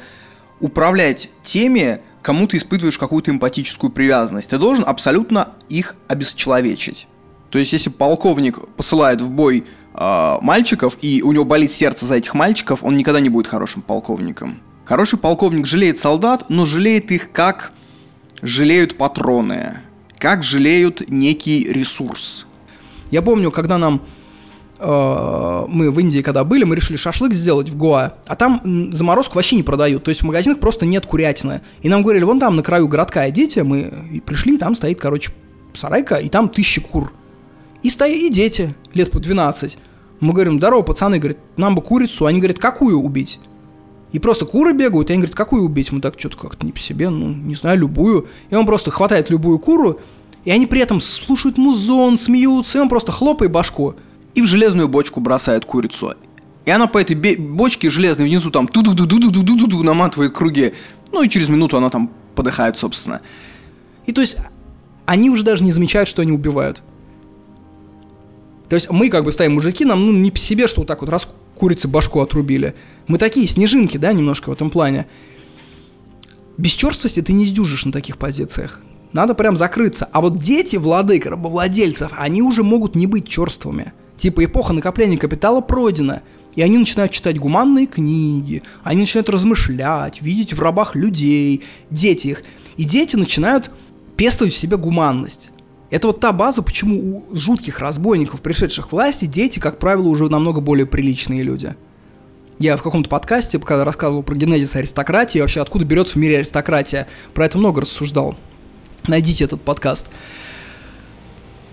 [0.60, 4.50] управлять теми, кому ты испытываешь какую-то эмпатическую привязанность.
[4.50, 7.06] Ты должен абсолютно их обесчеловечить.
[7.50, 12.16] То есть, если полковник посылает в бой э, мальчиков, и у него болит сердце за
[12.16, 14.60] этих мальчиков, он никогда не будет хорошим полковником.
[14.84, 17.72] Хороший полковник жалеет солдат, но жалеет их как
[18.42, 19.80] жалеют патроны,
[20.18, 22.46] как жалеют некий ресурс.
[23.10, 24.02] Я помню, когда нам
[24.78, 29.56] мы в Индии когда были, мы решили шашлык сделать в Гоа, а там заморозку вообще
[29.56, 31.62] не продают, то есть в магазинах просто нет курятины.
[31.82, 35.32] И нам говорили, вон там на краю городка идите, мы пришли, там стоит, короче,
[35.72, 37.12] сарайка, и там тысячи кур.
[37.82, 39.78] И стоят и дети, лет по 12.
[40.20, 42.26] Мы говорим, здорово, пацаны, говорит, нам бы курицу.
[42.26, 43.38] Они говорят, какую убить?
[44.12, 45.92] И просто куры бегают, и они говорят, какую убить?
[45.92, 48.26] Мы так что-то как-то не по себе, ну, не знаю, любую.
[48.50, 50.00] И он просто хватает любую куру,
[50.44, 53.94] и они при этом слушают музон, смеются, и он просто хлопает башку
[54.36, 56.14] и в железную бочку бросает курицу.
[56.66, 59.66] И она по этой бочке железной внизу там ту ду ду ду ду ду ду
[59.66, 60.74] ду наматывает круги.
[61.10, 63.22] Ну и через минуту она там подыхает, собственно.
[64.04, 64.36] И то есть
[65.06, 66.82] они уже даже не замечают, что они убивают.
[68.68, 71.00] То есть мы как бы стоим мужики, нам ну, не по себе, что вот так
[71.00, 72.74] вот раз курицы башку отрубили.
[73.06, 75.06] Мы такие снежинки, да, немножко в этом плане.
[76.58, 78.80] Без черствости ты не сдюжишь на таких позициях.
[79.12, 80.08] Надо прям закрыться.
[80.12, 83.92] А вот дети владык, рабовладельцев, они уже могут не быть черствыми.
[84.16, 86.22] Типа эпоха накопления капитала пройдена.
[86.54, 92.44] И они начинают читать гуманные книги, они начинают размышлять, видеть в рабах людей, дети их.
[92.78, 93.70] И дети начинают
[94.16, 95.50] пестовать в себе гуманность.
[95.90, 100.30] Это вот та база, почему у жутких разбойников, пришедших к власти, дети, как правило, уже
[100.30, 101.76] намного более приличные люди.
[102.58, 107.06] Я в каком-то подкасте, когда рассказывал про генезис аристократии, вообще откуда берется в мире аристократия,
[107.34, 108.34] про это много рассуждал.
[109.06, 110.06] Найдите этот подкаст.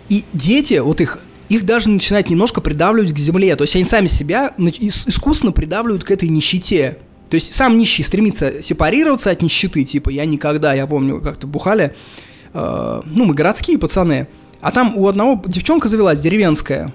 [0.10, 1.20] И дети, вот их
[1.54, 3.56] их даже начинает немножко придавливать к земле.
[3.56, 6.98] То есть они сами себя искусственно придавливают к этой нищете.
[7.30, 9.84] То есть сам нищий стремится сепарироваться от нищеты.
[9.84, 11.96] Типа я никогда, я помню, как-то бухали.
[12.54, 14.28] Э, ну, мы городские пацаны.
[14.62, 16.94] А там у одного девчонка завелась, деревенская.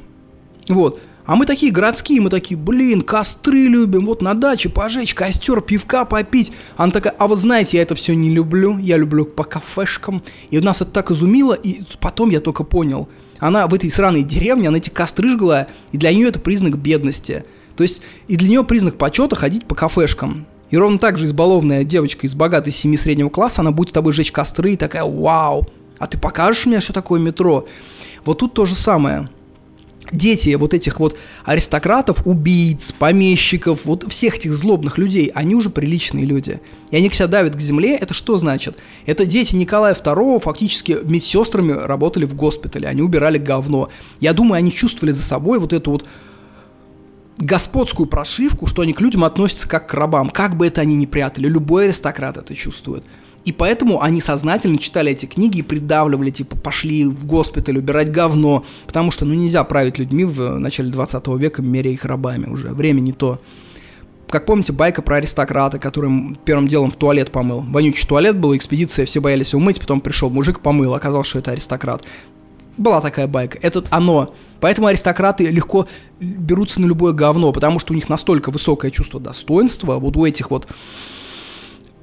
[0.69, 1.01] Вот.
[1.25, 6.07] А мы такие городские, мы такие, блин, костры любим, вот на даче пожечь костер, пивка
[6.07, 6.53] попить.
[6.77, 10.23] Она такая, а вот знаете, я это все не люблю, я люблю по кафешкам.
[10.51, 14.69] И нас это так изумило, и потом я только понял– она в этой сраной деревне,
[14.69, 17.45] она эти костры жгла, и для нее это признак бедности.
[17.77, 20.47] То есть и для нее признак почета ходить по кафешкам.
[20.71, 24.13] И ровно так же избалованная девочка из богатой семьи среднего класса, она будет с тобой
[24.13, 25.67] жечь костры и такая «Вау!
[25.99, 27.67] А ты покажешь мне, что такое метро?»
[28.25, 29.29] Вот тут то же самое
[30.13, 36.25] дети вот этих вот аристократов, убийц, помещиков, вот всех этих злобных людей, они уже приличные
[36.25, 36.61] люди.
[36.91, 38.79] И они себя давят к земле, это что значит?
[39.07, 43.89] Это дети Николая II фактически медсестрами работали в госпитале, они убирали говно.
[44.21, 46.07] Я думаю, они чувствовали за собой вот эту вот
[47.39, 51.07] господскую прошивку, что они к людям относятся как к рабам, как бы это они ни
[51.07, 51.47] прятали.
[51.49, 53.05] Любой аристократ это чувствует.
[53.49, 58.63] И поэтому они сознательно читали эти книги и придавливали, типа, пошли в госпиталь убирать говно,
[58.87, 63.01] потому что, ну, нельзя править людьми в начале 20 века, меря их рабами уже, время
[63.01, 63.41] не то.
[64.29, 67.63] Как помните, байка про аристократа, который первым делом в туалет помыл.
[67.63, 72.05] Вонючий туалет был, экспедиция, все боялись умыть, потом пришел мужик, помыл, оказалось, что это аристократ.
[72.77, 73.59] Была такая байка.
[73.63, 74.35] Это оно.
[74.61, 75.89] Поэтому аристократы легко
[76.21, 80.51] берутся на любое говно, потому что у них настолько высокое чувство достоинства, вот у этих
[80.51, 80.69] вот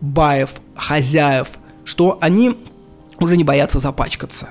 [0.05, 1.51] баев, хозяев,
[1.83, 2.57] что они
[3.19, 4.49] уже не боятся запачкаться.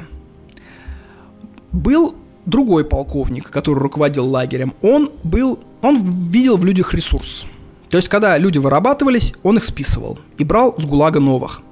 [1.73, 2.15] Был
[2.47, 4.75] другой полковник, который руководил лагерем.
[4.83, 7.45] Он был, он видел в людях ресурс.
[7.89, 11.63] То есть, когда люди вырабатывались, он их списывал и брал с ГУЛАГа новых.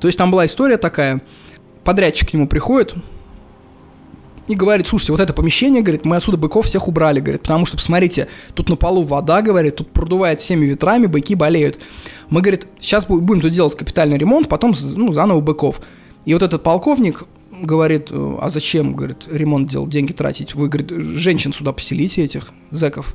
[0.00, 1.22] То есть, там была история такая,
[1.84, 2.94] подрядчик к нему приходит
[4.48, 7.76] и говорит, слушайте, вот это помещение, говорит, мы отсюда быков всех убрали, говорит, потому что,
[7.76, 11.78] посмотрите, тут на полу вода, говорит, тут продувает всеми ветрами, быки болеют.
[12.28, 15.80] Мы, говорит, сейчас будем тут делать капитальный ремонт, потом, ну, заново быков.
[16.24, 20.54] И вот этот полковник говорит, а зачем, говорит, ремонт делать, деньги тратить?
[20.54, 23.14] Вы, говорит, женщин сюда поселите этих зэков.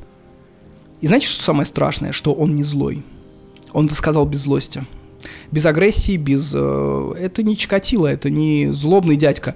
[1.01, 2.11] И знаете, что самое страшное?
[2.11, 3.03] Что он не злой.
[3.73, 4.85] Он это сказал без злости.
[5.51, 6.53] Без агрессии, без...
[6.55, 9.55] Э, это не Чикатило, это не злобный дядька.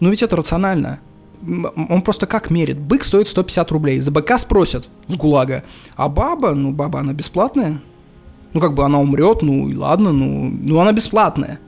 [0.00, 1.00] Но ведь это рационально.
[1.42, 2.78] Он просто как мерит?
[2.78, 4.00] Бык стоит 150 рублей.
[4.00, 5.64] За быка спросят с ГУЛАГа.
[5.96, 7.80] А баба, ну баба, она бесплатная.
[8.52, 11.60] Ну как бы она умрет, ну и ладно, ну, ну она бесплатная.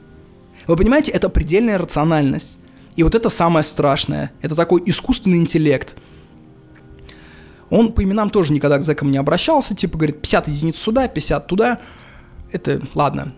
[0.66, 2.58] Вы понимаете, это предельная рациональность.
[2.96, 4.32] И вот это самое страшное.
[4.42, 5.96] Это такой искусственный интеллект.
[7.70, 9.74] Он по именам тоже никогда к зэкам не обращался.
[9.74, 11.78] Типа говорит, 50 единиц сюда, 50 туда.
[12.50, 13.32] Это, ладно.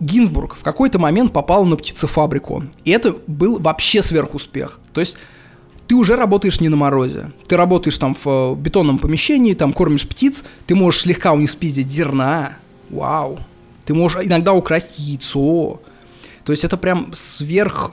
[0.00, 2.64] Гинзбург в какой-то момент попал на птицефабрику.
[2.84, 4.80] И это был вообще сверхуспех.
[4.92, 5.16] То есть
[5.92, 7.32] ты уже работаешь не на морозе.
[7.46, 11.50] Ты работаешь там в э, бетонном помещении, там кормишь птиц, ты можешь слегка у них
[11.50, 12.56] спиздить зерна.
[12.88, 13.38] Вау.
[13.84, 15.82] Ты можешь иногда украсть яйцо.
[16.44, 17.92] То есть это прям сверх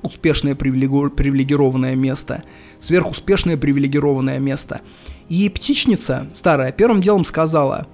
[0.00, 2.44] успешное привилегированное место.
[2.80, 4.80] Сверхуспешное привилегированное место.
[5.28, 7.86] И птичница старая первым делом сказала,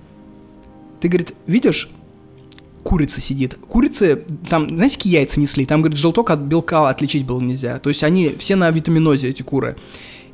[1.01, 1.91] ты, говорит, видишь,
[2.83, 3.57] курица сидит.
[3.69, 5.67] Курицы, там, знаете, какие яйца несли?
[5.67, 7.79] Там, говорит, желток от белка отличить было нельзя.
[7.79, 9.77] То есть они все на витаминозе, эти куры.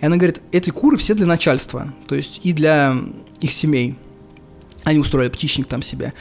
[0.00, 1.92] И она говорит, эти куры все для начальства.
[2.06, 2.96] То есть и для
[3.40, 3.96] их семей.
[4.84, 6.14] Они устроили птичник там себе.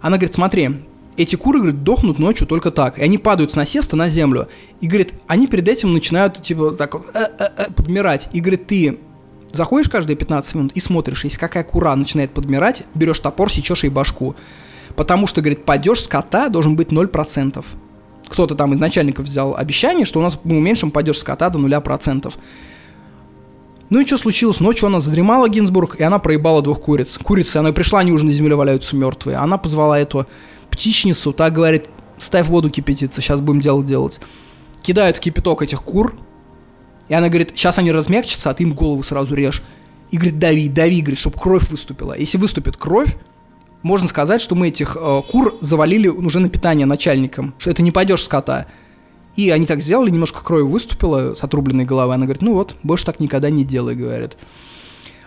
[0.00, 0.70] Она говорит, смотри,
[1.16, 2.98] эти куры, говорит, дохнут ночью только так.
[2.98, 4.48] И они падают с насеста на землю.
[4.80, 8.28] И, говорит, они перед этим начинают, типа, так э -э -э, подмирать.
[8.32, 8.98] И, говорит, ты
[9.52, 13.90] заходишь каждые 15 минут и смотришь, если какая кура начинает подмирать, берешь топор, сечешь ей
[13.90, 14.34] башку.
[14.96, 17.64] Потому что, говорит, падеж скота должен быть 0%.
[18.28, 22.32] Кто-то там из начальников взял обещание, что у нас мы уменьшим падеж скота до 0%.
[23.90, 24.60] Ну и что случилось?
[24.60, 27.18] Ночью она задремала, Гинзбург, и она проебала двух куриц.
[27.18, 29.36] Курицы, она пришла, они уже на земле валяются мертвые.
[29.36, 30.26] Она позвала эту
[30.70, 34.18] птичницу, та говорит, ставь воду кипятиться, сейчас будем дело делать.
[34.82, 36.14] Кидают в кипяток этих кур,
[37.08, 39.62] и она говорит, сейчас они размягчатся, а ты им голову сразу режь.
[40.10, 42.16] И говорит, дави, дави, говорит, чтобы кровь выступила.
[42.16, 43.14] Если выступит кровь,
[43.82, 47.90] можно сказать, что мы этих э, кур завалили уже на питание начальникам, что это не
[47.90, 48.66] пойдешь скота.
[49.36, 52.14] И они так сделали, немножко крови выступила с отрубленной головы.
[52.14, 54.36] Она говорит, ну вот, больше так никогда не делай, говорит.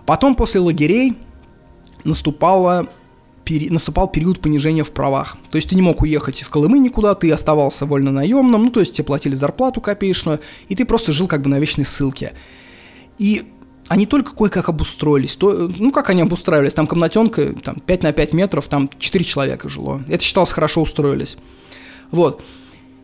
[0.05, 1.17] Потом после лагерей
[2.03, 2.87] наступала
[3.43, 3.69] пери...
[3.69, 5.37] наступал период понижения в правах.
[5.49, 8.79] То есть ты не мог уехать из Колымы никуда, ты оставался вольно наемным, ну то
[8.79, 12.33] есть тебе платили зарплату копеечную, и ты просто жил как бы на вечной ссылке.
[13.17, 13.51] И
[13.87, 15.35] они только кое-как обустроились.
[15.35, 16.73] То, ну, как они обустраивались?
[16.73, 20.03] Там комнатенка, там, 5 на 5 метров, там 4 человека жило.
[20.07, 21.37] Это считалось хорошо устроились.
[22.11, 22.41] Вот.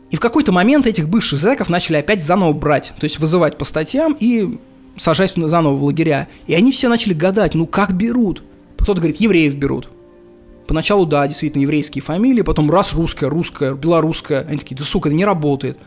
[0.10, 2.94] И в какой-то момент этих бывших зэков начали опять заново брать.
[3.00, 4.60] То есть вызывать по статьям и
[4.98, 6.28] сажать заново в лагеря.
[6.48, 8.44] И они все начали гадать, ну как берут?
[8.78, 9.90] Кто-то говорит, евреев берут.
[10.68, 14.46] Поначалу, да, действительно, еврейские фамилии, потом раз русская, русская, белорусская.
[14.48, 15.78] Они такие, да сука, это не работает.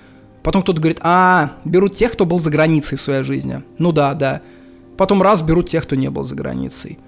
[0.42, 3.62] Потом кто-то говорит, а, берут тех, кто был за границей в своей жизни.
[3.78, 4.42] Ну да, да.
[4.96, 6.98] Потом раз берут тех, кто не был за границей.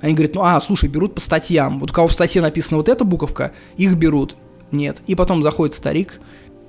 [0.00, 1.78] Они говорят, ну а, слушай, берут по статьям.
[1.78, 4.36] Вот у кого в статье написана вот эта буковка, их берут.
[4.72, 5.02] Нет.
[5.06, 6.20] И потом заходит старик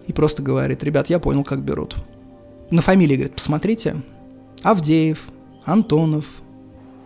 [0.08, 1.95] и просто говорит, ребят, я понял, как берут.
[2.69, 4.01] На фамилии, говорит, посмотрите.
[4.64, 5.30] Авдеев,
[5.66, 6.25] Антонов,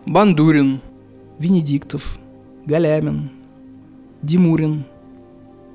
[0.04, 0.80] Бандурин,
[1.38, 2.18] Венедиктов,
[2.64, 3.30] Галямин,
[4.22, 4.84] Димурин,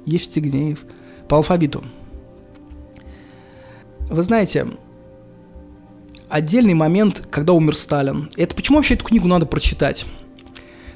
[0.05, 0.85] Евстигнеев
[1.27, 1.83] по алфавиту.
[4.09, 4.67] Вы знаете,
[6.31, 8.29] отдельный момент, когда умер Сталин.
[8.37, 10.05] Это почему вообще эту книгу надо прочитать?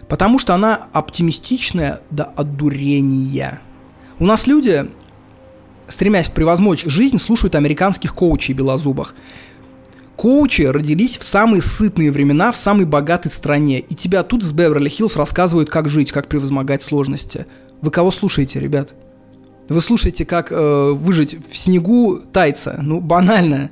[0.07, 3.61] Потому что она оптимистичная до одурения.
[4.19, 4.89] У нас люди,
[5.87, 9.15] стремясь превозмочь жизнь, слушают американских коучей белозубых.
[10.15, 15.17] Коучи родились в самые сытные времена, в самой богатой стране, и тебя тут с Беверли-Хиллз
[15.17, 17.45] рассказывают, как жить, как превозмогать сложности.
[17.81, 18.93] Вы кого слушаете, ребят?
[19.67, 22.79] Вы слушаете, как э, выжить в снегу тайца.
[22.81, 23.71] Ну, банально.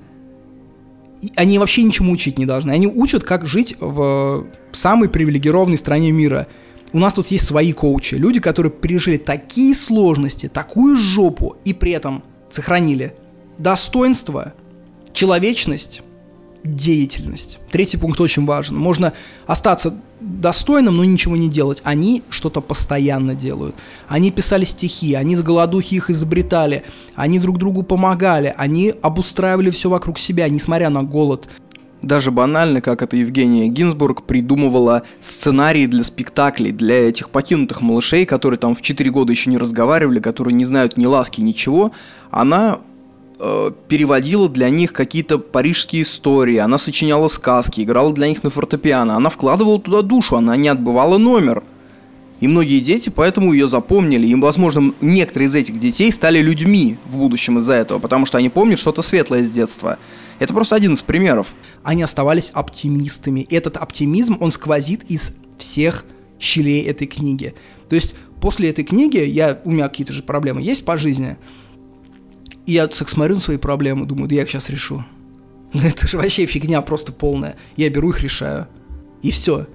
[1.36, 2.72] Они вообще ничему учить не должны.
[2.72, 6.48] Они учат, как жить в самой привилегированной стране мира.
[6.92, 8.16] У нас тут есть свои коучи.
[8.16, 13.16] Люди, которые пережили такие сложности, такую жопу, и при этом сохранили
[13.58, 14.54] достоинство,
[15.12, 16.02] человечность,
[16.64, 17.60] деятельность.
[17.72, 18.78] Третий пункт очень важен.
[18.78, 19.14] Можно
[19.48, 21.82] остаться достойным, но ничего не делать.
[21.84, 23.76] Они что-то постоянно делают.
[24.08, 26.84] Они писали стихи, они с голодухи их изобретали,
[27.16, 31.50] они друг другу помогали, они обустраивали все вокруг себя, несмотря на голод.
[32.04, 38.60] даже банально, как это Евгения Гинзбург придумывала сценарии для спектаклей, для этих покинутых малышей, которые
[38.60, 41.92] там в 4 года еще не разговаривали, которые не знают ни ласки, ничего,
[42.30, 42.80] она
[43.40, 49.16] э, переводила для них какие-то парижские истории, она сочиняла сказки, играла для них на фортепиано,
[49.16, 51.64] она вкладывала туда душу, она не отбывала номер.
[52.44, 54.28] И многие дети поэтому ее запомнили.
[54.28, 58.50] И, возможно, некоторые из этих детей стали людьми в будущем из-за этого, потому что они
[58.50, 59.98] помнят что-то светлое с детства.
[60.40, 61.56] Это просто один из примеров.
[61.84, 63.48] Они оставались оптимистами.
[63.50, 66.04] Этот оптимизм, он сквозит из всех
[66.38, 67.54] щелей этой книги.
[67.88, 71.38] То есть после этой книги я, у меня какие-то же проблемы есть по жизни,
[72.66, 75.04] и я так смотрю на свои проблемы, думаю, да я их сейчас решу.
[75.74, 77.56] Ну это же вообще фигня просто полная.
[77.76, 78.68] Я беру их, решаю.
[79.22, 79.68] И все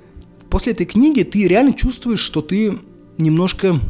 [0.49, 2.79] после этой книги ты реально чувствуешь, что ты
[3.17, 3.81] немножко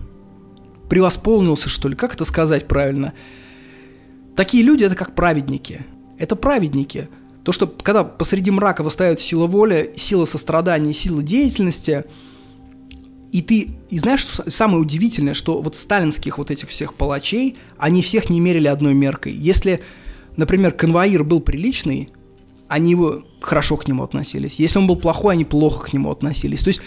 [0.89, 3.15] превосполнился, что ли, как это сказать правильно?
[4.37, 5.85] Такие люди– это как праведники.
[6.19, 7.09] Это праведники.
[7.45, 12.05] То, что когда посреди мрака восстает сила воли, сила сострадания, сила деятельности,
[13.33, 18.31] и ты, и знаешь, самое удивительное, что вот сталинских вот этих всех палачей, они всех
[18.31, 19.33] не мерили одной меркой.
[19.33, 19.83] Если,
[20.37, 22.09] например, конвоир был приличный,
[22.69, 22.97] они
[23.41, 24.59] хорошо к нему относились.
[24.59, 26.63] Если он был плохой, они плохо к нему относились.
[26.63, 26.81] То есть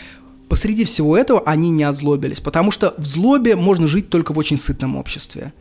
[0.50, 4.58] посреди всего этого они не озлобились, потому что в злобе можно жить только в очень
[4.58, 5.54] сытном обществе.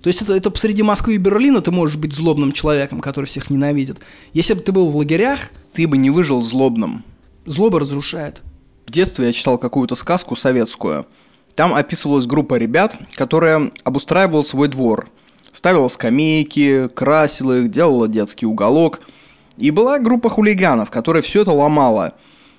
[0.00, 3.50] То есть это, это посреди Москвы и Берлина ты можешь быть злобным человеком, который всех
[3.50, 4.00] ненавидит.
[4.32, 7.04] Если бы ты был в лагерях, ты бы не выжил злобным.
[7.46, 8.42] Злоба разрушает.
[8.86, 11.06] В детстве я читал какую-то сказку советскую.
[11.54, 15.08] Там описывалась группа ребят, которая обустраивала свой двор.
[15.52, 19.00] Ставила скамейки, красила их, делала детский уголок–
[19.56, 22.14] и была группа хулиганов, которая все это ломала.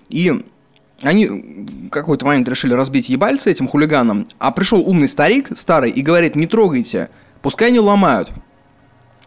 [0.10, 0.46] И
[1.02, 6.02] они в какой-то момент решили разбить ебальцы этим хулиганам, а пришел умный старик, старый, и
[6.02, 7.10] говорит, не трогайте,
[7.42, 8.32] пускай они ломают.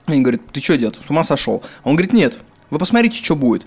[0.07, 1.63] Они говорят, ты что, дед, с ума сошел?
[1.85, 2.39] А он говорит, нет,
[2.71, 3.67] вы посмотрите, что будет.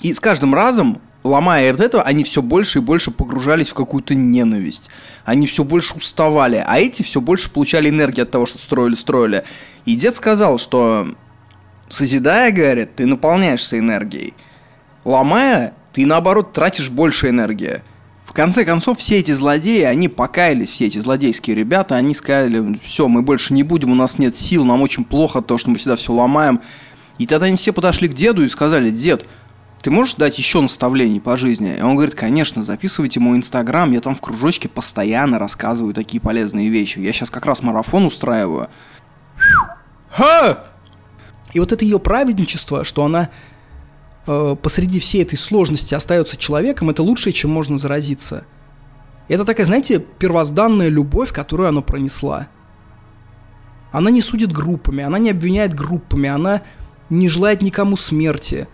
[0.00, 4.14] И с каждым разом, ломая вот это, они все больше и больше погружались в какую-то
[4.14, 4.88] ненависть.
[5.24, 9.44] Они все больше уставали, а эти все больше получали энергию от того, что строили-строили.
[9.84, 11.08] И дед сказал, что
[11.88, 14.34] Созидая, говорит, ты наполняешься энергией.
[15.04, 17.82] Ломая, ты наоборот тратишь больше энергии.
[18.24, 23.06] В конце концов, все эти злодеи, они покаялись, все эти злодейские ребята, они сказали, все,
[23.06, 25.94] мы больше не будем, у нас нет сил, нам очень плохо то, что мы всегда
[25.94, 26.60] все ломаем.
[27.18, 29.26] И тогда они все подошли к деду и сказали, дед,
[29.86, 31.76] ты можешь дать еще наставлений по жизни?
[31.78, 36.70] И он говорит, конечно, записывайте мой инстаграм, я там в кружочке постоянно рассказываю такие полезные
[36.70, 36.98] вещи.
[36.98, 38.66] Я сейчас как раз марафон устраиваю.
[40.10, 40.64] Ха!
[41.52, 43.30] И вот это ее праведничество, что она
[44.26, 48.44] э, посреди всей этой сложности остается человеком, это лучшее, чем можно заразиться.
[49.28, 52.48] это такая, знаете, первозданная любовь, которую она пронесла.
[53.92, 56.62] Она не судит группами, она не обвиняет группами, она
[57.08, 58.66] не желает никому смерти.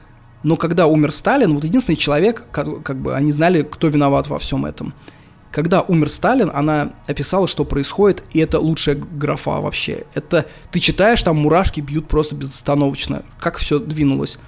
[0.43, 4.39] Но когда умер Сталин, вот единственный человек, как, как бы они знали, кто виноват во
[4.39, 4.95] всем этом–
[5.53, 10.05] когда умер Сталин, она описала, что происходит, и это лучшая графа вообще.
[10.15, 13.23] Это ты читаешь, там мурашки бьют просто безостановочно.
[13.39, 14.39] Как все двинулось.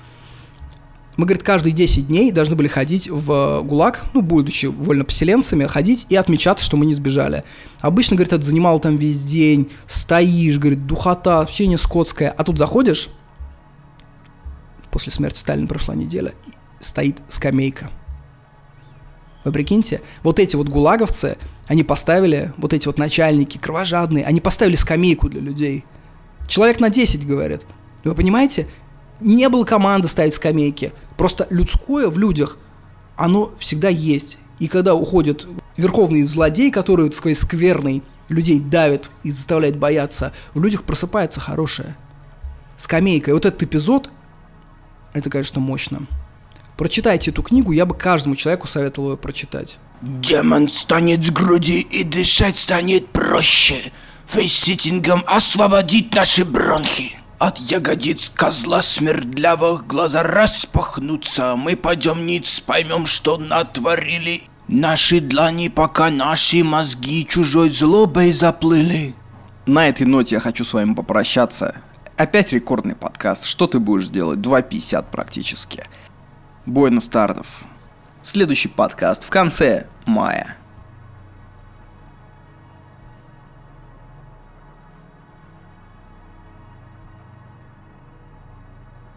[1.17, 6.17] Мы, говорит, каждые 10 дней должны были ходить в ГУЛАГ, ну, будучи вольнопоселенцами, ходить и
[6.17, 7.45] отмечаться, что мы не сбежали.
[7.81, 12.31] Обычно, говорит, это занимало там весь день, стоишь, говорит, духота, общение скотское.
[12.31, 13.11] А тут заходишь,
[14.95, 16.33] после смерти Сталина прошла неделя,
[16.81, 17.91] стоит скамейка–
[19.45, 24.75] вы прикиньте, вот эти вот гулаговцы, они поставили, вот эти вот начальники кровожадные, они поставили
[24.75, 25.85] скамейку для людей.
[26.49, 27.63] Человек на 10, говорят.
[28.05, 28.67] Вы понимаете?
[29.21, 30.93] Не было команды ставить скамейки.
[31.17, 32.59] Просто людское в людях,
[33.17, 34.39] оно всегда есть.
[34.59, 40.85] И когда уходит верховный злодей, который своей скверной людей давит и заставляет бояться, в людях
[40.85, 41.97] просыпается хорошее.
[42.79, 43.31] Скамейка.
[43.31, 44.11] И вот этот эпизод,
[45.15, 46.07] это, конечно, мощно.
[46.77, 49.79] Прочитайте эту книгу, я бы каждому человеку советовал ее прочитать.
[50.03, 53.93] Демон станет с груди и дышать станет проще.
[54.27, 57.17] Фейситингом освободить наши бронхи.
[57.39, 61.57] От ягодиц козла смердлявых глаза распахнутся.
[61.57, 64.43] Мы пойдем ниц, поймем, что натворили.
[64.67, 69.15] Наши длани, пока наши мозги чужой злобой заплыли.
[69.67, 71.77] На этой ноте я хочу с вами попрощаться.
[72.17, 73.45] Опять рекордный подкаст.
[73.45, 74.39] Что ты будешь делать?
[74.39, 75.85] 2.50 практически.
[76.65, 77.65] Буэнос Тардос.
[78.23, 80.57] Следующий подкаст в конце мая.